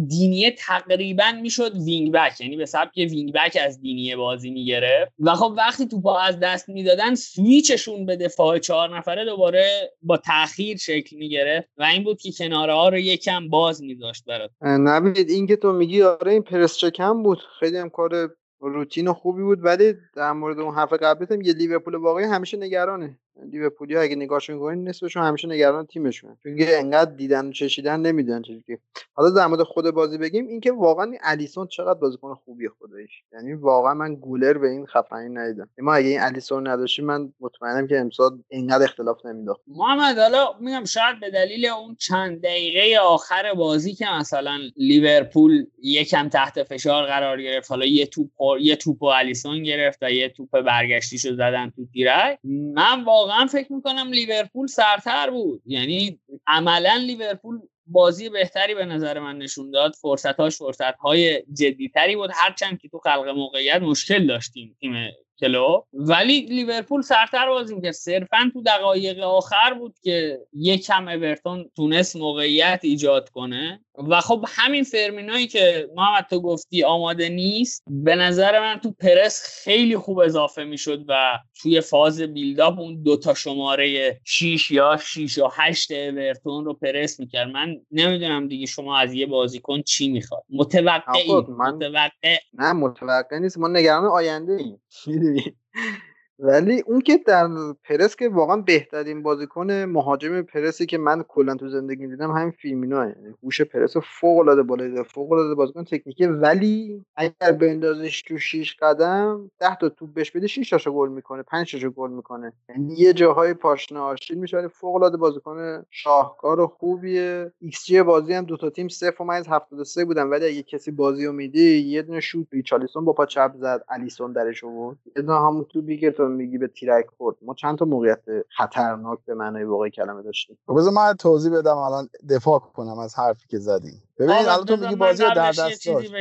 دینیه 0.08 0.52
تقریبا 0.52 1.32
می‌شد 1.42 1.76
wing-back. 1.76 2.41
یعنی 2.42 2.58
به 2.58 2.66
سبک 2.66 2.96
wing-back 2.95 3.57
از 3.66 3.82
دینیه 3.82 4.16
بازی 4.16 4.50
می‌گرفت. 4.50 5.12
و 5.20 5.36
خب 5.36 5.54
وقتی 5.58 5.88
توپا 5.88 6.20
از 6.20 6.40
دست 6.40 6.70
می‌دادن 6.70 7.16
سویچشون 7.16 8.06
به 8.06 8.16
دفاع 8.16 8.60
چهار 8.60 8.98
نفره 8.98 9.26
دوباره 9.26 9.92
با 10.02 10.18
تاخیر 10.18 10.78
شکل 10.78 11.18
می‌گرفت. 11.18 11.70
و 11.78 11.84
این 11.84 12.04
بود 12.04 12.22
که 12.22 12.32
کناره 12.32 12.74
ها 12.74 12.90
رو 12.90 12.98
یکم 12.98 13.50
باز 13.50 13.84
میذاشت 13.84 14.26
برات. 14.26 14.52
نبید 14.62 15.30
این 15.30 15.48
که 15.48 15.56
تو 15.56 15.72
میگی 15.72 16.02
آره 16.02 16.32
این 16.32 16.42
پرس 16.42 16.78
چکم 16.78 17.24
بود. 17.24 17.40
خیلی 17.60 17.78
هم 17.78 17.90
کار 17.90 18.36
روتین 18.60 19.14
خوبی 19.14 19.44
بود 19.44 19.66
ولی 19.66 19.94
در 20.14 20.32
مورد 20.32 20.60
اون 20.60 20.76
حرف 20.76 20.94
قبلیت 20.94 21.32
هم 21.32 21.42
یه 21.42 21.54
لیورپول 21.54 21.96
واقعی 21.96 22.26
همیشه 22.26 22.58
نگرانه. 22.58 23.20
لیورپولیا 23.51 24.01
اگه 24.01 24.15
نگاهشون 24.15 24.59
کنین 24.59 24.88
نصفشون 24.88 25.23
همیشه 25.23 25.47
نگران 25.47 25.85
تیمشون 25.85 26.38
چون 26.43 26.55
انقدر 26.59 27.11
دیدن 27.11 27.47
و 27.47 27.51
چشیدن 27.51 27.99
نمی‌دونن 27.99 28.41
چجوری 28.41 28.77
حالا 29.14 29.30
در 29.30 29.47
مورد 29.47 29.64
خود 29.64 29.91
بازی 29.91 30.18
بگیم 30.18 30.47
اینکه 30.47 30.72
واقعا 30.72 31.14
الیسون 31.22 31.68
چقدر 31.68 31.99
بازیکن 31.99 32.34
خوبی 32.34 32.68
خودش 32.68 33.23
یعنی 33.34 33.53
واقعا 33.53 33.93
من 33.93 34.15
گولر 34.15 34.57
به 34.57 34.69
این 34.69 34.85
خفنی 34.85 35.30
ندیدم. 35.30 35.69
ما 35.77 35.93
اگه 35.93 36.07
این 36.07 36.19
الیسون 36.22 36.68
نداشتیم 36.68 37.05
من 37.05 37.34
مطمئنم 37.39 37.88
که 37.88 37.99
امسال 37.99 38.39
اینقدر 38.49 38.84
اختلاف 38.84 39.26
نمیداخت. 39.26 39.61
محمد 39.68 40.18
حالا 40.18 40.53
میگم 40.59 40.85
شاید 40.85 41.19
به 41.19 41.31
دلیل 41.31 41.65
اون 41.65 41.95
چند 41.95 42.41
دقیقه 42.41 42.97
آخر 42.97 43.53
بازی 43.53 43.93
که 43.93 44.05
مثلا 44.19 44.57
لیورپول 44.77 45.65
یکم 45.84 46.30
تحت 46.30 46.64
فشار 46.64 47.05
قرار 47.05 47.41
گرفت 47.41 47.72
حالا 47.72 47.85
یه 47.85 48.05
توپ 48.05 48.30
یه 48.61 48.76
توپ 48.76 49.03
الیسون 49.03 49.64
گرفت 49.64 49.99
و 50.01 50.11
یه 50.11 50.30
توپ 50.30 50.61
برگشتیشو 50.61 51.34
زدن 51.34 51.73
تو 51.76 51.85
تیرک 51.93 52.39
من 52.43 53.03
واقعا 53.03 53.27
واقعا 53.28 53.45
فکر 53.45 53.74
می‌کنم 53.74 54.12
لیورپول 54.12 54.68
سرتر 54.68 55.30
بود. 55.30 55.62
یعنی 55.66 56.20
عملا 56.48 56.95
لیورپول 56.95 57.60
بازی 57.88 58.30
بهتری 58.30 58.76
به 58.76 58.86
نظر 58.86 59.20
من 59.20 59.38
نشون 59.38 59.72
داد. 59.72 59.94
فرصتاش 60.02 60.58
فرصت 60.58 60.98
های 60.98 61.44
جدیتری 61.54 62.16
بود. 62.16 62.32
هرچند 62.34 62.80
که 62.82 62.90
تو 62.90 62.99
خلق 62.99 63.28
موقعیت 63.28 63.82
مشکل 63.82 64.28
داشتیم 64.28 64.78
تیم 64.80 64.94
کلو 65.40 65.82
ولی 65.94 66.41
لیورپول 66.41 67.02
سرتر 67.02 67.49
بازی 67.49 67.82
که 67.82 67.91
صرفا 67.91 68.49
تو 68.54 68.62
دقایق 68.62 69.20
آخر 69.20 69.74
بود 69.74 69.95
که 70.04 70.40
یکم 70.54 71.08
اورتون 71.08 71.72
تونست 71.76 72.16
موقعیت 72.16 72.80
ایجاد 72.84 73.30
کنه. 73.30 73.86
و 74.10 74.22
خب 74.22 74.45
همین 74.48 74.84
فرمینایی 74.84 75.48
که 75.48 75.90
محمد 75.95 76.26
تو 76.30 76.41
گفتی 76.41 76.84
آماده 76.84 77.30
نیست 77.30 77.84
به 77.88 78.15
نظر 78.15 78.60
من 78.60 78.80
تو 78.80 78.91
پرس 78.91 79.44
خیلی 79.64 79.98
خوب 79.98 80.19
اضافه 80.19 80.64
می‌شد 80.64 81.06
و 81.07 81.40
توی 81.61 81.82
فاز 81.82 82.22
بیلداپ 82.22 82.80
اون 82.80 83.03
دوتا 83.03 83.34
شماره 83.34 84.19
6 84.26 84.72
یا 84.72 84.98
6 84.98 85.38
و 85.38 85.49
8 85.53 85.91
اورتون 85.91 86.65
رو 86.65 86.74
پرس 86.74 87.19
می‌کرد. 87.19 87.48
من 87.48 87.76
نمی‌دونم 87.91 88.48
دیگه 88.48 88.65
شما 88.65 88.98
از 88.98 89.14
یه 89.14 89.26
بازیکن 89.26 89.82
چی 89.82 90.10
می‌خواد. 90.10 90.44
متوقعی 90.49 91.34
من... 91.34 91.74
متوقع 91.76 92.38
نه 92.53 92.74
متوقع 92.74 93.40
نیست. 93.40 93.57
ما 93.57 93.68
نگران 93.68 94.06
آینده 94.06 94.53
ایم 94.53 94.82
ولی 96.39 96.84
اون 96.85 97.01
که 97.01 97.18
در 97.18 97.47
پرس 97.84 98.15
که 98.15 98.30
واقعا 98.30 98.57
بهترین 98.57 99.23
بازیکن 99.23 99.72
مهاجم 99.72 100.41
پرسی 100.41 100.85
که 100.85 100.97
من 100.97 101.23
کلا 101.23 101.55
تو 101.55 101.69
زندگی 101.69 102.07
دیدم 102.07 102.31
همین 102.31 102.51
فیلمینا 102.51 103.05
یعنی 103.05 103.35
هوش 103.43 103.61
پرس 103.61 103.97
فوق 103.97 104.39
العاده 104.39 104.64
بالا 104.64 105.03
فوق 105.03 105.31
العاده 105.31 105.55
بازیکن 105.55 105.84
تکنیکی 105.84 106.26
ولی 106.26 107.05
اگر 107.15 107.51
بندازش 107.51 108.22
تو 108.22 108.38
6 108.38 108.76
قدم 108.81 109.51
10 109.59 109.76
تا 109.76 109.89
توپ 109.89 110.14
بهش 110.14 110.31
بده 110.31 110.47
6 110.47 110.69
تاشو 110.69 110.91
گل 110.91 111.09
می‌کنه 111.09 111.43
5 111.43 111.72
تاشو 111.72 111.89
گل 111.89 112.11
می‌کنه. 112.11 112.53
یعنی 112.69 112.93
یه 112.97 113.14
جاهای 113.14 113.53
پاشنه 113.53 113.99
آشیل 113.99 114.38
میشه 114.38 114.57
ولی 114.57 114.68
فوق 114.68 114.95
العاده 114.95 115.18
بازیکن 115.18 115.85
شاهکار 115.91 116.59
و 116.59 116.68
خوبیه. 116.68 117.51
ایکس 117.61 117.85
جی 117.85 118.01
بازی 118.01 118.34
هم 118.34 118.45
دو 118.45 118.57
تا 118.57 118.69
تیم 118.69 118.88
0 118.88 119.14
و 119.19 119.31
73 119.31 120.05
بودن 120.05 120.23
ولی 120.23 120.45
اگه 120.45 120.64
کسی 120.64 120.91
بازی 120.91 121.26
رو 121.26 121.34
میدی 121.34 121.77
یه 121.77 122.01
دونه 122.01 122.19
شوت 122.19 122.47
ریچالیسون 122.51 123.05
با 123.05 123.14
پا 123.14 123.26
چپ 123.26 123.51
زد 123.55 123.85
الیسون 123.89 124.31
درش 124.31 124.64
آورد. 124.64 124.97
یه 125.15 125.22
دونه 125.22 125.39
همون 125.39 125.64
تو 125.64 125.81
بیگر 125.81 126.11
میگی 126.32 126.58
به 126.58 126.68
تیرک 126.68 127.06
خورد. 127.18 127.36
ما 127.41 127.54
چند 127.54 127.78
تا 127.78 127.86
موقعیت 127.86 128.20
خطرناک 128.58 129.20
به 129.26 129.34
معنای 129.34 129.64
واقعی 129.64 129.91
کلمه 129.91 130.24
داشتیم؟ 130.24 130.58
خب 130.68 130.78
بذار 130.78 130.94
من 130.94 131.14
توضیح 131.14 131.58
بدم 131.58 131.78
الان 131.78 132.10
دفاع 132.30 132.60
کنم 132.60 132.99
از 132.99 133.16
حرفی 133.16 133.48
که 133.48 133.60
زدی. 133.60 133.94
ببینید 134.20 134.48
الان 134.48 134.66
تو 134.66 134.78
میگی 134.78 134.95
بازی 134.95 135.24
در 135.24 135.34
دست 135.34 135.88
داشت. 135.88 136.12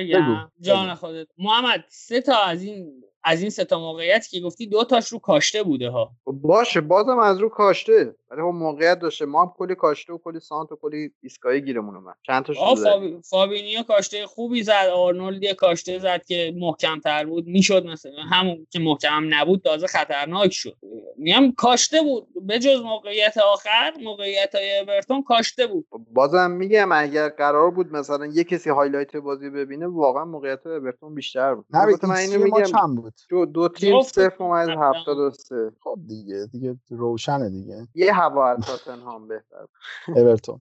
جان 0.61 0.95
خودت. 0.95 1.27
محمد 1.39 1.85
سه 1.89 2.21
تا 2.21 2.43
از 2.43 2.63
این 2.63 3.03
از 3.25 3.41
این 3.41 3.51
سه 3.51 3.65
تا 3.65 3.79
موقعیت 3.79 4.29
که 4.29 4.41
گفتی 4.41 4.67
دو 4.67 4.85
تاش 4.85 5.09
رو 5.13 5.19
کاشته 5.19 5.63
بوده 5.63 5.91
ها. 5.91 6.11
خب 6.25 6.33
باشه 6.33 6.81
بازم 6.81 7.19
از 7.19 7.39
رو 7.39 7.49
کاشته. 7.49 8.15
ولی 8.31 8.43
خب 8.43 8.47
موقعیت 8.47 8.99
داشته. 8.99 9.27
ما 9.27 9.43
هم 9.43 9.53
کلی 9.57 9.75
کاشته 9.75 10.13
و 10.13 10.19
کلی 10.19 10.41
سانت 10.41 10.73
و 10.73 10.77
کلی 10.77 11.11
ایستگاهی 11.23 11.61
گیرمون 11.61 11.97
اومد 11.97 12.15
چند 12.27 12.45
تا 12.45 12.53
فاب... 12.53 13.21
فابینیو 13.21 13.83
کاشته 13.83 14.27
خوبی 14.27 14.63
زد. 14.63 14.91
آرنولد 14.95 15.43
یه 15.43 15.55
کاشته 15.55 15.99
زد 15.99 16.25
که 16.25 16.55
محکم 16.57 17.01
تر 17.01 17.25
بود. 17.25 17.47
می‌شد 17.47 17.87
مثلا. 17.87 18.23
همون 18.31 18.67
که 18.71 18.79
محکم 18.79 19.35
نبود 19.35 19.61
تازه 19.61 19.87
خطرناک 19.87 20.53
شد. 20.53 20.77
میگم 21.17 21.53
کاشته 21.53 22.03
بود. 22.03 22.29
به 22.47 22.59
جز 22.59 22.81
موقعیت 22.81 23.39
آخر 23.39 23.93
موقعیت 24.03 24.55
های 24.55 24.79
اورتون 24.79 25.23
کاشته 25.23 25.67
بود. 25.67 25.87
خب 25.91 26.01
بازم 26.13 26.51
میگم 26.51 26.93
اگر 26.93 27.29
قرار 27.29 27.71
بود 27.71 27.93
مثلا 27.93 28.27
یه 28.27 28.45
کسی 28.45 28.71
highlight 28.71 29.17
بازی 29.17 29.51
ببینه 29.51 29.87
واقعا 29.87 30.25
موقعیت 30.25 30.67
اورتون 30.67 31.15
بیشتر 31.15 31.55
بود. 31.55 31.67
من 32.03 32.17
اینو 32.17 32.45
میگم 32.45 32.63
چند 32.63 32.97
بود؟ 32.97 33.13
دو, 33.29 33.47
دو 33.47 33.69
تیم 33.69 34.03
صفر 34.03 34.45
از 34.45 34.69
73 34.69 35.73
خب 35.81 35.99
دیگه 36.09 36.47
دیگه 36.53 36.77
روشنه 36.91 37.51
دیگه. 37.51 37.89
یه 37.95 38.13
هوا 38.17 38.49
از 38.49 38.59
تاتنهام 38.61 39.29
بهتر 39.29 39.67
اورتون. 40.09 40.61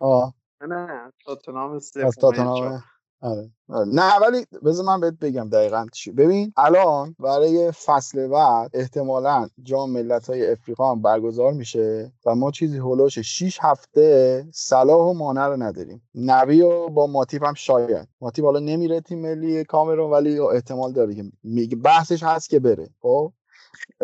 آه. 0.00 0.34
نه 0.60 1.12
تاتنهام 1.24 1.78
صفر 1.78 2.82
آره. 3.20 3.50
آره. 3.68 3.88
نه 3.88 4.18
ولی 4.18 4.46
بذار 4.64 4.86
من 4.86 5.00
بهت 5.00 5.14
بگم 5.20 5.48
دقیقا 5.48 5.86
چی. 5.92 6.10
ببین 6.10 6.52
الان 6.56 7.16
برای 7.18 7.72
فصل 7.72 8.28
بعد 8.28 8.70
احتمالا 8.74 9.48
جام 9.62 9.90
ملت 9.90 10.30
های 10.30 10.52
افریقا 10.52 10.90
هم 10.90 11.02
برگزار 11.02 11.52
میشه 11.52 12.12
و 12.26 12.34
ما 12.34 12.50
چیزی 12.50 12.78
هلوش 12.78 13.18
6 13.18 13.58
هفته 13.62 14.46
صلاح 14.52 15.06
و 15.10 15.12
مانه 15.12 15.46
رو 15.46 15.62
نداریم. 15.62 16.08
نبی 16.14 16.62
و 16.62 16.88
با 16.88 17.06
ماتیف 17.06 17.42
هم 17.42 17.54
شاید. 17.54 18.08
ماتیف 18.20 18.44
حالا 18.44 18.58
نمیره 18.58 19.00
تیم 19.00 19.18
ملی 19.18 19.64
کامرون 19.64 20.10
ولی 20.10 20.38
احتمال 20.38 20.92
داره 20.92 21.14
که 21.70 21.76
بحثش 21.76 22.22
هست 22.22 22.50
که 22.50 22.60
بره. 22.60 22.90
خب؟ 23.00 23.32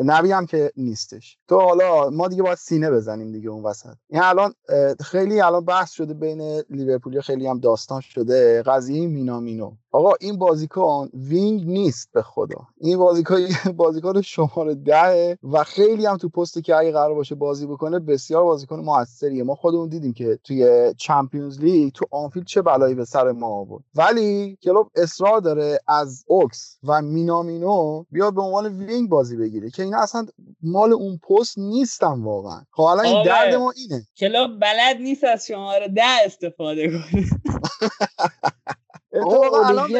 نبی 0.05 0.33
هم 0.33 0.47
که 0.47 0.73
نیستش. 0.77 1.39
تو 1.49 1.61
حالا 1.61 2.11
ما 2.11 2.29
دیگه 2.29 2.43
باید 2.43 2.59
سینه 2.59 2.91
بزنیم 2.91 3.33
دیگه 3.33 3.49
اون 3.49 3.63
وسط. 3.65 3.95
این 4.09 4.23
الان 4.23 4.55
خیلی 5.01 5.41
الان 5.41 5.65
بحث 5.65 5.91
شده 5.91 6.15
بین 6.15 6.63
لیورپول 6.71 7.21
خیلی 7.21 7.47
هم 7.47 7.61
داستان 7.61 8.01
شده. 8.01 8.63
قضیه 8.63 9.07
مینامینو 9.07 9.77
آقا 9.93 10.12
این 10.21 10.39
بازیکن 10.39 11.09
wing 11.15 11.66
نیست 11.67 12.09
به 12.12 12.23
خدا. 12.23 12.57
این 12.81 12.99
بازیکن 12.99 13.37
بازیکن 13.77 14.21
شماره 14.21 14.75
ده 14.75 15.39
و 15.43 15.65
خیلی 15.65 16.07
هم 16.07 16.17
تو 16.17 16.29
پستی 16.29 16.62
که 16.62 16.77
اگه 16.77 16.93
قرار 16.93 17.15
باشه 17.15 17.35
بازی 17.35 17.67
بکنه 17.67 17.99
بسیار 17.99 18.45
بازیکن 18.45 18.81
موثریه. 18.81 19.43
ما 19.43 19.55
خودمون 19.55 19.89
دیدیم 19.89 20.12
که 20.12 20.39
توی 20.45 20.95
Champions 20.99 21.61
League 21.61 21.93
تو 21.93 22.07
آنفیلد 22.11 22.47
چه 22.47 22.62
بلایی 22.62 22.95
به 22.95 23.05
سر 23.05 23.33
ما 23.33 23.47
آورد. 23.47 23.85
ولی 23.95 24.59
کلوب 24.62 24.91
اصرار 24.95 25.41
داره 25.41 25.79
از 25.89 26.25
اوکس 26.27 26.79
و 26.85 27.03
مینامینو 27.03 28.05
بیاد 28.11 28.35
به 28.35 28.43
عنوان 28.43 28.67
wing 28.78 29.09
بازی 29.09 29.37
بگیره 29.37 29.71
که 29.71 29.83
اینا 29.83 29.99
اصلا 30.03 30.27
مال 30.62 30.93
اون 30.93 31.19
پست 31.19 31.59
نیستن 31.59 32.23
واقعا. 32.23 32.62
خب 32.71 32.83
حالا 32.83 33.03
این 33.03 33.23
درد 33.25 33.55
ما 33.55 33.73
اینه. 33.77 34.07
کلوب 34.19 34.61
بلد 34.61 34.97
نیست 35.01 35.25
از 35.25 35.47
شماره 35.47 35.89
ده 35.89 36.25
استفاده 36.25 36.89
کنه. 36.89 37.25
اتفاقا 39.12 39.66
الان 39.66 39.93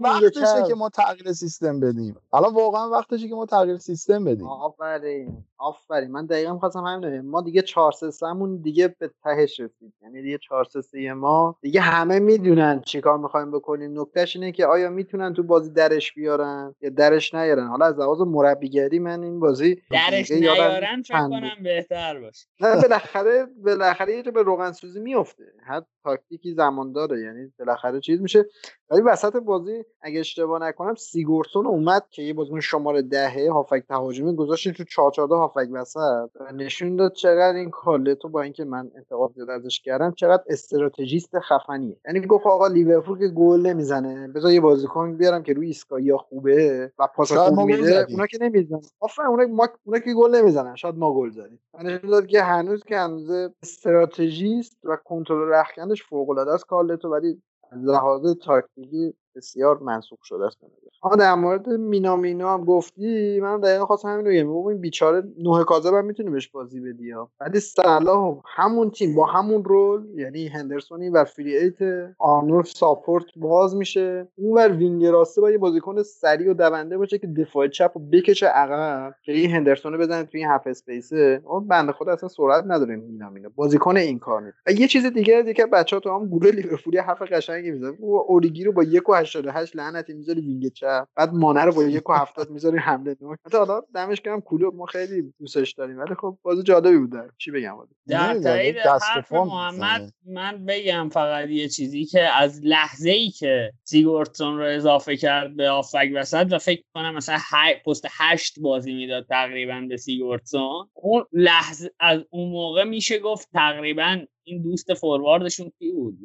وقتشه 0.00 0.68
که 0.68 0.74
ما 0.74 0.88
تغییر 0.88 1.32
سیستم 1.32 1.80
بدیم. 1.80 2.16
الان 2.32 2.54
واقعا 2.54 2.90
وقتشه 2.90 3.28
که 3.28 3.34
ما 3.34 3.46
تغییر 3.46 3.76
سیستم 3.76 4.24
بدیم. 4.24 4.46
آفرین 4.46 5.44
آفرین. 5.58 6.10
من 6.10 6.26
دقیقا 6.26 6.58
خواستم 6.58 6.84
همین 6.84 7.20
ما 7.20 7.40
دیگه 7.40 7.62
4 7.62 7.92
3 7.92 8.32
مون 8.32 8.56
دیگه 8.56 8.96
به 8.98 9.10
تهش 9.24 9.60
رسید 9.60 9.92
یعنی 10.02 10.22
دیگه 10.22 10.38
4 10.38 10.64
3 10.64 11.12
ما 11.12 11.56
دیگه 11.60 11.80
همه 11.80 12.18
می‌دونن 12.18 12.80
چیکار 12.80 13.18
می‌خوایم 13.18 13.50
بکنیم. 13.50 14.00
نکتهش 14.00 14.36
اینه 14.36 14.52
که 14.52 14.66
آیا 14.66 14.90
می‌تونن 14.90 15.34
تو 15.34 15.42
بازی 15.42 15.70
درش 15.70 16.14
بیارن 16.14 16.74
یا 16.80 16.90
درش 16.90 17.34
نیارن. 17.34 17.66
حالا 17.66 17.86
از 17.86 17.98
لحاظ 17.98 18.20
مربیگری 18.20 18.98
من 18.98 19.22
این 19.22 19.40
بازی 19.40 19.82
درش 19.90 20.30
نیارن 20.30 21.02
فکر 21.02 21.28
کنم 21.28 21.62
بهتر 21.62 22.20
باشه. 22.20 22.46
نه 22.60 22.82
بالاخره 22.82 23.46
بالاخره 23.64 24.16
یه 24.16 24.22
به 24.22 24.42
روغن 24.42 24.72
سوزی 24.72 25.00
میفته 25.00 25.44
هر 25.62 25.82
تاکتیکی 26.04 26.54
زمان 26.54 26.92
داره 26.92 27.20
یعنی 27.20 27.52
بالاخره 27.58 28.00
چیز 28.00 28.20
میشه. 28.20 28.44
ولی 28.90 29.02
وسط 29.02 29.36
بازی 29.36 29.84
اگه 30.00 30.20
اشتباه 30.20 30.62
نکنم 30.62 30.94
سیگورسون 30.94 31.66
اومد 31.66 32.04
که 32.10 32.22
یه 32.22 32.34
بازیکن 32.34 32.60
شماره 32.60 33.02
دهه 33.02 33.50
هافبک 33.50 33.84
تهاجمی 33.88 34.36
گذاشت 34.36 34.72
تو 34.72 34.84
4 34.84 35.10
4 35.10 35.28
هافبک 35.28 35.68
وسط. 35.72 36.30
نشون 36.54 36.96
داد 36.96 37.12
چقدر 37.12 37.56
این 37.56 37.70
کارلتو 37.70 38.28
با 38.28 38.42
اینکه 38.42 38.64
من 38.64 38.90
انتقاد 38.96 39.32
زیاد 39.34 39.50
ازش 39.50 39.80
کردم 39.80 40.12
چقدر 40.16 40.42
استراتژیست 40.48 41.38
خفنیه. 41.38 41.96
یعنی 42.06 42.26
گفت 42.26 42.46
آقا 42.46 42.66
لیورپول 42.66 43.18
که 43.18 43.28
گل 43.28 43.60
نمی‌زنه 43.60 44.28
بذار 44.28 44.52
یه 44.52 44.60
بازیکن 44.60 45.16
بیارم 45.16 45.42
که 45.42 45.52
روی 45.52 45.66
ایستگاهی 45.66 46.16
خوبه 46.16 46.92
و 46.98 47.08
پاس 47.16 47.32
خوب 47.32 47.60
میده 47.60 48.06
اونا 48.10 48.26
که 48.26 48.38
نمی‌زنن. 48.40 48.80
آفرین 49.00 49.28
اونا 49.28 49.46
ما 49.46 49.68
اونا 49.84 49.98
که 49.98 50.14
گل 50.14 50.34
نمی‌زنن. 50.34 50.76
شاید 50.76 50.94
ما 50.94 51.14
گل 51.14 51.30
زدیم. 51.30 51.60
نشون 51.84 52.10
داد 52.10 52.26
که 52.26 52.42
هنوز 52.42 52.84
که 52.84 52.96
هنوز 52.96 53.30
استراتژیست 53.62 54.76
و 54.84 54.96
کنترل 55.04 55.48
رختکنش 55.48 56.02
فوق 56.02 56.30
العاده 56.30 56.52
است 56.52 56.66
کارلتو 56.66 57.08
ولی 57.08 57.42
لحاظ 57.72 58.26
تاکتیکی 58.44 59.12
بسیار 59.36 59.78
منسوخ 59.78 60.18
شده 60.22 60.44
است 60.44 60.58
ها 61.02 61.16
در 61.16 61.34
مورد 61.34 61.68
مینامینو 61.68 62.48
هم 62.48 62.64
گفتی 62.64 63.40
من 63.40 63.60
دقیقا 63.60 63.86
خواستم 63.86 64.08
همین 64.08 64.26
رو 64.26 64.32
بگم. 64.32 64.66
این 64.68 64.80
بیچاره 64.80 65.22
نه 65.38 65.64
کاذب 65.64 65.94
هم 65.94 66.04
می‌تونی 66.04 66.30
بهش 66.30 66.48
بازی 66.48 66.80
بدی 66.80 67.10
ها. 67.10 67.30
ولی 67.40 67.60
صلاح 67.60 68.40
همون 68.56 68.90
تیم 68.90 69.14
با 69.14 69.26
همون 69.26 69.64
role 69.64 70.06
یعنی 70.14 70.48
هندرسونی 70.48 71.08
و 71.08 71.24
free 71.24 71.56
eight 71.56 71.78
آرنولد 72.18 72.64
support 72.64 73.24
باز 73.36 73.76
میشه. 73.76 74.28
اون 74.36 74.56
ور 74.56 74.72
wing 74.72 75.06
راسته 75.06 75.40
با 75.40 75.50
یه 75.50 75.58
بازیکن 75.58 76.02
سریع 76.02 76.50
و 76.50 76.54
دونده 76.54 76.98
باشه 76.98 77.18
که 77.18 77.26
دفاع 77.26 77.68
چپ 77.68 77.96
و 77.96 77.98
بکشه 77.98 78.46
عقب 78.46 79.14
که 79.22 79.32
این 79.32 79.50
هندرسون 79.50 79.98
بزنه 79.98 80.24
توی 80.24 80.40
این 80.40 80.48
half-space 80.50 80.66
ه. 80.66 81.42
اون 81.44 81.68
بنده 81.68 81.92
خدا 81.92 82.12
اصلا 82.12 82.28
سرعت 82.28 82.64
نداره 82.66 82.96
مینامینو 82.96 83.48
بازیکن 83.54 83.96
این 83.96 84.18
کار 84.18 84.42
نیست. 84.42 84.80
یه 84.80 84.88
چیز 84.88 85.06
دیگه 85.06 85.42
دیگه 85.42 85.66
بچه‌ها 85.66 86.00
تو 86.00 86.10
هم 86.10 86.26
گروه 86.26 86.50
لیورپولی 86.50 86.98
حرف 86.98 87.22
قشنگی 87.22 87.70
می‌زنن 87.70 87.96
اوریگی 88.00 88.64
رو 88.64 88.72
با 88.72 88.82
1.88 89.24 89.76
لعنتی 89.76 90.12
می‌ذاری 90.12 90.40
wing 90.40 90.68
چپ. 90.68 91.08
بعد 91.16 91.32
مانه 91.34 91.64
رو 91.64 91.72
با 91.72 91.84
یک 91.84 92.10
و 92.10 92.12
هفتاد 92.12 92.50
می‌ذاری 92.50 92.78
حمله 92.78 93.16
نوک 93.20 93.38
حالا 93.52 93.82
دمش 93.94 94.20
گرم 94.20 94.40
کلوب 94.40 94.74
ما 94.74 94.86
خیلی 94.86 95.34
دوستش 95.38 95.72
داریم. 95.72 95.98
ولی 95.98 96.14
خب 96.14 96.38
بازی 96.42 96.62
جالبی 96.62 96.98
بود 96.98 97.12
در 97.12 97.30
چی 97.38 97.50
بگم؟ 97.50 97.76
در 98.08 98.40
تایید 98.40 98.76
حرف 98.76 99.32
محمد 99.32 100.12
من 100.26 100.66
بگم 100.66 101.08
فقط 101.08 101.48
یه 101.48 101.68
چیزی 101.68 102.04
که 102.04 102.22
از 102.22 102.60
لحظه 102.64 103.10
ای 103.10 103.30
که 103.30 103.72
سیگورتسون 103.84 104.58
رو 104.58 104.64
اضافه 104.64 105.16
کرد 105.16 105.56
به 105.56 105.68
هافبک 105.68 106.10
وسط 106.14 106.46
و 106.50 106.58
فکر 106.58 106.82
کنم 106.94 107.14
مثلا 107.14 107.38
پست 107.86 108.06
هشت 108.10 108.60
بازی 108.60 108.94
می‌داد 108.94 109.26
تقریبا 109.28 109.86
به 109.88 109.96
سیگورتسون 109.96 110.88
اون 110.94 111.24
لحظه 111.32 111.90
از 112.00 112.20
اون 112.30 112.48
موقع 112.48 112.84
میشه 112.84 113.18
گفت 113.18 113.48
تقریبا 113.52 114.18
این 114.44 114.62
دوست 114.62 114.94
فورواردشون 114.94 115.72
کی 115.78 115.92
بود؟ 115.92 116.18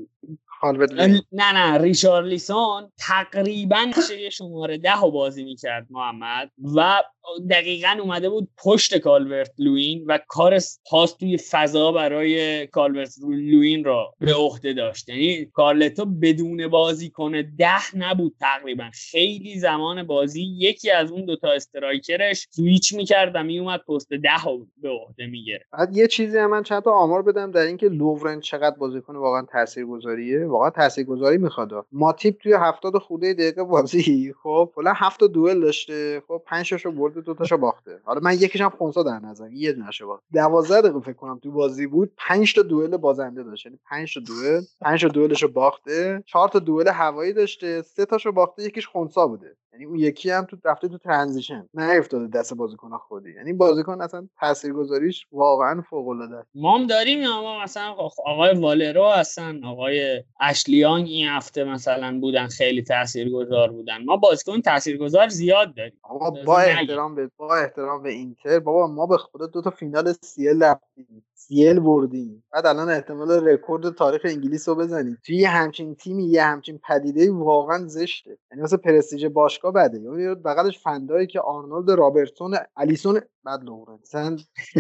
نه 1.32 1.54
نه 1.54 1.78
ریشارلیسون 1.78 2.92
تقریبا 2.98 3.86
شماره 4.32 4.78
ده 4.78 5.02
رو 5.02 5.12
بازی 5.12 5.44
می‌کرد 5.44 5.88
محمد 5.90 6.52
و 6.76 7.04
دقیقا 7.50 7.98
اومده 8.02 8.30
بود 8.30 8.50
پشت 8.64 8.98
کالورت 8.98 9.52
لوین 9.58 10.06
و 10.08 10.20
کار 10.28 10.60
پاس 10.90 11.14
توی 11.14 11.38
فضا 11.38 11.92
برای 11.92 12.68
کالورت 12.68 13.14
لوین 13.30 13.84
را 13.84 14.14
به 14.20 14.34
عهده 14.34 14.74
داشت. 14.74 15.10
یعنی 15.10 15.46
کارلتو 15.46 16.06
بدون 16.06 16.68
بازیکن 16.68 17.44
ده 17.58 17.98
نبود 17.98 18.36
تقریبا. 18.40 18.90
خیلی 18.94 19.60
زمان 19.60 20.04
بازی 20.04 20.42
یکی 20.42 20.92
از 20.92 21.12
اون 21.12 21.26
دوتا 21.26 21.52
striker 21.52 22.27
ش 22.27 22.48
switch 22.52 22.94
می‌کرد 22.94 23.32
و 23.36 23.44
میومد 23.44 23.80
پست 23.80 24.10
ده 24.10 24.44
رو 24.46 24.68
به 24.78 24.90
عهده 24.90 25.28
می‌گیره 25.28 25.66
بعد 25.74 25.98
یه 25.98 26.08
چیزی 26.08 26.38
هم 26.38 26.50
من 26.50 26.64
چند 26.64 26.84
تا 26.84 26.92
آمار 26.92 27.22
بدم 27.22 27.52
در 27.52 27.62
اینکه 27.62 27.90
لوورن 27.90 28.40
چقدر 28.40 28.76
بازیکن 28.78 29.16
واقعا 29.16 29.46
تاثیرگذاریه. 29.52 30.49
واقعا 30.50 30.70
تاثیرگذاری 30.70 31.38
می‌خواد. 31.38 31.70
ماتیپ 31.92 32.38
توی 32.38 32.54
70 32.54 32.98
خوده 32.98 33.34
دقیقه 33.34 33.64
بازی 33.64 34.34
خب 34.44 34.72
کلا 34.76 34.94
7 34.96 35.24
دوئل 35.24 35.62
داشته 35.62 36.24
خب 36.28 36.42
5 36.46 36.74
رو 36.74 36.92
برده 36.92 37.22
دو 37.22 37.34
تاشو 37.34 37.58
باخته. 37.58 38.00
حالا 38.04 38.20
من 38.24 38.34
یکیش 38.34 38.62
هم 38.62 38.70
خونسا 38.70 39.04
در 39.04 39.20
نظر 39.20 39.52
یه 39.52 39.74
دونهشو 39.74 40.08
باخت 40.08 40.24
12 40.34 40.82
دقیقه 40.82 41.00
فکر 41.00 41.14
کنم 41.14 41.40
تو 41.40 41.52
بازی 41.52 41.88
بود 41.88 42.12
5 42.18 42.54
تا 42.56 42.62
دوئل 42.62 42.98
بازنده 42.98 43.44
داشت. 43.44 43.66
یعنی 43.66 43.80
5 43.90 44.14
تا 44.14 44.20
دوئل 44.20 44.62
5 44.82 45.02
تا 45.02 45.08
دوئلشو 45.08 45.48
باخته 45.48 46.24
4 46.26 46.50
تا 46.50 46.60
دوئل 46.60 46.88
هوایی 46.88 47.34
داشته 47.34 47.82
سه 47.82 48.06
تاشو 48.06 48.32
باخته 48.32 48.64
یکیش 48.64 48.88
خونسا 48.88 49.28
بوده. 49.28 49.56
یعنی 49.74 49.86
اون 49.86 50.00
یکی 50.00 50.30
هم 50.30 50.46
تو 50.46 50.58
رفته 50.66 50.88
تو 50.88 50.98
ترانزیشن 50.98 51.70
نه 51.74 51.94
افتاده 51.98 52.28
دست 52.28 52.54
بازیکن 52.54 52.98
خودی. 52.98 53.34
یعنی 53.34 53.54
بازیکن 53.54 54.02
اصلا 54.02 54.28
تاثیرگذاریش 54.40 55.28
واقعا 55.32 55.82
فوق 55.82 56.08
العاده 56.08 56.46
ما 56.56 56.78
هم 56.78 56.88
داریم 56.88 57.22
یا 57.22 57.42
ما 57.42 57.64
مثلا 57.64 57.92
آقای 58.26 58.56
والرو 58.56 59.10
هستن 59.10 59.64
آقای 59.64 60.24
اشلی 60.40 60.79
یانگ 60.79 61.08
این 61.08 61.28
هفته 61.28 61.64
مثلا 61.64 62.20
بودن 62.20 62.48
خیلی 62.48 62.84
تاثیرگذار 62.84 63.72
بودن. 63.72 64.04
ما 64.06 64.18
بازیکن 64.18 64.62
تاثیرگذار 64.62 65.28
زیاد 65.28 65.76
داریم. 65.76 66.00
با 66.46 66.60
احترام 66.60 67.16
به 67.16 67.32
با 67.38 67.56
احترام 67.56 68.04
به 68.04 68.10
اینتر 68.10 68.60
بابا 68.60 68.88
ما 68.88 69.06
به 69.06 69.18
خدا 69.18 69.46
دو 69.46 69.62
تا 69.62 69.70
فینال 69.70 70.14
CL 70.22 70.64
رفتیم. 70.64 71.26
CL 71.40 71.80
بردیم. 71.80 72.44
بعد 72.54 72.66
الان 72.66 72.90
احتمال 72.90 73.32
رکورد 73.32 73.96
تاریخ 73.96 74.22
انگلیس 74.24 74.70
رو 74.70 74.76
بزنیم. 74.76 75.18
توی 75.26 75.36
یه 75.36 75.50
همچین 75.50 75.96
تیمی 75.96 76.26
یه 76.26 76.44
همچین 76.44 76.80
پدیده 76.90 77.32
واقعا 77.32 77.88
زشته. 77.88 78.38
یعنی 78.52 78.64
مثلا 78.64 78.78
پرستیژ 78.78 79.26
باشگاه 79.26 79.74
بده. 79.74 80.00
یعنی 80.00 80.36
بغلش 80.36 80.80
فن‌دایکه 80.80 81.40
آرنولد 81.40 81.92
رابرتسون 81.92 82.58
الیسون 82.78 83.22
بعد 83.44 83.64
لوورن 83.64 84.00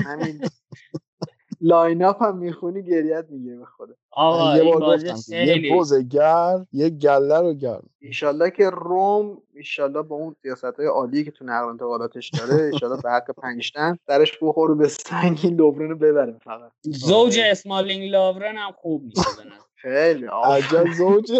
همین 0.05 0.41
lineup 1.61 2.23
هم 2.23 2.37
می‌خونی 2.37 2.83
گریه‌ت 2.83 3.25
می‌گیره 3.29 3.55
به 3.55 3.65
خدا 3.65 3.93
آقا 4.11 4.57
یه 4.57 4.63
این 4.63 4.79
بار 4.79 4.99
یه 5.29 5.55
یه 6.71 6.89
گله 6.89 7.39
رو 7.39 7.53
گرم. 7.53 7.89
ایشالله 7.99 8.51
که 8.51 8.69
رم 8.69 9.41
ایشالله 9.53 10.01
با 10.01 10.15
اون 10.15 10.35
سیاست 10.41 10.63
های 10.63 10.85
عالی 10.85 11.23
که 11.23 11.31
تو 11.31 11.45
نقل 11.45 11.69
انتقالاتش 11.69 12.29
داره 12.29 12.63
ایشالله 12.73 13.01
به 13.01 13.09
حق 13.09 13.31
پنج 13.31 13.64
تن. 13.64 13.97
سرش 14.07 14.37
بخوره 14.41 14.75
به 14.75 14.87
سنگ 14.87 15.39
این 15.43 15.55
لوورن 15.55 15.89
رو 15.89 15.95
ببره 15.97 16.39
فقط. 16.43 16.71
زوج 16.81 17.39
اسمالینگ 17.39 18.11
لوورن 18.11 18.57
هم 18.57 18.71
خوب 18.71 19.03
میشه. 19.03 19.21
خیلی. 19.75 20.25
عجب 20.25 20.85
زوج 20.97 21.31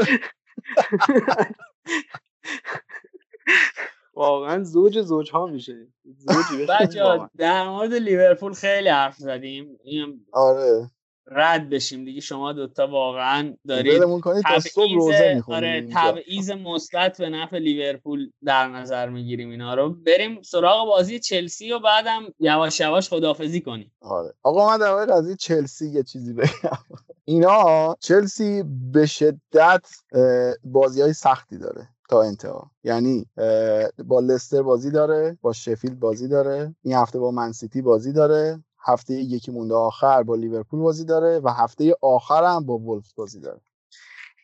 واقعا 4.20 4.64
زوج 4.64 5.02
زوج 5.02 5.32
ها 5.32 5.46
میشه 5.46 5.88
بچه. 6.80 7.20
در 7.38 7.70
مورد 7.70 7.94
لیورپول 7.94 8.54
خیلی 8.54 8.90
حرف 8.90 9.16
زدیم. 9.16 9.80
آره. 10.34 10.90
رد 11.32 11.70
بشیم 11.70 12.06
دیگه. 12.06 12.22
شما 12.22 12.54
دوتا 12.54 12.88
واقعا 12.88 13.54
دارید 13.68 13.94
تبعیض 13.94 14.82
می‌خونیم 15.36 15.42
آره. 15.48 15.88
تبعیض 15.94 16.52
مثبت 16.52 17.18
به 17.18 17.30
نفع 17.30 17.58
لیورپول 17.58 18.32
در 18.46 18.68
نظر 18.68 19.10
می‌گیریم 19.10 19.50
اینا 19.50 19.74
رو. 19.74 19.90
بریم 19.90 20.42
سراغ 20.42 20.88
بازی 20.88 21.20
چلسی 21.20 21.72
و 21.72 21.80
بعدم 21.80 22.22
یواش 22.40 22.80
یواش 22.80 23.10
خدافزی 23.10 23.62
کنیم. 23.62 23.92
آره. 24.02 24.34
آقا 24.44 24.68
من 24.68 24.78
در 24.78 24.92
مورد 24.92 25.12
قضیه 25.12 25.36
چلسی 25.36 25.90
یه 25.90 26.04
چیزی 26.04 26.34
بگم. 26.34 26.78
اینا 27.26 27.96
چلسی 28.00 28.64
به 28.94 29.06
شدت 29.06 29.88
بازی 30.64 31.02
های 31.02 31.14
سختی 31.14 31.58
داره. 31.58 31.88
تا 32.10 32.24
انتها. 32.24 32.72
یعنی 32.86 33.28
با 34.06 34.22
لستر 34.22 34.64
بازی 34.64 34.92
داره 34.92 35.40
با 35.44 35.54
شفیلد 35.54 36.00
بازی 36.02 36.30
داره 36.30 36.76
این 36.84 36.96
هفته 36.96 37.20
با 37.20 37.32
منسیتی 37.32 37.84
بازی 37.84 38.14
داره 38.14 38.66
هفته 38.80 39.16
یکی 39.16 39.52
مونده 39.52 39.76
آخر 39.76 40.24
با 40.24 40.36
لیورپول 40.36 40.82
بازی 40.82 41.06
داره 41.06 41.42
و 41.46 41.50
هفته 41.50 41.96
آخر 42.04 42.46
هم 42.46 42.68
با 42.68 42.80
ولفز 42.80 43.14
بازی 43.18 43.42
داره. 43.42 43.62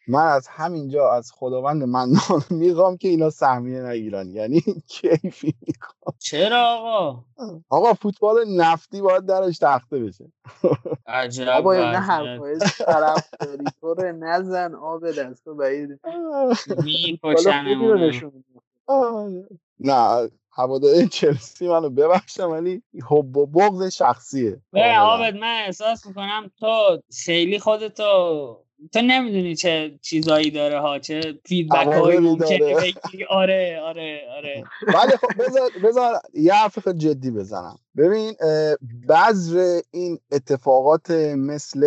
من 0.07 0.27
از 0.27 0.48
همینجا 0.48 1.11
از 1.11 1.32
خداوند 1.32 1.84
من 1.84 2.10
می‌خوام 2.49 2.98
که 2.98 3.07
اینا 3.07 3.30
سهمیه 3.30 3.82
نگیرن 3.82 4.30
یعنی 4.30 4.61
کیفی 4.88 5.56
می‌خوام 5.68 6.15
چرا 6.19 6.65
آقا 6.68 7.23
آقا 7.69 7.94
فوتبال 7.94 8.45
نفتی 8.57 9.02
باید 9.02 9.26
درش 9.26 9.57
تخته 9.57 9.99
بشه 9.99 10.32
عجب 11.07 11.49
نه 11.49 11.60
وضعیت. 11.60 11.95
حرفای 11.95 12.60
طرفداری 12.60 13.65
تو 13.82 13.94
رو 13.94 14.11
نزن 14.11 14.76
آب 14.76 15.11
دست 15.11 15.48
و 15.48 15.56
بعید. 15.56 15.99
آره. 18.88 19.48
نه 19.80 20.30
هواداره 20.52 21.07
چلسی 21.07 21.68
منو 21.68 21.90
ببخشم 21.90 22.49
ولی 22.49 22.84
حب 23.10 23.38
و 23.38 23.45
بغض 23.45 23.94
شخصیه 23.94 24.52
به 24.72 24.80
کاملا. 24.80 24.99
عابد 24.99 25.36
من 25.36 25.64
احساس 25.65 26.06
می‌کنم 26.06 26.52
تو 26.60 27.02
خیلی 27.26 27.60
خودتو 27.60 28.64
تو 28.93 29.02
نمی‌دونی 29.02 29.56
چه 29.56 29.99
چیزایی 30.02 30.52
داره 30.52 30.80
ها 30.80 30.99
چه 30.99 31.39
فیدبک 31.45 31.88
هایی 31.88 32.19
ممکنه 32.19 32.93
آره 33.30 33.80
آره 33.81 34.22
آره. 34.38 34.64
ولی 34.81 35.18
خب 35.18 35.43
بذار 35.43 35.72
بذار 35.84 36.22
یه 36.34 36.53
حرف 36.53 36.80
خیلی 36.80 36.99
جدی 36.99 37.31
بزنم. 37.31 37.80
ببین 37.97 38.34
بذر 39.09 39.80
این 39.91 40.19
اتفاقات 40.31 41.11
مثل 41.38 41.81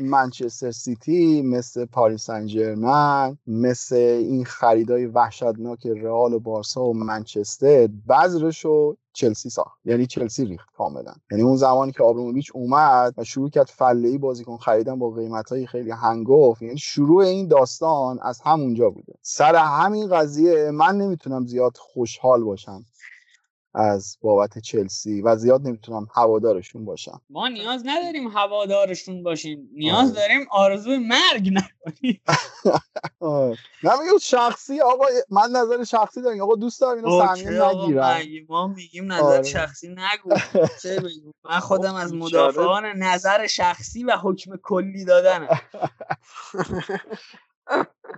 منچستر 0.00 0.70
سیتی 0.70 1.42
مثل 1.42 1.84
پاریس 1.84 2.24
سن 2.24 2.46
ژرمن 2.46 3.38
مثل 3.46 3.96
این 3.96 4.44
خریدای 4.44 5.06
وحشتناک 5.06 5.86
رئال 5.86 6.32
و 6.32 6.40
بارسا 6.40 6.84
و 6.84 6.94
منچستر 6.94 7.88
بذرشو 8.08 8.96
چلسی 9.12 9.50
ساخت. 9.50 9.78
یعنی 9.84 10.06
چلسی 10.06 10.44
ریخت 10.44 10.68
کاملا. 10.76 11.12
یعنی 11.30 11.42
اون 11.42 11.56
زمانی 11.56 11.92
که 11.92 12.02
آبراموویچ 12.02 12.50
اومد 12.54 13.14
و 13.16 13.24
شروع 13.24 13.50
کرد 13.50 13.66
فله 13.66 14.08
ای 14.08 14.18
بازیکن 14.18 14.56
خریدن 14.56 14.98
با 14.98 15.10
قیمت 15.10 15.52
های 15.52 15.66
خیلی 15.66 15.90
هنگفت 15.90 16.62
یعنی 16.62 16.78
شروع 16.78 17.24
این 17.24 17.48
داستان 17.48 18.18
از 18.22 18.40
همونجا 18.44 18.90
بوده. 18.90 19.12
سر 19.22 19.54
همین 19.56 20.08
قضیه 20.08 20.70
من 20.70 20.96
نمی‌تونم 20.96 21.46
زیاد 21.46 21.76
خوشحال 21.76 22.44
باشم. 22.44 22.84
از 23.74 24.18
بابت 24.20 24.58
چلسی 24.58 25.22
و 25.22 25.36
زیاد 25.36 25.66
نمی‌تونم 25.66 26.06
هوادارشون 26.14 26.84
باشم 26.84 27.20
ما 27.30 27.48
نیاز 27.48 27.82
نداریم 27.86 28.28
هوادارشون 28.28 29.22
باشیم 29.22 29.68
نیاز 29.72 30.10
آره. 30.10 30.20
داریم 30.20 30.46
آرزوی 30.50 30.98
مرگ 30.98 31.52
نکنیم 31.52 32.22
آه. 33.20 33.56
نه 33.82 34.00
میگم 34.00 34.18
شخصی 34.22 34.80
آقا 34.80 35.04
من 35.30 35.50
نظر 35.50 35.84
شخصی 35.84 36.22
دارم 36.22 36.40
آقا 36.40 36.54
دوست 36.54 36.80
دارم 36.80 36.96
اینا 36.96 37.08
اوکی 37.08 37.42
سهمیه 37.42 38.16
مگه 38.18 38.46
ما 38.48 38.66
میگیم 38.66 39.12
نظر 39.12 39.24
آره. 39.24 39.42
شخصی 39.42 39.88
نگو 39.88 40.34
چه 40.82 41.02
من 41.44 41.60
خودم 41.68 41.94
از 41.94 42.12
بیچاره. 42.12 42.48
مدافعان 42.48 42.84
نظر 42.86 43.46
شخصی 43.46 44.04
و 44.04 44.16
حکم 44.16 44.56
کلی 44.56 45.04
دادنم 45.04 45.48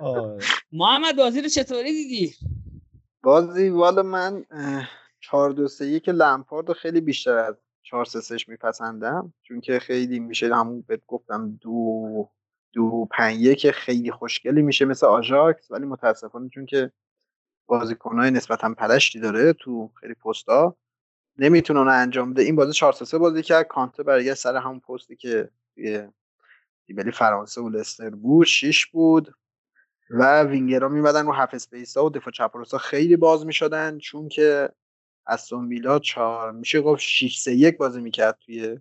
آره. 0.01 0.39
محمد 0.73 1.17
بازی 1.17 1.41
رو 1.41 1.49
چطوری 1.49 1.93
دیدی 1.93 2.35
بازی 3.23 3.69
والا 3.69 4.03
من 4.03 4.45
اه، 4.51 4.89
چهار 5.25 5.51
دو 5.51 5.69
سه 5.69 5.87
یک 5.87 6.09
لمپارد 6.09 6.69
رو 6.69 6.75
خیلی 6.75 7.01
بیشتر 7.01 7.37
از 7.37 7.55
چهار 7.83 8.05
سه 8.05 8.21
سهش 8.21 8.49
میپسندم. 8.49 9.35
چون 9.43 9.61
که 9.61 9.79
خیلی 9.79 10.21
میشه 10.21 10.55
همون 10.55 10.85
بهت 10.87 11.01
گفتم 11.07 11.59
دو 11.61 12.31
دو 12.73 13.09
پنج 13.11 13.41
یک 13.41 13.71
خیلی 13.71 14.11
خوشگلی 14.11 14.63
میشه 14.63 14.85
مثل 14.85 15.07
آژاکس. 15.07 15.71
ولی 15.71 15.87
متاسفانه 15.87 16.49
چون 16.49 16.67
که 16.67 16.93
بازیکنهای 17.67 18.31
نسبتا 18.31 18.75
پلشتی 18.75 19.21
داره 19.21 19.53
تو 19.53 19.91
خیلی 20.01 20.15
پستا 20.15 20.77
رو 21.39 21.89
انجام 21.89 22.33
بده. 22.33 22.43
این 22.43 22.57
بازی 22.57 22.73
4 22.73 22.93
3 22.93 23.19
بازی 23.19 23.43
کرد. 23.43 23.67
کانته 23.67 24.03
برگشت 24.03 24.35
سر 24.35 24.57
همون 24.57 24.81
پستی 24.81 25.17
که 25.17 25.51
دیبلی 26.87 27.13
فرانسه 27.13 27.61
و 27.61 27.69
لستر 27.69 28.11
بود. 28.11 28.47
6 28.47 28.87
بود. 28.87 29.35
و 30.11 30.43
وینگرها 30.43 30.89
میمدن 30.89 31.27
رو 31.27 31.33
half 31.33 31.55
space 31.55 31.97
ها 31.97 32.07
و 32.07 32.11
دفاع 32.11 32.33
چپ 32.33 32.77
خیلی 32.77 33.17
باز 33.17 33.47
می‌شدن. 33.47 33.99
چون 33.99 34.29
که 34.29 34.71
استون 35.27 35.69
ویلا 35.69 35.99
چهار. 35.99 36.53
میشه 36.53 36.81
گفت 36.81 37.01
6 37.01 37.39
3 37.41 37.53
1 37.53 37.77
بازی 37.77 38.01
می‌کرد 38.01 38.39
توی 38.47 38.79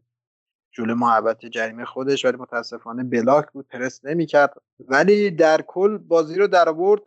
جلو 0.72 0.96
محوطه 0.96 1.46
جریمه 1.46 1.86
خودش 1.86 2.26
ولی 2.26 2.38
متاسفانه 2.38 3.04
block 3.04 3.52
بود 3.52 3.68
پرس 3.68 4.06
نمی‌کرد. 4.06 4.54
ولی 4.80 5.32
در 5.32 5.62
کل 5.62 5.98
بازی 5.98 6.36
رو 6.36 6.48
در 6.48 6.70
آورد 6.70 7.02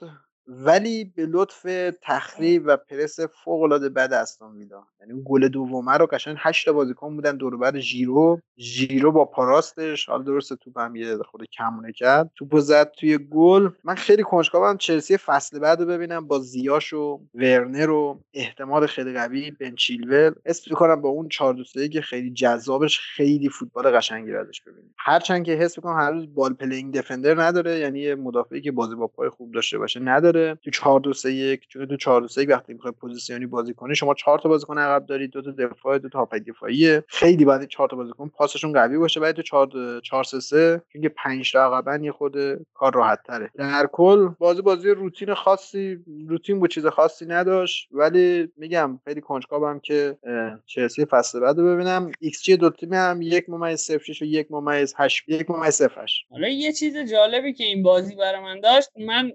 ولی 0.49 1.05
به 1.05 1.27
لطف 1.27 1.67
تخریب 2.03 2.63
و 2.67 2.77
پرس 2.77 3.21
فوق 3.21 3.63
العاده 3.63 3.89
بد 3.89 4.13
استون 4.13 4.57
ویلا. 4.57 4.83
یعنی 5.01 5.13
اون 5.13 5.23
گل 5.27 5.49
دومه 5.49 5.93
رو 5.93 6.07
قشنگ 6.07 6.37
8 6.39 6.67
تا 6.67 6.73
بازیکن 6.73 7.17
بودن 7.17 7.37
دور 7.37 7.57
بر 7.57 7.79
ژیرو 7.79 8.41
ژیرو 8.59 9.13
با 9.13 9.25
پا 9.25 9.39
راستش 9.39 10.07
حالا 10.07 10.23
درسته 10.23 10.57
توپ 10.57 10.79
هم 10.79 10.97
یه 10.97 11.17
خورده 11.17 11.45
کمونه 11.45 11.93
کرد. 11.93 12.31
توپو 12.35 12.61
زد 12.61 12.91
توی 12.91 13.19
گل. 13.19 13.69
من 13.85 13.95
خیلی 13.95 14.23
کنجکاوم 14.23 14.77
چلسی 14.77 15.17
فصل 15.17 15.59
بعد 15.59 15.81
رو 15.81 15.87
ببینم 15.87 16.27
با 16.27 16.39
زیاش 16.39 16.93
و 16.93 17.21
ورنر 17.35 17.91
و 17.91 18.21
احتمال 18.35 18.87
خیلی 18.87 19.13
قوی 19.13 19.51
بن 19.51 19.75
چیلول. 19.75 20.33
حس 20.47 20.71
می‌کنم 20.71 21.01
با 21.01 21.09
اون 21.09 21.29
4 21.29 21.55
2 21.55 21.89
که 21.89 22.01
خیلی 22.01 22.33
جذابش 22.33 23.01
خیلی 23.01 23.49
فوتبال 23.49 23.91
قشنگی 23.91 24.33
رو 24.33 24.41
ازش 24.41 24.61
ببینیم. 24.61 24.95
هرچند 24.99 25.45
که 25.45 25.53
حس 25.53 25.79
می‌کنم 25.79 25.97
هنوز 25.97 26.35
ball 26.35 26.55
playing 26.55 26.95
defender 26.95 27.43
نداره 27.43 27.79
یعنی 27.79 28.01
یه 28.01 28.15
مدافعی 28.15 28.61
که 28.61 28.73
بازی 28.73 28.95
با 28.95 29.07
پای 29.07 29.29
خوب 29.29 29.53
داشته 29.53 29.79
باشه 29.79 30.01
نداره. 30.01 30.36
تو 30.65 30.71
4 30.71 31.01
2 31.01 31.13
3 31.13 31.33
1 31.33 31.69
چون 31.69 31.87
تو 31.87 31.97
4 31.97 32.21
2 32.21 32.29
3 32.29 32.47
وقتی 32.47 32.73
می‌خوای 32.73 32.93
position 32.93 33.41
ی 33.41 33.47
بازی 33.47 33.75
کنی 33.75 33.95
شما 33.95 34.15
4 34.15 34.39
تا 34.39 34.49
بازیکن 34.49 34.79
عقب 34.79 35.07
داری 35.07 35.29
دو 35.29 35.43
تا 35.43 35.51
دفاع 35.51 35.99
دو 35.99 36.09
تا 36.09 36.19
هافبک 36.19 36.45
دفاعیه 36.49 37.05
خیلی 37.09 37.45
باید 37.45 37.69
4 37.69 37.89
تا 37.89 37.97
بازیکن 37.97 38.29
پاسشون 38.29 38.73
قوی 38.73 38.99
باشه 38.99 39.21
بعد 39.21 39.37
تو 39.37 39.43
4 39.43 40.01
4 40.01 40.25
3 40.25 40.41
3 40.41 40.83
چون 40.93 41.09
5 41.09 41.53
تا 41.53 41.65
عقبن 41.65 42.05
یه 42.05 42.13
خورده 42.13 42.37
کار 42.75 42.95
راحت 42.95 43.23
تره. 43.27 43.51
در 43.55 43.89
کل 43.93 44.29
بازی 44.39 44.63
بازی 44.63 44.91
روتین 44.91 45.35
خاصی 45.35 45.99
روتین 46.29 46.61
بود 46.61 46.71
چیز 46.71 46.87
خاصی 46.87 47.27
نداشت 47.27 47.89
ولی 47.93 48.49
میگم 48.57 49.01
خیلی 49.05 49.21
کنجکاوم 49.21 49.81
که 49.81 50.19
چلسی 50.67 51.05
فصل 51.05 51.41
بعد 51.41 51.59
رو 51.59 51.75
ببینم. 51.75 52.13
ایکس 52.21 52.43
جی 52.43 52.57
دو 52.57 52.71
تیم 52.71 52.93
هم 52.93 53.23
1 53.23 53.49
ممیز 53.49 53.81
0 53.81 53.99
6 53.99 54.23
و 54.23 54.25
1 54.25 54.47
ممیز 54.51 54.95
8 54.97 55.25
1 55.29 55.51
ممیز 55.51 55.75
0 55.75 56.03
8 56.03 56.27
حالا 56.31 56.49
یه 56.49 56.73
چیز 56.73 56.97
جالبی 57.11 57.53
که 57.53 57.65
این 57.65 57.83
بازی 57.83 58.15
برای 58.15 58.41
من 58.41 58.61
داشت 58.61 58.89
من 59.07 59.33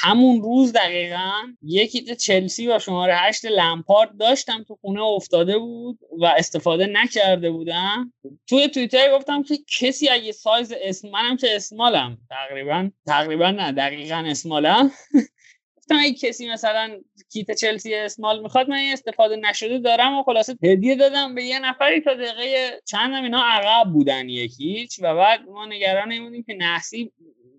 همون 0.00 0.42
روز 0.42 0.72
دقیقا 0.72 1.32
یکی 1.62 2.16
چلسی 2.16 2.78
شماره 2.78 3.16
هشت 3.16 3.44
لمپارد 3.44 4.16
داشتم 4.16 4.64
تو 4.68 4.78
خونه 4.80 5.02
افتاده 5.02 5.58
بود 5.58 5.98
و 6.18 6.24
استفاده 6.24 6.86
نکرده 6.86 7.50
بودم. 7.50 8.12
توی 8.48 8.68
توییتر 8.68 9.16
گفتم 9.16 9.42
که 9.42 9.58
کسی 9.80 10.08
اگه 10.08 10.32
سایز 10.32 10.72
اسم 10.82 11.08
منم 11.08 11.36
که 11.36 11.56
اسمالم. 11.56 12.18
تقریبا 12.30 12.90
تقریبا 13.06 13.50
نه 13.50 13.72
دقیقا 13.72 14.24
اسمالم. 14.26 14.90
گفتم 15.76 15.96
اگه 16.00 16.14
کسی 16.14 16.48
مثلا 16.48 17.00
کیت 17.32 17.50
چلسی 17.50 17.94
اسمال 17.94 18.42
می‌خواد 18.42 18.68
من 18.68 18.76
این 18.76 18.92
استفاده 18.92 19.36
نشده 19.36 19.78
دارم 19.78 20.18
و 20.18 20.22
خلاصه 20.22 20.56
هدیه 20.62 20.96
دادم 20.96 21.34
به 21.34 21.44
یه 21.44 21.58
نفری 21.58 22.00
تا 22.00 22.14
دقیقه 22.14 22.80
چندم 22.84 23.22
اینا 23.22 23.42
عقب 23.44 23.92
بودن 23.92 24.28
یکیچ 24.28 25.00
و 25.02 25.14
بعد 25.14 25.40
ما 25.48 25.66
نگران 25.66 26.24
بودیم 26.24 26.42
که 26.42 26.54
نحسی 26.54 27.12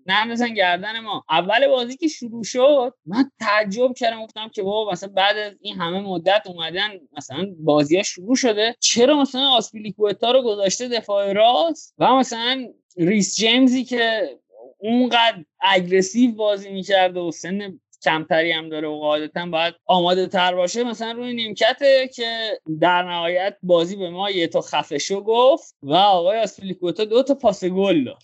نندازن 0.06 0.54
گردن 0.54 1.00
ما. 1.00 1.24
اول 1.30 1.68
بازی 1.68 1.96
که 1.96 2.08
شروع 2.08 2.44
شد 2.44 2.94
من 3.06 3.30
تعجب 3.40 3.94
کردم 3.96 4.22
گفتم 4.22 4.48
که 4.48 4.62
بابا 4.62 4.92
مثلا 4.92 5.08
بعد 5.08 5.36
از 5.36 5.52
این 5.60 5.80
همه 5.80 6.00
مدت 6.00 6.42
اومدن 6.46 6.90
مثلا 7.16 7.46
بازی 7.58 7.96
ها 7.96 8.02
شروع 8.02 8.36
شده. 8.36 8.76
چرا 8.80 9.20
مثلا 9.20 9.48
آسپیلیکوتا 9.48 10.30
رو 10.30 10.42
گذاشته 10.42 10.88
دفاع 10.88 11.32
راست 11.32 11.94
و 11.98 12.14
مثلا 12.14 12.66
ریس 12.96 13.36
جیمزی 13.36 13.84
که 13.84 14.38
اونقدر 14.78 15.44
اگرسیو 15.60 16.32
بازی 16.32 16.70
می‌کرده 16.70 17.20
و 17.20 17.30
سن 17.30 17.80
کمتری 18.04 18.52
هم 18.52 18.68
داره 18.68 18.88
و 18.88 18.98
قاعدتا 18.98 19.46
باید 19.46 19.74
آماده 19.86 20.26
تر 20.26 20.54
باشه 20.54 20.84
مثلا 20.84 21.12
روی 21.12 21.34
نیمکته 21.34 22.10
که 22.14 22.60
در 22.80 23.02
نهایت 23.02 23.56
بازی 23.62 23.96
به 23.96 24.10
ما 24.10 24.30
یه 24.30 24.46
تا 24.46 24.60
خفشو 24.60 25.20
گفت 25.20 25.74
و 25.82 25.94
آقای 25.94 26.40
آسپیلیکوتا 26.40 27.04
دو 27.04 27.22
تا 27.22 27.34
پاس 27.34 27.64
گل 27.64 28.04
داد. 28.04 28.22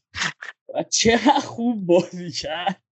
و 0.75 0.83
چقدر 0.83 1.39
خوب 1.39 1.87
بازی 1.87 2.31
کرد. 2.31 2.83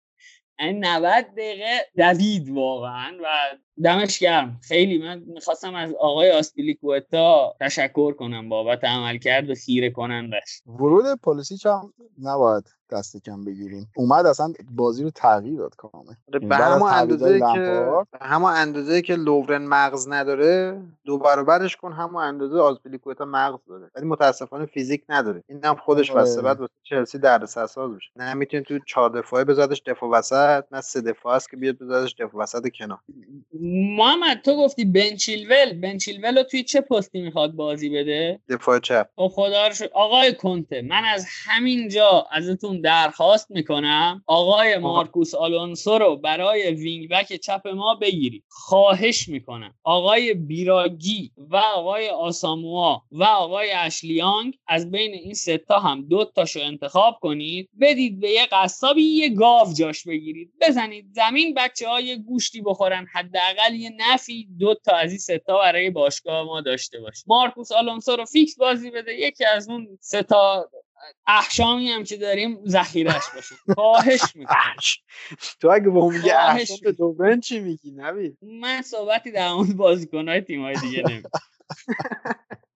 این 0.58 0.84
90 0.84 1.24
دقیقه 1.24 1.86
دوید 1.96 2.50
واقعا 2.50 3.18
و 3.22 3.56
دمش 3.84 4.18
گرم. 4.18 4.60
خیلی 4.62 4.98
من 4.98 5.18
می‌خواستم 5.18 5.74
از 5.74 5.94
آقای 6.00 6.30
آسپیلیکوتا 6.30 7.56
تشکر 7.60 8.12
کنم 8.12 8.48
بابت 8.48 8.84
عمل 8.84 9.18
کرد 9.18 9.50
و 9.50 9.54
خیره 9.54 9.90
کنندش. 9.90 10.62
ورود 10.66 11.20
پلیسیچ 11.22 11.66
هم 11.66 11.92
نباید 12.22 12.64
دست 12.90 13.24
کم 13.24 13.44
بگیریم. 13.44 13.90
اومد 13.96 14.26
اصلا 14.26 14.52
بازی 14.70 15.04
رو 15.04 15.10
تغییر 15.10 15.58
داد 15.58 15.76
کامل. 15.76 16.14
آره، 16.28 16.38
به 16.38 16.56
همون 16.56 16.90
اندازه 16.92 17.40
که 17.40 17.92
همون 18.20 18.52
اندازه 18.52 19.02
که 19.02 19.14
لوورن 19.14 19.66
مغز 19.66 20.08
نداره 20.08 20.82
دو 21.04 21.18
برابرش 21.18 21.76
کن 21.76 21.92
همون 21.92 22.22
اندازه 22.22 22.58
آزپیلیکوتا 22.58 23.24
مغز 23.24 23.58
داره. 23.68 23.90
ولی 23.94 24.06
متاسفانه 24.06 24.66
فیزیک 24.66 25.04
نداره. 25.08 25.44
این 25.48 25.64
هم 25.64 25.76
خودش. 25.76 26.10
واسه 26.10 26.42
بعد 26.42 26.60
واسه 26.60 26.72
چلسی 26.82 27.18
دردسر 27.18 27.66
ساز 27.66 27.90
بشه 27.90 28.10
نه 28.16 28.34
می‌تونی 28.34 28.62
تو 28.62 28.78
چهار 28.78 29.10
دفاعه 29.10 29.44
بذادش 29.44 29.82
دفاع 29.86 30.10
وسط. 30.10 30.64
نه 30.72 30.80
سه 30.80 31.00
دفاع 31.00 31.34
است 31.34 31.50
که 31.50 31.56
بیاد 31.56 31.78
بذادش 31.78 32.14
دفاع 32.18 32.42
وسط 32.42 32.68
کنار. 32.68 32.98
محمد 33.72 34.42
تو 34.44 34.56
گفتی 34.56 34.84
بن 34.84 35.06
چیلول 35.06 35.72
بن 35.72 35.89
چیلول 35.89 36.38
رو 36.38 36.42
توی 36.42 36.62
چه 36.62 36.80
پستی 36.80 37.20
می‌خواد 37.20 37.52
بازی 37.52 37.88
بده؟ 37.88 38.40
دفاع 38.48 38.78
چپ. 38.78 39.08
خب 39.16 39.28
خدا. 39.28 39.68
آقای 39.92 40.34
کنته 40.34 40.82
من 40.82 41.04
از 41.04 41.26
همین 41.44 41.88
جا 41.88 42.26
ازتون 42.32 42.80
درخواست 42.80 43.50
می‌کنم 43.50 44.22
آقای 44.26 44.78
مارکوس 44.78 45.34
آلونسو 45.34 45.98
رو 45.98 46.16
برای 46.16 46.70
wing 46.70 47.08
back 47.08 47.36
چپ 47.36 47.68
ما 47.68 47.94
بگیرید. 47.94 48.44
خواهش 48.48 49.28
می‌کنم. 49.28 49.74
آقای 49.84 50.34
بیراگی 50.34 51.32
و 51.36 51.56
آقای 51.56 52.08
آساموا 52.08 53.02
و 53.12 53.24
آقای 53.24 53.70
اشلیانگ 53.70 54.54
از 54.66 54.90
بین 54.90 55.12
این 55.12 55.34
ستا 55.34 55.78
هم 55.78 56.08
دو 56.08 56.24
تاشو 56.24 56.60
انتخاب 56.60 57.18
کنید. 57.20 57.68
بدید 57.80 58.20
به 58.20 58.30
یه 58.30 58.46
قصابی 58.52 59.02
یه 59.02 59.28
گاو 59.28 59.72
جاش 59.72 60.06
بگیرید. 60.06 60.52
بزنید 60.60 61.06
زمین 61.12 61.54
بچه 61.54 61.88
های 61.88 62.22
گوشتی 62.22 62.60
بخورن 62.60 63.06
حداقل 63.12 63.57
یه 63.74 63.90
نفی 63.96 64.48
دو 64.58 64.74
تا 64.74 64.96
از 64.96 65.10
این 65.10 65.18
ستا 65.18 65.58
برای 65.58 65.90
باشگاه 65.90 66.46
ما 66.46 66.60
داشته 66.60 67.00
باشه. 67.00 67.24
مارکوس 67.26 67.72
آلونسو 67.72 68.16
رو 68.16 68.24
فیکس 68.24 68.58
بازی 68.58 68.90
بده. 68.90 69.14
یکی 69.14 69.44
از 69.44 69.68
اون 69.68 69.98
ستا 70.00 70.70
احشامی 71.26 71.88
هم 71.88 72.04
که 72.04 72.16
داریم 72.16 72.64
ذخیرش 72.66 73.22
باشه. 73.34 73.54
خواهش 73.74 74.20
می‌کنم. 74.34 74.76
تو 75.60 75.70
اگه 75.70 75.88
با 75.88 76.00
اون 76.00 76.22
به 76.82 76.92
دوبرن 76.92 77.40
چی 77.40 77.60
میگی 77.60 77.90
نبید 77.90 78.38
من 78.42 78.82
صحبتی 78.82 79.30
در 79.30 79.52
مورد 79.52 79.76
بازیکنهای 79.76 80.40
تیم‌های 80.40 80.74
دیگه 80.74 81.02
نمی 81.08 81.22
ولی 81.22 81.28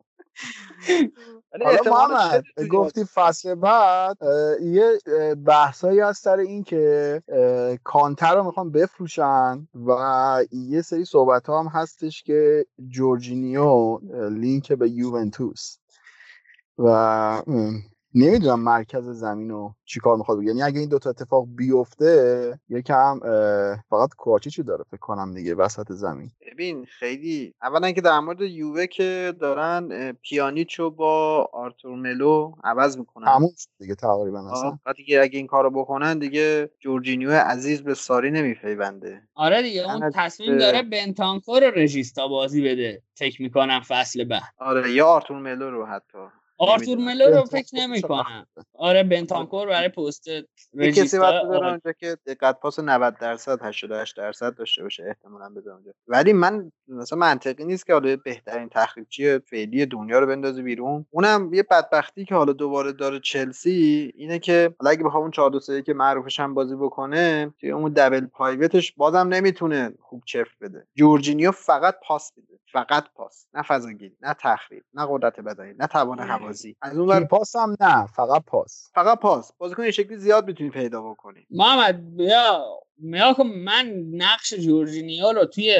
حالا 1.52 1.70
احتمالش 1.70 2.10
محمد 2.10 2.44
گفتی 2.70 3.04
فصل 3.04 3.54
بعد 3.54 4.16
یه 4.62 4.98
بحثایی 5.46 6.00
از 6.00 6.18
سر 6.18 6.36
این 6.38 6.64
که 6.64 7.22
کانتر 7.84 8.34
رو 8.34 8.44
می‌خوان 8.44 8.70
بفروشن 8.70 9.68
و 9.86 10.44
یه 10.52 10.82
سری 10.82 11.04
صحبت 11.04 11.46
ها 11.46 11.60
هم 11.60 11.68
هستش 11.68 12.22
که 12.22 12.66
جورجینیو 12.88 13.98
لینک 14.28 14.72
به 14.72 14.90
یوونتوس 14.90 15.76
و 16.78 17.42
نمی‌دونم 18.14 18.60
مرکز 18.60 19.08
زمین 19.08 19.50
رو 19.50 19.74
چیکار 19.84 20.16
می‌خواد 20.16 20.38
بگه. 20.38 20.46
یعنی 20.48 20.62
اگه 20.62 20.80
این 20.80 20.88
دوتا 20.88 21.10
اتفاق 21.10 21.46
بیفته 21.56 22.58
یکم 22.68 23.20
فقط 23.90 24.08
کوارچیچو 24.18 24.62
داره 24.62 24.84
فکر 24.90 25.00
کنم 25.00 25.34
دیگه 25.34 25.54
وسط 25.54 25.92
زمین. 25.92 26.30
ببین 26.52 26.84
خیلی 26.84 27.54
اولا 27.62 27.92
که 27.92 28.00
در 28.00 28.20
مورد 28.20 28.40
یووه 28.40 28.86
که 28.86 29.34
دارن 29.40 30.12
پیانیچو 30.12 30.90
با 30.90 31.48
آرتور 31.52 31.96
ملو 31.96 32.52
عوض 32.64 32.98
می‌کنن. 32.98 33.26
تموم 33.26 33.50
شد 33.58 33.68
دیگه 33.78 33.94
تقریبا 33.94 34.50
اصلا. 34.50 34.92
دیگه 34.96 35.20
اگه 35.20 35.38
این 35.38 35.46
کارو 35.46 35.70
بکنن 35.70 36.18
دیگه 36.18 36.70
جورجینیو 36.80 37.30
عزیز 37.30 37.82
به 37.82 37.94
ساری 37.94 38.30
نمیپیونده. 38.30 39.22
آره 39.34 39.62
دیگه 39.62 39.92
اون 39.94 40.10
تصمیم 40.14 40.50
به- 40.50 40.58
داره 40.58 40.82
بنتانکور 40.82 41.70
رو 41.70 41.74
regista 41.74 42.28
بازی 42.28 42.62
بده 42.62 43.02
فکر 43.14 43.42
می‌کنم 43.42 43.80
فصل 43.88 44.24
بعد. 44.24 44.42
آره 44.58 44.90
یا 44.92 45.06
آرتور 45.06 45.38
ملو 45.38 45.70
رو 45.70 45.86
حتی. 45.86 46.18
آرتور. 46.70 46.98
ملو 46.98 47.36
رو 47.36 47.44
فکر 47.44 47.68
نمی 47.74 48.02
کنم 48.02 48.46
آره 48.74 49.02
بنتانکور 49.02 49.66
برای 49.66 49.88
پست 49.88 50.28
کسی 50.28 51.18
باید 51.18 51.42
بذاره 51.44 51.56
آره. 51.56 51.66
اونجا 51.66 51.92
که 51.92 52.16
دقت 52.26 52.60
پاس 52.60 52.78
90 52.78 53.18
درصد 53.18 53.62
88 53.62 54.16
درصد 54.16 54.54
داشته 54.54 54.82
باشه 54.82 55.04
احتمالاً 55.08 55.48
بذاره 55.48 55.76
اونجا. 55.76 55.92
ولی 56.08 56.32
من 56.32 56.72
مثلا 56.88 57.18
منطقی 57.18 57.64
نیست 57.64 57.86
که 57.86 57.92
حالا 57.92 58.16
بهترین 58.16 58.68
تخریبچی 58.68 59.38
فعلی 59.38 59.86
دنیا 59.86 60.18
رو 60.18 60.26
بندازی 60.26 60.62
بیرون. 60.62 61.06
اونم 61.10 61.54
یه 61.54 61.62
بدبختی 61.70 62.24
که 62.24 62.34
حالا 62.34 62.52
دوباره 62.52 62.92
داره 62.92 63.20
چلسی 63.20 64.12
اینه 64.16 64.38
که 64.38 64.74
حالا 64.80 64.90
اگه 64.90 65.04
بخوام 65.04 65.22
اون 65.22 65.30
4 65.30 65.50
2 65.50 65.60
3 65.60 65.82
که 65.82 65.94
معروفش 65.94 66.40
هم 66.40 66.54
بازی 66.54 66.76
بکنه 66.76 67.54
توی 67.60 67.70
اون 67.70 67.92
دبل 67.92 68.26
پایوتش 68.26 68.92
بازم 68.92 69.28
نمی‌تونه 69.28 69.92
خوب 70.00 70.22
چفت 70.26 70.58
بده. 70.60 70.86
جورجینیو 70.94 71.50
فقط 71.50 71.94
پاس 72.06 72.32
میده. 72.36 72.51
فقط 72.72 73.04
پاس 73.14 73.46
نه 73.54 73.62
فضاگیری 73.62 74.16
نه 74.20 74.34
تخریب 74.40 74.82
نه 74.94 75.06
قدرت 75.10 75.40
بدنی 75.40 75.74
نه 75.78 75.86
توان 75.86 76.18
حوازی. 76.20 76.76
از 76.82 76.98
اون 76.98 77.08
ور 77.08 77.18
تیم 77.18 77.28
پاس 77.28 77.56
هم 77.56 77.76
نه 77.80 78.06
فقط 78.06 78.44
پاس. 78.44 78.90
فقط 78.94 79.18
پاس. 79.20 79.52
بازیکن 79.58 79.82
این 79.82 79.90
شکلی 79.90 80.16
زیاد 80.16 80.46
می‌تونی 80.46 80.70
پیدا 80.70 81.02
بکنی. 81.10 81.46
محمد 81.50 82.16
بیا. 82.16 82.64
کن 83.36 83.46
من 83.46 83.92
نقش 84.12 84.54
جورجینیو 84.54 85.32
رو 85.32 85.44
توی 85.44 85.76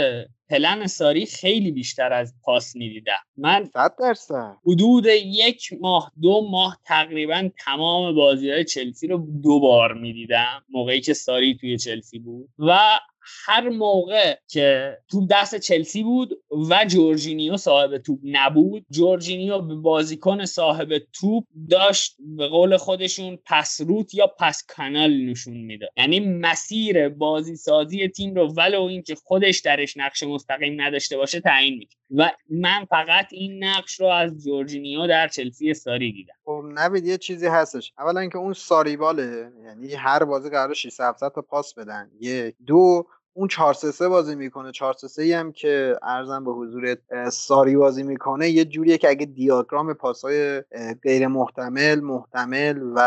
پلن 0.51 0.87
ساری 0.87 1.27
خیلی 1.27 1.73
بیشتر 1.73 2.13
از 2.13 2.35
پاس 2.45 2.77
می‌دیدم. 2.77 3.19
من 3.37 3.65
100 3.65 3.97
درصد. 3.99 4.57
حدود 4.67 5.07
یک 5.25 5.69
ماه 5.81 6.13
دو 6.23 6.49
ماه 6.51 6.79
تقریبا 6.85 7.49
تمام 7.65 8.15
بازی 8.15 8.51
های 8.51 8.65
چلسی 8.65 9.07
رو 9.07 9.27
دو 9.43 9.61
بار 9.61 9.95
می‌دیدم 9.95 10.63
موقعی 10.71 11.01
که 11.01 11.15
ساری 11.15 11.57
توی 11.57 11.79
چلسی 11.79 12.19
بود. 12.19 12.49
و 12.59 12.79
هر 13.25 13.69
موقع 13.69 14.37
که 14.49 14.99
توپ 15.11 15.29
دست 15.31 15.59
چلسی 15.59 16.03
بود 16.03 16.39
و 16.71 16.85
جورجینیو 16.85 17.57
صاحب 17.57 17.99
توپ 17.99 18.19
نبود 18.25 18.87
جورجینیو 18.91 19.59
به 19.59 19.75
بازیکن 19.75 20.45
صاحب 20.45 20.99
توپ 21.13 21.45
داشت 21.71 22.17
به 22.19 22.49
قول 22.49 22.77
خودشون 22.77 23.39
پس 23.47 23.81
روت 23.81 24.15
یا 24.15 24.27
پس 24.27 24.65
کانال 24.69 25.17
نشون 25.17 25.57
میده 25.57 25.89
یعنی 25.97 26.21
مسیر 26.21 27.09
بازی 27.09 27.57
سازی 27.57 28.09
تیم 28.09 28.35
رو 28.35 28.53
ولو 28.53 28.83
اینکه 28.83 29.15
خودش 29.15 29.61
درش 29.61 29.97
نقش 29.97 30.23
مستقیم 30.23 30.81
نداشته 30.81 31.17
باشه 31.17 31.41
تعیین 31.41 31.79
میده 31.79 31.95
و 32.17 32.31
من 32.51 32.85
فقط 32.85 33.27
این 33.31 33.65
نقش 33.65 34.01
رو 34.01 34.07
از 34.07 34.45
جورجینیو 34.45 35.07
در 35.07 35.29
چلسی 35.29 35.75
ساری 35.75 36.13
دیدم. 36.13 36.35
خب 36.45 36.65
نوید 36.65 37.07
یه 37.07 37.19
چیزی 37.19 37.47
هستش. 37.47 37.93
اولا 37.99 38.21
اینکه 38.21 38.39
اون 38.39 38.53
ساریباله 38.53 39.53
یعنی 39.65 39.95
هر 39.95 40.25
بازی 40.25 40.51
قرار 40.51 40.75
6 40.75 41.01
700 41.01 41.29
تا 41.29 41.43
پاس 41.43 41.75
بدن. 41.75 42.11
یک 42.21 42.55
دو 42.67 43.07
اون 43.35 43.49
4 43.49 43.75
3 43.75 43.91
3 43.91 44.09
بازی 44.09 44.35
می‌کنه. 44.35 44.73
4 44.73 44.93
3 44.93 45.09
3 45.09 45.37
هم 45.37 45.53
که 45.53 45.97
ارزم 46.03 46.45
به 46.45 46.53
حضورت 46.53 46.99
اه، 47.11 47.31
ساری 47.31 47.77
بازی 47.77 48.03
می‌کنه 48.03 48.49
یه 48.51 48.65
جوریه 48.65 48.99
که 48.99 49.09
اگه 49.09 49.27
دیاگرام 49.27 49.95
پاسای 49.95 50.63
غیر 51.03 51.27
محتمل 51.27 52.01
محتمل 52.01 52.83
و 52.95 52.99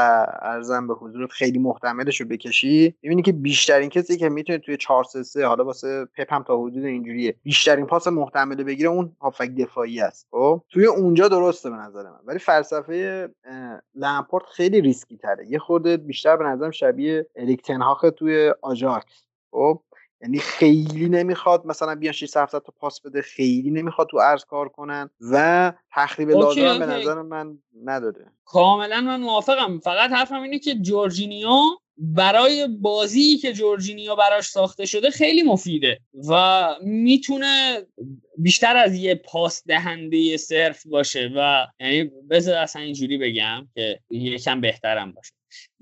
عرضم 0.42 0.88
به 0.88 0.94
حضورت 0.94 1.32
خیلی 1.32 1.60
محتملش 1.60 2.22
رو 2.22 2.28
بکشی 2.28 2.96
می‌بینی 3.02 3.22
که 3.22 3.32
بیشترین 3.32 3.90
کسی 3.90 4.18
که 4.18 4.30
می‌تونه 4.30 4.60
توی 4.60 4.78
4 4.78 5.04
3 5.04 5.24
3 5.24 5.46
حالا 5.46 5.64
واسه 5.66 6.06
پپ 6.18 6.34
هم 6.34 6.44
تا 6.44 6.58
حدود 6.58 6.86
اینجوریه 6.86 7.36
بیشترین 7.44 7.86
پاس 7.86 8.08
محتمل 8.08 8.64
بگیره 8.64 8.90
اون 8.90 9.16
هافبک 9.22 9.50
دفاعی 9.58 10.02
است. 10.02 10.28
خب؟ 10.32 10.62
توی 10.70 10.86
اونجا 10.86 11.28
درسته 11.28 11.70
به 11.70 11.76
نظر 11.76 12.04
من. 12.04 12.20
ولی 12.26 12.40
فلسفه 12.40 13.30
اه، 13.46 13.82
لمپارد 13.96 14.46
خیلی 14.46 14.82
ریسکی 14.82 15.18
تره 15.18 15.48
یه 15.48 15.60
خورده 15.60 15.98
بیشتر 15.98 16.38
به 16.38 16.44
نظرم 16.44 16.72
شبیه 16.72 17.28
اریک 17.36 17.62
تن 17.62 17.79
هاخ 17.79 18.06
توی 18.18 18.54
آژاکس 18.62 19.26
خب؟ 19.52 19.82
یعنی 20.26 20.40
خیلی 20.40 21.10
نمی‌خواد 21.10 21.66
مثلا 21.66 21.96
بیان 21.96 22.14
6 22.14 22.38
7 22.38 22.52
تا 22.52 22.74
پاس 22.80 23.02
بده 23.02 23.22
خیلی 23.22 23.70
نمی‌خواد 23.70 24.08
تو 24.08 24.18
عرض 24.18 24.46
کار 24.46 24.70
کنن 24.70 25.10
و 25.32 25.74
تخریب 25.92 26.30
لازم 26.30 26.80
به 26.80 26.86
نظر 26.86 27.22
من 27.22 27.58
نداره 27.84 28.32
کاملا 28.46 29.02
من 29.02 29.22
موافقم. 29.22 29.80
فقط 29.80 30.12
حرفم 30.12 30.42
اینه 30.42 30.60
که 30.60 30.76
جورجینیو 30.76 31.60
برای 31.98 32.68
بازی 32.68 33.38
که 33.38 33.54
جورجینیو 33.54 34.16
براش 34.16 34.46
ساخته 34.46 34.86
شده 34.86 35.10
خیلی 35.10 35.44
مفیده 35.44 36.00
و 36.30 36.66
می‌تونه 36.82 37.86
بیشتر 38.38 38.78
از 38.78 38.96
یه 38.96 39.16
پاس 39.16 39.64
دهنده 39.68 40.38
صرف 40.38 40.88
باشه 40.88 41.32
و 41.36 41.68
یعنی 41.80 42.12
بذار 42.30 42.58
اصلا 42.58 42.82
اینجوری 42.82 43.18
بگم 43.18 43.68
که 43.76 44.00
یکم 44.10 44.62
بهترم 44.62 45.12
باشه. 45.12 45.32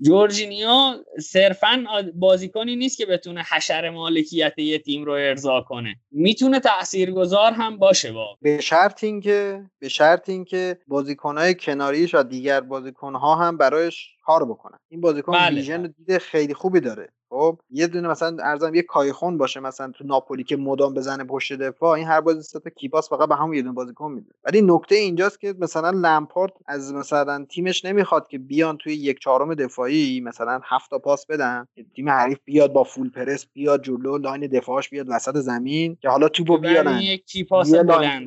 جورجینیو 0.00 0.94
صرفا 1.20 1.84
بازیکنی 2.14 2.76
نیست 2.76 2.98
که 2.98 3.06
بتونه 3.06 3.42
حشر 3.42 3.90
مالکیت 3.90 4.58
یه 4.58 4.78
تیم 4.78 5.04
رو 5.04 5.12
ارضا 5.12 5.60
کنه. 5.60 5.96
می‌تونه 6.10 6.60
تاثیرگذار 6.60 7.52
هم 7.52 7.78
باشه 7.78 8.12
با. 8.12 8.36
به 8.42 8.60
شرط 8.60 9.04
اینکه 9.04 9.62
به 9.78 9.88
شرط 9.88 10.28
اینکه 10.28 10.78
بازیکنهای 10.86 11.54
کناریش 11.54 12.14
و 12.14 12.22
دیگر 12.22 12.60
بازیکنها 12.60 13.34
هم 13.34 13.56
برایش 13.56 14.08
کار 14.24 14.44
بکنن. 14.44 14.78
این 14.88 15.00
بازیکن 15.00 15.32
بله. 15.32 15.56
vision 15.56 15.82
دید 15.82 16.18
خیلی 16.18 16.54
خوبی 16.54 16.80
داره. 16.80 17.08
خب 17.34 17.58
یه 17.70 17.86
دونه 17.86 18.08
مثلا 18.08 18.36
عرضم 18.44 18.74
یه 18.74 18.82
کایخون 18.82 19.38
باشه 19.38 19.60
مثلا 19.60 19.90
تو 19.90 20.04
ناپولی 20.04 20.44
که 20.44 20.56
مدام 20.56 20.94
بزنه 20.94 21.24
پشت 21.24 21.52
دفاع 21.52 21.90
این 21.90 22.06
هر 22.06 22.20
بازی 22.20 22.42
سه 22.42 22.60
تا 22.60 22.70
key 22.70 22.87
pass 22.87 23.10
فقط 23.10 23.28
به 23.28 23.36
همون 23.36 23.54
یه 23.54 23.62
دونه 23.62 23.74
بازیکن 23.74 24.12
میده. 24.12 24.30
ولی 24.44 24.62
نکته 24.62 24.94
اینجاست 24.94 25.40
که 25.40 25.54
مثلا 25.58 25.90
لمپارد 25.90 26.52
از 26.66 26.94
مثلا 26.94 27.44
تیمش 27.44 27.84
نمی‌خواد 27.84 28.28
که 28.28 28.38
بیان 28.38 28.76
توی 28.76 28.94
یک 28.94 29.18
چهارم 29.18 29.54
دفاعی 29.54 30.20
مثلا 30.20 30.60
هفت 30.64 30.90
تا 30.90 30.98
پاس 30.98 31.26
بدن. 31.26 31.66
تیم 31.96 32.08
حریف 32.08 32.38
بیاد 32.44 32.72
با 32.72 32.84
full 32.84 33.10
press 33.10 33.46
بیاد 33.52 33.82
جلو 33.82 34.18
line 34.18 34.46
دفاعش 34.46 34.88
بیاد 34.90 35.06
وسط 35.08 35.36
زمین 35.36 35.96
که 36.02 36.08
حالا 36.08 36.28
توپو 36.28 36.58
بیارن. 36.58 36.98
یک 36.98 37.24
key 37.24 37.45
pass 37.45 37.74
بلند 37.74 38.26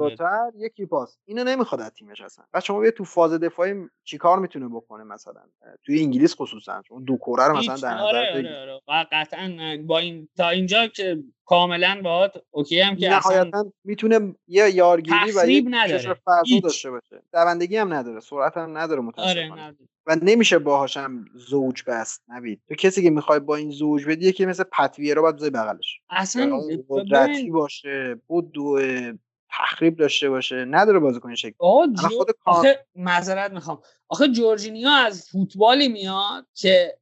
یک 0.56 0.74
کیپاس. 0.74 1.18
اینو 1.26 1.44
نمی‌خواد 1.44 1.82
از 1.82 1.92
تیمش 1.92 2.22
اصلا. 2.22 2.46
بعد 2.52 2.64
شما 2.64 2.80
بیا 2.80 2.92
تو 2.92 3.04
فاز 3.04 3.34
دفاعی 3.34 3.74
چیکار 4.04 4.40
می‌تونه 4.40 4.68
بکنه 4.68 5.04
مثلا؟ 5.04 5.42
توی 5.86 6.02
انگلیس 6.02 6.36
خصوصا 6.36 6.82
چون 6.82 7.04
دو 7.04 7.18
کره 7.18 7.48
رو 7.48 7.58
مثلا 7.58 7.76
در 7.76 7.94
نظر 7.94 8.04
آره 8.04 8.32
آره 8.34 8.62
آره. 8.62 8.82
قطعا 9.04 9.78
با 9.88 10.00
این 10.00 10.28
تا 10.38 10.50
اینجا 10.50 10.88
که 10.88 11.24
کاملا 11.46 12.02
باهات 12.04 12.32
اوکی 12.52 12.82
هم 12.82 12.96
که 12.96 13.10
نهایتا 13.10 13.72
می‌تونه 13.84 14.36
یه 14.48 14.72
یارگیری 14.76 15.32
و 15.38 15.50
یه 15.50 15.64
نداره 15.70 16.16
داشته 16.64 16.92
باشه. 16.92 17.24
دوندگی 17.34 17.78
هم 17.78 17.94
نداره 17.94 18.20
سرعت 18.20 18.58
هم 18.58 18.78
نداره 18.78 19.02
متاسفانه. 19.02 19.64
آره 19.64 19.76
و 20.06 20.16
نمیشه 20.22 20.60
باهاش 20.60 20.98
هم 20.98 21.26
زوج 21.36 21.84
بست 21.88 22.24
نبید 22.28 22.62
تو 22.68 22.76
کسی 22.76 23.04
که 23.04 23.10
می‌خوای 23.10 23.40
با 23.40 23.56
این 23.56 23.72
زوج 23.72 24.06
بدی 24.06 24.32
که 24.32 24.46
مثل 24.46 24.64
پتویه 24.64 25.14
رو 25.14 25.22
باید 25.22 25.36
بذاری 25.36 25.52
بغلش. 25.52 26.00
اصلا 26.10 26.60
قدرتی 26.90 27.50
باشه 27.50 28.22
بود 28.28 28.52
دو 28.52 28.80
تخریب 29.52 29.96
داشته 29.96 30.30
باشه. 30.30 30.66
نداره 30.66 31.00
بازیکن 31.00 31.36
شکل. 31.36 31.54
خود 31.60 32.32
آخه 32.46 32.86
معذرت 32.96 33.52
می‌خوام. 33.52 33.82
آخه 34.10 34.28
جورجینیا 34.28 34.92
از 34.92 35.30
فوتبالی 35.30 35.88
میاد 35.88 36.48
که 36.54 36.98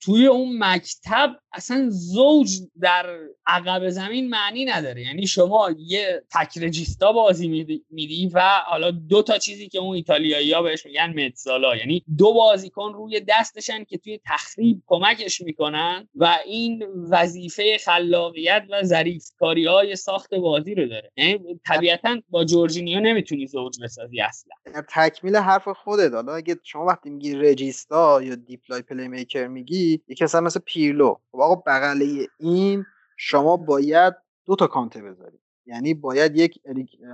توی 0.00 0.26
اون 0.26 0.58
مکتب 0.58 1.40
اصلا 1.56 1.86
زوج 1.90 2.60
در 2.80 3.18
عقب 3.46 3.88
زمین 3.88 4.28
معنی 4.28 4.64
نداره. 4.64 5.02
یعنی 5.02 5.26
شما 5.26 5.70
یه 5.78 6.22
تکرجیستا 6.32 7.12
بازی 7.12 7.48
میدی 7.90 8.30
و 8.34 8.40
حالا 8.66 8.90
دو 8.90 9.22
تا 9.22 9.38
چیزی 9.38 9.68
که 9.68 9.78
اون 9.78 9.96
ایتالیایی 9.96 10.52
ها 10.52 10.62
بهش 10.62 10.86
میگن 10.86 11.24
متزالا. 11.24 11.76
یعنی 11.76 12.04
دو 12.18 12.32
بازیکن 12.32 12.92
روی 12.92 13.20
دستشن 13.28 13.84
که 13.84 13.98
توی 13.98 14.20
تخریب 14.26 14.82
کمکش 14.86 15.40
می‌کنن 15.40 16.08
و 16.14 16.38
این 16.46 16.86
وظیفه 17.10 17.78
خلاقیت 17.78 18.62
و 18.70 18.82
ظریفکاری 18.82 19.66
های 19.66 19.96
ساخت 19.96 20.34
بازی 20.34 20.74
رو 20.74 20.86
داره. 20.86 21.12
یعنی 21.16 21.60
طبیعتا 21.66 22.16
با 22.30 22.44
جورجینیو 22.44 23.00
نمی‌تونی 23.00 23.46
زوج 23.46 23.82
بسازی 23.82 24.20
اصلا. 24.20 24.82
تکمیل 24.94 25.36
حرف 25.36 25.68
خودت. 25.68 26.12
حالا 26.12 26.34
اگه 26.34 26.56
شما 26.62 26.84
وقتی 26.84 27.10
میگی 27.10 27.34
regista 27.34 28.22
یا 28.22 28.34
deep-lying 28.34 28.82
playmaker 28.82 29.46
میگی 29.46 30.00
یکی 30.08 30.24
اصلا 30.24 30.40
مثل 30.40 30.60
پیرلو. 30.60 31.16
خب 31.32 31.40
آقا 31.46 31.62
بغله 31.66 32.26
این 32.38 32.84
شما 33.16 33.56
باید 33.56 34.14
دو 34.46 34.56
تا 34.56 34.66
کانته 34.66 35.02
بذاری 35.02 35.38
یعنی 35.66 35.94
باید 35.94 36.36
یک 36.36 36.60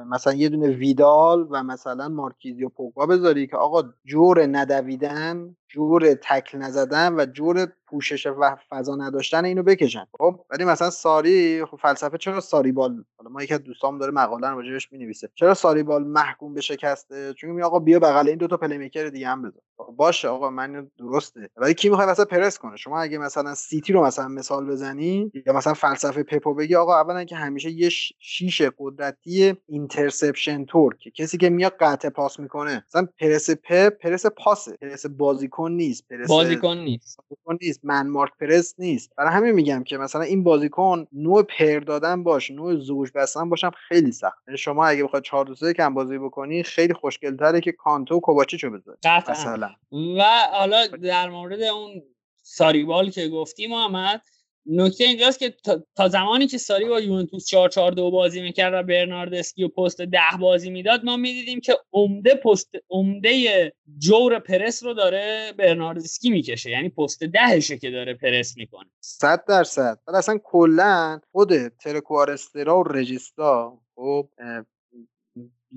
مثلا 0.07 0.33
یه 0.33 0.49
دونه 0.49 0.69
ویدال 0.69 1.47
و 1.51 1.63
مثلا 1.63 2.09
مارکیزیو 2.09 2.69
پوگبا 2.69 3.07
بذاری 3.07 3.47
که 3.47 3.57
آقا 3.57 3.83
جور 4.05 4.47
ندویدن 4.47 5.57
جور 5.73 6.15
تکل 6.15 6.59
نزدن 6.59 7.15
و 7.15 7.27
جور 7.27 7.69
پوشش 7.87 8.27
و 8.27 8.57
فضا 8.71 8.97
نداشتن 8.97 9.45
اینو 9.45 9.63
بکشن. 9.63 10.07
خب 10.19 10.41
ولی 10.51 10.65
مثلا 10.65 10.91
ساری 10.91 11.65
خب 11.65 11.77
فلسفه 11.77 12.19
چرا 12.19 12.41
Sarriball 12.41 13.05
حالا 13.17 13.31
ما 13.31 13.43
یکی 13.43 13.55
از 13.55 13.63
دوستام 13.63 13.99
داره 13.99 14.13
مقاله 14.13 14.51
راجعش 14.51 14.93
می‌نویسه. 14.93 15.29
چرا 15.35 15.55
Sarriball 15.55 16.05
محکوم 16.05 16.55
به 16.55 16.61
شکسته؟ 16.61 17.35
چون 17.35 17.51
می 17.51 17.63
آقا 17.63 17.79
بیا 17.79 17.99
بغل 17.99 18.29
این 18.29 18.39
دو 18.39 18.47
تا 18.47 18.57
playmaker 18.57 19.09
دیگه 19.09 19.29
هم 19.29 19.43
بذار. 19.43 19.63
باشه 19.97 20.29
آقا 20.29 20.51
من 20.51 20.91
درسته. 20.99 21.51
ولی 21.57 21.75
کی 21.75 21.89
می‌خواد 21.89 22.09
مثلا 22.09 22.25
پرس 22.25 22.59
کنه؟ 22.59 22.77
شما 22.77 23.01
اگه 23.01 23.19
مثلا 23.19 23.55
سیتی 23.55 23.93
رو 23.93 24.05
مثلا 24.05 24.29
مثال 24.29 24.67
بزنی 24.67 25.33
یا 25.47 25.53
مثلا 25.53 25.75
فلسفه 25.75 26.23
پپو 26.23 26.55
بگی 26.55 26.75
آقا 26.75 27.01
اولا 27.01 27.25
که 27.25 27.37
همیشه 27.37 27.71
یه 27.71 27.89
شیش 28.21 28.63
قدرتی 28.79 29.55
اینترسپشن 29.67 30.65
تور 30.65 30.97
که 30.97 31.11
کسی 31.11 31.39
که 31.39 31.51
میاد 31.51 31.77
قطع 31.81 32.09
پاس 32.09 32.41
می‌کنه. 32.41 32.85
مثلا 32.89 33.09
پرس 33.21 33.51
پپ 33.51 33.99
پرس 33.99 34.27
پاسه. 34.27 34.77
پرس 34.77 35.07
بازیکن 35.07 35.62
نیست 35.69 36.09
پرس 36.09 36.29
بازیکن 36.29 36.77
نیست. 36.77 37.19
بازیکن 37.31 37.59
نیست. 37.67 37.81
من 37.85 38.09
مارک 38.09 38.33
پرس 38.41 38.75
نیست. 38.79 39.11
برای 39.17 39.33
همین 39.33 39.53
میگم 39.53 39.85
که 39.85 39.99
مثلا 39.99 40.23
این 40.23 40.45
بازیکن 40.45 41.07
نوع 41.13 41.43
پر 41.43 41.79
دادن 41.79 42.23
باش 42.23 42.51
نوع 42.51 42.77
زوج 42.77 43.11
بستن 43.15 43.49
باشم 43.49 43.71
خیلی 43.89 44.13
سخت. 44.13 44.39
یعنی 44.49 44.59
شما 44.59 44.87
اگه 44.87 45.05
بخواد 45.05 45.23
4 45.23 45.45
2 45.45 45.73
کم 45.73 45.95
بازی 45.95 46.19
بکنی 46.19 46.63
خیلی 46.63 46.95
خوشگل 46.95 47.37
تره 47.37 47.61
که 47.61 47.73
کانتو 47.73 48.17
و 48.17 48.21
کوواچیچو 48.21 48.71
بذاری. 48.71 48.99
مثلا. 49.29 49.71
و 49.93 50.23
حالا 50.53 50.87
در 50.87 51.31
مورد 51.31 51.63
اون 51.63 52.03
ساریبال 52.43 53.11
که 53.11 53.29
گفتی 53.29 53.67
محمد 53.67 54.23
نکته 54.67 55.05
اینجاست 55.05 55.39
که 55.39 55.55
تا 55.97 56.09
زمانی 56.09 56.47
که 56.47 56.59
ساری 56.59 56.89
با 56.89 57.01
یوونتوس 57.01 57.47
4 57.47 57.69
4 57.69 57.93
2 57.93 58.11
بازی 58.11 58.43
می‌کرد 58.43 58.75
و 58.75 58.83
برناردسکی 58.83 59.65
و 59.65 59.69
پست 59.69 60.01
ده 60.01 60.19
بازی 60.41 60.71
می‌داد 60.71 61.05
ما 61.05 61.17
می‌دیدیم 61.17 61.61
که 61.61 61.79
عمده 61.93 62.35
پست 62.35 62.75
عمده 62.91 63.73
جور 63.99 64.39
پرس 64.39 64.83
رو 64.83 64.95
داره 64.95 65.55
برناردسکی 65.59 66.31
می‌کشه. 66.31 66.71
یعنی 66.71 66.89
پست 66.89 67.25
دهشه 67.25 67.79
که 67.79 67.91
داره 67.91 68.15
پرس 68.15 68.57
می‌کنه. 68.57 68.91
100 69.01 69.45
درصد. 69.45 69.99
ولی 70.09 70.17
اصلا 70.17 70.39
کلا 70.45 71.21
خود 71.33 71.69
ترکوارسترا 71.69 72.79
و 72.79 72.83
رجیستا 72.83 73.79
خب 73.95 74.29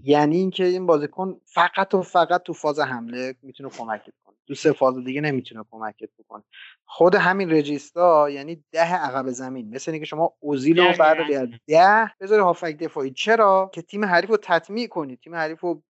یعنی 0.03 0.37
اینکه 0.37 0.63
این 0.65 0.85
بازیکن 0.85 1.41
فقط 1.45 1.93
و 1.93 2.01
فقط 2.01 2.43
تو 2.43 2.53
فاز 2.53 2.79
حمله 2.79 3.35
می‌تونه 3.41 3.69
کمک 3.69 4.01
تو 4.47 4.53
سه 4.55 4.71
فاز 4.71 5.03
دیگه 5.03 5.21
نمی‌تونه 5.21 5.65
کمکت 5.71 6.09
بکنه. 6.19 6.43
خود 6.85 7.15
همین 7.15 7.51
regista 7.51 8.29
یعنی 8.29 8.63
ده 8.71 8.95
عقب 8.95 9.29
زمین. 9.29 9.69
مثل 9.69 9.91
اینکه 9.91 10.05
شما 10.05 10.33
اوزیل 10.39 10.79
رو 10.79 10.93
بعد 10.99 11.31
از 11.31 11.49
ده 11.67 12.11
بذاری 12.21 12.41
هافک 12.41 12.77
دفاعی. 12.77 13.11
چرا؟ 13.11 13.71
که 13.73 13.81
تیم 13.81 14.05
حریف 14.05 14.29
رو 14.29 14.37
تطمیع 14.37 14.87
کنی. 14.87 15.15
تیم 15.17 15.35
حریف 15.35 15.59
رو 15.59 15.83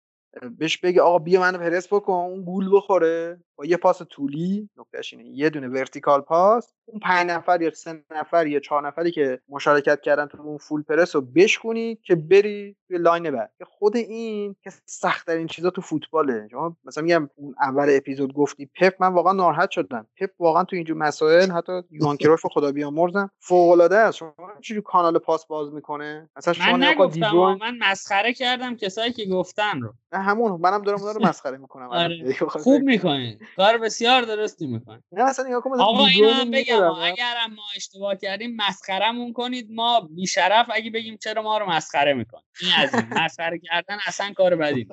بهش 0.58 0.78
بگی 0.78 1.00
آقا 1.00 1.18
بیا 1.18 1.40
منو 1.40 1.58
پرس 1.58 1.92
بکن 1.92 2.12
اون 2.12 2.44
گول 2.44 2.70
بخوره. 2.72 3.40
با 3.56 3.64
یه 3.64 3.76
پاس 3.76 4.02
طولی 4.02 4.68
نکتهش 4.76 5.14
اینه. 5.14 5.28
یه 5.28 5.50
دونه 5.50 5.68
vertical 5.68 6.20
pass. 6.20 6.72
اون 6.84 7.00
پنج 7.00 7.30
نفر 7.30 7.62
یا 7.62 7.70
سه 7.70 8.04
نفر 8.10 8.46
یا 8.46 8.60
چهار 8.60 8.86
نفری 8.86 9.10
که 9.10 9.40
مشارکت 9.48 10.00
کردن 10.00 10.26
تو 10.26 10.42
اون 10.42 10.58
full 10.58 10.82
press 10.82 11.14
رو 11.14 11.20
بشکونی 11.20 11.98
که 12.02 12.14
بری 12.14 12.76
توی 12.88 12.98
line 12.98 13.30
بعد. 13.30 13.52
که 13.58 13.64
خود 13.64 13.96
این 13.96 14.56
که 14.64 14.70
سخت 14.84 15.26
ترین 15.26 15.46
چیزا 15.46 15.70
تو 15.70 15.80
فوتباله. 15.80 16.48
شما 16.50 16.76
مثلا 16.84 17.04
میگم 17.04 17.30
اون 17.34 17.54
اول 17.60 17.86
اپیزود 17.90 18.32
گفتی 18.32 18.70
پپ 18.80 18.94
من 19.00 19.12
واقعا 19.12 19.32
ناراحت 19.32 19.70
شدم. 19.70 20.06
پپ 20.20 20.30
واقعا 20.38 20.64
تو 20.64 20.76
اینجور 20.76 20.96
مسائل 20.96 21.50
حتی 21.50 21.82
یوهان 21.90 22.16
کرویف 22.16 22.40
خدا 22.46 22.72
بیامرزم 22.72 23.30
فوق 23.40 23.70
العاده 23.70 23.96
است. 23.96 24.16
شما 24.16 24.32
چجوری 24.60 24.82
کانال 24.82 25.18
پاس 25.18 25.46
باز 25.46 25.72
می‌کنه؟ 25.72 26.30
مثلا 26.36 26.54
شما 26.54 26.76
من 26.76 26.88
نگفتم 26.88 27.56
من 27.60 27.78
مسخره 27.80 28.32
کردم 28.32 28.76
کسایی 28.76 29.12
که 29.12 29.24
گفتن 29.24 29.80
رو. 29.80 29.94
همون 30.24 30.60
منم 30.60 30.82
دارم 30.82 31.02
اون 31.02 31.14
رو 31.14 31.26
مسخره 31.28 31.56
می‌کنم 31.56 31.88
آره. 31.88 32.34
خوب 32.48 32.82
می‌کنین 32.82 33.38
کار 33.56 33.78
بسیار 33.78 34.22
درستی 34.22 34.66
می‌کنین 34.66 35.02
نه 35.12 35.32
نگاه 35.46 35.60
کن 35.60 35.80
آقا 35.80 36.06
اینو 36.06 36.50
بگم 36.52 36.82
اگر 36.82 37.34
ما 37.56 37.62
اشتباه 37.76 38.16
کردیم 38.16 38.56
مسخرمون 38.56 39.32
کنید. 39.32 39.68
ما 39.70 40.00
بیشرف 40.00 40.66
اگه 40.74 40.90
بگیم 40.90 41.16
چرا 41.16 41.42
ما 41.42 41.58
رو 41.58 41.66
مسخره 41.66 42.14
می‌کنید 42.14 42.44
این 42.62 42.70
از 42.78 42.94
این. 42.94 43.04
مسخره 43.24 43.58
کردن 43.58 43.98
اصلا 44.06 44.32
کار 44.36 44.56
بدی 44.56 44.88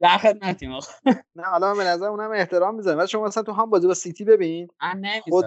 در 0.00 0.18
خدمتیم 0.18 0.72
آقا. 0.72 0.92
نه 1.36 1.42
حالا 1.42 1.74
به 1.74 1.84
نظر 1.84 2.06
اونم 2.06 2.30
احترام 2.30 2.74
می‌ذارم. 2.74 2.98
ولی 2.98 3.08
شما 3.08 3.24
مثلا 3.24 3.42
تو 3.42 3.52
هم 3.52 3.70
بازی 3.70 3.86
با 3.86 3.94
سیتی 3.94 4.24
ببین 4.24 4.68
خود 5.22 5.46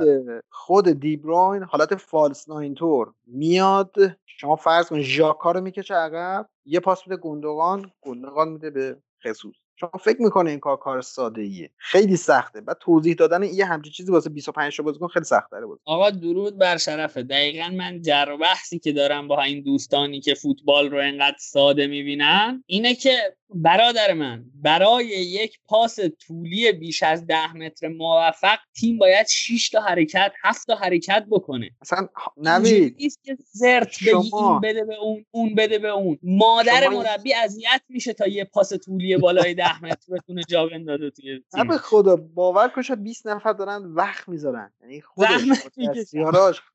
خود 0.49 0.99
دیبروین 0.99 1.63
حالت 1.63 1.95
فالس 1.95 2.49
ناین 2.49 2.75
تور 2.75 3.13
میاد 3.27 3.95
شما 4.25 4.55
فرض 4.55 4.89
کن 4.89 5.01
ژاکا 5.01 5.51
رو 5.51 5.61
می‌کشه 5.61 5.93
عقب 5.93 6.49
یه 6.65 6.79
پاس 6.79 7.07
میده 7.07 7.21
گوندوغان 7.21 7.91
گوندوغان 8.01 8.49
میده 8.49 8.69
به 8.69 8.97
خصوص. 9.23 9.55
شما 9.75 9.91
فکر 10.03 10.21
می‌کنه 10.21 10.49
این 10.49 10.59
کار 10.59 10.77
کار 10.77 11.01
ساده 11.01 11.41
ایه 11.41 11.69
خیلی 11.77 12.17
سخته. 12.17 12.61
بعد 12.61 12.77
توضیح 12.81 13.13
دادن 13.13 13.43
یه 13.43 13.65
همچین 13.65 13.91
چیزی 13.91 14.11
واسه 14.11 14.29
25 14.29 14.77
تا 14.77 14.83
بازیکن 14.83 15.07
خیلی 15.07 15.25
سخت 15.25 15.49
بود 15.65 15.79
آقا 15.85 16.09
درود 16.09 16.57
بر 16.57 16.77
شرفه. 16.77 17.23
دقیقا 17.23 17.69
من 17.69 18.01
جر 18.01 18.37
بحثی 18.37 18.79
که 18.79 18.91
دارم 18.91 19.27
با 19.27 19.43
این 19.43 19.63
دوستانی 19.63 20.21
که 20.21 20.33
فوتبال 20.33 20.91
رو 20.91 20.97
انقدر 20.97 21.37
ساده 21.39 21.87
می‌بینن 21.87 22.63
اینه 22.65 22.95
که 22.95 23.35
برادر 23.55 24.13
من 24.13 24.45
برای 24.55 25.05
یک 25.05 25.59
پاس 25.65 25.99
طولی 26.19 26.71
بیش 26.71 27.03
از 27.03 27.27
ده 27.27 27.53
متر 27.53 27.87
موفق 27.87 28.57
تیم 28.75 28.97
باید 28.97 29.27
6 29.27 29.69
تا 29.69 29.81
حرکت 29.81 30.31
7 30.43 30.67
تا 30.67 30.75
حرکت 30.75 31.25
بکنه. 31.31 31.69
اصلا 31.81 32.07
نوید. 32.37 32.97
که 33.23 33.37
زرت 33.51 34.03
بگی 34.03 34.31
این 34.33 34.59
بده 34.63 34.83
به 34.83 34.95
اون 34.95 35.25
اون 35.31 35.55
بده 35.55 35.79
به 35.79 35.87
اون. 35.87 36.19
مادر 36.23 36.87
مربی 36.87 37.33
اذیت 37.33 37.81
میشه 37.89 38.13
تا 38.13 38.27
یه 38.27 38.45
پاس 38.45 38.73
طولی 38.73 39.17
بالای 39.17 39.53
10 39.53 39.83
متر 39.83 40.13
بتونه 40.13 40.41
جا 40.49 40.67
بندازه 40.67 41.09
توی 41.09 41.43
تیم. 41.55 41.67
به 41.67 41.77
خدا 41.77 42.15
باور 42.15 42.67
کن 42.67 42.81
شاید 42.81 43.03
20 43.03 43.27
نفر 43.27 43.53
دارن 43.53 43.85
وقت 43.85 44.29
می‌ذارن. 44.29 44.73
یعنی 44.81 45.01
خودش 45.01 45.41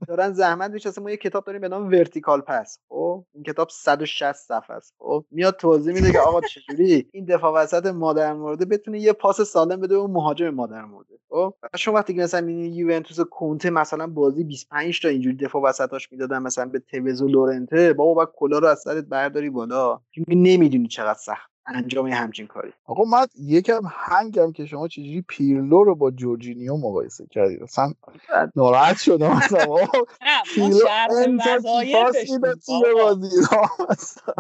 دارن 0.09 0.33
زحمت 0.33 0.71
میشه 0.71 0.91
ما 1.01 1.11
یه 1.11 1.17
کتاب 1.17 1.45
داریم 1.45 1.61
به 1.61 1.69
نام 1.69 1.89
ورتیکال 1.89 2.41
پس 2.41 2.79
خب 2.89 3.25
این 3.35 3.45
کتاب 3.45 3.69
160 3.71 4.33
صفحه 4.33 4.77
است. 4.77 4.95
خب 4.99 5.25
میاد 5.31 5.57
توضیح 5.57 5.95
میده 5.95 6.13
که 6.13 6.19
آقا 6.19 6.41
چجوری 6.71 7.09
این 7.13 7.25
دفاع 7.25 7.53
وسط 7.63 7.87
مادر 7.87 8.33
مورده 8.33 8.65
بتونه 8.65 9.01
یه 9.01 9.13
پاس 9.13 9.41
سالم 9.41 9.81
بده 9.81 9.97
و 9.97 10.07
مهاجم 10.07 10.49
مادر 10.51 10.85
مورده 10.85 11.15
خب 11.31 11.55
شما 11.77 11.95
وقتی 11.95 12.15
که 12.15 12.21
مثلا 12.23 12.41
می‌بینی 12.41 12.69
یوونتوس 12.77 13.21
کنته 13.21 13.71
مثلا 13.71 14.07
بازی 14.07 14.45
25 14.45 15.01
تا 15.03 15.09
اینجوری 15.09 15.37
دفاع 15.37 15.63
وسطاش 15.63 16.13
می‌دادن 16.13 16.39
مثلا 16.43 16.65
به 16.67 16.79
توز 16.79 17.23
و 17.23 17.29
لورنته 17.29 17.93
بابا 17.93 18.15
بعد 18.25 18.35
کلا 18.37 18.59
رو 18.59 18.67
از 18.69 18.81
سرت 18.81 19.05
برداری 19.05 19.51
بالا. 19.51 20.01
نمی‌دونی 20.29 20.89
چقدر 20.89 21.19
سخت. 21.19 21.51
انجام 21.75 22.07
همچین 22.07 22.47
کاری. 22.47 22.73
آقا 22.87 23.05
من 23.05 23.27
یکم 23.39 23.83
هنگم 23.91 24.53
که 24.53 24.67
شما 24.67 24.89
چجوری 24.89 25.25
پیرلو 25.29 25.85
رو 25.85 25.95
با 25.95 26.11
جورجینیو 26.11 26.77
مقایسه 26.77 27.27
کردید؟ 27.27 27.63
اصلا 27.63 27.93
ناراحت 28.57 28.99
شدم 28.99 29.31
اصلا. 29.43 29.65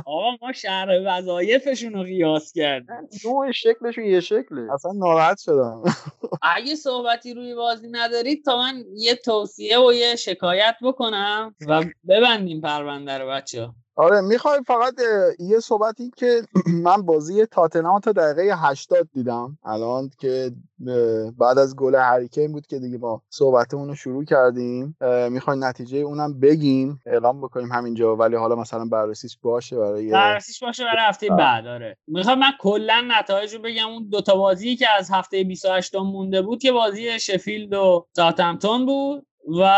آقا 0.04 0.30
ما 0.42 0.52
شهر 0.52 0.88
وظایفشون 1.06 1.92
رو 1.92 2.02
قیاس 2.02 2.52
کردیم. 2.52 2.96
نوع 3.24 3.52
شکلشون 3.52 4.04
یه 4.04 4.20
شکله. 4.20 4.72
اصلا 4.72 4.92
ناراحت 4.92 5.38
شدم. 5.38 5.82
اگه 6.42 6.74
صحبتی 6.74 7.34
روی 7.34 7.54
بازی 7.54 7.88
ندارید 7.90 8.44
تا 8.44 8.56
من 8.56 8.84
یه 8.94 9.14
توصیه 9.14 9.78
و 9.78 9.92
یه 9.92 10.16
شکایت 10.16 10.76
بکنم 10.82 11.54
و 11.68 11.84
ببندیم 12.08 12.60
پرونده 12.60 13.18
رو 13.18 13.28
بچه 13.28 13.68
آره 13.98 14.20
می‌خوای 14.20 14.60
فقط 14.66 14.94
یه 15.38 15.60
صحبتی 15.60 16.10
که 16.16 16.42
من 16.84 17.02
بازی 17.02 17.46
تاتنهام 17.46 18.00
تا 18.00 18.12
دقیقه 18.12 18.54
80 18.56 19.08
دیدم. 19.14 19.58
الان 19.64 20.10
که 20.20 20.50
بعد 21.38 21.58
از 21.58 21.76
گل 21.76 21.94
هریکین 21.94 22.52
بود 22.52 22.66
که 22.66 22.78
دیگه 22.78 22.98
ما 22.98 23.22
صحبتمون 23.30 23.88
رو 23.88 23.94
شروع 23.94 24.24
کردیم. 24.24 24.96
می‌خوای 25.30 25.58
نتیجه 25.58 25.98
اونم 25.98 26.40
بگیم 26.40 27.00
اعلام 27.06 27.40
بکنیم 27.40 27.72
همینجا. 27.72 28.16
ولی 28.16 28.36
حالا 28.36 28.54
مثلا 28.54 28.84
بررسیش 28.84 29.38
باشه 29.42 29.76
برای 29.76 30.10
بررسیش 30.10 30.62
باشه 30.62 30.84
برای 30.84 31.08
هفته 31.08 31.28
بعد 31.28 31.66
آره. 31.66 31.96
می‌خوام 32.06 32.38
من 32.38 32.52
کلا 32.60 33.04
نتایج 33.08 33.54
رو 33.54 33.62
بگم. 33.62 33.88
اون 33.88 34.08
دوتا 34.08 34.36
بازی 34.36 34.76
که 34.76 34.86
از 34.98 35.10
هفته 35.12 35.44
28 35.44 35.94
مونده 35.94 36.42
بود 36.42 36.62
که 36.62 36.72
بازی 36.72 37.20
شفیلد 37.20 37.74
و 37.74 38.06
ساوثهمپتون 38.16 38.86
بود 38.86 39.26
و 39.60 39.70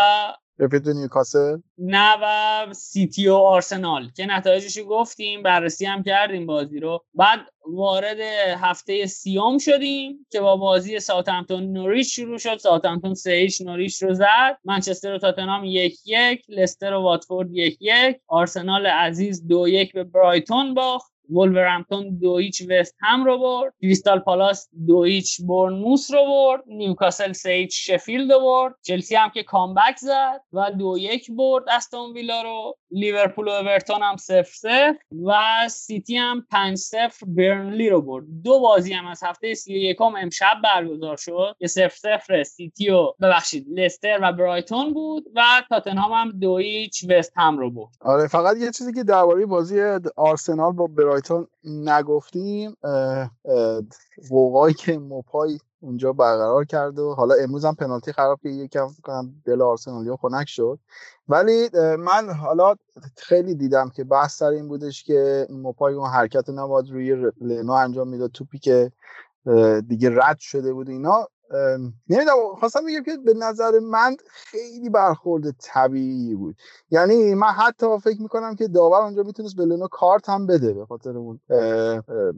شفیلد 0.61 0.89
نیوکاسل؟ 0.89 1.59
نه 1.79 2.17
و 2.23 2.67
سیتی 2.75 3.29
و 3.29 3.35
آرسنال 3.35 4.11
که 4.17 4.27
نتایجش 4.27 4.79
گفتیم 4.89 5.43
بررسی 5.43 5.87
هم 5.87 6.03
کردیم 6.03 6.47
بازی 6.47 6.81
رو. 6.81 7.05
بعد 7.15 7.41
وارد 7.67 8.21
هفته 8.61 9.07
سیوم 9.07 9.59
شدیم 9.59 10.27
که 10.31 10.41
با 10.41 10.57
بازی 10.57 11.01
ساوثهمپتون 11.01 11.73
نوریچ 11.73 12.17
شروع 12.17 12.39
شد. 12.39 12.57
ساوثهمپتون 12.57 13.15
سه 13.15 13.31
هیچ 13.31 13.61
نوریچ 13.61 14.03
رو 14.03 14.15
زد. 14.15 14.59
منچستر 14.65 15.15
و 15.15 15.19
تاتنهام 15.19 15.65
یک 15.65 15.99
یک 16.05 16.45
لستر 16.49 16.95
و 16.95 17.03
واتفورد 17.03 17.49
یک 17.53 17.79
یک. 17.81 18.17
آرسنال 18.29 18.87
عزیز 18.87 19.47
دو 19.47 19.69
یک 19.69 19.93
به 19.93 20.05
برایتون 20.05 20.75
باخت. 20.75 21.10
ولورهمپتون 21.31 22.19
دو 22.19 22.39
هیچ 22.39 22.63
وست 22.69 22.97
هم 23.01 23.25
رو 23.25 23.39
برد. 23.39 23.75
کریستال 23.83 24.19
پالاس 24.19 24.69
دو 24.87 25.05
هیچ 25.05 25.41
بورنموس 25.41 26.11
رو 26.11 26.25
برد. 26.27 26.63
نیوکاسل 26.67 27.33
سه 27.33 27.51
هیچ 27.51 27.91
شفیلد 27.91 28.33
رو 28.33 28.41
برد. 28.41 28.75
چلسی 28.83 29.17
هم 29.17 29.31
که 29.31 29.43
comeback 29.43 29.97
زد 29.97 30.41
و 30.53 30.71
دو 30.79 30.99
یک 30.99 31.31
برد 31.31 31.65
استون 31.69 32.13
ویلا 32.13 32.43
رو. 32.43 32.77
لیورپول 32.91 33.49
و 33.49 33.51
اورتون 33.51 34.03
هم 34.03 34.17
صفر 34.17 34.49
صفر 34.49 34.97
و 35.27 35.33
سیتی 35.69 36.17
هم 36.17 36.47
پنج 36.51 36.77
سفر 36.77 37.27
برنلی 37.27 37.89
رو 37.89 38.03
برد. 38.03 38.25
دو 38.45 38.61
بازی 38.61 38.93
هم 38.93 39.07
از 39.07 39.23
هفته 39.23 39.55
سی 39.55 39.75
یکم 39.75 40.15
امشب 40.23 40.55
برگزار 40.65 41.17
شد 41.17 41.57
که 41.59 41.67
سف 41.67 41.97
سفر 41.97 42.43
سیتی 42.43 42.91
و 42.91 43.13
ببخشید 43.23 43.67
لستر 43.71 44.19
و 44.23 44.33
برایتون 44.33 44.93
بود 44.93 45.25
و 45.35 45.43
تاتنهام 45.69 46.13
هم 46.13 46.39
دو 46.39 46.59
هیچ 46.59 47.05
وست 47.09 47.33
هم 47.37 47.59
رو 47.59 47.71
برد. 47.71 47.95
آره 48.01 48.29
فقط 48.29 48.57
یه 48.57 48.71
چیزی 48.71 48.93
که 48.93 49.05
درباره 49.05 49.47
بازی 49.47 49.81
آرسنال 50.17 50.73
با 50.73 50.87
برایتون 51.21 51.47
نگفتیم 51.65 52.77
وقایی 54.31 54.75
که 54.75 54.99
موپای 54.99 55.59
اونجا 55.81 56.13
برقرار 56.13 56.65
کرد 56.65 56.99
و 56.99 57.15
حالا 57.15 57.35
امروز 57.35 57.65
هم 57.65 57.75
پنالتی 57.75 58.13
خراب 58.13 58.41
که 58.43 58.49
یکم 58.49 58.87
کنم 59.03 59.35
دل 59.45 59.63
آرسنالیا 59.63 60.17
خنک 60.17 60.49
شد. 60.49 60.79
ولی 61.29 61.69
من 61.99 62.31
حالا 62.31 62.75
خیلی 63.17 63.55
دیدم 63.55 63.91
که 63.91 64.05
بحث 64.05 64.37
سر 64.37 64.49
این 64.49 64.69
بودش 64.69 65.05
که 65.05 65.47
موپای 65.51 65.95
اون 65.95 66.09
حرکت 66.11 66.49
نباید 66.51 66.91
روی 66.91 67.33
لنو 67.41 67.73
انجام 67.73 68.09
می‌داد 68.09 68.31
توپی 68.31 68.59
که 68.59 68.93
دیگه 69.89 70.11
رد 70.15 70.39
شده 70.39 70.73
بود 70.73 70.89
اینا. 70.89 71.29
نمی‌دونم 72.09 72.57
خواستم 72.61 72.81
بگم 72.87 73.03
که 73.03 73.17
به 73.25 73.35
نظر 73.35 73.79
من 73.79 74.17
خیلی 74.31 74.91
برخورد 74.91 75.51
طبیعی 75.51 76.35
بود. 76.35 76.57
یعنی 76.91 77.35
من 77.35 77.47
حتی 77.47 77.87
فکر 78.05 78.23
می‌کنم 78.23 78.55
که 78.55 78.69
داور 78.69 79.03
اونجا 79.03 79.23
می‌تونست 79.23 79.57
به 79.57 79.65
لنو 79.65 79.89
کارت 79.89 80.29
هم 80.29 80.47
بده 80.47 80.75
به 80.75 80.87
خاطر 80.87 81.17
اون 81.17 81.41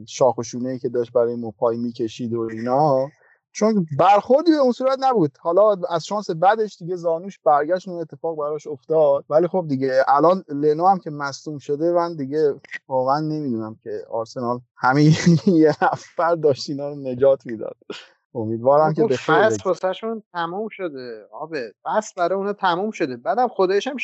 شاخ 0.07 0.35
ای 0.53 0.79
که 0.79 0.89
داشت 0.89 1.11
برای 1.11 1.35
موپای 1.35 1.77
می‌کشید 1.77 2.33
و 2.33 2.39
اینا. 2.41 3.07
چون 3.55 3.85
برخوردی 3.99 4.51
به 4.51 4.57
اون 4.57 4.71
صورت 4.71 4.97
نبود. 5.01 5.37
حالا 5.39 5.75
از 5.89 6.05
شانس 6.05 6.29
بعدش 6.29 6.77
دیگه 6.77 6.95
زانوش 6.95 7.39
برگشت 7.39 7.87
اون 7.87 8.01
اتفاق 8.01 8.37
براش 8.37 8.67
افتاد. 8.67 9.25
ولی 9.29 9.47
خب 9.47 9.65
دیگه 9.67 10.03
الان 10.07 10.43
لنو 10.49 10.87
هم 10.87 10.99
که 10.99 11.09
مصدوم 11.09 11.57
شده 11.57 11.91
من 11.91 12.15
دیگه 12.15 12.55
واقعا 12.87 13.19
نمی‌دونم 13.19 13.75
که 13.83 14.05
آرسنال 14.11 14.59
همین 14.75 15.11
یه 15.45 15.75
نفر 15.81 16.35
داشت 16.35 16.69
اینا 16.69 16.89
رو 16.89 16.95
نجات 16.95 17.45
می‌داد. 17.45 17.75
امیدوارم 18.35 18.93
که 18.93 19.03
به 19.05 19.17
فصل 19.17 19.63
واسهشون 19.65 20.23
تموم 20.33 20.67
شده. 20.67 21.25
آبه 21.31 21.73
فصل 21.83 22.13
برای 22.17 22.37
اونها 22.37 22.53
تموم 22.53 22.91
شده. 22.91 23.17
بعدم 23.17 23.47
خودش 23.47 23.87
هم 23.87 23.97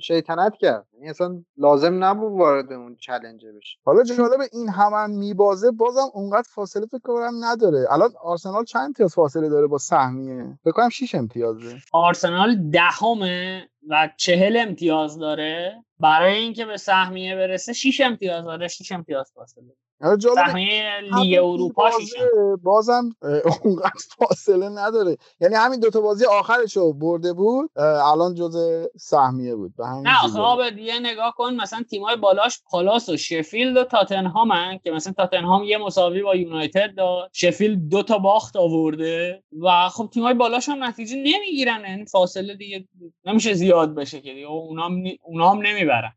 شیطنت 0.00 0.56
کرد. 0.56 0.86
یعنی 0.94 1.10
اصلا 1.10 1.42
لازم 1.56 2.04
نبود 2.04 2.32
وارد 2.32 2.72
اون 2.72 2.96
چلنجه 2.96 3.52
بشه. 3.52 3.78
حالا 3.84 4.02
جالب 4.02 4.40
این 4.52 4.68
همه 4.68 4.96
هم 4.96 5.10
میبازه 5.10 5.70
بازم 5.70 6.08
اونقدر 6.14 6.48
فاصله 6.54 6.86
فکر 6.86 6.98
کنم 6.98 7.44
نداره. 7.44 7.86
الان 7.90 8.10
آرسنال 8.22 8.64
چند 8.64 8.86
امتیاز 8.86 9.14
فاصله 9.14 9.48
داره 9.48 9.66
با 9.66 9.78
سهمیه؟ 9.78 10.58
فکر 10.64 10.72
کنم 10.72 10.88
6 10.88 11.14
امتیازه 11.14 11.76
آرسنال 11.92 12.70
دهمه 12.70 13.68
و 13.88 14.10
چهل 14.16 14.56
امتیاز 14.56 15.18
داره. 15.18 15.84
برای 16.00 16.34
اینکه 16.34 16.64
به 16.64 16.76
سهمیه 16.76 17.36
برسه 17.36 17.72
6 17.72 18.00
امتیاز 18.00 18.44
داره. 18.44 18.68
6 18.68 18.92
امتیاز 18.92 19.32
فاصله. 19.34 19.76
سهمیه 20.34 21.00
لیگ 21.00 21.38
اروپا 21.38 21.90
بازم 22.62 23.16
اونقدر 23.62 23.90
فاصله 24.18 24.68
نداره. 24.68 25.16
یعنی 25.40 25.54
همین 25.54 25.80
دوتا 25.80 26.00
بازی 26.00 26.24
آخرش 26.24 26.76
رو 26.76 26.92
برده 26.92 27.32
بود 27.32 27.70
الان 27.78 28.34
جز 28.34 28.56
سهمیه 28.98 29.54
بود. 29.54 29.76
به 29.76 29.86
همین 29.86 30.06
نه 30.06 30.14
خب 30.14 30.78
یه 30.78 30.98
نگاه 30.98 31.34
کن 31.36 31.54
مثلا 31.54 31.82
تیمای 31.90 32.16
بالاش 32.16 32.62
پالاس 32.70 33.08
و 33.08 33.16
شفیلد 33.16 33.76
و 33.76 33.84
تاتنهام 33.84 34.52
هن 34.52 34.78
که 34.78 34.90
مثلا 34.90 35.12
تاتنهام 35.12 35.64
یه 35.64 35.78
مساوی 35.78 36.22
با 36.22 36.36
یونایتد 36.36 36.94
داد 36.96 37.30
شفیلد 37.32 37.88
دو 37.88 38.02
تا 38.02 38.18
باخت 38.18 38.56
آورده 38.56 39.42
و 39.62 39.88
خب 39.88 40.08
تیمای 40.12 40.34
بالاش 40.34 40.68
هم 40.68 40.84
نتیجه 40.84 41.16
نمی‌گیرن. 41.16 41.76
این 41.76 41.90
یعنی 41.90 42.06
فاصله 42.06 42.54
دیگه 42.54 42.88
نمیشه 43.24 43.54
زیاد 43.54 43.94
بشه 43.94 44.20
که 44.20 44.34
دیگه. 44.34 44.46
اونا 44.46 45.50
هم 45.50 45.60
نمی‌برن. 45.62 46.12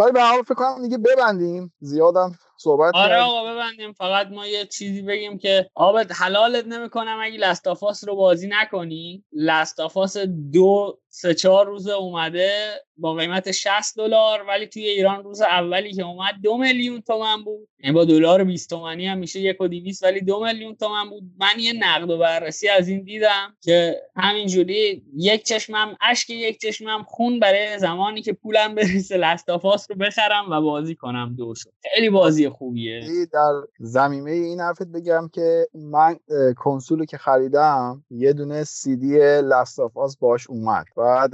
ولی 0.00 0.12
به 0.12 0.22
حال 0.22 0.42
فکر 0.42 0.54
کنم 0.54 0.82
دیگه 0.82 0.98
ببندیم. 0.98 1.72
زیادم 1.80 2.38
صحبت 2.56 2.94
آره 2.94 3.16
آقا 3.16 3.52
ببندیم. 3.54 3.92
فقط 3.92 4.26
ما 4.26 4.46
یه 4.46 4.66
چیزی 4.66 5.02
بگیم 5.02 5.38
که 5.38 5.70
آبت 5.74 6.12
حلالت 6.12 6.66
نمی‌کنم 6.66 7.18
اگه 7.22 7.38
لستافاس 7.38 8.08
رو 8.08 8.16
بازی 8.16 8.48
نکنی. 8.48 9.24
لستافاس 9.32 10.16
دو 10.52 10.98
سه 11.08 11.34
چهار 11.34 11.66
روز 11.66 11.88
اومده 11.88 12.70
با 12.96 13.14
قیمت 13.14 13.50
60 13.50 13.96
دلار 13.96 14.42
ولی 14.48 14.66
توی 14.66 14.88
ایران 14.88 15.24
روز 15.24 15.40
اولی 15.40 15.92
که 15.92 16.02
اومد 16.02 16.34
دو 16.42 16.58
میلیون 16.58 17.00
تومن 17.00 17.44
بود. 17.44 17.68
یعنی 17.78 17.94
با 17.94 18.04
دلار 18.04 18.44
20 18.44 18.70
تومنی 18.70 19.06
هم 19.06 19.18
میشه 19.18 19.40
یک 19.40 19.60
و 19.60 19.68
دیویس 19.68 20.02
ولی 20.02 20.20
دو 20.20 20.44
میلیون 20.44 20.76
تومن 20.76 21.10
بود. 21.10 21.22
من 21.38 21.58
یه 21.58 21.72
نقد 21.72 22.10
و 22.10 22.18
بررسی 22.18 22.68
از 22.68 22.88
این 22.88 23.02
دیدم 23.02 23.56
که 23.62 24.02
همینجوری 24.16 25.02
یک 25.16 25.42
چشمم 25.42 25.96
اشک 26.00 26.30
یک 26.30 26.60
چشمم 26.60 27.02
خون 27.02 27.40
برای 27.40 27.78
زمانی 27.78 28.22
که 28.22 28.32
پولم 28.32 28.74
برسه 28.74 29.16
لستافاس 29.16 29.89
رو 29.90 29.96
بخرم 29.96 30.50
و 30.50 30.60
بازی 30.60 30.94
کنم 30.94 31.34
دو 31.38 31.54
شد 31.54 31.72
خیلی 31.94 32.10
بازی 32.10 32.48
خوبیه. 32.48 33.26
در 33.32 33.52
زمینه 33.78 34.30
این 34.30 34.60
حرفت 34.60 34.86
بگم 34.86 35.30
که 35.32 35.68
من 35.74 36.16
کنسول 36.56 37.04
که 37.04 37.18
خریدم 37.18 38.04
یه 38.10 38.32
دونه 38.32 38.64
سی 38.64 38.96
دی 38.96 39.18
لستافاس 39.40 40.16
باش 40.16 40.46
اومد. 40.50 40.86
بعد 40.96 41.30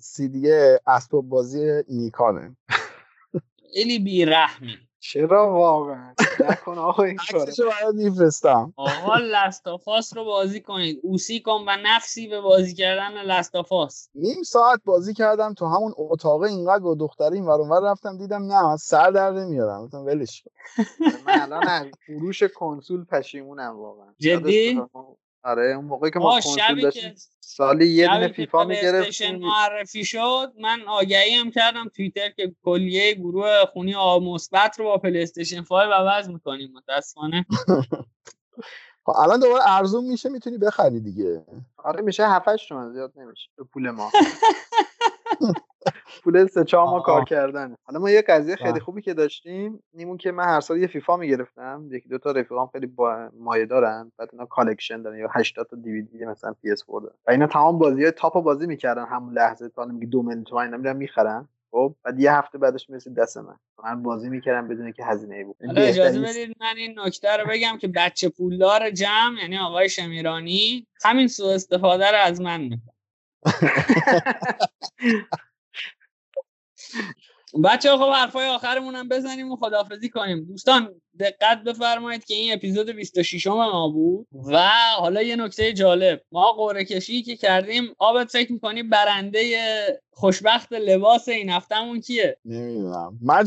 سی 0.00 0.28
دی 0.28 0.52
اسباب 0.86 1.28
بازی 1.28 1.82
نیکانه. 1.88 2.56
خیلی 3.72 3.98
بیرحمی 3.98 4.87
چرا 5.00 5.52
واقعا؟ 5.52 6.14
نکن 6.40 6.78
آقا 6.78 7.02
این 7.02 7.16
کارو. 7.32 7.44
برات 7.44 7.94
میفرستم. 7.94 8.72
آقا 8.76 9.16
لستافاس 9.16 10.16
رو 10.16 10.24
بازی 10.24 10.60
کنید. 10.60 11.00
اوسی 11.02 11.40
کن 11.40 11.64
و 11.66 11.76
نفسی 11.84 12.28
به 12.28 12.40
بازی 12.40 12.74
کردن 12.74 13.12
لستافاس 13.12 14.08
نیم 14.14 14.42
ساعت 14.42 14.80
بازی 14.84 15.14
کردم 15.14 15.54
تو 15.54 15.66
همون 15.66 15.94
اتاق 15.96 16.42
اینقدر 16.42 16.82
با 16.82 16.94
دختری 16.94 17.34
این 17.34 17.46
ور 17.46 17.90
رفتم 17.90 18.18
دیدم 18.18 18.52
نه 18.52 18.76
سر 18.76 19.10
در 19.10 19.30
نمیارم. 19.30 19.84
گفتم 19.84 20.04
ولش 20.06 20.44
من 21.26 21.52
الان 21.52 21.90
فروش 22.06 22.42
کنسول 22.42 23.04
پشیمونم 23.04 23.78
واقعا. 23.78 24.14
جدی؟ 24.18 24.82
آره 25.48 25.72
اون 25.72 25.84
موقعی 25.84 26.10
که 26.10 26.18
ما 26.18 26.40
کنسول 26.40 26.80
داشتیم 26.80 27.14
سالی 27.40 27.86
یه 27.86 28.08
دونه 28.08 28.28
فیفا 28.28 28.64
می‌گرفتیم. 28.64 29.36
معرفی 29.36 30.04
شد 30.04 30.52
من 30.60 30.80
آگهی 30.88 31.34
هم 31.34 31.50
کردم 31.50 31.88
توییتر 31.96 32.30
که 32.30 32.54
کلیه 32.64 33.14
گروه 33.14 33.64
خونی 33.72 33.94
آ 33.94 34.18
مثبت 34.18 34.78
رو 34.78 34.84
با 34.84 34.98
پلی 34.98 35.22
استیشن 35.22 35.62
5 35.62 35.92
عوض 35.92 36.28
می‌کنیم 36.28 36.72
متاسفانه. 36.72 37.46
خب، 39.04 39.12
الان 39.18 39.40
دوباره 39.40 39.62
ارزون 39.66 40.04
میشه 40.04 40.28
می‌تونی 40.28 40.58
بخری 40.58 41.00
دیگه. 41.00 41.44
آره 41.76 42.02
میشه 42.02 42.28
7 42.28 42.56
تومن 42.68 42.92
زیاد 42.92 43.12
نمیشه. 43.16 43.50
به 43.56 43.64
پول 43.64 43.90
ما. 43.90 44.10
پول 46.24 46.46
سه 46.46 46.64
چهار 46.64 46.86
ما 46.86 47.00
کار 47.00 47.24
کردن 47.24 47.74
حالا 47.82 47.98
ما 47.98 48.10
یه 48.10 48.22
قضیه 48.22 48.56
خیلی. 48.56 48.80
خوبی 48.80 49.02
که 49.02 49.14
داشتیم 49.14 49.82
نیمون 49.94 50.16
که 50.16 50.32
من 50.32 50.44
هر 50.44 50.60
سال 50.60 50.78
یه 50.78 50.86
فیفا 50.86 51.16
می‌گرفتم. 51.16 51.88
یکی 51.90 52.08
دو 52.08 52.18
تا 52.18 52.30
رفیقام 52.30 52.66
خیلی 52.66 52.86
با 52.86 53.30
مایه 53.40 53.66
دارن. 53.66 54.12
بعد 54.18 54.28
اینا 54.32 54.46
collection 54.46 55.02
دارن 55.02 55.18
یا 55.18 55.28
80 55.34 55.66
تا 55.70 55.76
دیویدی 55.76 56.24
مثلا 56.24 56.54
PS 56.62 56.84
4 56.86 57.02
و 57.26 57.30
اینا 57.30 57.46
تمام 57.46 57.78
بازی 57.78 58.02
های 58.02 58.12
top 58.12 58.42
بازی 58.42 58.66
می‌کردن. 58.66 59.06
همون 59.06 59.34
لحظه 59.34 59.68
تا 59.68 59.84
میگه 59.84 60.06
دو 60.06 60.22
میلیون 60.22 60.44
تومن 60.44 60.76
میرن 60.80 60.96
می‌خرن. 60.96 61.48
خب 61.70 61.94
بعد 62.04 62.20
یه 62.20 62.32
هفته 62.32 62.58
بعدش 62.58 62.90
می‌رسید 62.90 63.14
دست 63.14 63.36
من. 63.36 63.56
من 63.84 64.02
بازی 64.02 64.28
می‌کردم 64.28 64.68
بدون 64.68 64.92
که 64.92 65.04
هزینه 65.04 65.34
ای 65.36 65.44
بود. 65.44 65.56
اجازه 65.76 66.20
بدید 66.20 66.56
من 66.60 66.74
این 66.76 66.98
نکته 66.98 67.36
رو 67.36 67.50
بگم 67.50 67.78
که 67.80 67.88
بچه 67.88 68.28
پولدار 68.28 68.90
جمع 68.90 69.38
یعنی 69.42 69.58
آقای 69.58 69.88
شمیرانی 69.88 70.86
همین 71.04 71.28
سوء 71.28 71.54
استفاده 71.54 72.10
رو 72.10 72.16
از 72.16 72.40
من 72.40 72.60
می‌کنه. 72.60 72.92
بچه 77.64 77.96
خب 77.96 78.10
حرفای 78.10 78.46
آخرمون 78.46 78.94
هم 78.94 79.08
بزنیم 79.08 79.52
و 79.52 79.56
خدافزی 79.56 80.08
کنیم. 80.08 80.44
دوستان 80.44 81.00
دقت 81.20 81.62
بفرمایید 81.62 82.24
که 82.24 82.34
این 82.34 82.52
اپیزود 82.52 82.90
26 82.90 83.46
ما 83.46 83.88
بود 83.88 84.26
و 84.32 84.68
حالا 84.98 85.22
یه 85.22 85.36
نکته 85.36 85.72
جالب. 85.72 86.22
ما 86.32 86.52
قوره 86.52 86.84
کشی 86.84 87.22
که 87.22 87.36
کردیم 87.36 87.94
آبت 87.98 88.30
فکر 88.30 88.52
می‌کنی 88.52 88.82
برنده 88.82 90.00
خوشبخت 90.10 90.72
لباس 90.72 91.28
این 91.28 91.50
هفتهمون 91.50 92.00
کیه؟ 92.00 92.38
نمی‌دونم. 92.44 93.18
من 93.22 93.44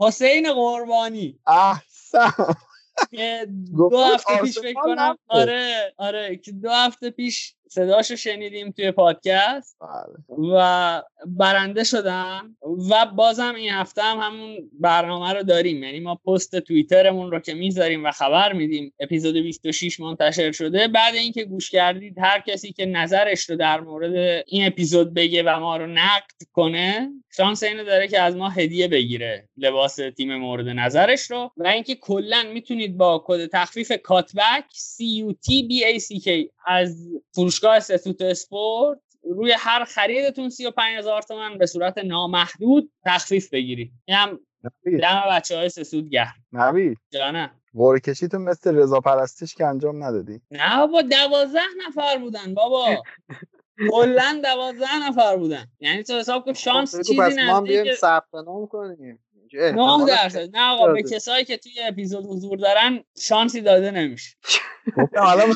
حسین 0.00 0.52
قربانی. 0.52 1.38
احسن. 1.46 2.56
دو 3.76 3.98
هفته 4.14 4.36
پیش 4.42 4.58
فکر 4.58 4.80
کنم 4.80 5.18
آره 5.28 5.94
آره 5.96 6.36
که 6.36 6.52
دو 6.52 6.70
هفته 6.70 7.10
پیش 7.10 7.54
صداشو 7.68 8.16
شنیدیم 8.16 8.70
توی 8.70 8.90
پادکست 8.90 9.76
بله. 9.80 10.38
و 10.54 11.02
برنده 11.26 11.84
شدم 11.84 12.56
و 12.90 13.06
بازم 13.06 13.54
این 13.54 13.72
هفته 13.72 14.02
هم 14.02 14.18
همون 14.18 14.70
برنامه 14.72 15.32
رو 15.32 15.42
داریم. 15.42 15.82
یعنی 15.82 16.00
ما 16.00 16.14
پست 16.14 16.60
توییترمون 16.60 17.30
رو 17.30 17.40
که 17.40 17.54
می‌ذاریم 17.54 18.04
و 18.04 18.10
خبر 18.10 18.52
میدیم 18.52 18.92
اپیزود 19.00 19.36
26 19.36 20.00
منتشر 20.00 20.52
شده. 20.52 20.88
بعد 20.88 21.14
اینکه 21.14 21.44
گوش 21.44 21.70
کردید 21.70 22.18
هر 22.18 22.40
کسی 22.40 22.72
که 22.72 22.86
نظرش 22.86 23.50
رو 23.50 23.56
در 23.56 23.80
مورد 23.80 24.44
این 24.46 24.66
اپیزود 24.66 25.14
بگه 25.14 25.42
و 25.42 25.60
ما 25.60 25.76
رو 25.76 25.86
نقد 25.86 26.42
کنه 26.52 27.10
شانس 27.36 27.62
اینو 27.62 27.84
داره 27.84 28.08
که 28.08 28.20
از 28.20 28.36
ما 28.36 28.48
هدیه 28.48 28.88
بگیره 28.88 29.48
لباس 29.56 29.98
تیم 30.16 30.36
مورد 30.36 30.68
نظرش 30.68 31.30
رو. 31.30 31.50
و 31.56 31.66
اینکه 31.66 31.94
کلا 31.94 32.42
می‌تونید 32.52 32.96
با 32.96 33.24
کد 33.26 33.46
تخفیف 33.46 33.92
کاتبک 34.02 34.64
C 34.70 35.02
U 35.24 35.32
T 35.32 35.48
B 35.68 35.72
A 35.84 36.00
C 36.00 36.24
K 36.24 36.28
از 36.66 37.08
فروشگاه 37.58 37.80
ستوت 37.80 38.22
اسپورت 38.22 38.98
روی 39.22 39.54
هر 39.58 39.84
خریدتون 39.84 40.50
35 40.50 40.98
هزار 40.98 41.22
تومن 41.22 41.58
به 41.58 41.66
صورت 41.66 41.98
نامحدود 41.98 42.92
تخفیف 43.04 43.50
بگیری 43.50 43.92
این 44.04 44.16
هم 44.16 44.40
دم 45.02 45.22
بچه 45.30 45.56
های 45.56 45.68
سسود 45.68 46.08
گرم. 46.08 46.34
نوید. 46.52 46.98
جانه 47.12 47.50
قوره 47.74 48.00
کشی 48.00 48.28
تو 48.28 48.38
مثل 48.38 48.76
رضا 48.76 49.00
پرستش 49.00 49.54
که 49.54 49.66
انجام 49.66 50.04
ندادی. 50.04 50.40
نه 50.50 50.76
بابا 50.76 51.02
دوازده 51.02 51.60
نفر 51.86 52.18
بودن 52.18 52.54
بابا. 52.54 53.02
کلا 53.90 54.40
دوازده 54.44 55.08
نفر 55.08 55.36
بودن. 55.36 55.66
یعنی 55.80 56.02
تو 56.02 56.18
حساب 56.18 56.44
کن 56.44 56.52
شانس 56.52 56.96
خب، 56.96 57.02
چیزی 57.02 57.20
نزدیک 57.20 57.94
ثبت 57.94 58.34
نام 58.34 58.66
کنیم. 58.66 59.18
نه 59.54 60.06
درصد 60.06 60.56
نه 60.56 60.72
آقا 60.72 60.92
به 60.92 61.02
کسایی 61.02 61.44
که 61.44 61.56
توی 61.56 61.72
اپیزود 61.82 62.26
حضور 62.26 62.58
دارن 62.58 63.04
شانسی 63.18 63.60
داده 63.60 63.90
نمیشه. 63.90 64.36
حالا 65.16 65.44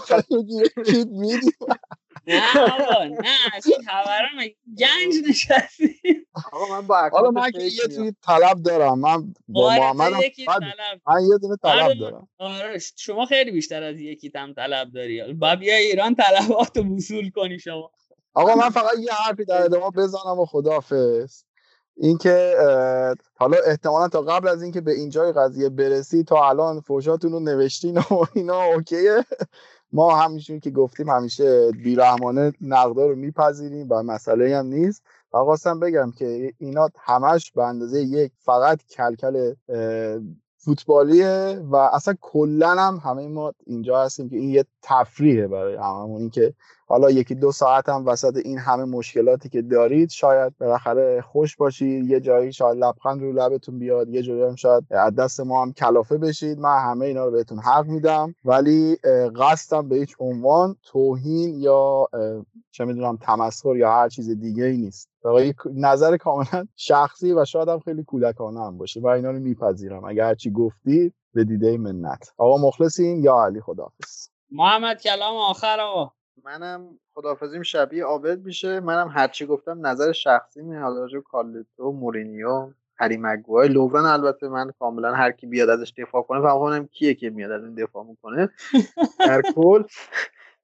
نه 2.27 2.60
آقا 2.60 3.05
نه 3.05 3.36
از 3.55 3.66
این 3.66 3.77
خبرم 3.86 4.39
گنج 4.78 5.28
نشستی 5.28 6.27
آقا 6.52 6.81
من 6.81 6.86
با 6.86 7.09
حالا 7.12 7.31
من 7.31 7.51
که 7.51 7.62
یه 7.62 7.86
توی 7.97 8.12
طلب 8.27 8.62
دارم. 8.62 8.98
من 8.98 9.35
با 9.48 9.73
آره، 9.73 9.81
محمد 9.81 10.12
من 11.06 11.23
یه 11.31 11.39
دونه 11.39 11.56
طلب 11.62 11.85
آره، 11.85 11.94
دارم. 11.94 12.28
آره 12.39 12.78
شما 12.97 13.27
خیلی 13.27 13.51
بیشتر 13.51 13.82
از 13.82 13.97
یکی 13.97 14.31
تم 14.31 14.52
طلب 14.52 14.93
داری. 14.93 15.32
با 15.32 15.56
بیا 15.56 15.77
ایران 15.77 16.14
طلبات 16.14 16.77
رو 16.77 16.97
وصول 16.97 17.31
کنی 17.31 17.59
شما. 17.59 17.90
آقا 18.35 18.55
من 18.55 18.70
فقط 18.70 18.98
یه 18.98 19.12
حرفی 19.12 19.44
در 19.44 19.62
ادامه 19.62 19.90
بزنم 19.90 20.39
و 20.39 20.47
خدافظ 20.47 21.43
اینکه 21.97 22.55
حالا 23.35 23.56
احتمالا 23.66 24.09
تا 24.09 24.23
قبل 24.23 24.48
از 24.48 24.62
اینکه 24.62 24.81
به 24.81 24.93
اینجای 24.93 25.32
قضیه 25.32 25.69
برسی 25.69 26.24
تا 26.24 26.48
الان 26.48 26.81
فوشاتون 26.81 27.32
رو 27.32 27.40
نوشتین 27.40 27.98
و 27.98 28.24
اینا 28.35 28.62
اوکیه. 28.62 29.24
ما 29.93 30.16
همیشون 30.16 30.60
که 30.60 30.70
گفتیم 30.70 31.09
همیشه 31.09 31.70
بیرحمانه 31.73 32.52
نقدا 32.60 33.06
رو 33.06 33.16
میپذیریم 33.16 33.86
و 33.90 34.02
مسئله 34.02 34.56
هم 34.56 34.66
نیست. 34.66 35.02
و 35.35 35.56
بگم 35.82 36.12
که 36.19 36.52
اینا 36.59 36.89
همش 36.98 37.52
به 37.52 37.62
اندازه 37.62 38.01
یک 38.01 38.32
فقط 38.39 38.78
کلکل 38.82 39.55
فوتبالیه 40.56 41.62
و 41.70 41.77
اصلا 41.77 42.14
کلا 42.20 42.70
هم 42.70 43.01
همه 43.05 43.28
ما 43.28 43.52
اینجا 43.66 44.02
هستیم 44.02 44.28
که 44.28 44.36
این 44.36 44.51
یه 44.51 44.64
تفریحه 44.82 45.47
برای 45.47 45.77
هممون. 45.77 46.20
این 46.20 46.31
که 46.31 46.55
حالا 46.93 47.10
یکی 47.10 47.35
دو 47.35 47.52
ساعت 47.52 47.89
هم 47.89 48.06
وسط 48.06 48.36
این 48.44 48.59
همه 48.59 48.85
مشکلاتی 48.85 49.48
که 49.48 49.62
دارید 49.62 50.10
شاید 50.10 50.59
بالاخره 50.59 51.20
خوش 51.20 51.56
باشید 51.56 52.10
یه 52.10 52.20
جایی 52.20 52.52
شاید 52.52 52.78
لبخند 52.78 53.23
رو 53.23 53.32
لبتون 53.32 53.78
بیاد 53.78 54.09
یه 54.09 54.23
جایی 54.23 54.43
هم 54.43 54.55
شاید 54.55 54.85
از 54.90 55.14
دست 55.14 55.40
ما 55.40 55.62
هم 55.62 55.73
کلافه 55.73 56.19
بشید. 56.19 56.59
من 56.59 56.78
همه 56.78 57.06
اینا 57.06 57.24
رو 57.24 57.31
بهتون 57.31 57.59
حق 57.59 57.86
میدم. 57.86 58.35
ولی 58.44 58.97
قصدم 59.40 59.89
به 59.89 59.97
هیچ 59.97 60.16
عنوان 60.19 60.77
توهین 60.82 61.60
یا 61.60 62.09
چه 62.70 62.85
می‌دونم 62.85 63.16
تمسخر 63.16 63.77
یا 63.77 63.93
هر 63.93 64.09
چیز 64.09 64.31
دیگه 64.31 64.64
ای 64.64 64.77
نیست 64.77 65.09
نظر 65.74 66.16
کاملا 66.16 66.66
شخصی 66.77 67.32
و 67.32 67.44
شاید 67.44 67.69
هم 67.69 67.78
خیلی 67.78 68.05
کودکانه 68.05 68.60
هم 68.60 68.78
باشه 68.78 69.01
و 69.01 69.06
اینا 69.06 69.31
رو 69.31 69.39
میپذیرم. 69.39 70.05
اگر 70.05 70.24
هرچی 70.24 70.51
گفتی 70.51 71.12
به 71.35 71.44
دیده 71.44 71.78
منت. 71.78 72.32
آقا 72.36 72.66
مخلصیم؟ 72.66 73.24
یا 73.24 73.44
علی 73.44 73.60
خداحافظ. 73.60 74.28
محمد 74.51 75.01
کلام 75.01 75.36
آخر 75.36 75.81
آقا. 75.81 76.12
منم 76.44 76.98
خدافزیم 77.14 77.62
شبیه 77.62 78.04
عابد 78.04 78.44
میشه. 78.44 78.80
منم 78.80 79.09
هرچی 79.09 79.46
گفتم 79.46 79.86
نظر 79.86 80.12
شخصی 80.12 80.62
می 80.62 80.76
حالا 80.76 81.00
راجع 81.00 81.20
کالتو 81.20 81.92
مورینیو 81.92 82.70
هری 82.96 83.16
مگوای 83.16 83.68
لوون 83.68 84.04
البته 84.06 84.48
من 84.48 84.70
کاملا 84.78 85.14
هر 85.14 85.32
کی 85.32 85.46
بیاد 85.46 85.70
ازش 85.70 85.92
دفاع 85.98 86.22
کنه 86.22 86.40
فهم 86.40 86.59
کنم 86.59 86.86
کیه 86.86 87.14
که 87.14 87.30
میاد 87.30 87.50
از 87.50 87.64
این 87.64 87.74
دفاع 87.74 88.04
می‌کنه. 88.04 88.48
در 89.18 89.42
کل 89.54 89.84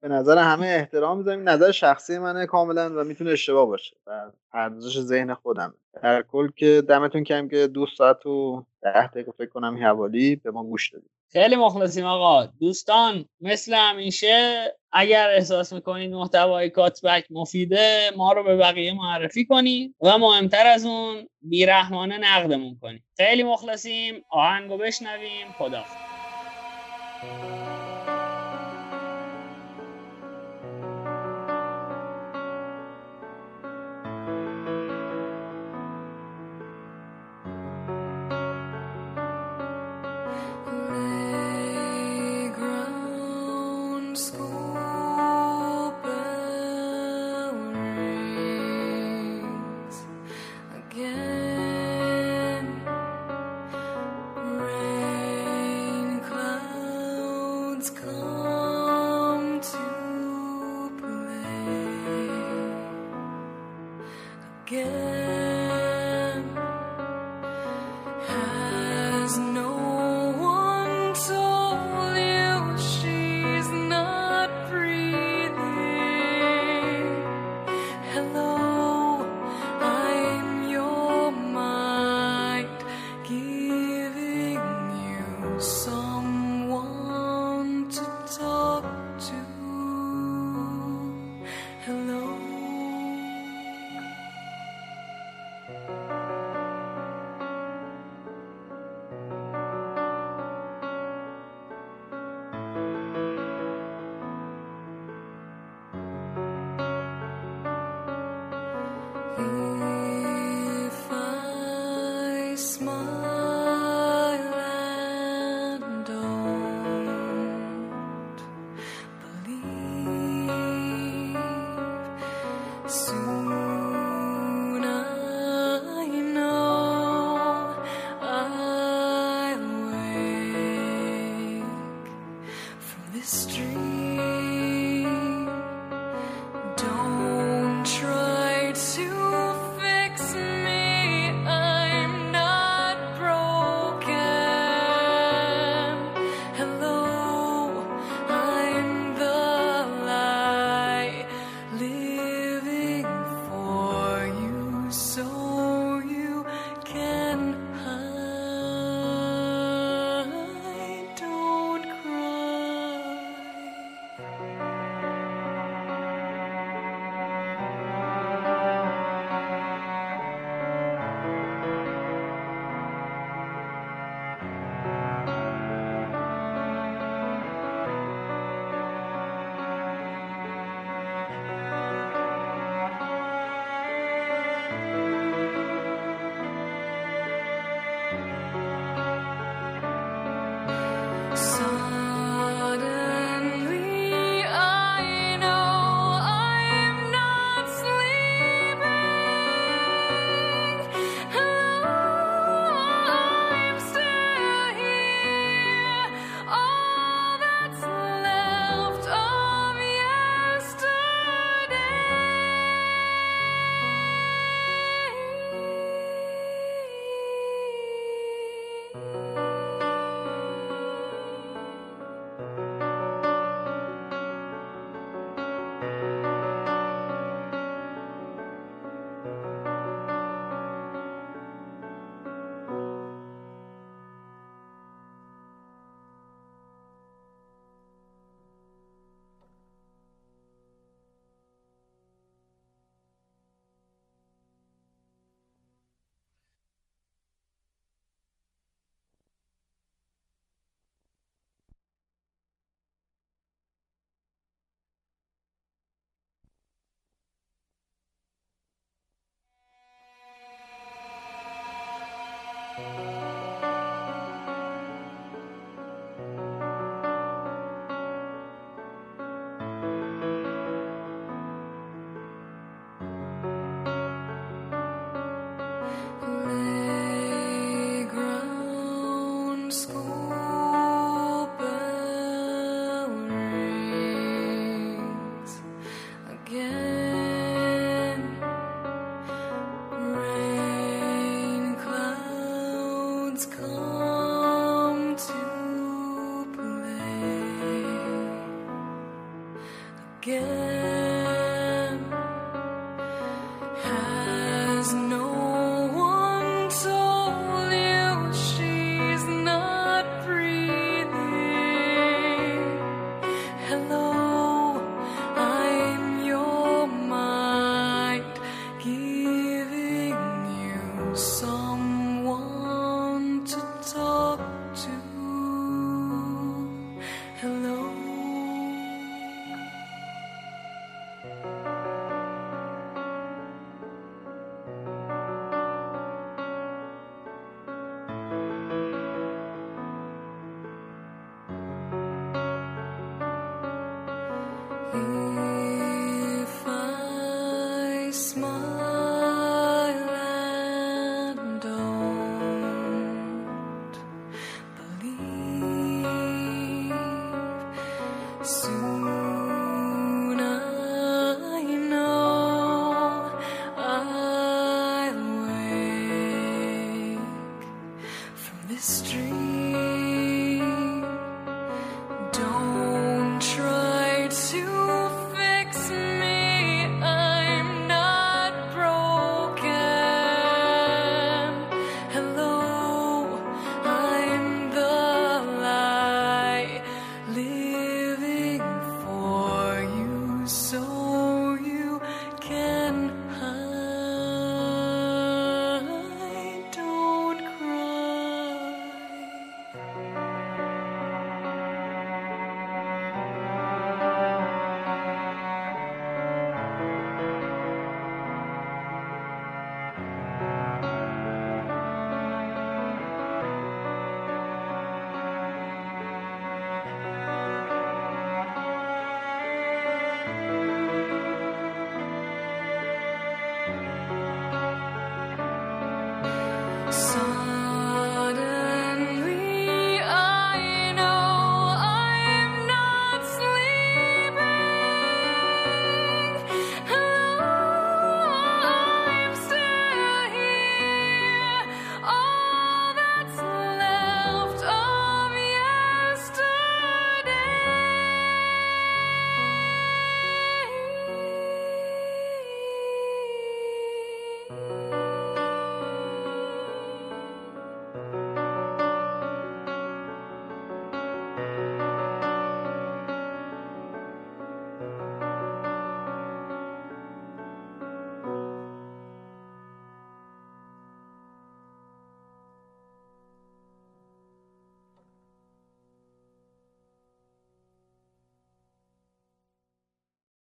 به 0.01 0.07
نظر 0.07 0.37
همه 0.37 0.67
احترام 0.67 1.17
می‌ذاریم. 1.17 1.49
نظر 1.49 1.71
شخصی 1.71 2.17
منه 2.17 2.45
کاملا 2.45 3.01
و 3.01 3.03
می‌تونه 3.03 3.31
اشتباه 3.31 3.65
باشه 3.65 3.95
و 4.07 4.31
پردازش 4.51 4.99
ذهن 4.99 5.33
خودم 5.33 5.73
در 6.03 6.21
کل 6.21 6.49
که 6.55 6.83
دمتون 6.89 7.23
کم 7.23 7.47
که 7.47 7.67
دو 7.67 7.85
ساعت 7.97 8.25
و 8.25 8.65
ده 8.81 9.07
دقیقه 9.07 9.31
فکر 9.31 9.49
کنم 9.49 9.77
حوالی 9.83 10.35
به 10.35 10.51
ما 10.51 10.63
گوش 10.63 10.93
دادید. 10.93 11.18
خیلی 11.31 11.55
مخلصیم 11.55 12.05
آقا. 12.05 12.45
دوستان 12.45 13.25
مثل 13.41 13.73
همیشه 13.73 14.65
اگر 14.91 15.29
احساس 15.29 15.73
می‌کنید 15.73 16.11
محتوای 16.11 16.69
کاتبک 16.69 17.25
مفیده 17.29 18.11
ما 18.17 18.33
رو 18.33 18.43
به 18.43 18.55
بقیه 18.57 18.93
معرفی 18.93 19.45
کنید 19.45 19.95
و 20.01 20.17
مهمتر 20.17 20.67
از 20.67 20.85
اون 20.85 21.27
بیرحمانه 21.41 22.17
نقدمون 22.17 22.77
کنید. 22.81 23.03
خیلی 23.17 23.43
مخلصیم. 23.43 24.23
آهنگو 24.29 24.77
بشنویم. 24.77 25.47
خدا 25.57 25.83